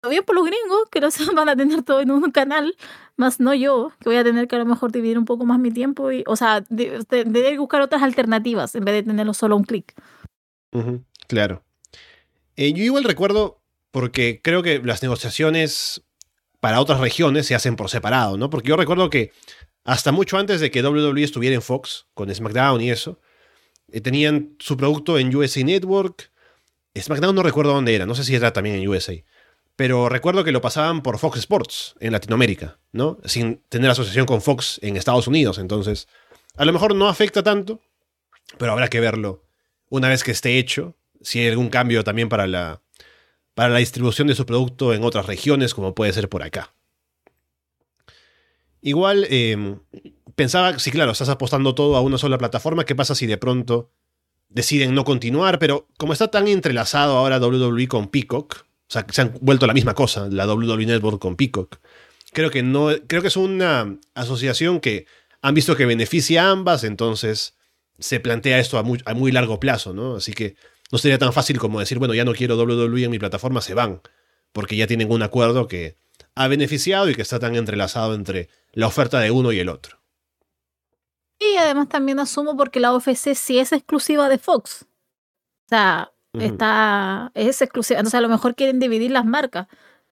bien 0.08 0.24
por 0.24 0.36
los 0.36 0.46
gringos, 0.46 0.84
que 0.90 1.02
no 1.02 1.12
se 1.12 1.26
van 1.34 1.50
a 1.50 1.56
tener 1.56 1.84
todo 1.84 2.00
en 2.00 2.12
un 2.12 2.32
canal, 2.32 2.76
más 3.18 3.40
no 3.40 3.54
yo, 3.54 3.92
que 4.00 4.10
voy 4.10 4.18
a 4.18 4.24
tener 4.24 4.48
que 4.48 4.56
a 4.56 4.60
lo 4.60 4.66
mejor 4.66 4.92
dividir 4.92 5.18
un 5.18 5.26
poco 5.26 5.46
más 5.46 5.60
mi 5.60 5.72
tiempo 5.72 6.12
y, 6.12 6.24
o 6.28 6.36
sea, 6.36 6.64
de, 6.70 7.04
buscar 7.58 7.82
otras 7.82 8.02
alternativas 8.02 8.76
en 8.76 8.86
vez 8.86 8.96
de 8.96 9.04
tenerlo 9.04 9.34
solo 9.34 9.58
un 9.58 9.64
clic. 9.64 9.94
claro. 11.28 11.64
Eh, 12.56 12.74
yo 12.74 12.84
igual 12.84 13.04
recuerdo, 13.04 13.62
porque 13.92 14.42
creo 14.42 14.62
que 14.64 14.80
las 14.80 15.02
negociaciones 15.02 16.04
para 16.60 16.82
otras 16.82 17.00
regiones 17.00 17.48
se 17.48 17.56
hacen 17.56 17.76
por 17.76 17.90
separado, 17.90 18.38
¿no? 18.38 18.50
Porque 18.50 18.70
yo 18.70 18.76
recuerdo 18.76 19.10
que 19.10 19.32
hasta 19.86 20.12
mucho 20.12 20.38
antes 20.38 20.60
de 20.60 20.70
que 20.70 20.84
WWE 20.84 21.24
estuviera 21.24 21.56
en 21.56 21.62
Fox, 21.62 22.08
con 22.14 22.34
SmackDown 22.34 22.82
y 22.82 22.92
eso, 22.92 23.20
eh, 23.92 24.02
tenían 24.02 24.56
su 24.60 24.76
producto 24.76 25.18
en 25.18 25.34
USA 25.34 25.64
Network. 25.64 26.32
SmackDown 26.98 27.34
no 27.34 27.44
recuerdo 27.44 27.74
dónde 27.74 27.96
era, 27.96 28.06
no 28.06 28.14
sé 28.14 28.26
si 28.26 28.36
era 28.36 28.52
también 28.52 28.76
en 28.76 28.88
USA 28.88 29.16
pero 29.80 30.10
recuerdo 30.10 30.44
que 30.44 30.52
lo 30.52 30.60
pasaban 30.60 31.02
por 31.02 31.20
Fox 31.20 31.40
Sports 31.40 31.96
en 32.02 32.12
Latinoamérica, 32.12 32.80
¿no? 32.92 33.18
Sin 33.24 33.62
tener 33.70 33.90
asociación 33.90 34.26
con 34.26 34.42
Fox 34.42 34.78
en 34.84 34.98
Estados 34.98 35.26
Unidos. 35.26 35.58
Entonces, 35.58 36.10
a 36.58 36.66
lo 36.66 36.74
mejor 36.74 36.94
no 36.96 37.08
afecta 37.08 37.44
tanto, 37.44 37.80
pero 38.58 38.74
habrá 38.74 38.90
que 38.90 39.00
verlo 39.00 39.46
una 39.88 40.10
vez 40.10 40.26
que 40.26 40.32
esté 40.32 40.58
hecho. 40.60 40.98
Si 41.22 41.40
hay 41.40 41.48
algún 41.48 41.70
cambio 41.70 42.04
también 42.04 42.28
para 42.28 42.46
la, 42.46 42.82
para 43.54 43.70
la 43.70 43.80
distribución 43.80 44.28
de 44.28 44.36
su 44.36 44.46
producto 44.46 44.94
en 44.94 45.02
otras 45.06 45.28
regiones, 45.28 45.74
como 45.74 45.96
puede 45.96 46.12
ser 46.12 46.28
por 46.28 46.44
acá. 46.44 46.74
Igual, 48.82 49.28
em, 49.30 49.80
pensaba, 50.36 50.78
sí, 50.78 50.92
claro, 50.92 51.14
estás 51.14 51.30
apostando 51.30 51.74
todo 51.74 51.96
a 51.96 52.02
una 52.02 52.18
sola 52.18 52.38
plataforma. 52.38 52.84
¿Qué 52.84 52.96
pasa 52.96 53.16
si 53.16 53.28
de 53.28 53.38
pronto 53.38 53.94
deciden 54.50 54.94
no 54.94 55.06
continuar? 55.06 55.58
Pero 55.58 55.88
como 55.98 56.12
está 56.12 56.28
tan 56.28 56.50
entrelazado 56.50 57.16
ahora 57.16 57.40
WWE 57.40 57.88
con 57.88 58.10
Peacock, 58.10 58.68
o 58.90 58.92
sea, 58.92 59.06
se 59.12 59.22
han 59.22 59.38
vuelto 59.42 59.68
la 59.68 59.74
misma 59.74 59.94
cosa, 59.94 60.28
la 60.32 60.52
WWE 60.52 60.88
Network 60.88 61.20
con 61.20 61.36
Peacock. 61.36 61.78
Creo 62.34 62.50
que 62.50 62.64
no, 62.64 62.90
creo 63.06 63.22
que 63.22 63.28
es 63.28 63.38
una 63.38 63.98
asociación 64.16 64.80
que 64.80 65.06
han 65.44 65.54
visto 65.54 65.76
que 65.76 65.86
beneficia 65.86 66.46
a 66.46 66.52
ambas, 66.52 66.84
entonces 66.84 67.56
se 68.00 68.20
plantea 68.20 68.58
esto 68.58 68.80
a 68.80 68.84
muy, 68.84 69.00
a 69.06 69.14
muy 69.14 69.32
largo 69.32 69.60
plazo, 69.60 69.94
¿no? 69.94 70.16
Así 70.16 70.34
que 70.34 70.56
no 70.92 70.98
sería 70.98 71.20
tan 71.20 71.34
fácil 71.34 71.60
como 71.60 71.80
decir, 71.80 72.00
bueno, 72.00 72.16
ya 72.16 72.26
no 72.26 72.34
quiero 72.34 72.58
WWE 72.58 73.04
en 73.04 73.12
mi 73.12 73.20
plataforma, 73.20 73.62
se 73.62 73.76
van, 73.76 74.02
porque 74.54 74.76
ya 74.76 74.88
tienen 74.88 75.12
un 75.12 75.22
acuerdo 75.22 75.68
que 75.68 75.96
ha 76.34 76.48
beneficiado 76.48 77.10
y 77.10 77.16
que 77.16 77.22
está 77.22 77.38
tan 77.38 77.56
entrelazado 77.56 78.16
entre 78.16 78.50
la 78.74 78.88
oferta 78.88 79.20
de 79.20 79.30
uno 79.30 79.52
y 79.52 79.60
el 79.60 79.70
otro. 79.70 80.00
Y 81.38 81.58
además 81.58 81.90
también 81.90 82.20
asumo 82.20 82.58
porque 82.58 82.80
la 82.80 82.94
UFC 82.94 83.36
sí 83.36 83.60
es 83.60 83.72
exclusiva 83.72 84.30
de 84.30 84.40
Fox. 84.40 84.84
O 84.84 85.70
sea, 85.70 86.12
está, 86.34 87.32
es 87.34 87.62
exclusiva. 87.62 88.00
Entonces 88.00 88.18
a 88.18 88.22
lo 88.22 88.30
mejor 88.30 88.56
quieren 88.56 88.80
dividir 88.80 89.12
las 89.12 89.26
marcas, 89.26 89.68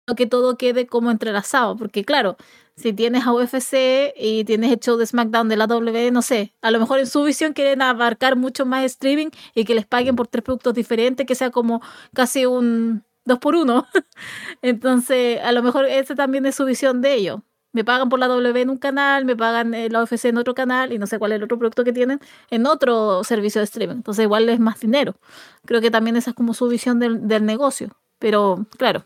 no 0.08 0.16
que 0.16 0.26
todo 0.26 0.58
quede 0.58 0.88
como 0.88 1.12
entrelazado, 1.12 1.76
porque 1.78 2.06
claro, 2.06 2.38
si 2.76 2.94
tienes 2.94 3.26
a 3.26 3.34
UFC 3.34 4.14
y 4.16 4.44
tienes 4.46 4.72
el 4.72 4.80
show 4.80 4.98
de 4.98 5.06
SmackDown 5.06 5.50
de 5.50 5.58
la 5.58 5.68
W, 5.68 6.12
no 6.12 6.22
sé, 6.22 6.54
a 6.62 6.72
lo 6.72 6.80
mejor 6.80 7.00
en 7.00 7.08
su 7.08 7.24
visión 7.24 7.54
quieren 7.54 7.82
abarcar 7.82 8.36
mucho 8.36 8.66
más 8.66 8.86
streaming 8.86 9.30
y 9.56 9.66
que 9.66 9.76
les 9.76 9.86
paguen 9.86 10.16
por 10.16 10.28
tres 10.28 10.44
productos 10.44 10.74
diferentes, 10.74 11.26
que 11.26 11.36
sea 11.36 11.52
como 11.52 11.82
casi 12.14 12.46
un 12.46 13.04
dos 13.26 13.40
por 13.40 13.56
uno. 13.56 13.86
Entonces, 14.62 15.40
a 15.42 15.52
lo 15.52 15.64
mejor 15.64 15.86
esa 15.86 16.16
también 16.16 16.46
es 16.46 16.56
su 16.56 16.66
visión 16.66 17.02
de 17.02 17.14
ello 17.16 17.44
me 17.78 17.86
pagan 17.86 18.10
por 18.10 18.18
la 18.18 18.26
W 18.26 18.60
en 18.60 18.72
un 18.72 18.78
canal, 18.78 19.24
me 19.24 19.36
pagan 19.36 19.76
eh, 19.76 19.88
la 19.88 20.02
UFC 20.02 20.26
en 20.26 20.40
otro 20.40 20.56
canal 20.56 20.92
y 20.92 20.98
no 20.98 21.06
sé 21.06 21.20
cuál 21.20 21.32
es 21.32 21.36
el 21.36 21.44
otro 21.44 21.60
producto 21.60 21.84
que 21.84 21.94
tienen 21.94 22.20
en 22.50 22.66
otro 22.66 23.24
servicio 23.24 23.62
de 23.62 23.66
streaming. 23.66 23.98
Entonces 23.98 24.24
igual 24.24 24.50
es 24.50 24.60
más 24.60 24.80
dinero. 24.80 25.16
Creo 25.64 25.80
que 25.80 25.92
también 25.92 26.16
esa 26.16 26.32
es 26.32 26.36
como 26.36 26.56
su 26.56 26.68
visión 26.68 26.98
del, 27.00 27.46
negocio. 27.46 27.96
Pero 28.18 28.66
claro, 28.80 29.06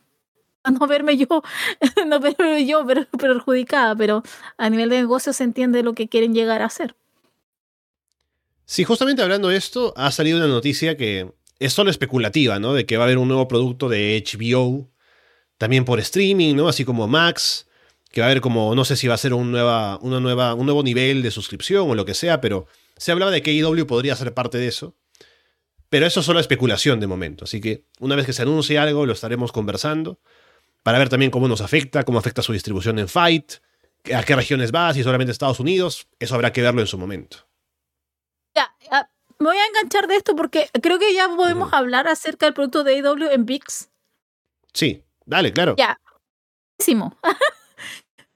no 0.79 0.87
verme 0.87 1.17
yo, 1.17 1.27
no 2.07 2.21
verme 2.21 2.65
yo 2.65 2.85
perjudicada, 3.19 3.93
pero 3.93 4.23
a 4.57 4.69
nivel 4.69 4.89
de 4.89 5.01
negocio 5.01 5.33
se 5.33 5.43
entiende 5.43 5.83
lo 5.83 5.93
que 5.93 6.07
quieren 6.07 6.33
llegar 6.33 6.61
a 6.61 6.67
hacer. 6.67 6.95
Sí, 8.63 8.85
justamente 8.85 9.21
hablando 9.21 9.49
de 9.49 9.57
esto, 9.57 9.93
ha 9.97 10.11
salido 10.11 10.37
una 10.37 10.47
noticia 10.47 10.95
que 10.95 11.29
es 11.59 11.73
solo 11.73 11.91
especulativa, 11.91 12.57
¿no? 12.57 12.73
De 12.73 12.85
que 12.85 12.95
va 12.95 13.03
a 13.03 13.07
haber 13.07 13.17
un 13.17 13.27
nuevo 13.27 13.49
producto 13.49 13.89
de 13.89 14.23
HBO, 14.25 14.89
también 15.57 15.83
por 15.83 15.99
streaming, 15.99 16.55
¿no? 16.55 16.69
Así 16.69 16.85
como 16.85 17.05
Max, 17.09 17.67
que 18.11 18.21
va 18.21 18.27
a 18.27 18.29
haber 18.29 18.41
como, 18.41 18.75
no 18.75 18.85
sé 18.85 18.95
si 18.95 19.07
va 19.07 19.15
a 19.15 19.17
ser 19.17 19.33
un, 19.33 19.51
nueva, 19.51 19.97
una 20.01 20.19
nueva, 20.19 20.53
un 20.53 20.65
nuevo 20.65 20.83
nivel 20.83 21.21
de 21.21 21.31
suscripción 21.31 21.89
o 21.89 21.95
lo 21.95 22.05
que 22.05 22.13
sea, 22.13 22.41
pero 22.41 22.67
se 22.97 23.11
hablaba 23.11 23.31
de 23.31 23.41
que 23.41 23.53
IW 23.53 23.87
podría 23.87 24.15
ser 24.15 24.33
parte 24.33 24.57
de 24.57 24.67
eso. 24.67 24.95
Pero 25.89 26.05
eso 26.05 26.21
es 26.21 26.25
solo 26.25 26.39
especulación 26.39 26.99
de 26.99 27.07
momento, 27.07 27.45
así 27.45 27.59
que 27.59 27.85
una 27.99 28.15
vez 28.15 28.25
que 28.25 28.33
se 28.33 28.43
anuncie 28.43 28.77
algo 28.77 29.05
lo 29.05 29.13
estaremos 29.13 29.51
conversando 29.51 30.19
para 30.83 30.97
ver 30.97 31.09
también 31.09 31.31
cómo 31.31 31.47
nos 31.47 31.61
afecta, 31.61 32.03
cómo 32.03 32.17
afecta 32.17 32.41
su 32.41 32.53
distribución 32.53 32.97
en 32.99 33.07
Fight, 33.07 33.53
a 34.13 34.23
qué 34.23 34.35
regiones 34.35 34.71
va, 34.73 34.93
si 34.93 35.03
solamente 35.03 35.31
Estados 35.31 35.59
Unidos, 35.59 36.07
eso 36.19 36.35
habrá 36.35 36.51
que 36.51 36.61
verlo 36.61 36.81
en 36.81 36.87
su 36.87 36.97
momento. 36.97 37.47
Ya, 38.55 38.73
me 39.37 39.47
voy 39.47 39.57
a 39.57 39.65
enganchar 39.65 40.07
de 40.07 40.15
esto 40.15 40.35
porque 40.35 40.69
creo 40.81 40.99
que 40.99 41.13
ya 41.13 41.27
podemos 41.29 41.71
hablar 41.73 42.07
acerca 42.07 42.45
del 42.45 42.53
producto 42.53 42.83
de 42.83 42.99
AW 42.99 43.31
en 43.31 43.45
VIX. 43.45 43.89
Sí, 44.73 45.03
dale, 45.25 45.51
claro. 45.53 45.75
Ya. 45.77 45.99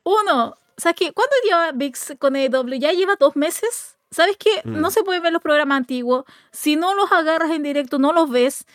Uno, 0.05 0.55
¿sabes 0.77 0.95
qué? 0.95 1.11
¿Cuánto 1.11 1.35
lleva 1.43 1.71
VIX 1.73 2.13
con 2.19 2.35
AW? 2.35 2.79
¿Ya 2.79 2.93
lleva 2.93 3.15
dos 3.19 3.35
meses? 3.35 3.97
¿Sabes 4.11 4.37
qué? 4.37 4.61
No 4.63 4.87
mm. 4.87 4.91
se 4.91 5.03
puede 5.03 5.19
ver 5.19 5.33
los 5.33 5.41
programas 5.41 5.77
antiguos. 5.77 6.23
Si 6.51 6.77
no 6.77 6.95
los 6.95 7.11
agarras 7.11 7.51
en 7.51 7.63
directo, 7.63 7.99
no 7.99 8.13
los 8.13 8.29
ves 8.29 8.65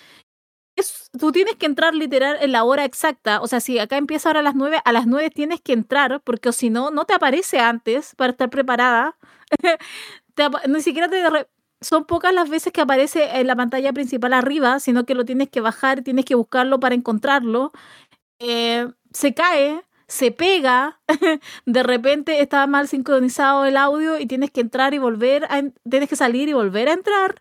tú 1.18 1.32
tienes 1.32 1.56
que 1.56 1.66
entrar 1.66 1.94
literal 1.94 2.38
en 2.40 2.52
la 2.52 2.64
hora 2.64 2.84
exacta. 2.84 3.40
O 3.40 3.46
sea, 3.46 3.60
si 3.60 3.78
acá 3.78 3.96
empieza 3.96 4.28
ahora 4.28 4.40
a 4.40 4.42
las 4.42 4.54
9, 4.54 4.80
a 4.84 4.92
las 4.92 5.06
9 5.06 5.30
tienes 5.30 5.60
que 5.60 5.72
entrar, 5.72 6.20
porque 6.22 6.52
si 6.52 6.70
no, 6.70 6.90
no 6.90 7.04
te 7.04 7.14
aparece 7.14 7.58
antes 7.58 8.14
para 8.16 8.32
estar 8.32 8.50
preparada. 8.50 9.16
ni 10.68 10.82
siquiera 10.82 11.08
te... 11.08 11.48
Son 11.82 12.04
pocas 12.04 12.34
las 12.34 12.50
veces 12.50 12.74
que 12.74 12.82
aparece 12.82 13.40
en 13.40 13.46
la 13.46 13.56
pantalla 13.56 13.92
principal 13.94 14.34
arriba, 14.34 14.80
sino 14.80 15.06
que 15.06 15.14
lo 15.14 15.24
tienes 15.24 15.48
que 15.48 15.62
bajar, 15.62 16.02
tienes 16.02 16.26
que 16.26 16.34
buscarlo 16.34 16.78
para 16.78 16.94
encontrarlo. 16.94 17.72
Eh, 18.38 18.86
se 19.12 19.32
cae, 19.32 19.82
se 20.10 20.32
pega, 20.32 21.00
de 21.66 21.82
repente 21.84 22.42
está 22.42 22.66
mal 22.66 22.88
sincronizado 22.88 23.64
el 23.64 23.76
audio 23.76 24.18
y 24.18 24.26
tienes 24.26 24.50
que 24.50 24.60
entrar 24.60 24.92
y 24.92 24.98
volver, 24.98 25.44
a, 25.44 25.62
tienes 25.88 26.08
que 26.08 26.16
salir 26.16 26.48
y 26.48 26.52
volver 26.52 26.88
a 26.88 26.94
entrar. 26.94 27.40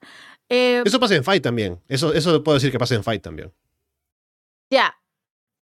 Eh, 0.50 0.84
eso 0.86 1.00
pasa 1.00 1.16
en 1.16 1.24
Fight 1.24 1.44
también. 1.44 1.82
Eso, 1.88 2.14
eso 2.14 2.44
puedo 2.44 2.58
decir 2.58 2.72
que 2.72 2.80
pasa 2.80 2.94
en 2.94 3.04
Fight 3.04 3.24
también. 3.24 3.52
Ya. 4.70 4.96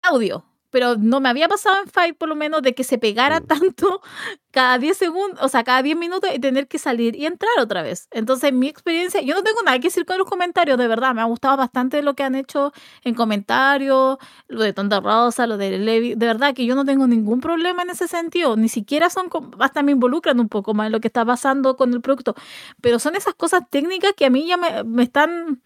Audio 0.01 0.45
pero 0.75 0.97
no 0.97 1.21
me 1.21 1.29
había 1.29 1.47
pasado 1.47 1.77
en 1.81 1.87
Fight 1.87 2.17
por 2.17 2.27
lo 2.27 2.35
menos 2.35 2.61
de 2.61 2.75
que 2.75 2.83
se 2.83 2.97
pegara 2.97 3.39
mm. 3.39 3.45
tanto 3.45 4.01
cada 4.51 4.77
10 4.77 4.97
segundos, 4.97 5.39
o 5.41 5.47
sea, 5.47 5.63
cada 5.63 5.81
10 5.81 5.95
minutos 5.95 6.29
y 6.35 6.37
tener 6.37 6.67
que 6.67 6.79
salir 6.79 7.15
y 7.15 7.25
entrar 7.25 7.49
otra 7.61 7.81
vez. 7.81 8.09
Entonces, 8.11 8.51
mi 8.51 8.67
experiencia, 8.67 9.21
yo 9.21 9.35
no 9.35 9.43
tengo 9.43 9.61
nada 9.63 9.79
que 9.79 9.87
decir 9.87 10.05
con 10.05 10.17
los 10.17 10.27
comentarios, 10.27 10.77
de 10.77 10.89
verdad, 10.89 11.15
me 11.15 11.21
ha 11.21 11.23
gustado 11.23 11.55
bastante 11.55 12.01
lo 12.01 12.13
que 12.13 12.23
han 12.23 12.35
hecho 12.35 12.73
en 13.05 13.15
comentarios, 13.15 14.17
lo 14.49 14.63
de 14.63 14.73
Tonta 14.73 14.99
Rosa, 14.99 15.47
lo 15.47 15.55
de 15.55 15.77
Levi, 15.77 16.15
de 16.15 16.25
verdad 16.25 16.53
que 16.53 16.65
yo 16.65 16.75
no 16.75 16.83
tengo 16.83 17.07
ningún 17.07 17.39
problema 17.39 17.83
en 17.83 17.91
ese 17.91 18.09
sentido, 18.09 18.57
ni 18.57 18.67
siquiera 18.67 19.09
son, 19.09 19.29
hasta 19.59 19.81
me 19.81 19.93
involucran 19.93 20.41
un 20.41 20.49
poco 20.49 20.73
más 20.73 20.87
en 20.87 20.91
lo 20.91 20.99
que 20.99 21.07
está 21.07 21.23
pasando 21.23 21.77
con 21.77 21.93
el 21.93 22.01
producto, 22.01 22.35
pero 22.81 22.99
son 22.99 23.15
esas 23.15 23.33
cosas 23.33 23.61
técnicas 23.69 24.11
que 24.11 24.25
a 24.25 24.29
mí 24.29 24.45
ya 24.45 24.57
me, 24.57 24.83
me 24.83 25.03
están... 25.03 25.61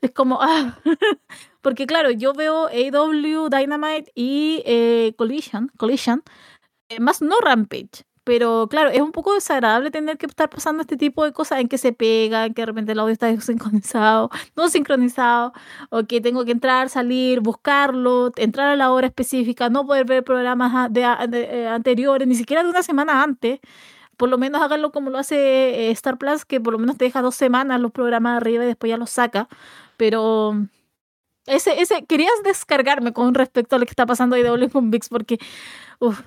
Es 0.00 0.10
como, 0.12 0.38
ah, 0.40 0.78
Porque 1.66 1.84
claro, 1.84 2.12
yo 2.12 2.32
veo 2.32 2.68
AW, 2.68 3.48
Dynamite 3.48 4.12
y 4.14 4.62
eh, 4.66 5.14
Collision, 5.18 5.72
Collision 5.76 6.22
eh, 6.88 7.00
más 7.00 7.20
no 7.20 7.34
Rampage. 7.40 8.04
Pero 8.22 8.68
claro, 8.70 8.90
es 8.90 9.00
un 9.00 9.10
poco 9.10 9.34
desagradable 9.34 9.90
tener 9.90 10.16
que 10.16 10.26
estar 10.26 10.48
pasando 10.48 10.82
este 10.82 10.96
tipo 10.96 11.24
de 11.24 11.32
cosas 11.32 11.58
en 11.58 11.66
que 11.66 11.76
se 11.76 11.92
pega, 11.92 12.46
en 12.46 12.54
que 12.54 12.62
de 12.62 12.66
repente 12.66 12.92
el 12.92 13.00
audio 13.00 13.12
está 13.12 13.36
sincronizado, 13.40 14.30
no 14.54 14.68
sincronizado, 14.68 15.52
o 15.90 16.04
que 16.04 16.20
tengo 16.20 16.44
que 16.44 16.52
entrar, 16.52 16.88
salir, 16.88 17.40
buscarlo, 17.40 18.30
entrar 18.36 18.68
a 18.68 18.76
la 18.76 18.92
hora 18.92 19.08
específica, 19.08 19.68
no 19.68 19.84
poder 19.84 20.04
ver 20.06 20.22
programas 20.22 20.92
de, 20.92 21.00
eh, 21.02 21.66
anteriores, 21.66 22.28
ni 22.28 22.36
siquiera 22.36 22.62
de 22.62 22.68
una 22.70 22.84
semana 22.84 23.24
antes 23.24 23.58
por 24.16 24.28
lo 24.28 24.38
menos 24.38 24.62
háganlo 24.62 24.92
como 24.92 25.10
lo 25.10 25.18
hace 25.18 25.90
Star 25.90 26.16
Plus, 26.16 26.44
que 26.44 26.60
por 26.60 26.72
lo 26.72 26.78
menos 26.78 26.96
te 26.96 27.06
deja 27.06 27.22
dos 27.22 27.34
semanas 27.34 27.80
los 27.80 27.92
programas 27.92 28.36
arriba 28.36 28.64
y 28.64 28.68
después 28.68 28.88
ya 28.88 28.96
los 28.96 29.10
saca. 29.10 29.48
Pero 29.96 30.68
ese, 31.46 31.80
ese, 31.80 32.04
querías 32.06 32.32
descargarme 32.44 33.12
con 33.12 33.34
respecto 33.34 33.76
a 33.76 33.78
lo 33.78 33.86
que 33.86 33.90
está 33.90 34.06
pasando 34.06 34.36
ahí 34.36 34.42
de 34.42 34.68
con 34.68 34.90
VIX 34.90 35.08
porque 35.08 35.38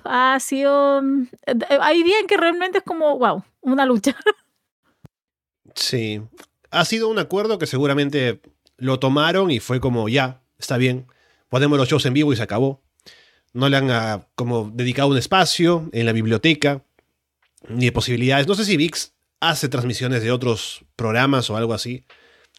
ha 0.04 0.38
sido... 0.40 1.02
Eh, 1.46 1.54
hay 1.80 2.02
días 2.02 2.22
que 2.26 2.36
realmente 2.36 2.78
es 2.78 2.84
como, 2.84 3.18
wow, 3.18 3.44
una 3.60 3.86
lucha. 3.86 4.16
Sí, 5.76 6.20
ha 6.72 6.84
sido 6.84 7.08
un 7.08 7.20
acuerdo 7.20 7.58
que 7.58 7.66
seguramente 7.68 8.40
lo 8.76 8.98
tomaron 8.98 9.52
y 9.52 9.60
fue 9.60 9.78
como, 9.78 10.08
ya, 10.08 10.42
está 10.58 10.78
bien, 10.78 11.06
ponemos 11.48 11.78
los 11.78 11.88
shows 11.88 12.06
en 12.06 12.14
vivo 12.14 12.32
y 12.32 12.36
se 12.36 12.42
acabó. 12.42 12.82
No 13.52 13.68
le 13.68 13.76
han 13.76 13.88
ah, 13.92 14.26
como 14.34 14.68
dedicado 14.74 15.08
un 15.10 15.16
espacio 15.16 15.88
en 15.92 16.06
la 16.06 16.12
biblioteca, 16.12 16.82
ni 17.68 17.92
posibilidades. 17.92 18.48
No 18.48 18.54
sé 18.54 18.64
si 18.64 18.76
VIX 18.76 19.12
hace 19.40 19.68
transmisiones 19.68 20.22
de 20.22 20.32
otros 20.32 20.84
programas 20.96 21.50
o 21.50 21.56
algo 21.56 21.72
así, 21.72 22.04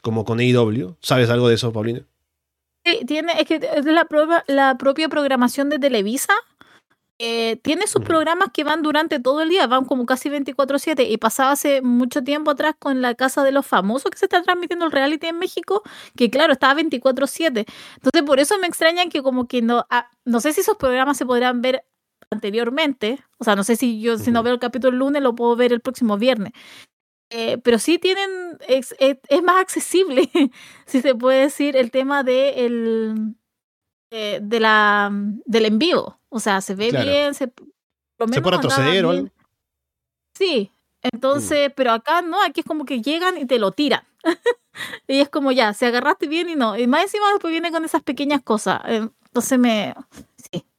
como 0.01 0.23
con 0.23 0.39
AEW. 0.39 0.97
¿Sabes 1.01 1.29
algo 1.29 1.49
de 1.49 1.55
eso, 1.55 1.73
Paulina? 1.73 2.05
Sí, 2.85 3.05
tiene, 3.05 3.33
es 3.39 3.47
que 3.47 3.55
es 3.55 3.85
la, 3.85 4.07
la 4.47 4.77
propia 4.77 5.07
programación 5.07 5.69
de 5.69 5.77
Televisa. 5.79 6.33
Eh, 7.19 7.57
tiene 7.63 7.87
sus 7.87 8.03
programas 8.03 8.49
que 8.53 8.63
van 8.63 8.81
durante 8.81 9.19
todo 9.19 9.41
el 9.41 9.49
día, 9.49 9.67
van 9.67 9.85
como 9.85 10.05
casi 10.07 10.29
24/7 10.29 11.03
y 11.09 11.17
pasaba 11.17 11.51
hace 11.51 11.81
mucho 11.83 12.23
tiempo 12.23 12.51
atrás 12.51 12.75
con 12.79 13.01
la 13.01 13.15
Casa 13.15 13.43
de 13.43 13.51
los 13.51 13.65
Famosos 13.67 14.11
que 14.11 14.17
se 14.17 14.25
está 14.25 14.41
transmitiendo 14.43 14.85
el 14.87 14.91
reality 14.91 15.27
en 15.27 15.39
México, 15.39 15.83
que 16.17 16.31
claro, 16.31 16.53
estaba 16.53 16.73
24/7. 16.75 17.65
Entonces 17.97 18.23
por 18.23 18.39
eso 18.39 18.57
me 18.59 18.67
extraña 18.67 19.05
que 19.09 19.21
como 19.23 19.47
que 19.47 19.61
no, 19.61 19.85
ah, 19.91 20.09
no 20.25 20.41
sé 20.41 20.53
si 20.53 20.61
esos 20.61 20.77
programas 20.77 21.17
se 21.17 21.25
podrán 21.27 21.61
ver 21.61 21.85
anteriormente, 22.31 23.23
o 23.39 23.43
sea, 23.43 23.55
no 23.55 23.63
sé 23.63 23.75
si 23.75 24.01
yo 24.01 24.17
si 24.17 24.31
no 24.31 24.43
veo 24.43 24.53
el 24.53 24.59
capítulo 24.59 24.93
el 24.93 24.99
lunes 24.99 25.21
lo 25.21 25.35
puedo 25.35 25.55
ver 25.55 25.73
el 25.73 25.81
próximo 25.81 26.17
viernes, 26.17 26.53
eh, 27.31 27.57
pero 27.59 27.79
sí 27.79 27.97
tienen, 27.97 28.59
es, 28.67 28.93
más 29.43 29.61
accesible, 29.61 30.29
si 30.85 31.01
se 31.01 31.15
puede 31.15 31.43
decir, 31.43 31.77
el 31.77 31.89
tema 31.89 32.23
de, 32.23 32.65
el, 32.65 33.35
eh, 34.11 34.39
de 34.41 34.59
la, 34.59 35.09
del 35.45 35.65
en 35.65 35.79
vivo. 35.79 36.19
O 36.27 36.39
sea, 36.39 36.59
se 36.61 36.75
ve 36.75 36.91
bien, 36.91 37.33
se, 37.33 37.45
se 37.45 38.41
puede 38.41 38.57
retroceder 38.57 39.05
o 39.05 39.29
Sí, 40.33 40.71
entonces, 41.01 41.69
mm. 41.69 41.73
pero 41.75 41.91
acá 41.91 42.21
no, 42.21 42.41
aquí 42.43 42.61
es 42.61 42.65
como 42.65 42.85
que 42.85 43.01
llegan 43.01 43.37
y 43.37 43.45
te 43.45 43.59
lo 43.59 43.71
tiran. 43.71 44.03
y 45.07 45.19
es 45.19 45.29
como 45.29 45.51
ya, 45.51 45.73
se 45.73 45.85
agarraste 45.85 46.27
bien 46.27 46.49
y 46.49 46.55
no. 46.55 46.77
Y 46.77 46.87
más 46.87 47.03
encima 47.03 47.31
después 47.31 47.51
viene 47.51 47.71
con 47.71 47.85
esas 47.85 48.03
pequeñas 48.03 48.41
cosas. 48.43 48.81
Entonces 48.85 49.57
me, 49.57 49.95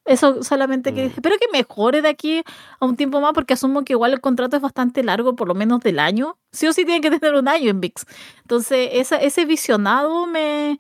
eso 0.05 0.43
solamente 0.43 0.93
que 0.93 1.07
mm. 1.07 1.13
espero 1.17 1.37
que 1.39 1.47
mejore 1.53 2.03
de 2.03 2.09
aquí 2.09 2.43
a 2.81 2.87
un 2.87 2.97
tiempo 2.97 3.21
más 3.21 3.33
porque 3.35 3.55
asumo 3.55 3.85
que 3.85 3.93
igual 3.93 4.13
el 4.13 4.21
contrato 4.21 4.57
es 4.57 4.63
bastante 4.63 5.03
largo, 5.03 5.37
por 5.37 5.49
lo 5.49 5.55
menos 5.55 5.81
del 5.81 5.99
año. 5.99 6.39
Sí 6.51 6.67
o 6.67 6.73
sí 6.73 6.85
tiene 6.85 7.01
que 7.01 7.17
tener 7.17 7.35
un 7.35 7.49
año 7.49 7.71
en 7.71 7.81
VIX. 7.81 8.05
Entonces, 8.43 8.91
esa, 8.93 9.17
ese 9.17 9.45
visionado 9.45 10.27
me... 10.27 10.79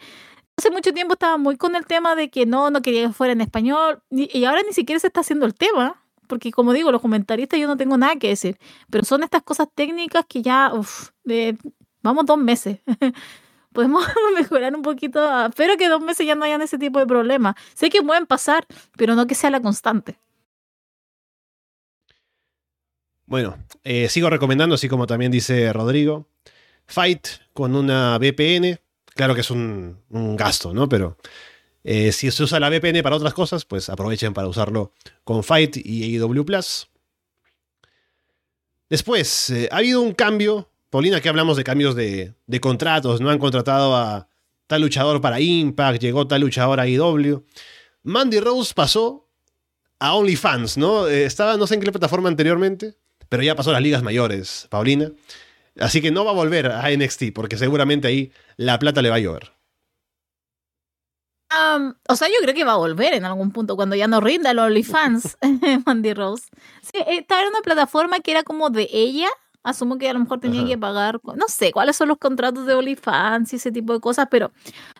Hace 0.56 0.70
mucho 0.70 0.92
tiempo 0.92 1.14
estaba 1.14 1.38
muy 1.38 1.56
con 1.56 1.76
el 1.76 1.86
tema 1.86 2.14
de 2.14 2.30
que 2.30 2.44
no, 2.44 2.70
no 2.70 2.82
quería 2.82 3.06
que 3.06 3.12
fuera 3.12 3.32
en 3.32 3.40
español 3.40 4.02
y 4.10 4.44
ahora 4.44 4.60
ni 4.66 4.74
siquiera 4.74 5.00
se 5.00 5.06
está 5.06 5.20
haciendo 5.20 5.46
el 5.46 5.54
tema. 5.54 6.02
Porque 6.26 6.52
como 6.52 6.72
digo, 6.72 6.92
los 6.92 7.00
comentaristas 7.00 7.58
yo 7.58 7.66
no 7.66 7.76
tengo 7.76 7.96
nada 7.96 8.16
que 8.16 8.28
decir. 8.28 8.58
Pero 8.90 9.04
son 9.04 9.22
estas 9.22 9.42
cosas 9.42 9.68
técnicas 9.74 10.24
que 10.28 10.42
ya, 10.42 10.72
uff, 10.74 11.10
vamos 12.02 12.26
dos 12.26 12.38
meses. 12.38 12.78
podemos 13.72 14.04
mejorar 14.34 14.74
un 14.74 14.82
poquito. 14.82 15.46
Espero 15.46 15.76
que 15.76 15.88
dos 15.88 16.00
meses 16.00 16.26
ya 16.26 16.34
no 16.34 16.44
hayan 16.44 16.62
ese 16.62 16.78
tipo 16.78 16.98
de 16.98 17.06
problemas. 17.06 17.54
Sé 17.74 17.90
que 17.90 18.02
pueden 18.02 18.26
pasar, 18.26 18.66
pero 18.96 19.14
no 19.14 19.26
que 19.26 19.34
sea 19.34 19.50
la 19.50 19.60
constante. 19.60 20.18
Bueno, 23.26 23.56
eh, 23.84 24.08
sigo 24.08 24.28
recomendando, 24.28 24.74
así 24.74 24.88
como 24.88 25.06
también 25.06 25.32
dice 25.32 25.72
Rodrigo, 25.72 26.28
Fight 26.86 27.28
con 27.54 27.74
una 27.74 28.18
VPN. 28.18 28.78
Claro 29.14 29.34
que 29.34 29.40
es 29.40 29.50
un, 29.50 29.98
gasto, 30.36 30.74
¿no? 30.74 30.88
Pero 30.88 31.16
eh, 31.84 32.12
si 32.12 32.30
se 32.30 32.42
usa 32.42 32.60
la 32.60 32.68
VPN 32.68 33.02
para 33.02 33.16
otras 33.16 33.34
cosas, 33.34 33.64
pues 33.64 33.88
aprovechen 33.88 34.34
para 34.34 34.48
usarlo 34.48 34.92
con 35.24 35.42
Fight 35.42 35.78
y 35.78 36.16
AEW 36.18 36.44
Plus. 36.44 36.88
Después, 38.90 39.48
eh, 39.48 39.68
ha 39.72 39.78
habido 39.78 40.02
un 40.02 40.12
cambio 40.12 40.68
Paulina, 40.92 41.22
que 41.22 41.30
hablamos 41.30 41.56
de 41.56 41.64
cambios 41.64 41.96
de, 41.96 42.34
contratos, 42.60 43.22
¿no? 43.22 43.30
Han 43.30 43.38
contratado 43.38 43.96
a 43.96 44.28
tal 44.66 44.82
luchador 44.82 45.22
para 45.22 45.40
Impact, 45.40 46.02
llegó 46.02 46.28
tal 46.28 46.42
luchador 46.42 46.80
a 46.80 46.86
IW. 46.86 47.46
Mandy 48.02 48.40
Rose 48.40 48.74
pasó 48.74 49.26
a 49.98 50.12
OnlyFans, 50.14 50.76
¿no? 50.76 51.08
Eh, 51.08 51.24
estaba 51.24 51.56
no 51.56 51.66
sé 51.66 51.76
en 51.76 51.80
qué 51.80 51.90
plataforma 51.90 52.28
anteriormente, 52.28 52.98
pero 53.30 53.42
ya 53.42 53.56
pasó 53.56 53.70
a 53.70 53.72
las 53.72 53.80
ligas 53.80 54.02
mayores, 54.02 54.66
Paulina. 54.68 55.10
Así 55.80 56.02
que 56.02 56.10
no 56.10 56.26
va 56.26 56.32
a 56.32 56.34
volver 56.34 56.66
a 56.66 56.90
NXT, 56.90 57.32
porque 57.34 57.56
seguramente 57.56 58.08
ahí 58.08 58.30
la 58.58 58.78
plata 58.78 59.00
le 59.00 59.08
va 59.08 59.16
a 59.16 59.20
llover. 59.20 59.50
o 62.06 62.16
sea, 62.16 62.28
yo 62.28 62.34
creo 62.42 62.54
que 62.54 62.64
va 62.64 62.72
a 62.72 62.76
volver 62.76 63.14
en 63.14 63.24
algún 63.24 63.50
punto 63.50 63.76
cuando 63.76 63.96
ya 63.96 64.08
no 64.08 64.20
rinda 64.20 64.50
el 64.50 64.58
OnlyFans, 64.58 65.38
Mandy 65.86 66.12
Rose. 66.12 66.50
Sí, 66.82 67.02
estaba 67.06 67.40
en 67.44 67.48
una 67.48 67.62
plataforma 67.62 68.20
que 68.20 68.32
era 68.32 68.42
como 68.42 68.68
de 68.68 68.90
ella. 68.92 69.30
Asumo 69.62 69.96
que 69.96 70.08
a 70.08 70.12
lo 70.12 70.18
mejor 70.20 70.40
tenía 70.40 70.64
que 70.66 70.76
pagar, 70.76 71.20
no 71.22 71.46
sé 71.48 71.70
cuáles 71.72 71.96
son 71.96 72.08
los 72.08 72.18
contratos 72.18 72.66
de 72.66 72.74
OnlyFans 72.74 73.52
y 73.52 73.56
ese 73.56 73.70
tipo 73.70 73.92
de 73.92 74.00
cosas, 74.00 74.26
pero 74.30 74.50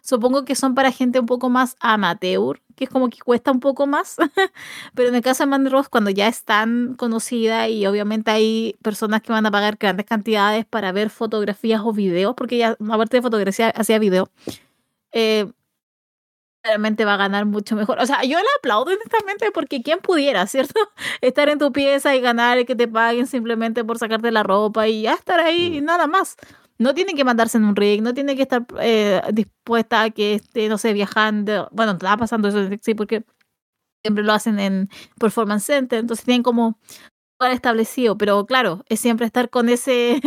supongo 0.03 0.45
que 0.45 0.55
son 0.55 0.75
para 0.75 0.93
gente 0.93 1.19
un 1.19 1.27
poco 1.27 1.51
más 1.51 1.77
amateur, 1.81 2.61
que 2.77 2.85
es 2.85 2.91
como 2.91 3.09
que 3.09 3.19
cuesta 3.19 3.51
un 3.51 3.61
poco 3.61 3.87
más. 3.87 4.17
pero 4.95 5.09
en 5.09 5.15
el 5.17 5.23
caso 5.23 5.43
de 5.43 5.49
Mandy 5.49 5.69
Rose, 5.69 5.89
cuando 5.91 6.11
ya 6.11 6.29
es 6.29 6.45
tan 6.45 6.95
conocida 6.95 7.69
y 7.69 7.87
obviamente 7.87 8.31
hay 8.31 8.77
personas 8.83 9.23
que 9.23 9.33
van 9.33 9.47
a 9.47 9.51
pagar 9.51 9.77
grandes 9.79 10.07
cantidades 10.07 10.65
para 10.65 10.93
ver 10.93 11.11
fotografías 11.11 11.81
o 11.85 11.93
videos, 11.93 12.35
porque 12.37 12.57
ella, 12.57 12.77
aparte 12.91 13.17
de 13.17 13.23
fotografía, 13.23 13.71
hacía 13.71 13.99
video. 13.99 14.31
Eh, 15.13 15.51
realmente 16.63 17.05
va 17.05 17.15
a 17.15 17.17
ganar 17.17 17.47
mucho 17.47 17.77
mejor. 17.77 17.99
O 18.01 18.07
sea, 18.07 18.23
yo 18.23 18.39
le 18.39 18.47
aplaudo 18.59 18.93
honestamente 18.93 19.51
porque 19.53 19.83
quién 19.83 19.99
pudiera, 20.01 20.47
¿cierto? 20.47 20.75
Estar 21.21 21.49
en 21.49 21.59
tu 21.59 21.73
pieza 21.73 22.15
y 22.15 22.21
ganar 22.21 22.59
y 22.59 22.65
que 22.65 22.77
te 22.77 22.89
paguen 22.89 23.27
simplemente 23.27 23.85
por 23.85 23.99
sacarte 23.99 24.31
la 24.31 24.43
ropa 24.43 24.89
y 24.89 25.03
ya 25.03 25.15
estar 25.15 25.41
ahí 25.41 25.77
y 25.77 25.81
mm. 25.81 25.85
nada 25.85 26.07
más. 26.07 26.37
No 26.79 26.95
tiene 26.95 27.15
que 27.15 27.25
mandarse 27.25 27.59
en 27.59 27.65
un 27.65 27.77
rig, 27.77 28.03
no 28.03 28.15
tiene 28.15 28.35
que 28.35 28.43
estar 28.43 28.67
eh, 28.81 29.21
dispuesta 29.33 30.03
a 30.03 30.11
que 30.11 30.35
esté, 30.35 30.69
no 30.69 30.79
sé, 30.79 30.93
viajando. 30.93 31.69
Bueno, 31.73 31.93
está 31.93 32.17
pasando 32.17 32.49
eso 32.49 32.69
sí, 32.83 32.95
porque 32.95 33.25
siempre 34.03 34.25
lo 34.25 34.33
hacen 34.33 34.59
en 34.61 34.89
Performance 35.19 35.67
Center, 35.67 36.01
entonces 36.01 36.25
tienen 36.25 36.43
como 36.43 36.79
establecido, 37.51 38.17
pero 38.17 38.47
claro, 38.47 38.85
es 38.89 39.01
siempre 39.01 39.27
estar 39.27 39.51
con 39.51 39.69
ese, 39.69 40.21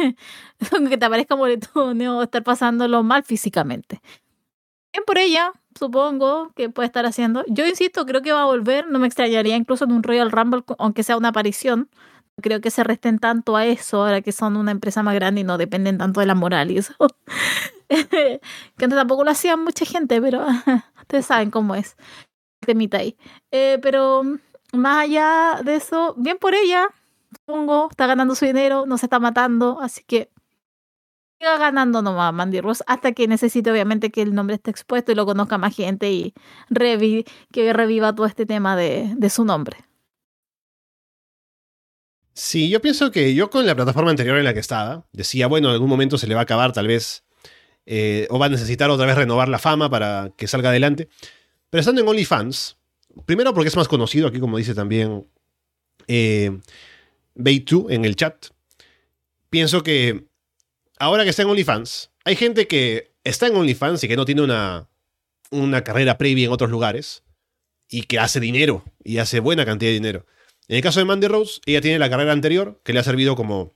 que 0.89 0.97
te 0.97 1.05
aparezca 1.05 1.35
moretón 1.35 2.01
o 2.01 2.23
estar 2.23 2.43
pasándolo 2.43 3.03
mal 3.03 3.23
físicamente. 3.23 4.01
Bien 4.95 5.03
por 5.05 5.17
ella, 5.17 5.51
supongo 5.77 6.53
que 6.55 6.69
puede 6.69 6.85
estar 6.85 7.05
haciendo. 7.05 7.43
Yo 7.49 7.65
insisto, 7.67 8.05
creo 8.05 8.21
que 8.21 8.31
va 8.31 8.43
a 8.43 8.45
volver. 8.45 8.87
No 8.87 8.97
me 8.97 9.07
extrañaría 9.07 9.57
incluso 9.57 9.83
en 9.83 9.91
un 9.91 10.03
Royal 10.03 10.31
Rumble, 10.31 10.63
aunque 10.77 11.03
sea 11.03 11.17
una 11.17 11.29
aparición. 11.29 11.89
Creo 12.41 12.61
que 12.61 12.71
se 12.71 12.81
resten 12.81 13.19
tanto 13.19 13.57
a 13.57 13.65
eso 13.65 14.05
ahora 14.05 14.21
que 14.21 14.31
son 14.31 14.55
una 14.55 14.71
empresa 14.71 15.03
más 15.03 15.13
grande 15.15 15.41
y 15.41 15.43
no 15.43 15.57
dependen 15.57 15.97
tanto 15.97 16.21
de 16.21 16.27
la 16.27 16.35
moral 16.35 16.71
y 16.71 16.77
eso. 16.77 16.93
que 17.89 18.39
antes 18.81 18.97
tampoco 18.97 19.25
lo 19.25 19.31
hacían 19.31 19.65
mucha 19.65 19.83
gente, 19.83 20.21
pero 20.21 20.45
ustedes 21.01 21.25
saben 21.25 21.51
cómo 21.51 21.75
es. 21.75 21.97
Temita 22.61 22.99
ahí. 22.99 23.17
Eh, 23.51 23.79
pero 23.81 24.23
más 24.71 25.03
allá 25.03 25.59
de 25.61 25.75
eso, 25.75 26.15
bien 26.17 26.37
por 26.39 26.55
ella, 26.55 26.87
supongo, 27.33 27.89
está 27.91 28.07
ganando 28.07 28.33
su 28.33 28.45
dinero, 28.45 28.85
no 28.85 28.97
se 28.97 29.07
está 29.07 29.19
matando, 29.19 29.77
así 29.81 30.05
que 30.07 30.31
siga 31.39 31.57
ganando 31.57 32.01
nomás 32.01 32.33
Mandy 32.33 32.61
Rose 32.61 32.83
hasta 32.87 33.11
que 33.11 33.27
necesite 33.27 33.71
obviamente 33.71 34.09
que 34.09 34.21
el 34.21 34.33
nombre 34.33 34.55
esté 34.55 34.71
expuesto 34.71 35.11
y 35.11 35.15
lo 35.15 35.25
conozca 35.25 35.57
más 35.57 35.75
gente 35.75 36.11
y 36.11 36.33
que 37.51 37.73
reviva 37.73 38.15
todo 38.15 38.25
este 38.25 38.45
tema 38.45 38.75
de, 38.75 39.29
su 39.29 39.43
nombre. 39.43 39.77
Sí, 42.33 42.69
yo 42.69 42.81
pienso 42.81 43.11
que 43.11 43.33
yo 43.33 43.49
con 43.49 43.65
la 43.65 43.75
plataforma 43.75 44.09
anterior 44.09 44.37
en 44.37 44.43
la 44.43 44.53
que 44.53 44.59
estaba, 44.59 45.05
decía, 45.13 45.47
bueno, 45.47 45.69
en 45.69 45.73
algún 45.73 45.89
momento 45.89 46.17
se 46.17 46.27
le 46.27 46.35
va 46.35 46.41
a 46.41 46.43
acabar 46.43 46.73
tal 46.73 46.87
vez, 46.87 47.23
eh, 47.85 48.27
o 48.29 48.39
va 48.39 48.47
a 48.47 48.49
necesitar 48.49 48.89
otra 48.89 49.05
vez 49.05 49.15
renovar 49.15 49.47
la 49.47 49.59
fama 49.59 49.89
para 49.89 50.31
que 50.35 50.47
salga 50.47 50.69
adelante. 50.69 51.07
Pero 51.69 51.79
estando 51.79 52.01
en 52.01 52.07
OnlyFans, 52.07 52.77
primero 53.25 53.53
porque 53.53 53.69
es 53.69 53.75
más 53.77 53.87
conocido, 53.87 54.27
aquí 54.27 54.39
como 54.39 54.57
dice 54.57 54.75
también 54.75 55.25
eh, 56.07 56.59
2 57.35 57.85
en 57.89 58.05
el 58.05 58.15
chat, 58.17 58.47
pienso 59.49 59.81
que 59.81 60.27
ahora 60.99 61.23
que 61.23 61.29
está 61.29 61.41
en 61.41 61.49
OnlyFans, 61.49 62.11
hay 62.23 62.35
gente 62.35 62.67
que 62.67 63.11
está 63.23 63.47
en 63.47 63.55
OnlyFans 63.55 64.03
y 64.03 64.07
que 64.07 64.15
no 64.15 64.25
tiene 64.25 64.41
una, 64.41 64.89
una 65.51 65.83
carrera 65.83 66.17
previa 66.17 66.45
en 66.45 66.51
otros 66.51 66.69
lugares 66.69 67.23
y 67.89 68.03
que 68.03 68.19
hace 68.19 68.39
dinero 68.39 68.83
y 69.03 69.17
hace 69.17 69.39
buena 69.39 69.65
cantidad 69.65 69.89
de 69.89 69.95
dinero. 69.95 70.25
En 70.67 70.77
el 70.77 70.81
caso 70.81 70.99
de 70.99 71.05
Mandy 71.05 71.27
Rose, 71.27 71.61
ella 71.65 71.81
tiene 71.81 71.99
la 71.99 72.09
carrera 72.09 72.31
anterior 72.31 72.81
que 72.83 72.93
le 72.93 72.99
ha 72.99 73.03
servido 73.03 73.35
como 73.35 73.73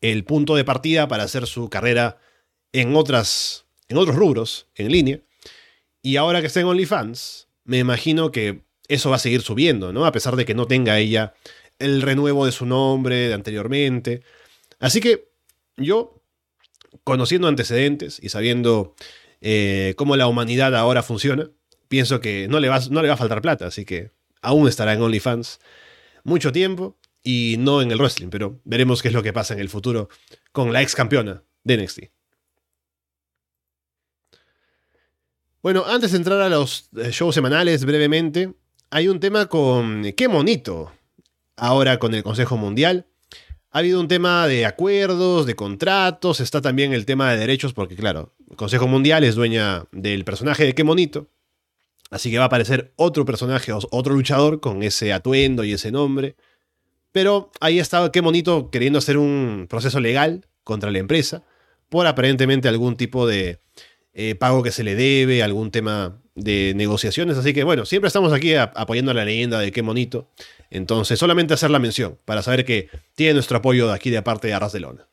el 0.00 0.24
punto 0.24 0.54
de 0.54 0.64
partida 0.64 1.08
para 1.08 1.24
hacer 1.24 1.46
su 1.46 1.68
carrera 1.70 2.18
en, 2.72 2.94
otras, 2.94 3.66
en 3.88 3.96
otros 3.96 4.16
rubros, 4.16 4.68
en 4.74 4.92
línea. 4.92 5.20
Y 6.02 6.16
ahora 6.16 6.40
que 6.40 6.46
está 6.46 6.60
en 6.60 6.66
OnlyFans, 6.66 7.48
me 7.64 7.78
imagino 7.78 8.30
que 8.30 8.62
eso 8.88 9.10
va 9.10 9.16
a 9.16 9.20
seguir 9.20 9.40
subiendo, 9.40 9.92
¿no? 9.92 10.04
A 10.04 10.12
pesar 10.12 10.36
de 10.36 10.44
que 10.44 10.54
no 10.54 10.66
tenga 10.66 10.98
ella 10.98 11.34
el 11.78 12.02
renuevo 12.02 12.46
de 12.46 12.52
su 12.52 12.66
nombre 12.66 13.28
de 13.28 13.34
anteriormente. 13.34 14.22
Así 14.78 15.00
que 15.00 15.30
yo 15.76 16.22
conociendo 17.02 17.48
antecedentes 17.48 18.20
y 18.22 18.28
sabiendo 18.28 18.94
eh, 19.40 19.94
cómo 19.96 20.16
la 20.16 20.26
humanidad 20.26 20.74
ahora 20.76 21.02
funciona, 21.02 21.50
pienso 21.88 22.20
que 22.20 22.48
no 22.48 22.60
le, 22.60 22.68
va, 22.68 22.76
a 22.76 23.16
faltar 23.16 23.42
plata, 23.42 23.66
así 23.66 23.84
que 23.84 24.12
aún 24.42 24.68
estará 24.68 24.92
en 24.92 25.02
OnlyFans 25.02 25.58
mucho 26.22 26.52
tiempo 26.52 26.96
y 27.22 27.56
no 27.58 27.82
en 27.82 27.90
el 27.90 27.98
wrestling, 27.98 28.28
pero 28.28 28.60
veremos 28.64 29.02
qué 29.02 29.08
es 29.08 29.14
lo 29.14 29.22
que 29.22 29.32
pasa 29.32 29.54
en 29.54 29.60
el 29.60 29.68
futuro 29.68 30.08
con 30.52 30.72
la 30.72 30.82
ex 30.82 30.94
campeona 30.94 31.42
de 31.64 31.76
NXT. 31.78 32.00
Bueno, 35.62 35.84
antes 35.86 36.12
de 36.12 36.18
entrar 36.18 36.42
a 36.42 36.50
los 36.50 36.90
eh, 36.96 37.10
shows 37.10 37.34
semanales 37.34 37.86
brevemente, 37.86 38.52
hay 38.90 39.08
un 39.08 39.18
tema 39.18 39.46
con 39.46 40.12
qué 40.16 40.28
monito 40.28 40.92
ahora 41.56 41.98
con 41.98 42.14
el 42.14 42.22
Consejo 42.22 42.56
Mundial. 42.56 43.06
Ha 43.74 43.80
habido 43.80 43.98
un 43.98 44.06
tema 44.06 44.46
de 44.46 44.66
acuerdos, 44.66 45.46
de 45.46 45.56
contratos, 45.56 46.38
está 46.38 46.60
también 46.60 46.92
el 46.92 47.04
tema 47.04 47.32
de 47.32 47.38
derechos, 47.38 47.72
porque 47.72 47.96
claro, 47.96 48.32
el 48.48 48.54
Consejo 48.54 48.86
Mundial 48.86 49.24
es 49.24 49.34
dueña 49.34 49.86
del 49.90 50.24
personaje 50.24 50.64
de 50.64 50.76
Qué 50.76 50.84
Monito, 50.84 51.26
así 52.08 52.30
que 52.30 52.38
va 52.38 52.44
a 52.44 52.46
aparecer 52.46 52.92
otro 52.94 53.24
personaje, 53.24 53.72
otro 53.72 54.14
luchador 54.14 54.60
con 54.60 54.84
ese 54.84 55.12
atuendo 55.12 55.64
y 55.64 55.72
ese 55.72 55.90
nombre. 55.90 56.36
Pero 57.10 57.50
ahí 57.58 57.80
estaba 57.80 58.12
Qué 58.12 58.22
Monito 58.22 58.70
queriendo 58.70 59.00
hacer 59.00 59.18
un 59.18 59.66
proceso 59.68 59.98
legal 59.98 60.46
contra 60.62 60.92
la 60.92 61.00
empresa 61.00 61.42
por 61.88 62.06
aparentemente 62.06 62.68
algún 62.68 62.96
tipo 62.96 63.26
de 63.26 63.58
eh, 64.12 64.36
pago 64.36 64.62
que 64.62 64.70
se 64.70 64.84
le 64.84 64.94
debe, 64.94 65.42
algún 65.42 65.72
tema 65.72 66.22
de 66.34 66.72
negociaciones. 66.74 67.38
Así 67.38 67.52
que 67.54 67.64
bueno, 67.64 67.86
siempre 67.86 68.08
estamos 68.08 68.32
aquí 68.32 68.54
apoyando 68.54 69.10
a 69.12 69.14
la 69.14 69.24
leyenda 69.24 69.58
de 69.58 69.72
qué 69.72 69.82
monito. 69.82 70.28
Entonces, 70.70 71.18
solamente 71.18 71.54
hacer 71.54 71.70
la 71.70 71.78
mención 71.78 72.18
para 72.24 72.42
saber 72.42 72.64
que 72.64 72.88
tiene 73.14 73.34
nuestro 73.34 73.58
apoyo 73.58 73.86
de 73.86 73.94
aquí 73.94 74.10
de 74.10 74.22
parte 74.22 74.48
de 74.48 74.54
Arras 74.54 74.72
de 74.72 74.80
Lona. 74.80 75.08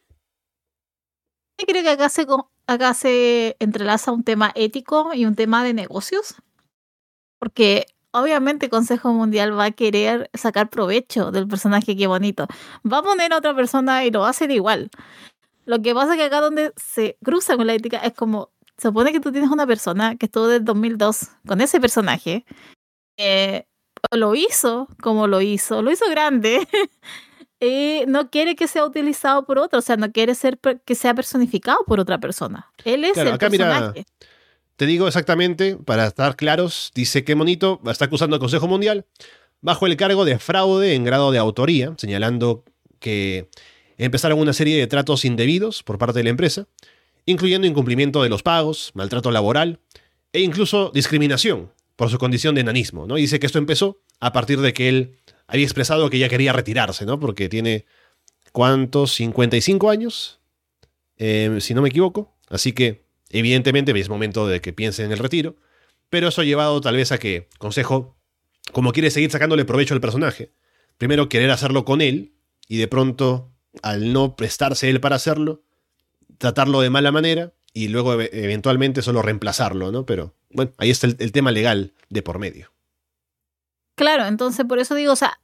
Creo 1.58 1.84
que 1.84 1.90
acá 1.90 2.10
se, 2.10 2.26
acá 2.66 2.94
se 2.94 3.56
entrelaza 3.60 4.12
un 4.12 4.24
tema 4.24 4.52
ético 4.56 5.12
y 5.14 5.26
un 5.26 5.36
tema 5.36 5.64
de 5.64 5.74
negocios. 5.74 6.36
Porque 7.38 7.86
obviamente 8.12 8.66
el 8.66 8.72
Consejo 8.72 9.14
Mundial 9.14 9.58
va 9.58 9.66
a 9.66 9.72
querer 9.72 10.30
sacar 10.34 10.70
provecho 10.70 11.32
del 11.32 11.48
personaje 11.48 11.96
qué 11.96 12.08
bonito. 12.08 12.48
Va 12.92 13.00
a 13.00 13.04
poner 13.04 13.34
a 13.34 13.38
otra 13.38 13.56
persona 13.56 14.06
y 14.06 14.12
lo 14.12 14.22
va 14.22 14.28
a 14.28 14.32
hacer 14.32 14.52
igual. 14.52 14.90
Lo 15.66 15.82
que 15.82 15.94
pasa 15.94 16.14
es 16.14 16.18
que 16.18 16.26
acá 16.26 16.42
donde 16.42 16.74
se 16.76 17.18
cruza 17.24 17.56
con 17.56 17.68
la 17.68 17.74
ética 17.74 17.98
es 18.00 18.14
como 18.14 18.50
se 18.82 18.88
supone 18.88 19.12
que 19.12 19.20
tú 19.20 19.32
tienes 19.32 19.52
una 19.52 19.68
persona 19.68 20.16
que 20.16 20.26
estuvo 20.26 20.48
desde 20.48 20.66
2002 20.66 21.28
con 21.46 21.62
ese 21.62 21.80
personaje, 21.80 22.46
lo 24.10 24.34
hizo 24.34 24.88
como 25.04 25.28
lo 25.28 25.40
hizo, 25.40 25.84
lo 25.84 25.92
hizo 25.92 26.06
grande, 26.10 26.68
y 27.60 28.06
no 28.08 28.32
quiere 28.32 28.56
que 28.56 28.68
sea 28.68 28.84
utilizado 28.84 29.46
por 29.46 29.60
otro, 29.60 29.78
o 29.78 29.82
sea, 29.84 29.98
no 29.98 30.12
quiere 30.12 30.34
ser 30.34 30.58
que 30.84 30.96
sea 30.96 31.14
personificado 31.14 31.78
por 31.86 32.00
otra 32.00 32.20
persona. 32.20 32.72
Él 32.84 33.06
es 33.06 33.16
el 33.18 33.38
personaje. 33.38 34.04
te 34.78 34.86
digo 34.88 35.08
exactamente, 35.08 35.76
para 35.78 36.08
estar 36.08 36.36
claros, 36.36 36.92
dice 36.96 37.24
que 37.24 37.36
Monito 37.36 37.80
está 37.86 38.06
acusando 38.06 38.36
al 38.36 38.40
Consejo 38.40 38.68
Mundial 38.68 39.06
bajo 39.62 39.86
el 39.86 39.96
cargo 39.96 40.26
de 40.26 40.40
fraude 40.40 40.96
en 40.96 41.04
grado 41.04 41.32
de 41.32 41.38
autoría, 41.38 41.94
señalando 42.00 42.64
que 42.98 43.48
empezaron 44.00 44.40
una 44.40 44.54
serie 44.54 44.76
de 44.80 44.88
tratos 44.88 45.24
indebidos 45.24 45.84
por 45.84 46.00
parte 46.00 46.18
de 46.18 46.24
la 46.24 46.32
empresa 46.32 46.68
incluyendo 47.26 47.68
incumplimiento 47.68 48.24
de 48.24 48.30
los 48.30 48.44
pagos, 48.44 48.92
maltrato 48.94 49.32
laboral 49.32 49.80
e 50.34 50.42
incluso 50.42 50.92
discriminación 50.94 51.72
por 51.96 52.10
su 52.10 52.18
condición 52.18 52.56
de 52.56 52.62
enanismo. 52.62 53.06
¿no? 53.08 53.16
dice 53.16 53.40
que 53.40 53.46
esto 53.46 53.60
empezó 53.60 54.02
a 54.20 54.34
partir 54.34 54.60
de 54.60 54.74
que 54.74 54.90
él 54.90 55.18
había 55.48 55.66
expresado 55.66 56.10
que 56.10 56.20
ya 56.20 56.30
quería 56.30 56.54
retirarse, 56.54 57.06
¿no? 57.06 57.20
porque 57.20 57.50
tiene, 57.50 57.86
¿cuántos? 58.52 59.14
55 59.14 59.90
años, 59.90 60.40
eh, 61.18 61.58
si 61.60 61.74
no 61.74 61.82
me 61.82 61.90
equivoco. 61.90 62.36
Así 62.50 62.74
que, 62.74 63.06
evidentemente, 63.30 63.98
es 63.98 64.10
momento 64.10 64.48
de 64.48 64.62
que 64.62 64.74
piense 64.74 65.04
en 65.04 65.12
el 65.12 65.20
retiro. 65.20 65.56
Pero 66.10 66.28
eso 66.28 66.42
ha 66.42 66.46
llevado 66.46 66.82
tal 66.82 66.98
vez 66.98 67.12
a 67.12 67.18
que 67.18 67.48
Consejo, 67.58 68.18
como 68.74 68.92
quiere 68.92 69.12
seguir 69.12 69.32
sacándole 69.32 69.64
provecho 69.64 69.94
al 69.94 70.02
personaje, 70.02 70.52
primero 70.98 71.30
querer 71.30 71.52
hacerlo 71.52 71.86
con 71.86 72.02
él 72.02 72.34
y 72.68 72.78
de 72.78 72.88
pronto, 72.88 73.54
al 73.82 74.12
no 74.12 74.36
prestarse 74.36 74.90
él 74.90 75.00
para 75.00 75.16
hacerlo, 75.16 75.64
tratarlo 76.42 76.82
de 76.82 76.90
mala 76.90 77.12
manera 77.12 77.54
y 77.72 77.88
luego 77.88 78.14
eventualmente 78.14 79.04
solo 79.04 79.22
reemplazarlo, 79.22 79.92
¿no? 79.92 80.08
Pero 80.08 80.34
bueno, 80.50 80.72
ahí 80.80 80.90
está 80.90 81.06
el, 81.08 81.32
tema 81.32 81.52
legal 81.52 81.94
de 82.10 82.24
por 82.24 82.40
medio. 82.40 82.74
Claro, 83.96 84.26
entonces 84.26 84.66
por 84.66 84.80
eso 84.80 84.96
digo, 84.96 85.14
o 85.14 85.16
sea, 85.16 85.40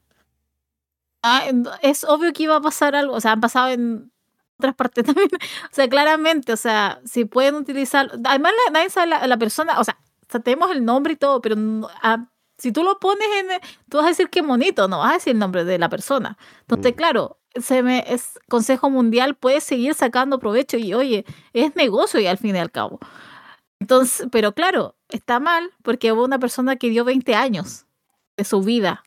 ah, 1.22 1.44
es 1.82 2.02
obvio 2.02 2.32
que 2.32 2.42
iba 2.42 2.56
a 2.56 2.60
pasar 2.60 2.96
algo, 2.96 3.14
o 3.14 3.20
sea, 3.20 3.32
han 3.32 3.40
pasado 3.40 3.68
en 3.68 4.10
otras 4.58 4.74
partes 4.74 5.04
también, 5.06 5.30
o 5.32 5.74
sea, 5.74 5.88
claramente, 5.88 6.52
o 6.52 6.56
sea, 6.56 7.00
si 7.04 7.24
pueden 7.24 7.54
utilizar, 7.54 8.10
además 8.24 8.52
nadie 8.72 8.90
sabe 8.90 9.06
la, 9.06 9.36
persona, 9.38 9.78
o 9.78 9.84
sea, 9.84 9.96
tenemos 10.42 10.72
el 10.72 10.84
nombre 10.84 11.12
y 11.12 11.16
todo, 11.16 11.40
pero 11.40 11.56
ah, 12.02 12.26
si 12.58 12.72
tú 12.72 12.82
lo 12.82 12.98
pones 12.98 13.28
en. 13.38 13.46
Tú 13.88 13.98
vas 13.98 14.06
a 14.06 14.08
decir 14.08 14.28
qué 14.30 14.42
bonito, 14.42 14.88
no 14.88 14.98
vas 14.98 15.10
a 15.10 15.14
decir 15.14 15.32
el 15.32 15.38
nombre 15.38 15.64
de 15.64 15.78
la 15.78 15.88
persona. 15.88 16.36
Entonces, 16.62 16.92
mm. 16.92 16.96
claro, 16.96 17.37
se 17.60 17.82
me, 17.82 18.04
es 18.06 18.38
Consejo 18.48 18.90
Mundial 18.90 19.34
puede 19.36 19.60
seguir 19.60 19.94
sacando 19.94 20.38
provecho 20.38 20.76
y, 20.76 20.94
oye, 20.94 21.24
es 21.52 21.76
negocio 21.76 22.20
y 22.20 22.26
al 22.26 22.38
fin 22.38 22.56
y 22.56 22.58
al 22.58 22.70
cabo. 22.70 22.98
Entonces, 23.80 24.26
pero 24.30 24.52
claro, 24.52 24.96
está 25.08 25.40
mal 25.40 25.70
porque 25.82 26.12
hubo 26.12 26.24
una 26.24 26.38
persona 26.38 26.76
que 26.76 26.90
dio 26.90 27.04
20 27.04 27.34
años 27.34 27.86
de 28.36 28.44
su 28.44 28.60
vida. 28.62 29.04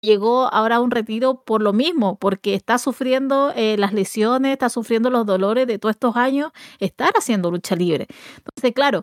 Llegó 0.00 0.52
ahora 0.52 0.76
a 0.76 0.80
un 0.80 0.92
retiro 0.92 1.42
por 1.44 1.60
lo 1.60 1.72
mismo, 1.72 2.18
porque 2.18 2.54
está 2.54 2.78
sufriendo 2.78 3.52
eh, 3.56 3.76
las 3.78 3.92
lesiones, 3.92 4.52
está 4.52 4.68
sufriendo 4.68 5.10
los 5.10 5.26
dolores 5.26 5.66
de 5.66 5.78
todos 5.78 5.94
estos 5.96 6.16
años, 6.16 6.52
estar 6.78 7.12
haciendo 7.16 7.50
lucha 7.50 7.74
libre. 7.74 8.06
Entonces, 8.36 8.72
claro, 8.74 9.02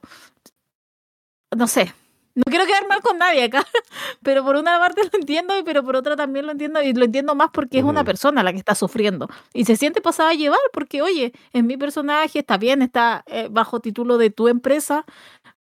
no 1.55 1.67
sé, 1.67 1.93
no 2.35 2.43
quiero 2.45 2.65
quedar 2.65 2.87
mal 2.87 3.01
con 3.01 3.17
nadie 3.17 3.45
acá, 3.45 3.65
pero 4.21 4.43
por 4.43 4.57
una 4.57 4.77
parte 4.79 5.01
lo 5.03 5.17
entiendo, 5.17 5.53
pero 5.63 5.83
por 5.83 5.95
otra 5.95 6.15
también 6.15 6.45
lo 6.45 6.51
entiendo 6.51 6.81
y 6.81 6.93
lo 6.93 7.05
entiendo 7.05 7.33
más 7.33 7.49
porque 7.51 7.79
es 7.79 7.83
una 7.85 8.03
persona 8.03 8.43
la 8.43 8.51
que 8.51 8.59
está 8.59 8.75
sufriendo 8.75 9.29
y 9.53 9.65
se 9.65 9.77
siente 9.77 10.01
pasada 10.01 10.31
a 10.31 10.33
llevar 10.33 10.59
porque, 10.73 11.01
oye, 11.01 11.33
es 11.53 11.63
mi 11.63 11.77
personaje, 11.77 12.39
está 12.39 12.57
bien, 12.57 12.81
está 12.81 13.23
eh, 13.27 13.47
bajo 13.49 13.79
título 13.79 14.17
de 14.17 14.29
tu 14.31 14.49
empresa, 14.49 15.05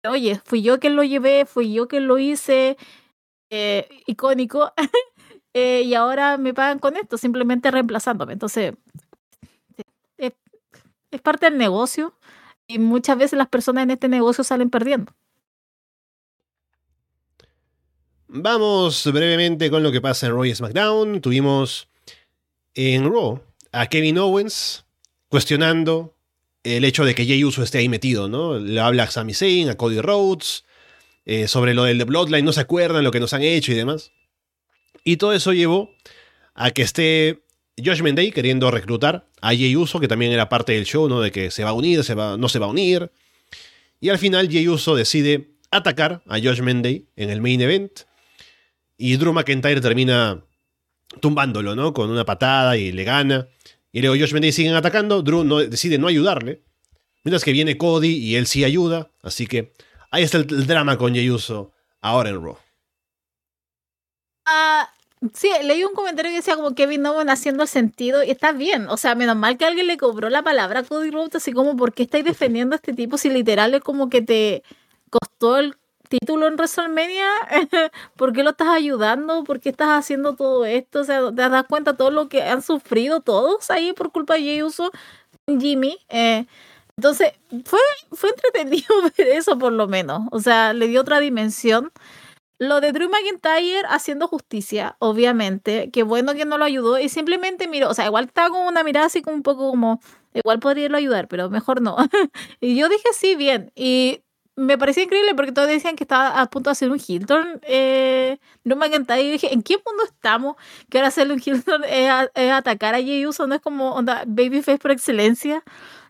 oye, 0.09 0.41
fui 0.45 0.61
yo 0.61 0.79
quien 0.79 0.95
lo 0.95 1.03
llevé, 1.03 1.45
fui 1.45 1.73
yo 1.73 1.87
quien 1.87 2.07
lo 2.07 2.19
hice, 2.19 2.77
eh, 3.49 3.87
icónico, 4.05 4.73
eh, 5.53 5.83
y 5.83 5.93
ahora 5.95 6.37
me 6.37 6.53
pagan 6.53 6.79
con 6.79 6.97
esto, 6.97 7.17
simplemente 7.17 7.71
reemplazándome. 7.71 8.33
Entonces, 8.33 8.73
es 11.11 11.21
parte 11.21 11.45
del 11.49 11.57
negocio 11.57 12.13
y 12.67 12.79
muchas 12.79 13.17
veces 13.17 13.37
las 13.37 13.47
personas 13.47 13.83
en 13.83 13.91
este 13.91 14.07
negocio 14.07 14.43
salen 14.43 14.69
perdiendo. 14.69 15.13
Vamos 18.29 19.09
brevemente 19.13 19.69
con 19.69 19.83
lo 19.83 19.91
que 19.91 20.01
pasa 20.01 20.27
en 20.27 20.33
Raw 20.33 20.43
y 20.43 20.53
SmackDown. 20.53 21.21
Tuvimos 21.21 21.87
en 22.73 23.05
Raw 23.09 23.41
a 23.71 23.87
Kevin 23.87 24.17
Owens 24.17 24.83
cuestionando 25.29 26.13
el 26.63 26.83
hecho 26.83 27.05
de 27.05 27.15
que 27.15 27.25
Jey 27.25 27.45
Uso 27.45 27.63
esté 27.63 27.77
ahí 27.77 27.87
metido, 27.87 28.27
¿no? 28.27 28.59
Le 28.59 28.81
habla 28.81 29.03
a 29.03 29.11
Sami 29.11 29.33
Zayn, 29.33 29.69
a 29.69 29.75
Cody 29.75 30.01
Rhodes, 30.01 30.65
eh, 31.25 31.47
sobre 31.47 31.73
lo 31.73 31.85
del 31.85 32.03
Bloodline, 32.03 32.43
no 32.43 32.51
se 32.51 32.59
acuerdan 32.59 33.05
lo 33.05 33.11
que 33.11 33.21
nos 33.21 33.31
han 33.31 33.43
hecho 33.43 33.71
y 33.71 33.75
demás. 33.75 34.11
Y 35.05 35.15
todo 35.15 35.31
eso 35.31 35.53
llevó 35.53 35.89
a 36.53 36.71
que 36.71 36.81
esté 36.81 37.43
Josh 37.77 38.01
Day 38.01 38.33
queriendo 38.33 38.69
reclutar 38.71 39.25
a 39.39 39.51
Jey 39.51 39.73
Uso, 39.77 40.01
que 40.01 40.09
también 40.09 40.33
era 40.33 40.49
parte 40.49 40.73
del 40.73 40.85
show, 40.85 41.07
¿no? 41.07 41.21
De 41.21 41.31
que 41.31 41.49
se 41.49 41.63
va 41.63 41.69
a 41.69 41.73
unir, 41.73 41.99
no 41.99 42.49
se 42.49 42.59
va 42.59 42.65
a 42.65 42.69
unir. 42.69 43.09
Y 44.01 44.09
al 44.09 44.17
final 44.17 44.49
Jey 44.49 44.67
Uso 44.67 44.95
decide 44.95 45.51
atacar 45.71 46.23
a 46.27 46.39
Josh 46.39 46.59
Day 46.59 47.05
en 47.15 47.29
el 47.29 47.39
main 47.39 47.61
event 47.61 48.01
y 48.97 49.15
Drew 49.17 49.33
McIntyre 49.33 49.79
termina 49.79 50.43
tumbándolo, 51.21 51.75
¿no? 51.75 51.93
Con 51.93 52.09
una 52.09 52.25
patada 52.25 52.77
y 52.77 52.91
le 52.91 53.03
gana. 53.03 53.47
Y 53.91 54.01
luego 54.01 54.15
Josh 54.19 54.33
Mendes 54.33 54.55
siguen 54.55 54.73
atacando. 54.73 55.21
Drew 55.21 55.43
no, 55.43 55.57
decide 55.57 55.97
no 55.97 56.07
ayudarle. 56.07 56.63
Mientras 57.23 57.43
que 57.43 57.51
viene 57.51 57.77
Cody 57.77 58.15
y 58.15 58.35
él 58.35 58.47
sí 58.47 58.63
ayuda. 58.63 59.11
Así 59.21 59.47
que 59.47 59.73
ahí 60.11 60.23
está 60.23 60.37
el, 60.37 60.67
drama 60.67 60.97
con 60.97 61.13
Jey 61.13 61.29
Uso 61.29 61.73
ahora 62.01 62.29
en 62.29 62.43
Raw. 62.43 62.57
Ah, 64.45 64.89
sí, 65.33 65.49
leí 65.63 65.83
un 65.83 65.93
comentario 65.93 66.31
que 66.31 66.37
decía 66.37 66.55
como 66.55 66.73
Kevin 66.73 67.05
Owens 67.05 67.31
haciendo 67.31 67.63
el 67.63 67.69
sentido 67.69 68.23
y 68.23 68.31
está 68.31 68.51
bien. 68.51 68.87
O 68.87 68.97
sea, 68.97 69.13
menos 69.13 69.35
mal 69.35 69.57
que 69.57 69.65
alguien 69.65 69.87
le 69.87 69.97
cobró 69.97 70.29
la 70.29 70.41
palabra 70.41 70.79
a 70.79 70.83
Cody 70.83 71.11
Rhodes, 71.11 71.35
así 71.35 71.51
como, 71.51 71.75
¿por 71.75 71.93
qué 71.93 72.03
estáis 72.03 72.25
defendiendo 72.25 72.75
a 72.75 72.77
este 72.77 72.93
tipo 72.93 73.17
si 73.17 73.29
literal 73.29 73.73
es 73.73 73.81
como 73.81 74.09
que 74.09 74.21
te 74.21 74.63
costó 75.09 75.57
el 75.57 75.75
título 76.07 76.47
en 76.47 76.55
WrestleMania, 76.55 77.27
¿por 78.15 78.33
qué 78.33 78.43
lo 78.43 78.51
estás 78.51 78.69
ayudando? 78.69 79.43
¿Por 79.43 79.59
qué 79.59 79.69
estás 79.69 79.89
haciendo 79.89 80.35
todo 80.35 80.65
esto? 80.65 81.01
O 81.01 81.03
sea, 81.03 81.21
te 81.31 81.49
das 81.49 81.65
cuenta 81.67 81.97
todo 81.97 82.11
lo 82.11 82.29
que 82.29 82.43
han 82.43 82.61
sufrido 82.61 83.21
todos 83.21 83.69
ahí 83.71 83.93
por 83.93 84.11
culpa 84.11 84.35
de 84.35 84.41
Jey 84.41 84.63
Uso, 84.63 84.91
Jimmy. 85.47 85.97
Eh, 86.09 86.45
entonces, 86.97 87.33
fue, 87.65 87.79
fue 88.11 88.29
entretenido 88.31 88.87
ver 89.17 89.27
eso 89.27 89.57
por 89.59 89.71
lo 89.73 89.87
menos. 89.87 90.21
O 90.31 90.39
sea, 90.39 90.73
le 90.73 90.87
dio 90.87 91.01
otra 91.01 91.19
dimensión. 91.19 91.91
Lo 92.59 92.81
de 92.81 92.91
Drew 92.91 93.09
McIntyre 93.09 93.83
haciendo 93.87 94.27
justicia, 94.27 94.95
obviamente. 94.99 95.91
Qué 95.91 96.03
bueno 96.03 96.33
que 96.33 96.45
no 96.45 96.57
lo 96.57 96.65
ayudó. 96.65 96.99
Y 96.99 97.09
simplemente 97.09 97.67
miró, 97.67 97.89
o 97.89 97.93
sea, 97.93 98.07
igual 98.07 98.25
estaba 98.25 98.49
con 98.49 98.65
una 98.65 98.83
mirada 98.83 99.05
así 99.07 99.21
como 99.21 99.35
un 99.35 99.43
poco 99.43 99.69
como, 99.69 99.99
igual 100.33 100.59
podría 100.59 100.87
ayudar, 100.95 101.27
pero 101.27 101.49
mejor 101.51 101.81
no. 101.81 101.97
y 102.61 102.75
yo 102.75 102.89
dije, 102.89 103.09
sí, 103.13 103.35
bien. 103.35 103.71
Y 103.75 104.23
me 104.57 104.77
parecía 104.77 105.03
increíble 105.03 105.35
porque 105.35 105.51
todos 105.51 105.67
decían 105.67 105.95
que 105.95 106.03
estaba 106.03 106.41
a 106.41 106.47
punto 106.47 106.69
de 106.69 106.71
hacer 106.71 106.89
un 106.89 106.99
Hilton. 107.05 107.61
Eh, 107.63 108.39
no 108.63 108.75
me 108.75 108.87
encantaba. 108.87 109.19
Y 109.19 109.31
dije, 109.31 109.53
¿en 109.53 109.61
qué 109.61 109.75
mundo 109.85 110.03
estamos? 110.03 110.55
Que 110.89 110.97
ahora 110.97 111.09
hacerle 111.09 111.35
un 111.35 111.41
Hilton 111.45 111.83
es, 111.85 112.11
atacar 112.51 112.95
a 112.95 112.97
Jay 112.97 113.25
Uso, 113.27 113.45
no 113.47 113.55
es 113.55 113.61
como 113.61 113.91
onda 113.93 114.23
babyface 114.25 114.79
por 114.79 114.91
excelencia. 114.91 115.63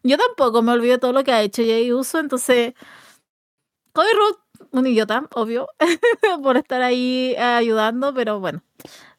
Yo 0.03 0.17
tampoco 0.17 0.61
me 0.61 0.71
olvido 0.71 0.97
todo 0.97 1.11
lo 1.11 1.23
que 1.25 1.33
ha 1.33 1.41
hecho 1.41 1.61
Jay 1.61 1.91
Uso, 1.91 2.19
entonces. 2.19 2.73
Cody 3.91 4.07
Root, 4.15 4.69
un 4.71 4.87
idiota, 4.87 5.27
obvio, 5.33 5.67
por 6.43 6.55
estar 6.57 6.81
ahí 6.81 7.35
ayudando, 7.35 8.13
pero 8.13 8.39
bueno. 8.39 8.63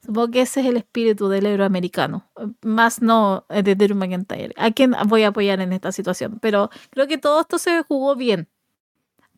Supongo 0.00 0.30
que 0.30 0.40
ese 0.42 0.60
es 0.60 0.66
el 0.66 0.78
espíritu 0.78 1.28
del 1.28 1.46
euroamericano. 1.46 2.30
Más 2.62 3.02
no 3.02 3.44
de 3.50 3.74
Drew 3.74 3.96
McIntyre. 3.96 4.54
¿A 4.56 4.70
quién 4.70 4.94
voy 5.06 5.24
a 5.24 5.28
apoyar 5.28 5.60
en 5.60 5.72
esta 5.72 5.92
situación? 5.92 6.38
Pero 6.40 6.70
creo 6.90 7.06
que 7.06 7.18
todo 7.18 7.40
esto 7.42 7.58
se 7.58 7.82
jugó 7.82 8.16
bien 8.16 8.48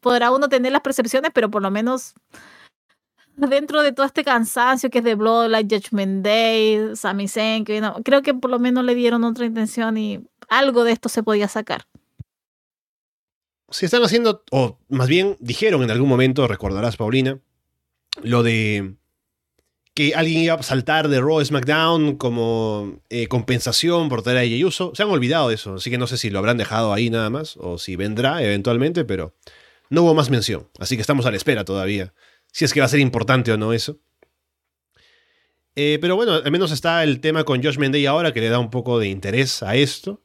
podrá 0.00 0.30
uno 0.30 0.48
tener 0.48 0.72
las 0.72 0.80
percepciones, 0.80 1.30
pero 1.32 1.50
por 1.50 1.62
lo 1.62 1.70
menos 1.70 2.14
dentro 3.36 3.82
de 3.82 3.92
todo 3.92 4.06
este 4.06 4.24
cansancio 4.24 4.90
que 4.90 4.98
es 4.98 5.04
de 5.04 5.14
Bloodline, 5.14 5.68
Judgment 5.68 6.24
Day, 6.24 6.94
Sami 6.94 7.28
Zayn, 7.28 7.64
creo 7.64 8.22
que 8.22 8.34
por 8.34 8.50
lo 8.50 8.58
menos 8.58 8.84
le 8.84 8.94
dieron 8.94 9.24
otra 9.24 9.46
intención 9.46 9.96
y 9.96 10.20
algo 10.48 10.84
de 10.84 10.92
esto 10.92 11.08
se 11.08 11.22
podía 11.22 11.48
sacar. 11.48 11.86
Se 13.70 13.86
están 13.86 14.02
haciendo, 14.02 14.42
o 14.50 14.78
más 14.88 15.08
bien 15.08 15.36
dijeron 15.38 15.82
en 15.82 15.90
algún 15.90 16.08
momento, 16.08 16.48
recordarás 16.48 16.96
Paulina, 16.96 17.38
lo 18.22 18.42
de 18.42 18.96
que 19.94 20.14
alguien 20.14 20.40
iba 20.40 20.54
a 20.54 20.62
saltar 20.62 21.08
de 21.08 21.20
Raw 21.20 21.44
SmackDown 21.44 22.16
como 22.16 23.00
eh, 23.10 23.28
compensación 23.28 24.08
por 24.08 24.22
traer 24.22 24.38
a 24.38 24.42
Jey 24.42 24.64
Uso. 24.64 24.92
Se 24.94 25.02
han 25.02 25.10
olvidado 25.10 25.48
de 25.48 25.54
eso, 25.54 25.74
así 25.74 25.90
que 25.90 25.98
no 25.98 26.06
sé 26.06 26.16
si 26.16 26.30
lo 26.30 26.38
habrán 26.38 26.56
dejado 26.56 26.92
ahí 26.92 27.10
nada 27.10 27.30
más 27.30 27.56
o 27.58 27.78
si 27.78 27.96
vendrá 27.96 28.42
eventualmente, 28.42 29.04
pero 29.04 29.34
no 29.90 30.02
hubo 30.02 30.14
más 30.14 30.30
mención, 30.30 30.68
así 30.78 30.96
que 30.96 31.02
estamos 31.02 31.26
a 31.26 31.30
la 31.30 31.36
espera 31.36 31.64
todavía. 31.64 32.14
Si 32.52 32.64
es 32.64 32.72
que 32.72 32.80
va 32.80 32.86
a 32.86 32.88
ser 32.88 33.00
importante 33.00 33.52
o 33.52 33.58
no 33.58 33.72
eso. 33.72 34.00
Eh, 35.76 35.98
pero 36.00 36.16
bueno, 36.16 36.34
al 36.34 36.50
menos 36.50 36.72
está 36.72 37.02
el 37.04 37.20
tema 37.20 37.44
con 37.44 37.62
Josh 37.62 37.78
Mendey 37.78 38.06
ahora 38.06 38.32
que 38.32 38.40
le 38.40 38.48
da 38.48 38.58
un 38.58 38.70
poco 38.70 38.98
de 38.98 39.08
interés 39.08 39.62
a 39.62 39.74
esto. 39.74 40.22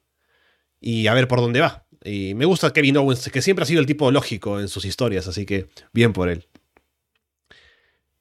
Y 0.80 1.08
a 1.08 1.14
ver 1.14 1.28
por 1.28 1.42
dónde 1.42 1.62
va. 1.62 1.88
Y 2.04 2.36
me 2.36 2.46
gusta 2.46 2.74
Kevin 2.74 2.98
Owens, 2.98 3.30
que 3.32 3.42
siempre 3.42 3.64
ha 3.64 3.66
sido 3.66 3.80
el 3.80 3.88
tipo 3.88 4.12
lógico 4.12 4.60
en 4.60 4.68
sus 4.68 4.86
historias, 4.86 5.28
así 5.28 5.46
que 5.46 5.68
bien 5.92 6.14
por 6.14 6.30
él. 6.30 6.48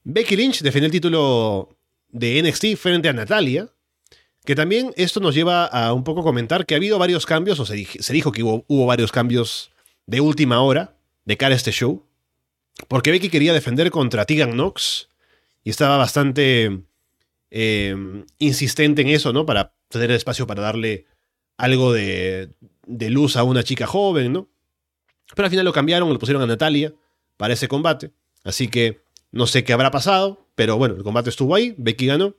Becky 0.04 0.36
Lynch 0.36 0.62
defendió 0.62 0.86
el 0.86 0.92
título 0.92 1.76
de 2.08 2.42
NXT 2.42 2.76
frente 2.76 3.08
a 3.08 3.12
Natalia. 3.12 3.68
Que 4.46 4.54
también 4.54 4.92
esto 4.96 5.20
nos 5.20 5.34
lleva 5.34 5.64
a 5.64 5.94
un 5.94 6.04
poco 6.04 6.22
comentar 6.22 6.66
que 6.66 6.74
ha 6.74 6.76
habido 6.76 6.98
varios 6.98 7.24
cambios, 7.24 7.58
o 7.60 7.66
se, 7.66 7.74
dijo 8.12 8.30
que 8.30 8.42
hubo 8.42 8.86
varios 8.86 9.10
cambios 9.10 9.70
de 10.06 10.20
última 10.20 10.60
hora 10.60 10.93
de 11.24 11.36
cara 11.36 11.54
a 11.54 11.56
este 11.56 11.72
show. 11.72 12.04
Porque 12.88 13.10
Becky 13.10 13.28
quería 13.28 13.52
defender 13.52 13.90
contra 13.90 14.24
Tegan 14.24 14.52
Knox 14.52 15.08
y 15.62 15.70
estaba 15.70 15.96
bastante 15.96 16.82
eh, 17.50 18.24
insistente 18.38 19.02
en 19.02 19.08
eso, 19.08 19.32
¿no? 19.32 19.46
Para 19.46 19.74
tener 19.88 20.10
espacio 20.10 20.46
para 20.46 20.62
darle 20.62 21.06
algo 21.56 21.92
de, 21.92 22.50
luz 22.86 23.36
a 23.36 23.44
una 23.44 23.62
chica 23.62 23.86
joven, 23.86 24.32
¿no? 24.32 24.48
Pero 25.34 25.46
al 25.46 25.50
final 25.50 25.64
lo 25.64 25.72
cambiaron, 25.72 26.12
lo 26.12 26.18
pusieron 26.18 26.42
a 26.42 26.46
Natalia 26.46 26.92
para 27.36 27.54
ese 27.54 27.68
combate. 27.68 28.10
Así 28.42 28.68
que 28.68 29.02
no 29.30 29.46
sé 29.46 29.64
qué 29.64 29.72
habrá 29.72 29.90
pasado, 29.90 30.46
pero 30.54 30.76
bueno, 30.76 30.96
el 30.96 31.02
combate 31.02 31.30
estuvo 31.30 31.54
ahí, 31.54 31.74
Becky 31.78 32.06
ganó. 32.06 32.34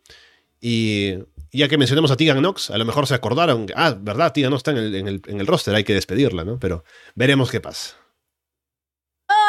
Y 0.61 1.15
ya 1.51 1.67
que 1.67 1.77
mencionamos 1.77 2.11
a 2.11 2.17
Tegan 2.17 2.39
Knox, 2.39 2.69
a 2.69 2.77
lo 2.77 2.85
mejor 2.85 3.07
se 3.07 3.13
acordaron, 3.15 3.67
ah, 3.75 3.97
verdad, 3.99 4.33
Tegan 4.33 4.51
Knox 4.51 4.59
está 4.59 4.71
en 4.71 4.77
el, 4.77 4.95
en 4.95 5.07
el, 5.07 5.21
en 5.27 5.39
el 5.39 5.47
roster, 5.47 5.73
hay 5.75 5.83
que 5.83 5.93
despedirla, 5.93 6.43
¿no? 6.43 6.59
Pero 6.59 6.83
veremos 7.15 7.49
qué 7.49 7.61
pasa. 7.61 7.95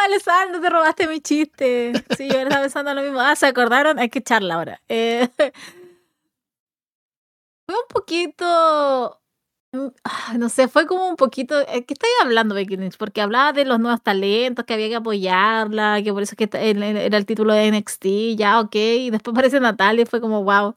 Alessandro, 0.07 0.61
te 0.61 0.71
robaste 0.71 1.07
mi 1.09 1.21
chiste. 1.21 1.93
Sí, 2.17 2.29
yo 2.29 2.41
estaba 2.41 2.63
pensando 2.63 2.95
lo 2.95 3.03
mismo. 3.03 3.21
Ah, 3.21 3.37
¿se 3.37 3.47
acordaron? 3.47 3.99
Hay 3.99 4.09
que 4.09 4.21
echarla 4.21 4.55
ahora. 4.55 4.81
Eh, 4.89 5.29
fue 7.67 7.75
un 7.77 7.89
poquito. 7.89 9.21
Mm, 9.73 9.89
ah, 10.05 10.35
no 10.39 10.49
sé, 10.49 10.69
fue 10.69 10.87
como 10.87 11.09
un 11.09 11.17
poquito. 11.17 11.61
Eh, 11.61 11.85
¿Qué 11.85 11.95
estáis 11.95 12.13
hablando, 12.23 12.55
Becky 12.55 12.77
Lynch? 12.77 12.97
Porque 12.97 13.21
hablaba 13.21 13.53
de 13.53 13.65
los 13.65 13.81
nuevos 13.81 14.03
talentos, 14.03 14.65
que 14.65 14.75
había 14.75 14.89
que 14.89 14.97
apoyarla, 14.97 16.01
que 16.03 16.13
por 16.13 16.23
eso 16.23 16.37
que 16.37 16.49
era 16.53 17.17
el 17.19 17.27
título 17.27 17.53
de 17.55 17.67
NXT, 17.71 18.37
ya, 18.37 18.61
ok. 18.61 18.75
Y 18.77 19.11
después 19.11 19.33
aparece 19.35 19.61
Natalia 19.61 20.03
y 20.03 20.07
fue 20.07 20.21
como, 20.21 20.45
wow, 20.45 20.75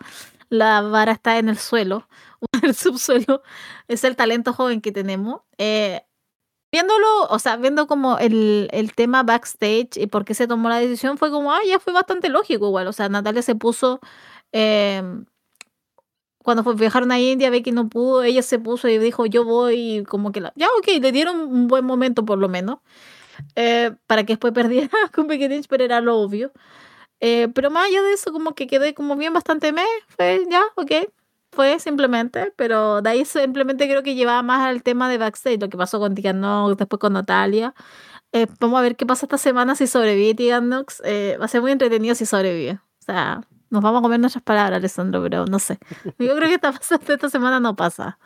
la 0.49 0.81
vara 0.81 1.11
está 1.13 1.37
en 1.37 1.49
el 1.49 1.57
suelo, 1.57 2.07
en 2.53 2.65
el 2.69 2.75
subsuelo. 2.75 3.43
Es 3.87 4.03
el 4.03 4.15
talento 4.15 4.53
joven 4.53 4.81
que 4.81 4.91
tenemos. 4.91 5.41
Eh, 5.57 6.01
viéndolo, 6.71 7.23
o 7.29 7.39
sea, 7.39 7.57
viendo 7.57 7.87
como 7.87 8.17
el, 8.19 8.69
el, 8.71 8.93
tema 8.93 9.23
backstage 9.23 9.97
y 9.97 10.07
por 10.07 10.25
qué 10.25 10.33
se 10.33 10.47
tomó 10.47 10.69
la 10.69 10.79
decisión, 10.79 11.17
fue 11.17 11.31
como, 11.31 11.53
ah, 11.53 11.59
ya 11.67 11.79
fue 11.79 11.93
bastante 11.93 12.29
lógico 12.29 12.67
igual. 12.67 12.87
O 12.87 12.93
sea, 12.93 13.09
Natalia 13.09 13.41
se 13.41 13.55
puso, 13.55 13.99
eh, 14.51 15.01
cuando 16.43 16.63
fue, 16.63 16.75
viajaron 16.75 17.11
a 17.11 17.19
India, 17.19 17.51
que 17.61 17.71
no 17.71 17.89
pudo, 17.89 18.23
ella 18.23 18.41
se 18.41 18.59
puso 18.59 18.87
y 18.87 18.97
dijo, 18.97 19.25
yo 19.25 19.43
voy, 19.43 20.03
como 20.07 20.31
que 20.31 20.41
la, 20.41 20.53
ya, 20.55 20.67
ok, 20.79 20.87
le 21.01 21.11
dieron 21.11 21.39
un 21.39 21.67
buen 21.67 21.85
momento 21.85 22.25
por 22.25 22.37
lo 22.37 22.49
menos, 22.49 22.79
eh, 23.55 23.91
para 24.07 24.23
que 24.23 24.33
después 24.33 24.53
perdiera 24.53 24.89
con 25.13 25.27
Becky 25.27 25.47
Lynch, 25.47 25.67
pero 25.69 25.83
era 25.83 26.01
lo 26.01 26.17
obvio. 26.17 26.51
Eh, 27.21 27.49
pero 27.53 27.69
más 27.71 27.87
allá 27.87 28.01
de 28.03 28.13
eso, 28.13 28.31
como 28.31 28.55
que 28.55 28.67
quedé 28.67 28.93
como 28.93 29.15
bien 29.17 29.33
bastante 29.33 29.73
me, 29.73 29.83
fue 30.07 30.45
ya, 30.49 30.63
ok, 30.75 30.91
fue 31.51 31.79
simplemente, 31.79 32.53
pero 32.55 33.01
de 33.01 33.09
ahí 33.09 33.25
simplemente 33.25 33.87
creo 33.87 34.03
que 34.03 34.15
llevaba 34.15 34.43
más 34.43 34.61
al 34.61 34.83
tema 34.83 35.09
de 35.09 35.17
backstage, 35.17 35.59
lo 35.59 35.69
que 35.69 35.77
pasó 35.77 35.99
con 35.99 36.15
Tegan 36.15 36.39
Nox, 36.39 36.77
después 36.77 36.99
con 36.99 37.13
Natalia. 37.13 37.73
Eh, 38.31 38.47
vamos 38.59 38.79
a 38.79 38.81
ver 38.83 38.95
qué 38.95 39.05
pasa 39.05 39.25
esta 39.25 39.37
semana 39.37 39.75
si 39.75 39.87
sobrevive 39.87 40.35
Tegan 40.35 40.69
Nox. 40.69 41.01
Eh, 41.05 41.37
va 41.39 41.45
a 41.45 41.47
ser 41.47 41.61
muy 41.61 41.71
entretenido 41.71 42.15
si 42.15 42.25
sobrevive. 42.25 42.73
O 42.73 43.03
sea, 43.03 43.41
nos 43.69 43.81
vamos 43.81 43.99
a 43.99 44.01
comer 44.03 44.19
nuestras 44.19 44.43
palabras, 44.43 44.77
Alessandro, 44.77 45.21
pero 45.23 45.45
no 45.45 45.59
sé. 45.59 45.79
Yo 46.19 46.35
creo 46.35 46.47
que 46.49 46.55
esta, 46.55 46.69
esta 47.13 47.29
semana 47.29 47.59
no 47.59 47.75
pasa. 47.75 48.19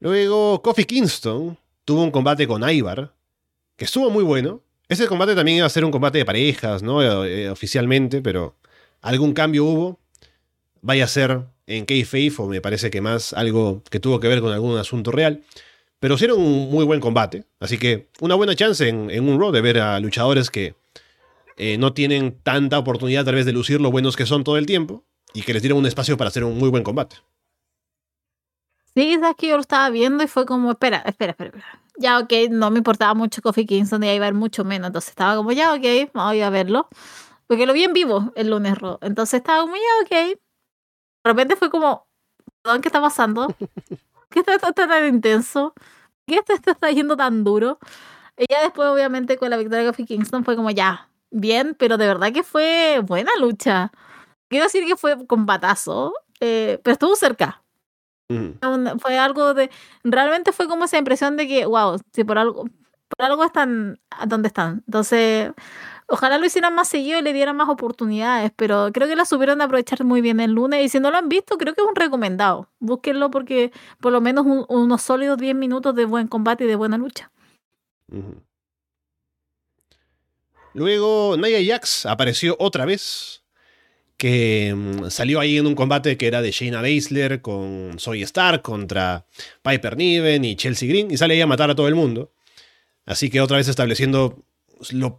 Luego, 0.00 0.62
Kofi 0.62 0.84
Kingston 0.84 1.58
tuvo 1.84 2.02
un 2.02 2.10
combate 2.10 2.46
con 2.46 2.68
Ivar, 2.68 3.14
que 3.76 3.84
estuvo 3.84 4.10
muy 4.10 4.24
bueno. 4.24 4.62
Ese 4.88 5.06
combate 5.06 5.34
también 5.34 5.58
iba 5.58 5.66
a 5.66 5.70
ser 5.70 5.84
un 5.84 5.90
combate 5.90 6.18
de 6.18 6.24
parejas, 6.24 6.82
¿no? 6.82 7.02
Eh, 7.02 7.50
oficialmente, 7.50 8.22
pero 8.22 8.56
algún 9.00 9.32
cambio 9.32 9.64
hubo, 9.64 10.00
vaya 10.82 11.04
a 11.04 11.08
ser 11.08 11.42
en 11.66 11.84
Kayfabe 11.84 12.32
o 12.38 12.46
me 12.46 12.60
parece 12.60 12.90
que 12.90 13.00
más 13.00 13.32
algo 13.32 13.82
que 13.90 14.00
tuvo 14.00 14.20
que 14.20 14.28
ver 14.28 14.40
con 14.40 14.52
algún 14.52 14.76
asunto 14.76 15.12
real. 15.12 15.42
Pero 16.00 16.16
era 16.18 16.34
un 16.34 16.70
muy 16.70 16.84
buen 16.86 16.98
combate, 16.98 17.44
así 17.60 17.76
que 17.76 18.08
una 18.20 18.34
buena 18.34 18.56
chance 18.56 18.88
en, 18.88 19.28
un 19.28 19.38
Raw 19.38 19.52
de 19.52 19.60
ver 19.60 19.78
a 19.78 20.00
luchadores 20.00 20.50
que 20.50 20.74
eh, 21.58 21.76
no 21.76 21.92
tienen 21.92 22.38
tanta 22.42 22.78
oportunidad 22.78 23.26
tal 23.26 23.34
vez 23.34 23.44
de 23.44 23.52
lucir 23.52 23.82
lo 23.82 23.90
buenos 23.90 24.16
que 24.16 24.24
son 24.24 24.42
todo 24.42 24.56
el 24.56 24.64
tiempo 24.64 25.04
y 25.34 25.42
que 25.42 25.52
les 25.52 25.60
dieron 25.60 25.78
un 25.78 25.84
espacio 25.84 26.16
para 26.16 26.28
hacer 26.28 26.42
un 26.44 26.56
muy 26.56 26.70
buen 26.70 26.82
combate. 26.82 27.16
Sí, 28.94 29.12
es 29.12 29.20
que 29.36 29.48
yo 29.48 29.56
lo 29.56 29.60
estaba 29.60 29.90
viendo 29.90 30.24
y 30.24 30.26
fue 30.26 30.46
como, 30.46 30.70
espera, 30.70 31.02
espera, 31.06 31.32
espera, 31.32 31.52
Ya, 31.98 32.18
ok, 32.18 32.32
no 32.50 32.70
me 32.70 32.78
importaba 32.78 33.14
mucho 33.14 33.40
Kofi 33.42 33.66
Kingston, 33.66 34.02
iba 34.02 34.12
a 34.12 34.18
ver 34.18 34.34
mucho 34.34 34.64
menos, 34.64 34.88
entonces 34.88 35.10
estaba 35.10 35.36
como, 35.36 35.52
ya, 35.52 35.74
ok, 35.74 36.12
voy 36.14 36.40
a 36.40 36.50
verlo. 36.50 36.88
Porque 37.50 37.66
lo 37.66 37.72
vi 37.72 37.82
en 37.82 37.92
vivo 37.92 38.32
el 38.36 38.48
lunes, 38.48 38.78
Entonces 39.00 39.38
estaba 39.38 39.66
muy, 39.66 39.80
ok. 40.04 40.10
De 40.10 40.38
repente 41.24 41.56
fue 41.56 41.68
como, 41.68 42.06
¿qué 42.62 42.86
está 42.86 43.00
pasando? 43.00 43.48
¿Qué 44.30 44.38
está, 44.38 44.72
tan 44.72 45.06
intenso? 45.08 45.74
¿Qué 46.28 46.36
esto 46.36 46.52
está 46.70 46.92
yendo 46.92 47.16
tan 47.16 47.42
duro? 47.42 47.80
Y 48.38 48.44
ya 48.48 48.62
después, 48.62 48.86
obviamente, 48.86 49.36
con 49.36 49.50
la 49.50 49.56
victoria 49.56 49.80
de 49.82 49.90
Kofi 49.90 50.06
Kingston 50.06 50.44
fue 50.44 50.54
como, 50.54 50.70
ya, 50.70 51.10
bien, 51.32 51.74
pero 51.76 51.98
de 51.98 52.06
verdad 52.06 52.32
que 52.32 52.44
fue 52.44 53.00
buena 53.04 53.32
lucha. 53.40 53.90
Quiero 54.48 54.66
decir 54.66 54.86
que 54.86 54.94
fue 54.94 55.26
combatazo, 55.26 56.14
eh, 56.38 56.78
pero 56.84 56.92
estuvo 56.92 57.16
cerca. 57.16 57.64
Fue 59.00 59.18
algo 59.18 59.54
de. 59.54 59.70
Realmente 60.04 60.52
fue 60.52 60.68
como 60.68 60.84
esa 60.84 60.98
impresión 60.98 61.36
de 61.36 61.48
que, 61.48 61.66
wow, 61.66 61.98
si 62.12 62.22
por 62.22 62.38
algo, 62.38 62.66
por 63.08 63.26
algo 63.26 63.42
están 63.42 63.98
donde 64.28 64.46
están. 64.46 64.84
Entonces, 64.86 65.50
Ojalá 66.10 66.38
lo 66.38 66.46
hicieran 66.46 66.74
más 66.74 66.88
seguido 66.88 67.20
y 67.20 67.22
le 67.22 67.32
dieran 67.32 67.56
más 67.56 67.68
oportunidades, 67.68 68.50
pero 68.56 68.90
creo 68.92 69.06
que 69.06 69.14
la 69.14 69.24
supieron 69.24 69.62
aprovechar 69.62 70.04
muy 70.04 70.20
bien 70.20 70.40
el 70.40 70.50
lunes. 70.50 70.84
Y 70.84 70.88
si 70.88 70.98
no 70.98 71.12
lo 71.12 71.16
han 71.16 71.28
visto, 71.28 71.56
creo 71.56 71.72
que 71.72 71.82
es 71.82 71.88
un 71.88 71.94
recomendado. 71.94 72.68
Búsquenlo 72.80 73.30
porque 73.30 73.70
por 74.00 74.12
lo 74.12 74.20
menos 74.20 74.44
unos 74.68 75.02
sólidos 75.02 75.38
10 75.38 75.54
minutos 75.54 75.94
de 75.94 76.06
buen 76.06 76.26
combate 76.26 76.64
y 76.64 76.66
de 76.66 76.74
buena 76.74 76.98
lucha. 76.98 77.30
Luego 80.74 81.36
Nia 81.36 81.58
Jax 81.64 82.06
apareció 82.06 82.56
otra 82.58 82.84
vez, 82.86 83.44
que 84.16 84.74
mm, 84.76 85.10
salió 85.10 85.38
ahí 85.38 85.58
en 85.58 85.66
un 85.66 85.76
combate 85.76 86.16
que 86.16 86.26
era 86.26 86.42
de 86.42 86.50
Shayna 86.50 86.82
Baszler 86.82 87.40
con 87.40 87.98
Zoe 88.00 88.22
Stark 88.22 88.62
contra 88.62 89.26
Piper 89.62 89.96
Niven 89.96 90.44
y 90.44 90.56
Chelsea 90.56 90.88
Green, 90.88 91.10
y 91.10 91.16
sale 91.16 91.34
ahí 91.34 91.40
a 91.40 91.46
matar 91.46 91.70
a 91.70 91.76
todo 91.76 91.86
el 91.86 91.94
mundo. 91.94 92.32
Así 93.06 93.30
que 93.30 93.40
otra 93.40 93.56
vez 93.56 93.68
estableciendo 93.68 94.44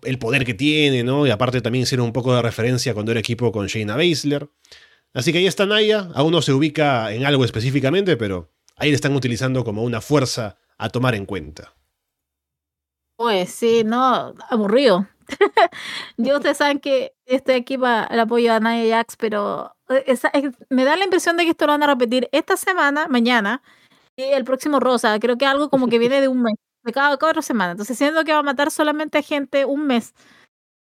el 0.04 0.20
poder 0.20 0.46
que 0.46 0.54
tiene, 0.54 1.04
¿no? 1.04 1.28
Y 1.28 1.30
aparte 1.30 1.62
también 1.62 1.84
hicieron 1.84 2.08
un 2.08 2.14
poco 2.14 2.34
de 2.34 2.42
referencia 2.42 2.94
cuando 2.94 3.12
era 3.12 3.20
equipo 3.20 3.52
con 3.52 3.68
Shayna 3.68 3.96
Baszler. 3.96 4.50
Así 5.14 5.32
que 5.32 5.40
ahí 5.40 5.48
está 5.48 5.66
Naya, 5.66 6.10
aún 6.16 6.32
no 6.32 6.42
se 6.42 6.54
ubica 6.54 7.12
en 7.12 7.26
algo 7.26 7.44
específicamente, 7.44 8.16
pero 8.18 8.50
ahí 8.78 8.90
le 8.90 8.96
están 8.96 9.16
utilizando 9.16 9.64
como 9.64 9.84
una 9.84 10.02
fuerza 10.02 10.58
a 10.78 10.90
tomar 10.90 11.16
en 11.16 11.26
cuenta. 11.26 11.74
Pues 13.18 13.52
sí, 13.52 13.84
no, 13.84 14.34
aburrido. 14.50 15.08
Yo 16.18 16.38
ustedes 16.38 16.58
saben 16.58 16.80
que 16.80 17.14
estoy 17.26 17.56
aquí 17.56 17.78
para 17.78 18.06
el 18.06 18.20
apoyo 18.20 18.54
a 18.54 18.60
Naya 18.60 18.98
Jax, 18.98 19.16
pero 19.18 19.76
eh, 19.90 20.18
me 20.70 20.86
da 20.86 20.96
la 20.96 21.04
impresión 21.04 21.38
de 21.38 21.44
que 21.44 21.52
esto 21.52 21.66
lo 21.66 21.74
van 21.74 21.84
a 21.84 21.88
repetir 21.88 22.30
esta 22.32 22.58
semana, 22.58 23.08
mañana, 23.08 23.62
y 24.16 24.24
el 24.24 24.44
próximo 24.44 24.80
Rosa. 24.80 25.20
Creo 25.20 25.38
que 25.38 25.46
algo 25.46 25.70
como 25.70 25.88
que 25.88 26.00
viene 26.00 26.22
de 26.22 26.28
un 26.30 26.42
mes 26.42 26.56
de 26.84 26.92
cada 26.92 27.18
cuatro 27.18 27.42
semanas. 27.42 27.74
Entonces, 27.74 27.98
siendo 27.98 28.24
que 28.24 28.34
va 28.34 28.40
a 28.40 28.44
matar 28.44 28.72
solamente 28.72 29.18
a 29.18 29.22
gente 29.22 29.66
un 29.66 29.88
mes. 29.88 30.14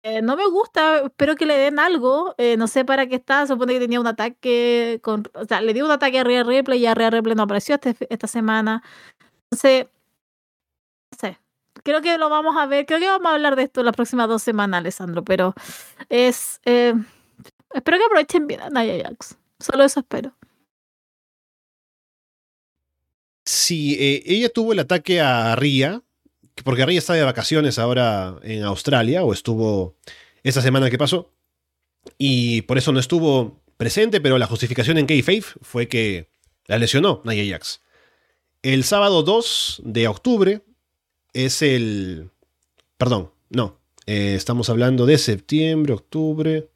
Eh, 0.06 0.22
no 0.22 0.36
me 0.36 0.46
gusta, 0.48 0.98
espero 1.06 1.36
que 1.36 1.46
le 1.46 1.58
den 1.58 1.80
algo. 1.80 2.36
Eh, 2.38 2.58
no 2.58 2.68
sé 2.68 2.84
para 2.86 3.08
qué 3.08 3.16
está. 3.16 3.48
Supone 3.48 3.74
que 3.74 3.80
tenía 3.80 4.00
un 4.02 4.08
ataque 4.08 5.00
con. 5.04 5.24
O 5.34 5.46
sea, 5.46 5.62
le 5.62 5.74
dio 5.74 5.86
un 5.86 5.92
ataque 5.92 6.20
a 6.20 6.24
Rhea 6.26 6.44
Ripley 6.44 6.80
y 6.82 6.86
a 6.88 6.94
Rhea 6.94 7.10
Ripley 7.12 7.36
no 7.36 7.44
apareció 7.44 7.76
este, 7.76 7.96
esta 8.10 8.28
semana. 8.28 8.84
Entonces, 9.52 9.88
no 11.12 11.18
sé. 11.20 11.40
Creo 11.84 12.02
que 12.02 12.18
lo 12.18 12.30
vamos 12.30 12.56
a 12.58 12.66
ver. 12.66 12.86
Creo 12.86 13.00
que 13.00 13.08
vamos 13.08 13.32
a 13.32 13.36
hablar 13.36 13.56
de 13.56 13.64
esto 13.64 13.84
las 13.84 13.96
próximas 13.96 14.28
dos 14.28 14.44
semanas, 14.44 14.80
Alessandro. 14.80 15.24
Pero 15.24 15.54
es. 16.10 16.60
Eh, 16.66 16.94
espero 17.74 17.98
que 17.98 18.06
aprovechen 18.06 18.48
bien 18.48 18.62
a 18.62 18.70
Naya 18.70 19.04
Jax. 19.08 19.38
Solo 19.60 19.84
eso 19.86 20.02
espero. 20.02 20.34
Si 23.54 23.96
eh, 23.96 24.24
ella 24.26 24.50
tuvo 24.50 24.74
el 24.74 24.80
ataque 24.80 25.22
a 25.22 25.56
Ria, 25.56 26.02
porque 26.64 26.86
Ria 26.86 27.00
está 27.00 27.14
de 27.14 27.24
vacaciones 27.24 27.80
ahora 27.80 28.38
en 28.44 28.64
Australia, 28.64 29.24
o 29.24 29.34
estuvo 29.34 29.96
esta 30.44 30.62
semana 30.62 30.90
que 30.90 30.98
pasó, 30.98 31.32
y 32.18 32.64
por 32.64 32.78
eso 32.78 32.92
no 32.92 33.00
estuvo 33.00 33.62
presente, 33.78 34.22
pero 34.22 34.38
la 34.38 34.48
justificación 34.48 34.98
en 34.98 35.06
K-Faith 35.06 35.46
fue 35.62 35.88
que 35.88 36.30
la 36.68 36.78
lesionó 36.78 37.22
Nia 37.26 37.46
Jax. 37.54 37.82
El 38.62 38.84
sábado 38.84 39.24
2 39.24 39.82
de 39.86 40.08
octubre 40.08 40.62
es 41.34 41.62
el... 41.62 42.30
Perdón, 42.98 43.32
no. 43.50 43.80
Eh, 44.06 44.36
estamos 44.36 44.70
hablando 44.70 45.06
de 45.06 45.18
septiembre, 45.18 45.94
octubre. 45.94 46.70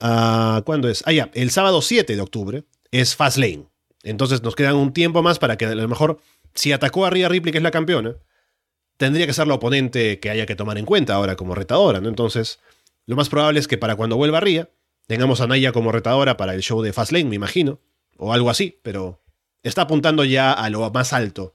Ah, 0.00 0.62
¿Cuándo 0.66 0.88
es? 0.88 1.02
Ah, 1.06 1.12
ya. 1.12 1.30
El 1.34 1.50
sábado 1.50 1.80
7 1.80 2.16
de 2.16 2.22
octubre 2.22 2.64
es 2.90 3.14
Fastlane. 3.14 3.66
Entonces 4.04 4.42
nos 4.42 4.54
quedan 4.54 4.76
un 4.76 4.92
tiempo 4.92 5.22
más 5.22 5.38
para 5.38 5.56
que 5.56 5.64
a 5.64 5.74
lo 5.74 5.88
mejor, 5.88 6.20
si 6.54 6.72
atacó 6.72 7.06
a 7.06 7.10
Rhea 7.10 7.28
Ripley, 7.28 7.50
que 7.50 7.58
es 7.58 7.64
la 7.64 7.70
campeona, 7.70 8.16
tendría 8.98 9.26
que 9.26 9.32
ser 9.32 9.48
la 9.48 9.54
oponente 9.54 10.20
que 10.20 10.30
haya 10.30 10.46
que 10.46 10.54
tomar 10.54 10.78
en 10.78 10.84
cuenta 10.84 11.14
ahora 11.14 11.36
como 11.36 11.54
retadora, 11.54 12.00
¿no? 12.00 12.08
Entonces, 12.08 12.60
lo 13.06 13.16
más 13.16 13.28
probable 13.28 13.58
es 13.58 13.66
que 13.66 13.78
para 13.78 13.96
cuando 13.96 14.16
vuelva 14.16 14.40
Rhea, 14.40 14.68
tengamos 15.06 15.40
a 15.40 15.46
Naya 15.46 15.72
como 15.72 15.90
retadora 15.90 16.36
para 16.36 16.54
el 16.54 16.62
show 16.62 16.82
de 16.82 16.92
Fastlane, 16.92 17.24
me 17.24 17.36
imagino, 17.36 17.80
o 18.16 18.32
algo 18.32 18.50
así, 18.50 18.78
pero 18.82 19.22
está 19.62 19.82
apuntando 19.82 20.24
ya 20.24 20.52
a 20.52 20.70
lo 20.70 20.88
más 20.90 21.12
alto. 21.12 21.54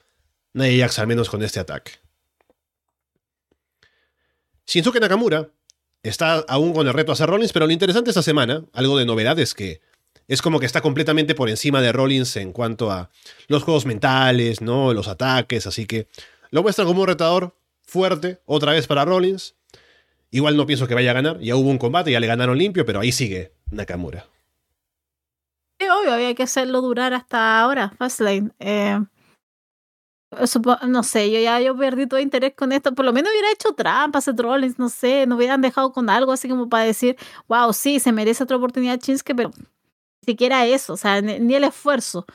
Naya 0.53 0.85
Jax 0.85 0.99
al 0.99 1.07
menos 1.07 1.29
con 1.29 1.43
este 1.43 1.59
ataque. 1.59 1.91
Shinsuke 4.65 4.99
Nakamura 4.99 5.49
está 6.01 6.39
aún 6.47 6.73
con 6.73 6.87
el 6.87 6.93
reto 6.93 7.11
a 7.11 7.13
hacer 7.13 7.29
Rollins, 7.29 7.53
pero 7.53 7.67
lo 7.67 7.71
interesante 7.71 8.09
esta 8.09 8.23
semana, 8.23 8.65
algo 8.73 8.97
de 8.97 9.05
novedad 9.05 9.37
es 9.39 9.53
que 9.53 9.81
es 10.29 10.43
como 10.43 10.59
que 10.59 10.67
está 10.67 10.79
completamente 10.79 11.33
por 11.33 11.49
encima 11.49 11.81
de 11.81 11.91
Rollins 11.91 12.37
en 12.37 12.53
cuanto 12.53 12.91
a 12.91 13.09
los 13.47 13.63
juegos 13.63 13.87
mentales, 13.87 14.61
¿no? 14.61 14.93
Los 14.93 15.07
ataques, 15.07 15.65
así 15.65 15.87
que 15.87 16.07
lo 16.51 16.61
muestra 16.61 16.85
como 16.85 17.01
un 17.01 17.07
retador 17.07 17.55
fuerte, 17.81 18.39
otra 18.45 18.71
vez 18.71 18.85
para 18.85 19.03
Rollins. 19.05 19.55
Igual 20.29 20.55
no 20.55 20.67
pienso 20.67 20.87
que 20.87 20.93
vaya 20.93 21.09
a 21.09 21.15
ganar, 21.15 21.39
ya 21.39 21.55
hubo 21.55 21.69
un 21.69 21.79
combate, 21.79 22.11
ya 22.11 22.19
le 22.19 22.27
ganaron 22.27 22.59
limpio, 22.59 22.85
pero 22.85 22.99
ahí 22.99 23.11
sigue 23.11 23.53
Nakamura. 23.71 24.27
Sí, 25.79 25.87
obvio, 25.89 26.13
había 26.13 26.35
que 26.35 26.43
hacerlo 26.43 26.81
durar 26.81 27.15
hasta 27.15 27.59
ahora, 27.59 27.89
Fastlane. 27.97 28.51
Eh, 28.59 28.99
no 30.87 31.01
sé, 31.01 31.31
yo 31.31 31.39
ya 31.39 31.59
yo 31.59 31.75
perdí 31.75 32.05
todo 32.05 32.19
interés 32.19 32.53
con 32.55 32.71
esto. 32.71 32.93
Por 32.93 33.05
lo 33.05 33.13
menos 33.13 33.31
hubiera 33.31 33.51
hecho 33.51 33.73
trampas, 33.73 34.27
a 34.27 34.33
Rollins, 34.37 34.77
no 34.77 34.89
sé, 34.89 35.25
no 35.25 35.37
hubieran 35.37 35.61
dejado 35.61 35.91
con 35.91 36.07
algo 36.07 36.31
así 36.31 36.47
como 36.47 36.69
para 36.69 36.83
decir, 36.83 37.17
wow, 37.47 37.73
sí, 37.73 37.99
se 37.99 38.11
merece 38.11 38.43
otra 38.43 38.57
oportunidad 38.57 38.99
Chinske, 38.99 39.33
pero 39.33 39.49
siquiera 40.25 40.65
eso, 40.65 40.93
o 40.93 40.97
sea, 40.97 41.21
ni, 41.21 41.55
el 41.55 41.63
esfuerzo, 41.63 42.25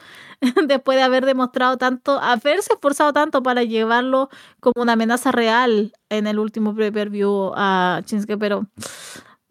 después 0.66 0.96
de 0.96 1.02
haber 1.02 1.26
demostrado 1.26 1.76
tanto, 1.76 2.18
haberse 2.20 2.74
esforzado 2.74 3.12
tanto 3.12 3.42
para 3.42 3.62
llevarlo 3.62 4.30
como 4.60 4.82
una 4.82 4.94
amenaza 4.94 5.32
real 5.32 5.92
en 6.08 6.26
el 6.26 6.38
último 6.38 6.74
pay-per-view 6.74 7.52
a 7.56 8.02
Chinsuke, 8.04 8.38
pero 8.38 8.66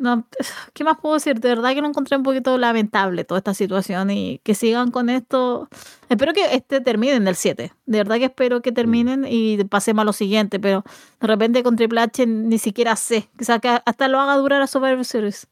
no, 0.03 0.27
¿qué 0.73 0.84
más 0.84 0.97
puedo 1.01 1.15
decir? 1.15 1.39
De 1.39 1.49
verdad 1.49 1.73
que 1.73 1.81
lo 1.81 1.88
encontré 1.88 2.18
un 2.18 2.23
poquito 2.23 2.57
lamentable 2.57 3.23
toda 3.23 3.39
esta 3.39 3.53
situación 3.53 4.11
y 4.11 4.39
que 4.43 4.55
sigan 4.55 4.91
con 4.91 5.10
esto. 5.10 5.69
Espero 6.10 6.34
que 6.34 6.53
este 6.55 6.81
termine 6.81 7.15
en 7.15 7.27
el 7.27 7.35
7. 7.35 7.72
De 7.85 7.97
verdad 7.97 8.18
que 8.18 8.26
espero 8.26 8.61
que 8.61 8.72
terminen 8.72 9.26
y 9.27 9.64
pasemos 9.65 10.01
a 10.03 10.05
lo 10.05 10.14
siguiente, 10.14 10.60
pero 10.60 10.84
de 11.22 11.27
repente 11.27 11.64
con 11.64 11.76
Triple 11.76 12.01
H 12.01 12.26
ni 12.27 12.60
siquiera 12.60 12.95
sé. 12.95 13.30
O 13.39 13.43
sea, 13.43 13.60
que 13.60 13.69
hasta 13.69 14.07
lo 14.07 14.19
haga 14.19 14.35
durar 14.38 14.61
a 14.61 14.68
Survivor 14.68 15.05
Series. 15.05 15.47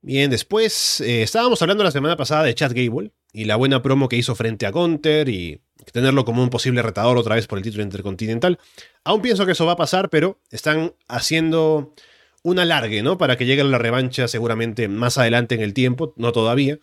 Bien, 0.00 0.30
después 0.30 1.00
eh, 1.00 1.22
estábamos 1.22 1.60
hablando 1.60 1.82
la 1.82 1.90
semana 1.90 2.16
pasada 2.16 2.44
de 2.44 2.54
Chad 2.54 2.72
Gable 2.72 3.10
y 3.32 3.44
la 3.44 3.56
buena 3.56 3.82
promo 3.82 4.08
que 4.08 4.16
hizo 4.16 4.34
frente 4.34 4.64
a 4.64 4.70
Gunter 4.70 5.28
y 5.28 5.60
tenerlo 5.92 6.24
como 6.24 6.42
un 6.42 6.50
posible 6.50 6.82
retador 6.82 7.18
otra 7.18 7.34
vez 7.34 7.46
por 7.46 7.58
el 7.58 7.64
título 7.64 7.82
intercontinental. 7.82 8.58
Aún 9.04 9.22
pienso 9.22 9.44
que 9.44 9.52
eso 9.52 9.66
va 9.66 9.72
a 9.72 9.76
pasar, 9.76 10.08
pero 10.08 10.40
están 10.50 10.94
haciendo 11.08 11.94
un 12.42 12.58
alargue, 12.60 13.02
¿no? 13.02 13.18
Para 13.18 13.36
que 13.36 13.46
llegue 13.46 13.64
la 13.64 13.78
revancha 13.78 14.28
seguramente 14.28 14.88
más 14.88 15.18
adelante 15.18 15.56
en 15.56 15.62
el 15.62 15.74
tiempo, 15.74 16.14
no 16.16 16.32
todavía. 16.32 16.78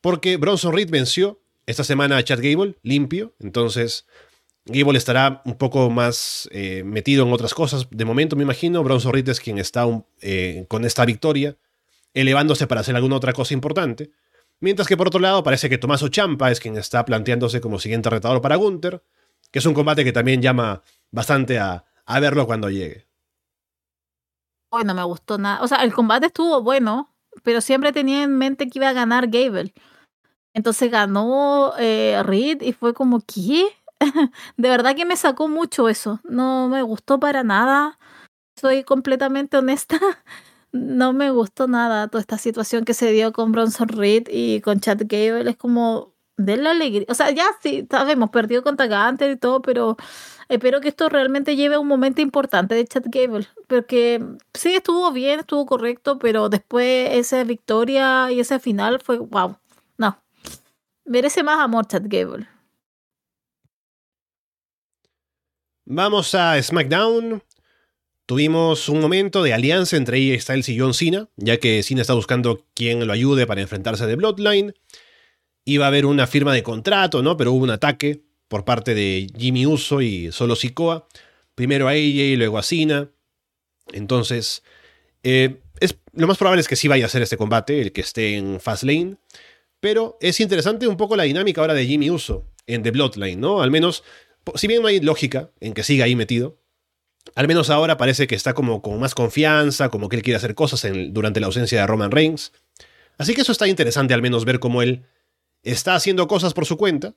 Porque 0.00 0.36
Bronson 0.36 0.74
Reed 0.74 0.90
venció 0.90 1.40
esta 1.66 1.84
semana 1.84 2.16
a 2.16 2.24
Chad 2.24 2.40
Gable, 2.42 2.76
limpio. 2.82 3.34
Entonces, 3.38 4.06
Gable 4.64 4.98
estará 4.98 5.42
un 5.44 5.56
poco 5.56 5.90
más 5.90 6.48
eh, 6.52 6.82
metido 6.84 7.24
en 7.24 7.32
otras 7.32 7.54
cosas. 7.54 7.86
De 7.90 8.04
momento, 8.04 8.36
me 8.36 8.42
imagino, 8.42 8.82
Bronson 8.82 9.12
Reed 9.12 9.28
es 9.28 9.40
quien 9.40 9.58
está 9.58 9.86
eh, 10.20 10.64
con 10.68 10.84
esta 10.84 11.04
victoria, 11.04 11.56
elevándose 12.20 12.66
para 12.66 12.80
hacer 12.80 12.96
alguna 12.96 13.16
otra 13.16 13.32
cosa 13.32 13.54
importante. 13.54 14.10
Mientras 14.60 14.88
que 14.88 14.96
por 14.96 15.06
otro 15.06 15.20
lado 15.20 15.42
parece 15.42 15.68
que 15.68 15.78
Tommaso 15.78 16.08
Champa 16.08 16.50
es 16.50 16.58
quien 16.58 16.76
está 16.76 17.04
planteándose 17.04 17.60
como 17.60 17.78
siguiente 17.78 18.10
retador 18.10 18.40
para 18.40 18.56
Gunther, 18.56 19.02
que 19.52 19.60
es 19.60 19.66
un 19.66 19.74
combate 19.74 20.04
que 20.04 20.12
también 20.12 20.42
llama 20.42 20.82
bastante 21.10 21.58
a, 21.58 21.84
verlo 22.20 22.46
cuando 22.46 22.70
llegue. 22.70 23.06
Bueno, 24.70 24.94
me 24.94 25.04
gustó 25.04 25.38
nada. 25.38 25.62
O 25.62 25.68
sea, 25.68 25.84
el 25.84 25.92
combate 25.92 26.26
estuvo 26.26 26.62
bueno, 26.62 27.14
pero 27.42 27.60
siempre 27.60 27.92
tenía 27.92 28.22
en 28.22 28.36
mente 28.36 28.68
que 28.68 28.78
iba 28.78 28.88
a 28.88 28.92
ganar 28.92 29.28
Gable. 29.28 29.72
Entonces 30.54 30.90
ganó 30.90 31.72
eh, 31.78 32.20
Reed 32.24 32.62
y 32.62 32.72
fue 32.72 32.94
como, 32.94 33.20
¿qué? 33.20 33.68
de 34.56 34.68
verdad 34.68 34.96
que 34.96 35.04
me 35.04 35.16
sacó 35.16 35.48
mucho 35.48 35.88
eso. 35.88 36.20
No 36.24 36.68
me 36.68 36.82
gustó 36.82 37.20
para 37.20 37.44
nada. 37.44 37.98
Soy 38.60 38.82
completamente 38.82 39.56
honesta 39.56 39.98
no 40.72 41.12
me 41.12 41.30
gustó 41.30 41.66
nada 41.68 42.08
toda 42.08 42.20
esta 42.20 42.38
situación 42.38 42.84
que 42.84 42.94
se 42.94 43.10
dio 43.12 43.32
con 43.32 43.52
Bronson 43.52 43.88
Reed 43.88 44.28
y 44.30 44.60
con 44.60 44.80
Chad 44.80 45.00
Gable. 45.06 45.50
Es 45.50 45.56
como 45.56 46.14
de 46.36 46.56
la 46.56 46.70
alegría. 46.70 47.06
O 47.08 47.14
sea, 47.14 47.30
ya 47.30 47.46
sí, 47.62 47.86
sabemos, 47.90 48.30
perdió 48.30 48.62
contra 48.62 48.86
Gunter 48.86 49.30
y 49.30 49.36
todo, 49.36 49.60
pero 49.60 49.96
espero 50.48 50.80
que 50.80 50.88
esto 50.88 51.08
realmente 51.08 51.56
lleve 51.56 51.74
a 51.74 51.80
un 51.80 51.88
momento 51.88 52.22
importante 52.22 52.74
de 52.74 52.86
Chad 52.86 53.04
Gable. 53.06 53.46
Porque 53.66 54.24
sí, 54.54 54.74
estuvo 54.74 55.12
bien, 55.12 55.40
estuvo 55.40 55.66
correcto, 55.66 56.18
pero 56.18 56.48
después 56.48 57.10
esa 57.12 57.42
victoria 57.44 58.30
y 58.30 58.40
ese 58.40 58.58
final 58.60 59.00
fue 59.00 59.18
wow. 59.18 59.58
No. 59.98 60.22
Merece 61.04 61.42
más 61.42 61.58
amor 61.60 61.86
Chad 61.86 62.02
Gable. 62.04 62.46
Vamos 65.90 66.34
a 66.34 66.62
SmackDown. 66.62 67.42
Tuvimos 68.28 68.90
un 68.90 69.00
momento 69.00 69.42
de 69.42 69.54
alianza 69.54 69.96
entre 69.96 70.18
AJ 70.18 70.42
Styles 70.42 70.68
y 70.68 70.78
John 70.78 70.92
Cena, 70.92 71.30
ya 71.36 71.56
que 71.56 71.82
Cena 71.82 72.02
está 72.02 72.12
buscando 72.12 72.66
quien 72.74 73.06
lo 73.06 73.14
ayude 73.14 73.46
para 73.46 73.62
enfrentarse 73.62 74.04
de 74.04 74.16
Bloodline. 74.16 74.74
Iba 75.64 75.86
a 75.86 75.88
haber 75.88 76.04
una 76.04 76.26
firma 76.26 76.52
de 76.52 76.62
contrato, 76.62 77.22
¿no? 77.22 77.38
Pero 77.38 77.54
hubo 77.54 77.64
un 77.64 77.70
ataque 77.70 78.20
por 78.48 78.66
parte 78.66 78.94
de 78.94 79.28
Jimmy 79.34 79.64
Uso 79.64 80.02
y 80.02 80.30
Solo 80.30 80.56
Sikoa. 80.56 81.08
Primero 81.54 81.88
a 81.88 81.92
AJ 81.92 81.96
y 81.96 82.36
luego 82.36 82.58
a 82.58 82.62
Cena. 82.62 83.08
Entonces, 83.94 84.62
eh, 85.22 85.62
lo 86.12 86.26
más 86.26 86.36
probable 86.36 86.60
es 86.60 86.68
que 86.68 86.76
sí 86.76 86.86
vaya 86.86 87.06
a 87.06 87.08
ser 87.08 87.22
este 87.22 87.38
combate, 87.38 87.80
el 87.80 87.92
que 87.92 88.02
esté 88.02 88.36
en 88.36 88.60
Fastlane. 88.60 89.16
Pero 89.80 90.18
es 90.20 90.38
interesante 90.40 90.86
un 90.86 90.98
poco 90.98 91.16
la 91.16 91.22
dinámica 91.22 91.62
ahora 91.62 91.72
de 91.72 91.86
Jimmy 91.86 92.10
Uso 92.10 92.44
en 92.66 92.82
The 92.82 92.90
Bloodline, 92.90 93.40
¿no? 93.40 93.62
Al 93.62 93.70
menos, 93.70 94.04
si 94.54 94.66
bien 94.66 94.82
no 94.82 94.88
hay 94.88 95.00
lógica 95.00 95.50
en 95.60 95.72
que 95.72 95.82
siga 95.82 96.04
ahí 96.04 96.14
metido, 96.14 96.58
al 97.34 97.48
menos 97.48 97.70
ahora 97.70 97.96
parece 97.96 98.26
que 98.26 98.34
está 98.34 98.54
como 98.54 98.82
con 98.82 98.98
más 98.98 99.14
confianza, 99.14 99.88
como 99.88 100.08
que 100.08 100.16
él 100.16 100.22
quiere 100.22 100.36
hacer 100.36 100.54
cosas 100.54 100.86
durante 101.10 101.40
la 101.40 101.46
ausencia 101.46 101.80
de 101.80 101.86
Roman 101.86 102.10
Reigns. 102.10 102.52
Así 103.18 103.34
que 103.34 103.42
eso 103.42 103.52
está 103.52 103.66
interesante 103.66 104.14
al 104.14 104.22
menos 104.22 104.44
ver 104.44 104.60
cómo 104.60 104.82
él 104.82 105.04
está 105.62 105.94
haciendo 105.94 106.28
cosas 106.28 106.54
por 106.54 106.66
su 106.66 106.76
cuenta, 106.76 107.14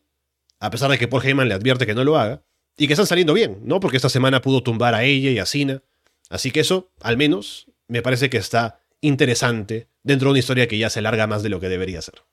a 0.60 0.70
pesar 0.70 0.90
de 0.92 0.98
que 0.98 1.08
Paul 1.08 1.24
Heyman 1.24 1.48
le 1.48 1.54
advierte 1.54 1.86
que 1.86 1.94
no 1.94 2.04
lo 2.04 2.18
haga, 2.18 2.44
y 2.78 2.88
que 2.88 2.94
están 2.94 3.08
saliendo 3.08 3.34
bien, 3.34 3.60
¿no? 3.64 3.80
Porque 3.80 3.98
esta 3.98 4.10
semana 4.10 4.42
pudo 4.42 4.64
tumbar 4.64 4.96
a 4.96 5.04
ella 5.04 5.30
y 5.30 5.40
a 5.40 5.46
Cena. 5.46 5.84
Así 6.30 6.52
que 6.52 6.62
eso, 6.62 6.92
al 7.02 7.18
menos, 7.18 7.68
me 7.88 8.02
parece 8.02 8.30
que 8.30 8.38
está 8.38 8.82
interesante 9.02 9.90
dentro 10.04 10.28
de 10.28 10.32
una 10.32 10.40
historia 10.40 10.68
que 10.68 10.78
ya 10.78 10.90
se 10.90 11.02
larga 11.02 11.28
más 11.28 11.44
de 11.44 11.50
lo 11.50 11.60
que 11.60 11.70
debería 11.70 12.02
ser. 12.02 12.24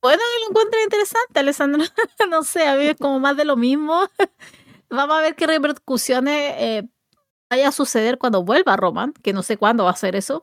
Bueno, 0.00 0.22
lo 0.42 0.50
encuentro 0.50 0.80
interesante, 0.82 1.40
Alessandro. 1.40 1.82
no 2.30 2.44
sé, 2.44 2.66
a 2.66 2.76
mí 2.76 2.86
es 2.86 2.96
como 2.96 3.18
más 3.18 3.36
de 3.36 3.44
lo 3.44 3.56
mismo. 3.56 4.08
Vamos 4.90 5.16
a 5.16 5.20
ver 5.20 5.34
qué 5.34 5.46
repercusiones 5.46 6.54
eh, 6.56 6.88
vaya 7.50 7.68
a 7.68 7.72
suceder 7.72 8.18
cuando 8.18 8.42
vuelva 8.42 8.76
Roman, 8.76 9.12
que 9.22 9.32
no 9.32 9.42
sé 9.42 9.56
cuándo 9.56 9.84
va 9.84 9.90
a 9.90 9.96
ser 9.96 10.16
eso. 10.16 10.42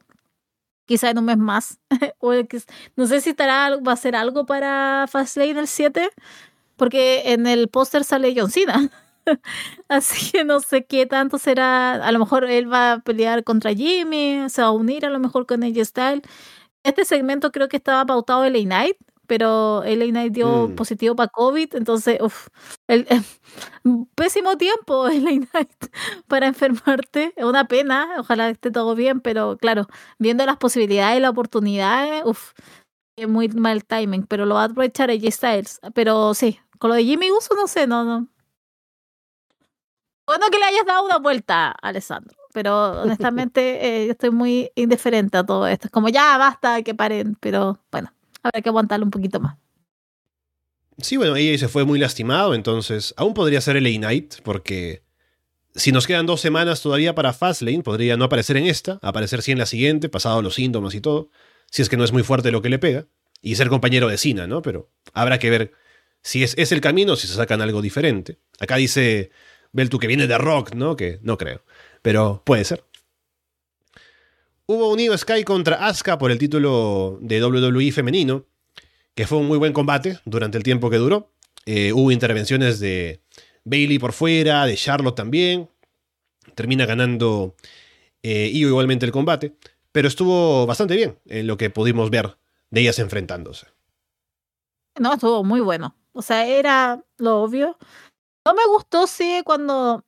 Quizá 0.86 1.10
en 1.10 1.18
un 1.20 1.26
mes 1.26 1.38
más. 1.38 1.80
no 2.96 3.08
sé 3.08 3.22
si 3.22 3.32
estará, 3.32 3.76
va 3.78 3.94
a 3.94 3.96
ser 3.96 4.16
algo 4.16 4.46
para 4.46 5.06
Fastlane 5.08 5.60
el 5.60 5.68
7, 5.68 6.10
porque 6.78 7.34
en 7.34 7.48
el 7.48 7.70
póster 7.70 8.04
sale 8.04 8.34
John 8.38 8.52
Cena. 8.52 8.92
Así 9.90 10.32
que 10.32 10.44
no 10.44 10.60
sé 10.60 10.86
qué 10.86 11.06
tanto 11.08 11.38
será. 11.40 11.94
A 11.94 12.12
lo 12.12 12.20
mejor 12.20 12.46
él 12.46 12.72
va 12.72 12.94
a 12.94 13.00
pelear 13.00 13.44
contra 13.44 13.74
Jimmy, 13.74 14.50
se 14.50 14.62
va 14.62 14.68
a 14.70 14.72
unir 14.72 15.06
a 15.06 15.10
lo 15.10 15.20
mejor 15.20 15.46
con 15.48 15.64
AJ 15.64 15.86
Styles. 15.86 16.22
Este 16.84 17.06
segmento 17.06 17.52
creo 17.52 17.68
que 17.68 17.78
estaba 17.78 18.06
pautado 18.06 18.46
en 18.46 18.54
LA 18.54 18.66
Night, 18.66 18.98
pero 19.28 19.84
LA 19.84 20.06
Knight 20.06 20.34
dio 20.34 20.68
mm. 20.68 20.76
positivo 20.76 21.16
para 21.16 21.30
COVID, 21.30 21.76
entonces, 21.76 22.20
uff, 22.22 22.48
el, 22.88 23.08
pésimo 24.16 24.58
tiempo 24.58 25.08
LA 25.10 25.48
Knight 25.52 25.86
para 26.28 26.48
enfermarte, 26.48 27.34
es 27.36 27.46
una 27.46 27.68
pena, 27.68 28.16
ojalá 28.20 28.50
esté 28.50 28.72
todo 28.72 28.96
bien, 28.96 29.22
pero 29.22 29.58
claro, 29.58 29.88
viendo 30.20 30.46
las 30.46 30.58
posibilidades 30.58 31.18
y 31.18 31.22
las 31.22 31.32
oportunidades, 31.32 32.24
uff, 32.26 32.54
es 33.18 33.28
muy 33.28 33.48
mal 33.50 33.86
timing, 33.86 34.26
pero 34.28 34.46
lo 34.46 34.56
va 34.56 34.64
a 34.64 34.66
aprovechar 34.66 35.10
AJ 35.10 35.32
Styles, 35.32 35.80
pero 35.94 36.34
sí, 36.34 36.60
con 36.80 36.90
lo 36.90 36.96
de 36.96 37.06
Jimmy 37.06 37.32
Uso 37.32 37.56
no 37.56 37.68
sé, 37.68 37.88
no, 37.88 38.04
no. 38.04 38.28
Bueno 40.28 40.48
que 40.52 40.58
le 40.58 40.66
hayas 40.66 40.86
dado 40.86 41.06
una 41.06 41.20
vuelta, 41.20 41.72
Alessandro, 41.82 42.36
pero 42.52 43.04
honestamente 43.04 43.62
eh, 43.86 44.10
estoy 44.10 44.32
muy 44.32 44.72
indiferente 44.76 45.38
a 45.38 45.46
todo 45.46 45.68
esto. 45.68 45.88
Es 45.88 45.92
como 45.92 46.10
ya 46.10 46.36
basta, 46.38 46.82
que 46.82 46.96
paren, 46.96 47.36
pero 47.40 47.80
bueno 47.92 48.12
habrá 48.46 48.62
que 48.62 48.70
aguantarlo 48.70 49.06
un 49.06 49.12
poquito 49.12 49.40
más. 49.40 49.58
Sí, 50.98 51.18
bueno, 51.18 51.36
ella 51.36 51.58
se 51.58 51.68
fue 51.68 51.84
muy 51.84 52.00
lastimado, 52.00 52.56
entonces 52.56 53.14
aún 53.18 53.34
podría 53.34 53.60
ser 53.60 53.76
el 53.76 53.86
A-Night, 53.86 54.36
porque 54.44 55.04
si 55.76 55.92
nos 55.92 56.08
quedan 56.08 56.26
dos 56.26 56.40
semanas 56.40 56.82
todavía 56.82 57.14
para 57.16 57.34
Fastlane, 57.34 57.84
podría 57.84 58.16
no 58.16 58.26
aparecer 58.26 58.56
en 58.56 58.66
esta, 58.66 58.98
aparecer 59.02 59.42
sí 59.42 59.52
en 59.52 59.60
la 59.60 59.66
siguiente, 59.66 60.08
pasado 60.08 60.42
los 60.42 60.56
síntomas 60.56 60.96
y 60.96 61.02
todo, 61.02 61.30
si 61.70 61.82
es 61.82 61.90
que 61.90 61.98
no 61.98 62.06
es 62.06 62.14
muy 62.14 62.24
fuerte 62.24 62.52
lo 62.52 62.62
que 62.62 62.70
le 62.70 62.80
pega, 62.80 63.08
y 63.42 63.56
ser 63.56 63.68
compañero 63.68 64.08
de 64.08 64.18
Cena, 64.18 64.48
¿no? 64.48 64.62
Pero 64.62 64.90
habrá 65.14 65.38
que 65.38 65.50
ver 65.50 65.74
si 66.22 66.44
es, 66.44 66.56
es 66.58 66.72
el 66.72 66.80
camino 66.80 67.14
o 67.14 67.16
si 67.18 67.28
se 67.28 67.34
sacan 67.34 67.62
algo 67.62 67.82
diferente. 67.82 68.40
Acá 68.60 68.78
dice 68.78 69.32
Beltu 69.74 70.00
que 70.00 70.08
viene 70.08 70.28
de 70.28 70.38
Rock, 70.38 70.74
¿no? 70.74 70.96
Que 70.96 71.20
no 71.22 71.38
creo, 71.38 71.64
pero 72.02 72.42
puede 72.46 72.64
ser. 72.64 72.86
Hubo 74.68 74.92
unido 74.92 75.16
Sky 75.16 75.44
contra 75.44 75.86
Asuka 75.88 76.18
por 76.18 76.32
el 76.32 76.40
título 76.40 77.20
de 77.22 77.44
WWE 77.44 77.92
femenino, 77.92 78.46
que 79.14 79.28
fue 79.28 79.38
un 79.38 79.48
muy 79.48 79.60
buen 79.60 79.74
combate 79.74 80.20
durante 80.26 80.58
el 80.58 80.64
tiempo 80.64 80.90
que 80.90 80.98
duró. 80.98 81.32
Eh, 81.68 81.94
hubo 81.94 82.12
intervenciones 82.12 82.80
de 82.80 83.22
Bailey 83.64 84.00
por 84.00 84.14
fuera, 84.14 84.66
de 84.66 84.76
Charlotte 84.76 85.16
también. 85.16 85.70
Termina 86.56 86.88
ganando 86.88 87.56
eh, 88.24 88.50
Io 88.54 88.68
igualmente 88.68 89.06
el 89.06 89.12
combate, 89.12 89.56
pero 89.92 90.08
estuvo 90.08 90.66
bastante 90.66 90.96
bien 90.96 91.20
en 91.26 91.46
lo 91.46 91.58
que 91.58 91.70
pudimos 91.70 92.10
ver 92.10 92.38
de 92.72 92.82
ellas 92.82 92.98
enfrentándose. 92.98 93.68
No, 95.00 95.14
estuvo 95.14 95.44
muy 95.44 95.60
bueno. 95.60 95.96
O 96.14 96.24
sea, 96.24 96.48
era 96.48 97.04
lo 97.18 97.44
obvio. 97.44 97.78
No 98.46 98.56
me 98.56 98.66
gustó, 98.68 99.06
sí, 99.06 99.42
cuando 99.46 100.04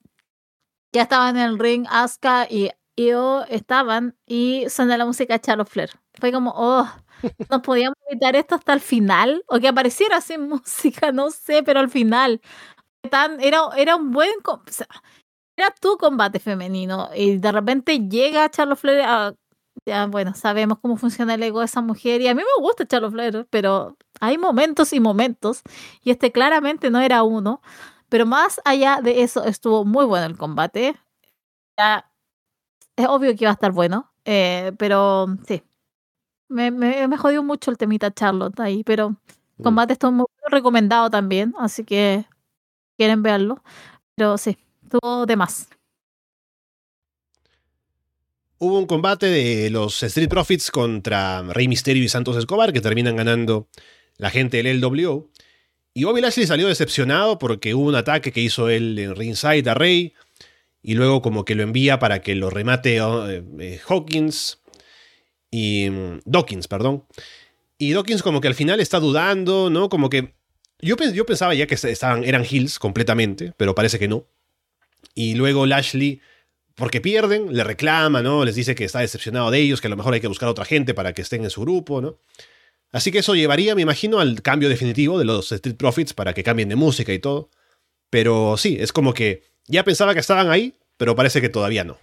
ya 0.92 1.04
estaban 1.04 1.38
en 1.38 1.44
el 1.44 1.60
ring 1.60 1.86
Asuka 1.90 2.48
y 2.50 2.72
yo 2.98 3.44
estaban 3.49 4.18
y 4.26 4.65
sonó 4.69 4.98
la 4.98 5.06
música 5.06 5.34
de 5.36 5.41
Charlotte 5.41 5.69
Flair. 5.69 5.91
Fue 6.19 6.32
como, 6.32 6.53
oh, 6.56 6.88
no 7.52 7.61
podíamos 7.61 7.95
evitar 8.10 8.36
esto 8.36 8.56
hasta 8.56 8.74
el 8.74 8.82
final, 8.82 9.44
o 9.48 9.60
que 9.60 9.68
apareciera 9.69 10.22
sin 10.22 10.49
música, 10.49 11.11
no 11.11 11.32
sé, 11.32 11.64
pero 11.64 11.80
al 11.80 11.90
final. 11.90 12.41
Tan, 13.11 13.40
era, 13.41 13.61
era 13.78 13.95
un 13.95 14.11
buen. 14.11 14.32
O 14.45 14.61
sea, 14.68 14.88
era 15.57 15.72
tu 15.82 15.98
combate 15.98 16.40
femenino 16.40 17.10
y 17.15 17.38
de 17.38 17.52
repente 17.52 17.99
llega 18.10 18.49
Charlotte 18.52 18.80
Flair 18.80 19.02
a, 19.06 19.34
ya, 19.86 20.06
bueno, 20.07 20.34
sabemos 20.36 20.80
cómo 20.82 20.98
funciona 20.98 21.36
el 21.36 21.44
ego 21.44 21.60
de 21.60 21.65
esa 21.65 21.82
mujer 21.82 22.22
y 22.22 22.28
a 22.28 22.36
mí 22.36 22.41
me 22.44 22.64
gusta 22.64 22.86
Charlotte 22.88 23.11
Flair, 23.14 23.48
pero 23.49 23.98
hay 24.19 24.38
momentos 24.38 24.94
y 24.94 24.99
momentos 24.99 25.61
y 26.03 26.11
este 26.11 26.32
claramente 26.32 26.90
no 26.91 26.99
era 27.02 27.24
uno 27.24 27.61
Pero 28.10 28.26
más 28.26 28.61
allá 28.65 29.02
de 29.03 29.24
eso, 29.24 29.44
estuvo 29.45 29.86
muy 29.86 30.06
bueno 30.06 30.26
el 30.28 30.38
combate. 30.38 30.95
Ya, 31.78 32.10
es 32.98 33.07
obvio 33.07 33.32
que 33.36 33.45
iba 33.45 33.52
a 33.52 33.53
estar 33.53 33.72
bueno, 33.72 34.11
eh, 34.26 34.74
pero 34.78 35.28
sí. 35.48 35.64
Me, 36.49 36.72
me, 36.72 37.07
me, 37.07 37.18
jodió 37.18 37.44
mucho 37.44 37.72
el 37.72 37.78
temita 37.78 38.14
Charlotte 38.14 38.60
ahí, 38.60 38.84
pero 38.84 39.07
el 39.07 39.15
mm. 39.57 39.64
combate 39.64 39.94
estuvo 39.94 40.11
muy 40.11 40.26
recomendado 40.49 41.10
también, 41.10 41.53
así 41.60 41.84
que 41.84 42.26
quieren 42.98 43.22
verlo. 43.22 43.64
Pero 44.15 44.38
sí, 44.38 44.57
estuvo 44.84 45.26
de 45.26 45.36
más. 45.36 45.69
Hubo 48.60 48.80
un 48.80 48.88
combate 48.88 49.28
de 49.28 49.69
los 49.69 50.02
Street 50.02 50.30
Profits 50.30 50.72
contra 50.72 51.44
Rey 51.44 51.68
Misterio 51.68 52.03
y 52.03 52.10
Santos 52.10 52.38
Escobar 52.38 52.74
que 52.74 52.82
terminan 52.82 53.15
ganando 53.15 53.68
la 54.18 54.32
gente 54.32 54.64
del 54.64 54.82
LWO. 54.82 55.30
Y 55.94 56.06
Bobby 56.06 56.22
Lashley 56.22 56.48
salió 56.48 56.68
decepcionado 56.68 57.38
porque 57.38 57.76
hubo 57.76 57.88
un 57.88 57.95
ataque 57.95 58.32
que 58.32 58.41
hizo 58.41 58.69
él 58.69 58.98
en 58.98 59.15
ringside 59.15 59.68
a 59.69 59.76
Rey 59.76 60.14
y 60.88 60.93
luego 60.93 61.22
como 61.22 61.43
que 61.43 61.53
lo 61.53 61.64
envía 61.64 61.99
para 61.99 62.22
que 62.22 62.34
lo 62.34 62.49
remate 62.49 62.99
eh, 62.99 63.43
eh, 63.59 63.81
Hawkins 63.89 64.59
y 65.51 65.89
mm, 65.89 66.22
Dawkins, 66.23 66.69
perdón. 66.69 67.03
Y 67.77 67.91
Dawkins 67.91 68.23
como 68.23 68.39
que 68.39 68.47
al 68.47 68.55
final 68.55 68.80
está 68.80 69.01
dudando, 69.01 69.69
¿no? 69.69 69.89
Como 69.89 70.09
que 70.09 70.34
yo, 70.80 70.95
yo 70.95 71.26
pensaba 71.26 71.53
ya 71.53 71.68
que 71.68 71.76
estaban, 71.76 72.23
eran 72.23 72.45
Hills 72.49 72.80
completamente, 72.80 73.51
pero 73.57 73.76
parece 73.76 73.99
que 73.99 74.07
no. 74.07 74.27
Y 75.14 75.35
luego 75.35 75.65
Lashley, 75.65 76.22
porque 76.73 77.01
pierden, 77.01 77.53
le 77.53 77.65
reclama, 77.65 78.22
¿no? 78.22 78.45
Les 78.45 78.55
dice 78.55 78.73
que 78.73 78.85
está 78.85 79.01
decepcionado 79.01 79.51
de 79.51 79.59
ellos, 79.59 79.81
que 79.81 79.88
a 79.88 79.89
lo 79.89 79.97
mejor 79.97 80.14
hay 80.14 80.22
que 80.22 80.30
buscar 80.30 80.47
a 80.47 80.51
otra 80.51 80.64
gente 80.64 80.93
para 80.93 81.11
que 81.11 81.22
estén 81.22 81.43
en 81.43 81.49
su 81.49 81.59
grupo, 81.59 81.99
¿no? 81.99 82.18
Así 82.93 83.11
que 83.11 83.19
eso 83.19 83.35
llevaría, 83.35 83.76
me 83.76 83.81
imagino, 83.81 84.22
al 84.22 84.41
cambio 84.41 84.69
definitivo 84.69 85.19
de 85.19 85.26
los 85.26 85.51
Street 85.51 85.76
Profits 85.76 86.14
para 86.14 86.34
que 86.34 86.43
cambien 86.43 86.69
de 86.69 86.77
música 86.77 87.11
y 87.11 87.19
todo. 87.19 87.49
Pero 88.09 88.55
sí, 88.55 88.77
es 88.80 88.93
como 88.93 89.14
que 89.14 89.57
ya 89.68 89.84
pensaba 89.84 90.14
que 90.14 90.19
estaban 90.19 90.49
ahí, 90.49 90.73
pero 90.98 91.15
parece 91.15 91.41
que 91.41 91.49
todavía 91.49 91.84
no. 91.84 91.98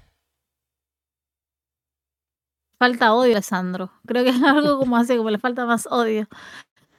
Falta 2.78 3.15
odio, 3.15 3.32
Alessandro. 3.32 3.93
Creo 4.07 4.24
que 4.24 4.31
es 4.31 4.43
algo 4.43 4.78
como 4.78 4.97
así, 4.97 5.16
como 5.16 5.31
le 5.31 5.39
falta 5.39 5.65
más 5.66 5.86
odio. 5.91 6.28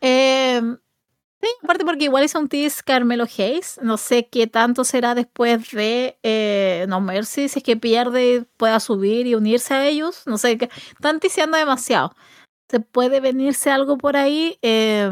Eh, 0.02 0.62
sí, 1.42 1.48
aparte 1.64 1.86
porque 1.86 2.06
igual 2.06 2.24
hizo 2.24 2.40
un 2.40 2.50
tease 2.50 2.82
Carmelo 2.84 3.26
Hayes. 3.26 3.80
No 3.82 3.98
sé 3.98 4.28
qué 4.28 4.48
tanto 4.48 4.84
será 4.84 5.16
después 5.16 5.72
de 5.72 6.18
eh, 6.24 6.86
No 6.90 7.02
Mercy. 7.02 7.50
Si 7.50 7.60
es 7.60 7.64
que 7.64 7.78
pierde, 7.78 8.46
pueda 8.58 8.80
subir 8.80 9.28
y 9.28 9.36
unirse 9.36 9.74
a 9.74 9.88
ellos. 9.88 10.24
No 10.26 10.38
sé, 10.38 10.58
están 10.98 11.20
tiseando 11.20 11.58
demasiado 11.58 12.16
se 12.70 12.80
puede 12.80 13.20
venirse 13.20 13.70
algo 13.72 13.98
por 13.98 14.18
ahí. 14.18 14.58
Eh, 14.62 15.10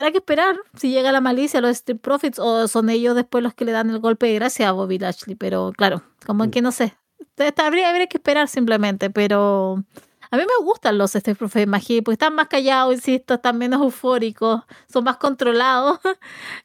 habrá 0.00 0.12
que 0.12 0.18
esperar 0.18 0.56
si 0.74 0.90
llega 0.90 1.12
la 1.12 1.20
malicia, 1.20 1.60
los 1.60 1.70
Street 1.72 2.00
Profits, 2.00 2.38
o 2.38 2.66
son 2.68 2.90
ellos 2.90 3.14
después 3.14 3.44
los 3.44 3.54
que 3.54 3.64
le 3.64 3.72
dan 3.72 3.90
el 3.90 3.98
golpe 3.98 4.26
de 4.26 4.34
gracia 4.34 4.68
a 4.68 4.72
Bobby 4.72 4.98
Lashley. 4.98 5.36
Pero 5.36 5.72
claro, 5.76 6.02
como 6.26 6.46
mm. 6.46 6.50
que 6.50 6.62
no 6.62 6.72
sé. 6.72 6.96
Habría, 7.56 7.88
habría 7.88 8.06
que 8.06 8.18
esperar 8.18 8.48
simplemente, 8.48 9.10
pero. 9.10 9.84
A 10.32 10.36
mí 10.36 10.44
me 10.44 10.64
gustan 10.64 10.96
los 10.96 11.16
Street 11.16 11.36
Profits 11.36 11.66
Magie, 11.66 12.02
porque 12.02 12.14
están 12.14 12.36
más 12.36 12.46
callados, 12.46 12.94
insisto, 12.94 13.34
están 13.34 13.58
menos 13.58 13.80
eufóricos, 13.82 14.62
son 14.88 15.04
más 15.04 15.16
controlados. 15.16 15.98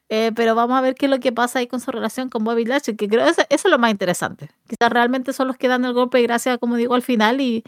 Eh, 0.08 0.32
pero 0.36 0.54
vamos 0.54 0.78
a 0.78 0.82
ver 0.82 0.94
qué 0.94 1.08
es 1.08 1.10
lo 1.10 1.20
que 1.20 1.32
pasa 1.32 1.58
ahí 1.58 1.66
con 1.66 1.80
su 1.80 1.90
relación 1.90 2.30
con 2.30 2.44
Bobby 2.44 2.64
Lashley, 2.64 2.96
que 2.96 3.08
creo 3.08 3.26
que 3.26 3.32
eso, 3.32 3.42
eso 3.50 3.68
es 3.68 3.72
lo 3.72 3.80
más 3.80 3.90
interesante. 3.90 4.52
Quizás 4.68 4.92
realmente 4.92 5.34
son 5.34 5.48
los 5.48 5.58
que 5.58 5.68
dan 5.68 5.84
el 5.84 5.94
golpe 5.94 6.20
de 6.20 6.24
gracia, 6.26 6.60
como 6.60 6.76
digo, 6.76 6.94
al 6.94 7.02
final 7.02 7.42
y, 7.42 7.64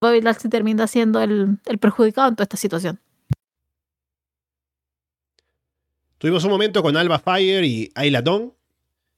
Bobby 0.00 0.20
Lashley 0.20 0.50
termina 0.50 0.86
siendo 0.86 1.20
el, 1.20 1.58
perjudicado 1.80 2.28
en 2.28 2.36
toda 2.36 2.44
esta 2.44 2.56
situación. 2.56 3.00
Tuvimos 6.18 6.44
un 6.44 6.50
momento 6.50 6.82
con 6.82 6.96
Alba 6.96 7.18
Fire 7.18 7.64
y 7.64 7.90
Ayla 7.94 8.22
Dawn, 8.22 8.54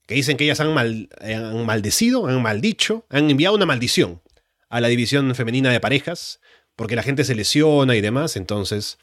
que 0.07 0.15
dicen 0.15 0.37
que 0.37 0.43
ellas 0.45 0.59
han, 0.59 0.77
han, 0.77 1.65
maldecido, 1.65 2.27
han 2.27 2.41
maldicho, 2.41 3.05
han 3.09 3.29
enviado 3.29 3.55
una 3.55 3.65
maldición 3.65 4.21
a 4.69 4.81
la 4.81 4.87
división 4.87 5.33
femenina 5.35 5.71
de 5.71 5.79
parejas, 5.79 6.39
porque 6.75 6.95
la 6.95 7.03
gente 7.03 7.23
se 7.23 7.35
lesiona 7.35 7.95
y 7.95 8.01
demás, 8.01 8.35
entonces... 8.35 8.97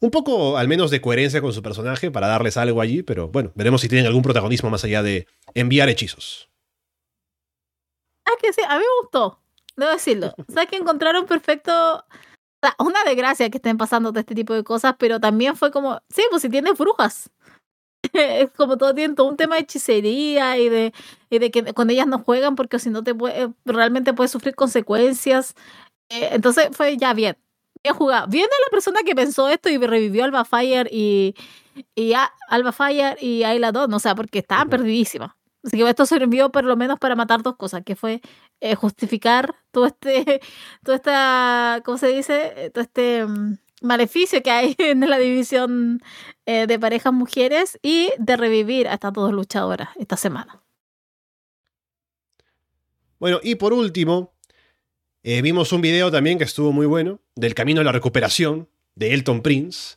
Un 0.00 0.10
poco, 0.10 0.58
al 0.58 0.66
menos, 0.66 0.90
de 0.90 1.00
coherencia 1.00 1.40
con 1.40 1.52
su 1.52 1.62
personaje 1.62 2.10
para 2.10 2.26
darles 2.26 2.56
algo 2.56 2.80
allí, 2.80 3.04
pero 3.04 3.28
bueno, 3.28 3.52
veremos 3.54 3.82
si 3.82 3.88
tienen 3.88 4.06
algún 4.06 4.22
protagonismo 4.22 4.68
más 4.68 4.82
allá 4.82 5.00
de 5.00 5.28
enviar 5.54 5.88
hechizos. 5.88 6.48
Ah, 8.24 8.32
que 8.42 8.52
sí, 8.52 8.62
a 8.68 8.74
mí 8.74 8.80
me 8.80 9.02
gustó 9.02 9.42
debo 9.76 9.92
decirlo. 9.92 10.34
O 10.48 10.52
sea, 10.52 10.66
que 10.66 10.76
encontraron 10.76 11.26
perfecto. 11.26 12.04
Una 12.78 13.02
desgracia 13.04 13.50
que 13.50 13.58
estén 13.58 13.78
pasando 13.78 14.12
de 14.12 14.20
este 14.20 14.34
tipo 14.34 14.54
de 14.54 14.64
cosas, 14.64 14.94
pero 14.98 15.20
también 15.20 15.56
fue 15.56 15.70
como, 15.70 16.00
sí, 16.10 16.22
pues 16.30 16.42
si 16.42 16.48
tienes 16.48 16.78
brujas. 16.78 17.30
es 18.12 18.50
como 18.52 18.76
todo 18.76 18.94
tiene 18.94 19.14
todo 19.14 19.28
un 19.28 19.36
tema 19.36 19.56
de 19.56 19.62
hechicería 19.62 20.58
y 20.58 20.68
de, 20.68 20.92
y 21.30 21.38
de 21.38 21.50
que 21.50 21.72
con 21.74 21.90
ellas 21.90 22.06
no 22.06 22.18
juegan 22.18 22.56
porque 22.56 22.78
si 22.78 22.90
no 22.90 23.02
te 23.02 23.14
puede, 23.14 23.52
realmente 23.64 24.12
puedes 24.12 24.30
sufrir 24.30 24.54
consecuencias. 24.54 25.54
Eh, 26.08 26.30
entonces 26.32 26.68
fue 26.72 26.96
ya 26.96 27.14
bien. 27.14 27.36
Bien 27.82 27.94
jugado. 27.96 28.28
Viene 28.28 28.48
la 28.66 28.70
persona 28.70 29.00
que 29.04 29.14
pensó 29.14 29.48
esto 29.48 29.68
y 29.68 29.78
revivió 29.78 30.24
Alba 30.24 30.44
Fire 30.44 30.88
y, 30.92 31.34
y 31.96 32.12
Alba 32.48 32.72
Fire 32.72 33.16
y 33.20 33.44
Ayla 33.44 33.72
2, 33.72 33.88
o 33.92 33.98
sea, 33.98 34.14
porque 34.14 34.38
estaban 34.40 34.68
perdidísimas. 34.68 35.32
Así 35.64 35.76
que 35.76 35.88
esto 35.88 36.06
sirvió 36.06 36.50
por 36.50 36.64
lo 36.64 36.76
menos 36.76 36.98
para 36.98 37.16
matar 37.16 37.42
dos 37.42 37.56
cosas, 37.56 37.82
que 37.84 37.96
fue 37.96 38.20
eh, 38.64 38.76
justificar 38.76 39.56
todo 39.72 39.86
este, 39.86 40.40
toda 40.84 40.96
esta, 40.96 41.82
¿cómo 41.84 41.98
se 41.98 42.06
dice? 42.06 42.52
Eh, 42.56 42.70
todo 42.70 42.84
este 42.84 43.26
mm, 43.26 43.58
maleficio 43.80 44.40
que 44.40 44.52
hay 44.52 44.76
en 44.78 45.00
la 45.00 45.18
división 45.18 46.00
eh, 46.46 46.68
de 46.68 46.78
parejas 46.78 47.12
mujeres 47.12 47.76
y 47.82 48.10
de 48.18 48.36
revivir 48.36 48.86
a 48.86 48.94
estas 48.94 49.12
dos 49.14 49.32
luchadoras 49.32 49.88
esta 49.98 50.16
semana. 50.16 50.62
Bueno, 53.18 53.40
y 53.42 53.56
por 53.56 53.72
último, 53.72 54.32
vimos 55.22 55.72
un 55.72 55.80
video 55.80 56.10
también 56.10 56.38
que 56.38 56.44
estuvo 56.44 56.72
muy 56.72 56.86
bueno, 56.86 57.20
del 57.36 57.54
camino 57.54 57.80
a 57.80 57.84
la 57.84 57.92
recuperación 57.92 58.68
de 58.94 59.14
Elton 59.14 59.42
Prince, 59.42 59.96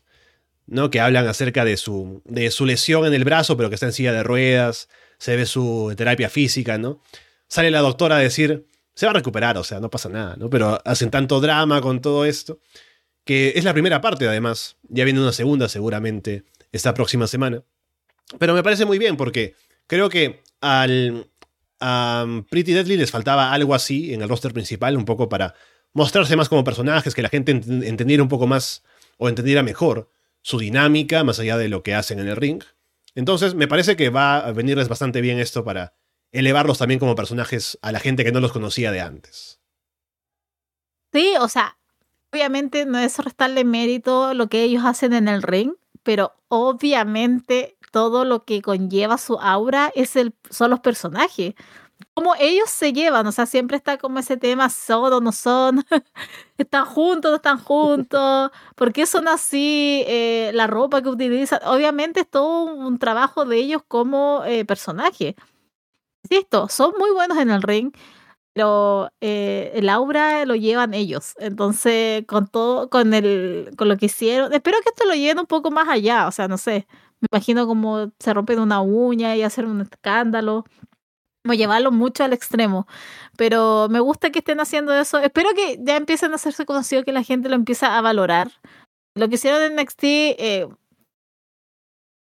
¿no? 0.68 0.90
que 0.90 1.00
hablan 1.00 1.28
acerca 1.28 1.66
de 1.66 1.78
su, 1.78 2.22
de 2.26 2.52
su 2.52 2.66
lesión 2.66 3.06
en 3.06 3.14
el 3.14 3.26
brazo, 3.26 3.58
pero 3.58 3.70
que 3.70 3.76
está 3.76 3.88
en 3.88 3.94
silla 3.94 4.14
de 4.14 4.22
ruedas, 4.22 4.90
se 5.18 5.36
ve 5.36 5.46
su 5.48 5.94
terapia 5.98 6.30
física, 6.30 6.78
¿no? 6.78 7.02
Sale 7.56 7.72
la 7.72 7.80
doctora 7.80 8.18
a 8.18 8.20
decir, 8.20 8.68
se 8.96 9.06
va 9.06 9.12
a 9.12 9.14
recuperar, 9.14 9.58
o 9.58 9.64
sea, 9.64 9.80
no 9.80 9.90
pasa 9.90 10.10
nada, 10.10 10.36
¿no? 10.36 10.50
Pero 10.50 10.78
hacen 10.84 11.10
tanto 11.10 11.40
drama 11.40 11.80
con 11.80 12.02
todo 12.02 12.26
esto, 12.26 12.60
que 13.24 13.54
es 13.56 13.64
la 13.64 13.72
primera 13.72 14.02
parte 14.02 14.28
además, 14.28 14.76
ya 14.90 15.06
viene 15.06 15.22
una 15.22 15.32
segunda 15.32 15.70
seguramente 15.70 16.44
esta 16.74 16.94
próxima 16.94 17.28
semana. 17.28 17.64
Pero 18.40 18.54
me 18.56 18.62
parece 18.62 18.84
muy 18.84 19.00
bien 19.00 19.16
porque 19.16 19.56
creo 19.88 20.10
que 20.10 20.44
al, 20.60 21.30
a 21.80 22.26
Pretty 22.50 22.74
Deadly 22.74 22.98
les 22.98 23.12
faltaba 23.12 23.54
algo 23.54 23.74
así 23.74 24.14
en 24.14 24.22
el 24.22 24.28
roster 24.28 24.52
principal, 24.52 24.98
un 24.98 25.06
poco 25.06 25.30
para 25.30 25.56
mostrarse 25.94 26.36
más 26.36 26.50
como 26.50 26.66
personajes, 26.66 27.16
que 27.16 27.22
la 27.22 27.30
gente 27.30 27.54
entendiera 27.54 28.22
un 28.22 28.28
poco 28.28 28.48
más 28.48 28.84
o 29.16 29.30
entendiera 29.30 29.64
mejor 29.64 30.10
su 30.42 30.60
dinámica, 30.60 31.24
más 31.24 31.40
allá 31.40 31.58
de 31.58 31.70
lo 31.70 31.84
que 31.84 31.96
hacen 31.96 32.20
en 32.20 32.28
el 32.28 32.36
ring. 32.36 32.62
Entonces, 33.16 33.56
me 33.56 33.70
parece 33.70 33.96
que 33.96 34.10
va 34.10 34.40
a 34.40 34.52
venirles 34.52 34.90
bastante 34.90 35.22
bien 35.22 35.40
esto 35.40 35.64
para 35.64 35.94
elevarlos 36.36 36.78
también 36.78 37.00
como 37.00 37.16
personajes 37.16 37.78
a 37.82 37.92
la 37.92 38.00
gente 38.00 38.24
que 38.24 38.32
no 38.32 38.40
los 38.40 38.52
conocía 38.52 38.92
de 38.92 39.02
antes. 39.02 39.60
Sí, 41.12 41.34
o 41.40 41.48
sea, 41.48 41.78
obviamente 42.32 42.86
no 42.86 42.98
es 43.00 43.18
restarle 43.20 43.64
mérito 43.64 44.34
lo 44.34 44.48
que 44.48 44.64
ellos 44.64 44.84
hacen 44.86 45.14
en 45.14 45.28
el 45.28 45.42
ring, 45.42 45.74
pero 46.04 46.34
obviamente 46.50 47.78
todo 47.92 48.26
lo 48.26 48.44
que 48.44 48.62
conlleva 48.62 49.18
su 49.18 49.40
aura 49.40 49.92
es 49.96 50.16
el, 50.16 50.34
son 50.50 50.72
los 50.72 50.82
personajes 50.82 51.56
cómo 52.14 52.34
ellos 52.40 52.70
se 52.70 52.94
llevan, 52.94 53.28
o 53.28 53.32
sea, 53.32 53.46
siempre 53.46 53.78
está 53.78 53.98
como 53.98 54.20
ese 54.20 54.38
tema, 54.38 54.70
son 54.70 55.14
o 55.14 55.22
no 55.22 55.32
son, 55.32 55.84
están 56.58 56.86
juntos, 56.86 57.32
no 57.32 57.36
están 57.38 57.60
juntos, 57.60 58.52
¿por 58.76 58.94
qué 58.94 59.06
son 59.06 59.28
así? 59.28 60.04
Eh, 60.08 60.52
la 60.54 60.68
ropa 60.68 61.02
que 61.02 61.10
utilizan, 61.10 61.60
obviamente 61.66 62.22
es 62.22 62.30
todo 62.30 62.74
un 62.74 63.00
trabajo 63.00 63.46
de 63.46 63.58
ellos 63.58 63.82
como 63.88 64.44
eh, 64.46 64.66
personaje. 64.66 65.36
Insisto, 66.30 66.70
son 66.70 66.94
muy 66.98 67.12
buenos 67.12 67.38
en 67.38 67.50
el 67.52 67.62
ring, 67.62 67.92
pero 68.54 69.10
eh, 69.22 69.72
el 69.76 69.90
aura 69.90 70.46
lo 70.46 70.56
llevan 70.56 70.94
ellos. 70.94 71.36
Entonces, 71.40 72.26
con 72.28 72.48
todo, 72.48 72.90
con 72.90 73.14
el, 73.14 73.72
con 73.78 73.90
lo 73.90 73.98
que 73.98 74.08
hicieron, 74.08 74.54
espero 74.54 74.78
que 74.84 74.90
esto 74.90 75.06
lo 75.06 75.16
lleven 75.16 75.40
un 75.40 75.46
poco 75.48 75.72
más 75.72 75.88
allá, 75.90 76.28
o 76.28 76.32
sea, 76.32 76.48
no 76.48 76.58
sé, 76.58 76.88
me 77.22 77.28
imagino 77.32 77.68
como 77.68 78.12
se 78.20 78.34
rompen 78.34 78.60
una 78.60 78.82
uña 78.82 79.36
y 79.36 79.44
hacer 79.44 79.66
un 79.66 79.82
escándalo 79.82 80.66
llevarlo 81.54 81.92
mucho 81.92 82.24
al 82.24 82.34
extremo. 82.34 82.88
Pero 83.38 83.88
me 83.90 84.00
gusta 84.00 84.32
que 84.32 84.40
estén 84.40 84.60
haciendo 84.60 84.94
eso. 84.94 85.20
Espero 85.20 85.50
que 85.56 85.78
ya 85.82 85.98
empiecen 85.98 86.32
a 86.32 86.36
hacerse 86.36 86.66
conocido, 86.66 87.04
que 87.04 87.12
la 87.12 87.24
gente 87.24 87.50
lo 87.50 87.56
empiece 87.56 87.86
a 87.86 88.02
valorar. 88.02 88.52
Lo 89.16 89.30
que 89.30 89.36
hicieron 89.36 89.62
en 89.62 89.76
NXT, 89.76 90.04
eh, 90.04 90.68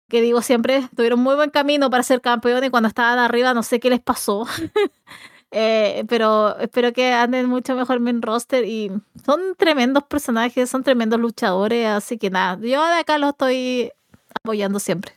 que 0.09 0.23
digo 0.23 0.43
siempre, 0.43 0.89
tuvieron 0.97 1.21
muy 1.21 1.35
buen 1.35 1.51
camino 1.51 1.91
para 1.91 2.03
ser 2.03 2.21
campeones 2.21 2.69
y 2.69 2.71
cuando 2.71 2.89
estaban 2.89 3.19
arriba 3.19 3.55
no 3.55 3.63
sé 3.63 3.79
qué 3.81 3.91
les 3.91 4.01
pasó. 4.01 4.47
eh, 5.51 6.05
pero 6.09 6.59
espero 6.59 6.93
que 6.93 7.13
anden 7.13 7.47
mucho 7.47 7.75
mejor 7.75 7.97
en 8.07 8.23
roster 8.23 8.65
y 8.65 8.91
son 9.25 9.41
tremendos 9.57 10.05
personajes, 10.05 10.71
son 10.71 10.83
tremendos 10.83 11.21
luchadores, 11.21 11.87
así 11.87 12.19
que 12.19 12.31
nada, 12.31 12.59
yo 12.61 12.85
de 12.87 13.01
acá 13.01 13.19
los 13.19 13.31
estoy 13.31 13.93
apoyando 14.35 14.81
siempre. 14.81 15.13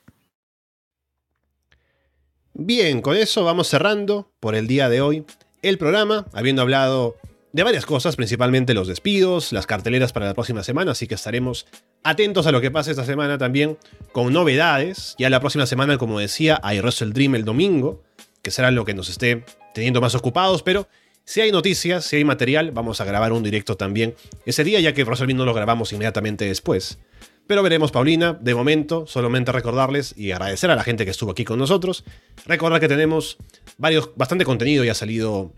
Bien, 2.53 3.01
con 3.01 3.15
eso 3.15 3.45
vamos 3.45 3.67
cerrando 3.67 4.29
por 4.39 4.55
el 4.55 4.67
día 4.67 4.89
de 4.89 5.01
hoy 5.01 5.25
el 5.61 5.77
programa, 5.77 6.25
habiendo 6.33 6.61
hablado 6.61 7.15
de 7.53 7.63
varias 7.63 7.85
cosas, 7.85 8.15
principalmente 8.15 8.73
los 8.73 8.87
despidos, 8.87 9.51
las 9.51 9.67
carteleras 9.67 10.13
para 10.13 10.25
la 10.25 10.33
próxima 10.33 10.63
semana, 10.63 10.91
así 10.91 11.07
que 11.07 11.15
estaremos 11.15 11.67
atentos 12.03 12.47
a 12.47 12.51
lo 12.51 12.61
que 12.61 12.71
pase 12.71 12.91
esta 12.91 13.05
semana 13.05 13.37
también 13.37 13.77
con 14.11 14.31
novedades. 14.31 15.15
Ya 15.17 15.29
la 15.29 15.39
próxima 15.39 15.65
semana, 15.65 15.97
como 15.97 16.19
decía, 16.19 16.59
hay 16.63 16.79
Wrestle 16.79 17.11
Dream 17.11 17.35
el 17.35 17.45
domingo, 17.45 18.03
que 18.41 18.51
será 18.51 18.71
lo 18.71 18.85
que 18.85 18.93
nos 18.93 19.09
esté 19.09 19.43
teniendo 19.73 20.01
más 20.01 20.15
ocupados, 20.15 20.63
pero 20.63 20.87
si 21.25 21.41
hay 21.41 21.51
noticias, 21.51 22.05
si 22.05 22.15
hay 22.15 22.23
material, 22.23 22.71
vamos 22.71 23.01
a 23.01 23.05
grabar 23.05 23.31
un 23.33 23.43
directo 23.43 23.75
también 23.75 24.15
ese 24.45 24.63
día, 24.63 24.79
ya 24.79 24.93
que 24.93 25.03
Wrestle 25.03 25.33
no 25.33 25.45
lo 25.45 25.53
grabamos 25.53 25.91
inmediatamente 25.93 26.45
después. 26.45 26.99
Pero 27.47 27.63
veremos, 27.63 27.91
Paulina. 27.91 28.37
De 28.39 28.55
momento, 28.55 29.05
solamente 29.07 29.51
recordarles 29.51 30.13
y 30.17 30.31
agradecer 30.31 30.71
a 30.71 30.75
la 30.75 30.83
gente 30.83 31.05
que 31.05 31.11
estuvo 31.11 31.31
aquí 31.31 31.43
con 31.43 31.59
nosotros. 31.59 32.05
Recordar 32.45 32.79
que 32.79 32.87
tenemos 32.87 33.37
varios, 33.77 34.11
bastante 34.15 34.45
contenido 34.45 34.83
ya 34.83 34.93
salido 34.93 35.53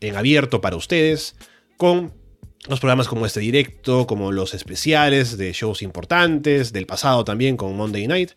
en 0.00 0.16
abierto 0.16 0.60
para 0.60 0.76
ustedes, 0.76 1.36
con 1.76 2.12
los 2.66 2.80
programas 2.80 3.08
como 3.08 3.24
este 3.24 3.40
directo, 3.40 4.06
como 4.06 4.32
los 4.32 4.52
especiales 4.52 5.38
de 5.38 5.52
shows 5.52 5.82
importantes, 5.82 6.72
del 6.72 6.86
pasado 6.86 7.24
también 7.24 7.56
con 7.56 7.76
Monday 7.76 8.06
Night, 8.08 8.32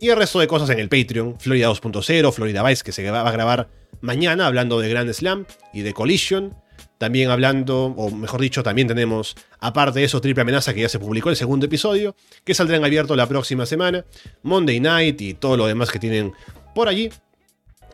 y 0.00 0.08
el 0.08 0.16
resto 0.16 0.40
de 0.40 0.46
cosas 0.46 0.70
en 0.70 0.78
el 0.78 0.88
Patreon, 0.88 1.38
Florida 1.38 1.68
2.0, 1.68 2.32
Florida 2.32 2.62
Vice, 2.62 2.82
que 2.82 2.92
se 2.92 3.08
va 3.10 3.26
a 3.26 3.30
grabar 3.30 3.68
mañana 4.00 4.46
hablando 4.46 4.80
de 4.80 4.88
Grand 4.88 5.12
Slam 5.12 5.46
y 5.72 5.82
de 5.82 5.92
Collision, 5.92 6.54
también 6.98 7.30
hablando, 7.30 7.86
o 7.86 8.10
mejor 8.10 8.40
dicho, 8.40 8.62
también 8.62 8.88
tenemos, 8.88 9.36
aparte 9.60 10.00
de 10.00 10.06
eso, 10.06 10.20
Triple 10.20 10.42
Amenaza, 10.42 10.72
que 10.74 10.80
ya 10.80 10.88
se 10.88 10.98
publicó 10.98 11.30
el 11.30 11.36
segundo 11.36 11.66
episodio, 11.66 12.16
que 12.44 12.54
saldrá 12.54 12.76
en 12.76 12.84
abierto 12.84 13.16
la 13.16 13.26
próxima 13.26 13.66
semana, 13.66 14.04
Monday 14.42 14.80
Night 14.80 15.20
y 15.20 15.34
todo 15.34 15.56
lo 15.56 15.66
demás 15.66 15.90
que 15.90 15.98
tienen 15.98 16.32
por 16.74 16.88
allí. 16.88 17.10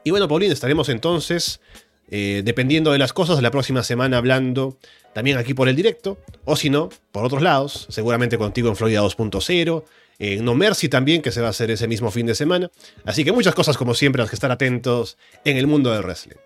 Y 0.05 0.11
bueno, 0.11 0.29
Paulina, 0.29 0.53
estaremos 0.53 0.89
entonces, 0.89 1.61
eh, 2.11 2.43
dependiendo 2.45 2.93
de 2.93 2.99
las 2.99 3.13
cosas, 3.13 3.43
la 3.43 3.51
próxima 3.51 3.83
semana 3.83 4.19
hablando 4.19 4.79
también 5.13 5.37
aquí 5.37 5.55
por 5.55 5.69
el 5.69 5.77
directo, 5.77 6.19
o 6.45 6.57
si 6.57 6.71
no, 6.71 6.89
por 7.11 7.25
otros 7.25 7.43
lados, 7.43 7.87
seguramente 7.91 8.39
contigo 8.39 8.69
en 8.69 8.77
Florida 8.77 9.03
2.0, 9.03 9.85
en 10.19 10.45
No 10.45 10.55
Mercy 10.55 10.89
también, 10.89 11.23
que 11.23 11.33
se 11.33 11.41
va 11.41 11.49
a 11.49 11.51
hacer 11.51 11.71
ese 11.71 11.89
mismo 11.89 12.11
fin 12.11 12.27
de 12.27 12.35
semana. 12.35 12.71
Así 13.05 13.25
que 13.25 13.33
muchas 13.33 13.55
cosas, 13.55 13.77
como 13.77 13.95
siempre, 13.95 14.23
a 14.23 14.25
las 14.25 14.31
que 14.31 14.37
estar 14.37 14.51
atentos 14.51 15.19
en 15.45 15.57
el 15.57 15.67
mundo 15.67 15.93
del 15.93 16.03
wrestling. 16.03 16.37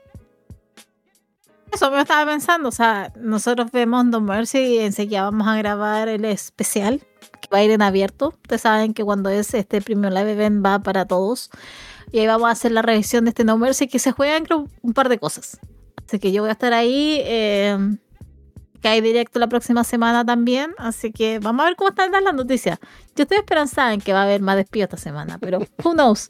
Eso 1.72 1.90
me 1.90 2.00
estaba 2.00 2.30
pensando, 2.30 2.68
o 2.68 2.72
sea, 2.72 3.12
nosotros 3.16 3.70
vemos 3.70 4.04
No 4.06 4.20
Mercy 4.20 4.58
y 4.58 4.78
enseguida 4.78 5.22
vamos 5.22 5.46
a 5.46 5.56
grabar 5.56 6.08
el 6.08 6.24
especial 6.24 7.02
que 7.40 7.48
va 7.52 7.58
a 7.58 7.64
ir 7.64 7.70
en 7.70 7.82
abierto. 7.82 8.28
Ustedes 8.42 8.62
saben 8.62 8.94
que 8.94 9.04
cuando 9.04 9.28
es 9.30 9.52
este 9.52 9.82
Premium 9.82 10.12
Live 10.12 10.32
Event 10.32 10.64
va 10.64 10.78
para 10.78 11.06
todos. 11.06 11.50
Y 12.12 12.20
ahí 12.20 12.26
vamos 12.26 12.48
a 12.48 12.52
hacer 12.52 12.72
la 12.72 12.82
revisión 12.82 13.24
de 13.24 13.30
este 13.30 13.44
No 13.44 13.58
Mercy 13.58 13.88
que 13.88 13.98
se 13.98 14.12
juegan 14.12 14.44
creo 14.44 14.68
un 14.82 14.92
par 14.94 15.08
de 15.08 15.18
cosas. 15.18 15.58
Así 16.06 16.18
que 16.18 16.32
yo 16.32 16.42
voy 16.42 16.50
a 16.50 16.52
estar 16.52 16.72
ahí. 16.72 17.20
Eh, 17.24 17.76
que 18.80 18.88
hay 18.88 19.00
directo 19.00 19.38
la 19.38 19.48
próxima 19.48 19.84
semana 19.84 20.24
también. 20.24 20.72
Así 20.78 21.12
que 21.12 21.38
vamos 21.38 21.64
a 21.64 21.66
ver 21.66 21.76
cómo 21.76 21.90
están 21.90 22.12
las 22.12 22.34
noticias. 22.34 22.78
Yo 23.14 23.22
estoy 23.22 23.38
esperanzada 23.38 23.92
en 23.92 24.00
que 24.00 24.12
va 24.12 24.20
a 24.20 24.24
haber 24.24 24.40
más 24.40 24.56
despido 24.56 24.84
esta 24.84 24.96
semana, 24.96 25.38
pero 25.38 25.58
who 25.82 25.92
knows. 25.92 26.28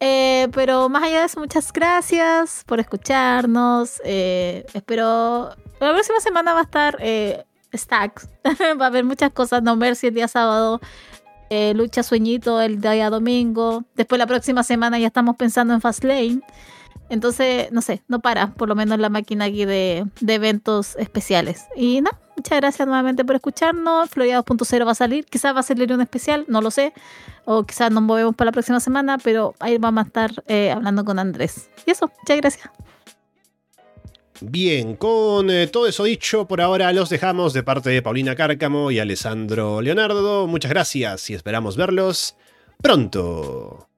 Eh, 0.00 0.48
pero 0.52 0.88
más 0.88 1.02
allá 1.02 1.20
de 1.20 1.26
eso, 1.26 1.38
muchas 1.38 1.72
gracias 1.72 2.64
por 2.66 2.80
escucharnos. 2.80 4.00
Eh, 4.04 4.64
espero. 4.72 5.50
La 5.78 5.92
próxima 5.92 6.20
semana 6.20 6.54
va 6.54 6.60
a 6.60 6.64
estar 6.64 6.96
eh, 7.00 7.44
Stacks. 7.74 8.28
va 8.80 8.84
a 8.84 8.88
haber 8.88 9.04
muchas 9.04 9.30
cosas. 9.32 9.62
No 9.62 9.76
Mercy 9.76 10.08
el 10.08 10.14
día 10.14 10.28
sábado. 10.28 10.80
Eh, 11.50 11.74
lucha 11.74 12.02
Sueñito 12.02 12.60
el 12.60 12.80
día 12.80 13.10
domingo. 13.10 13.84
Después, 13.96 14.18
la 14.18 14.26
próxima 14.26 14.62
semana 14.62 14.98
ya 14.98 15.08
estamos 15.08 15.36
pensando 15.36 15.74
en 15.74 15.80
Fastlane. 15.80 16.40
Entonces, 17.10 17.72
no 17.72 17.82
sé, 17.82 18.04
no 18.06 18.20
para, 18.20 18.54
por 18.54 18.68
lo 18.68 18.76
menos 18.76 19.00
la 19.00 19.08
máquina 19.08 19.46
aquí 19.46 19.64
de, 19.64 20.06
eventos 20.26 20.94
especiales. 20.94 21.66
Y 21.74 22.00
nada, 22.00 22.20
muchas 22.36 22.60
gracias 22.60 22.86
nuevamente 22.86 23.24
por 23.24 23.34
escucharnos. 23.34 24.08
Florida 24.10 24.44
2.0 24.44 24.86
va 24.86 24.92
a 24.92 24.94
salir, 24.94 25.26
quizás 25.26 25.54
va 25.54 25.60
a 25.60 25.64
salir 25.64 25.92
un 25.92 26.00
especial, 26.00 26.44
no 26.46 26.60
lo 26.60 26.70
sé. 26.70 26.94
O 27.44 27.64
quizás 27.64 27.90
nos 27.90 28.02
movemos 28.02 28.34
para 28.34 28.46
la 28.46 28.52
próxima 28.52 28.80
semana, 28.80 29.18
pero 29.18 29.54
ahí 29.58 29.78
vamos 29.78 30.04
a 30.04 30.06
estar 30.06 30.30
eh, 30.46 30.70
hablando 30.70 31.04
con 31.04 31.18
Andrés. 31.18 31.70
Y 31.86 31.90
eso, 31.90 32.10
muchas 32.20 32.36
gracias. 32.36 32.70
Bien, 34.40 34.96
con 34.96 35.50
eh, 35.50 35.66
todo 35.66 35.86
eso 35.86 36.04
dicho, 36.04 36.48
por 36.48 36.62
ahora 36.62 36.92
los 36.92 37.10
dejamos 37.10 37.52
de 37.52 37.62
parte 37.62 37.90
de 37.90 38.00
Paulina 38.00 38.34
Cárcamo 38.34 38.90
y 38.90 38.98
Alessandro 38.98 39.82
Leonardo. 39.82 40.46
Muchas 40.46 40.70
gracias 40.70 41.28
y 41.28 41.34
esperamos 41.34 41.76
verlos 41.76 42.36
pronto. 42.80 43.89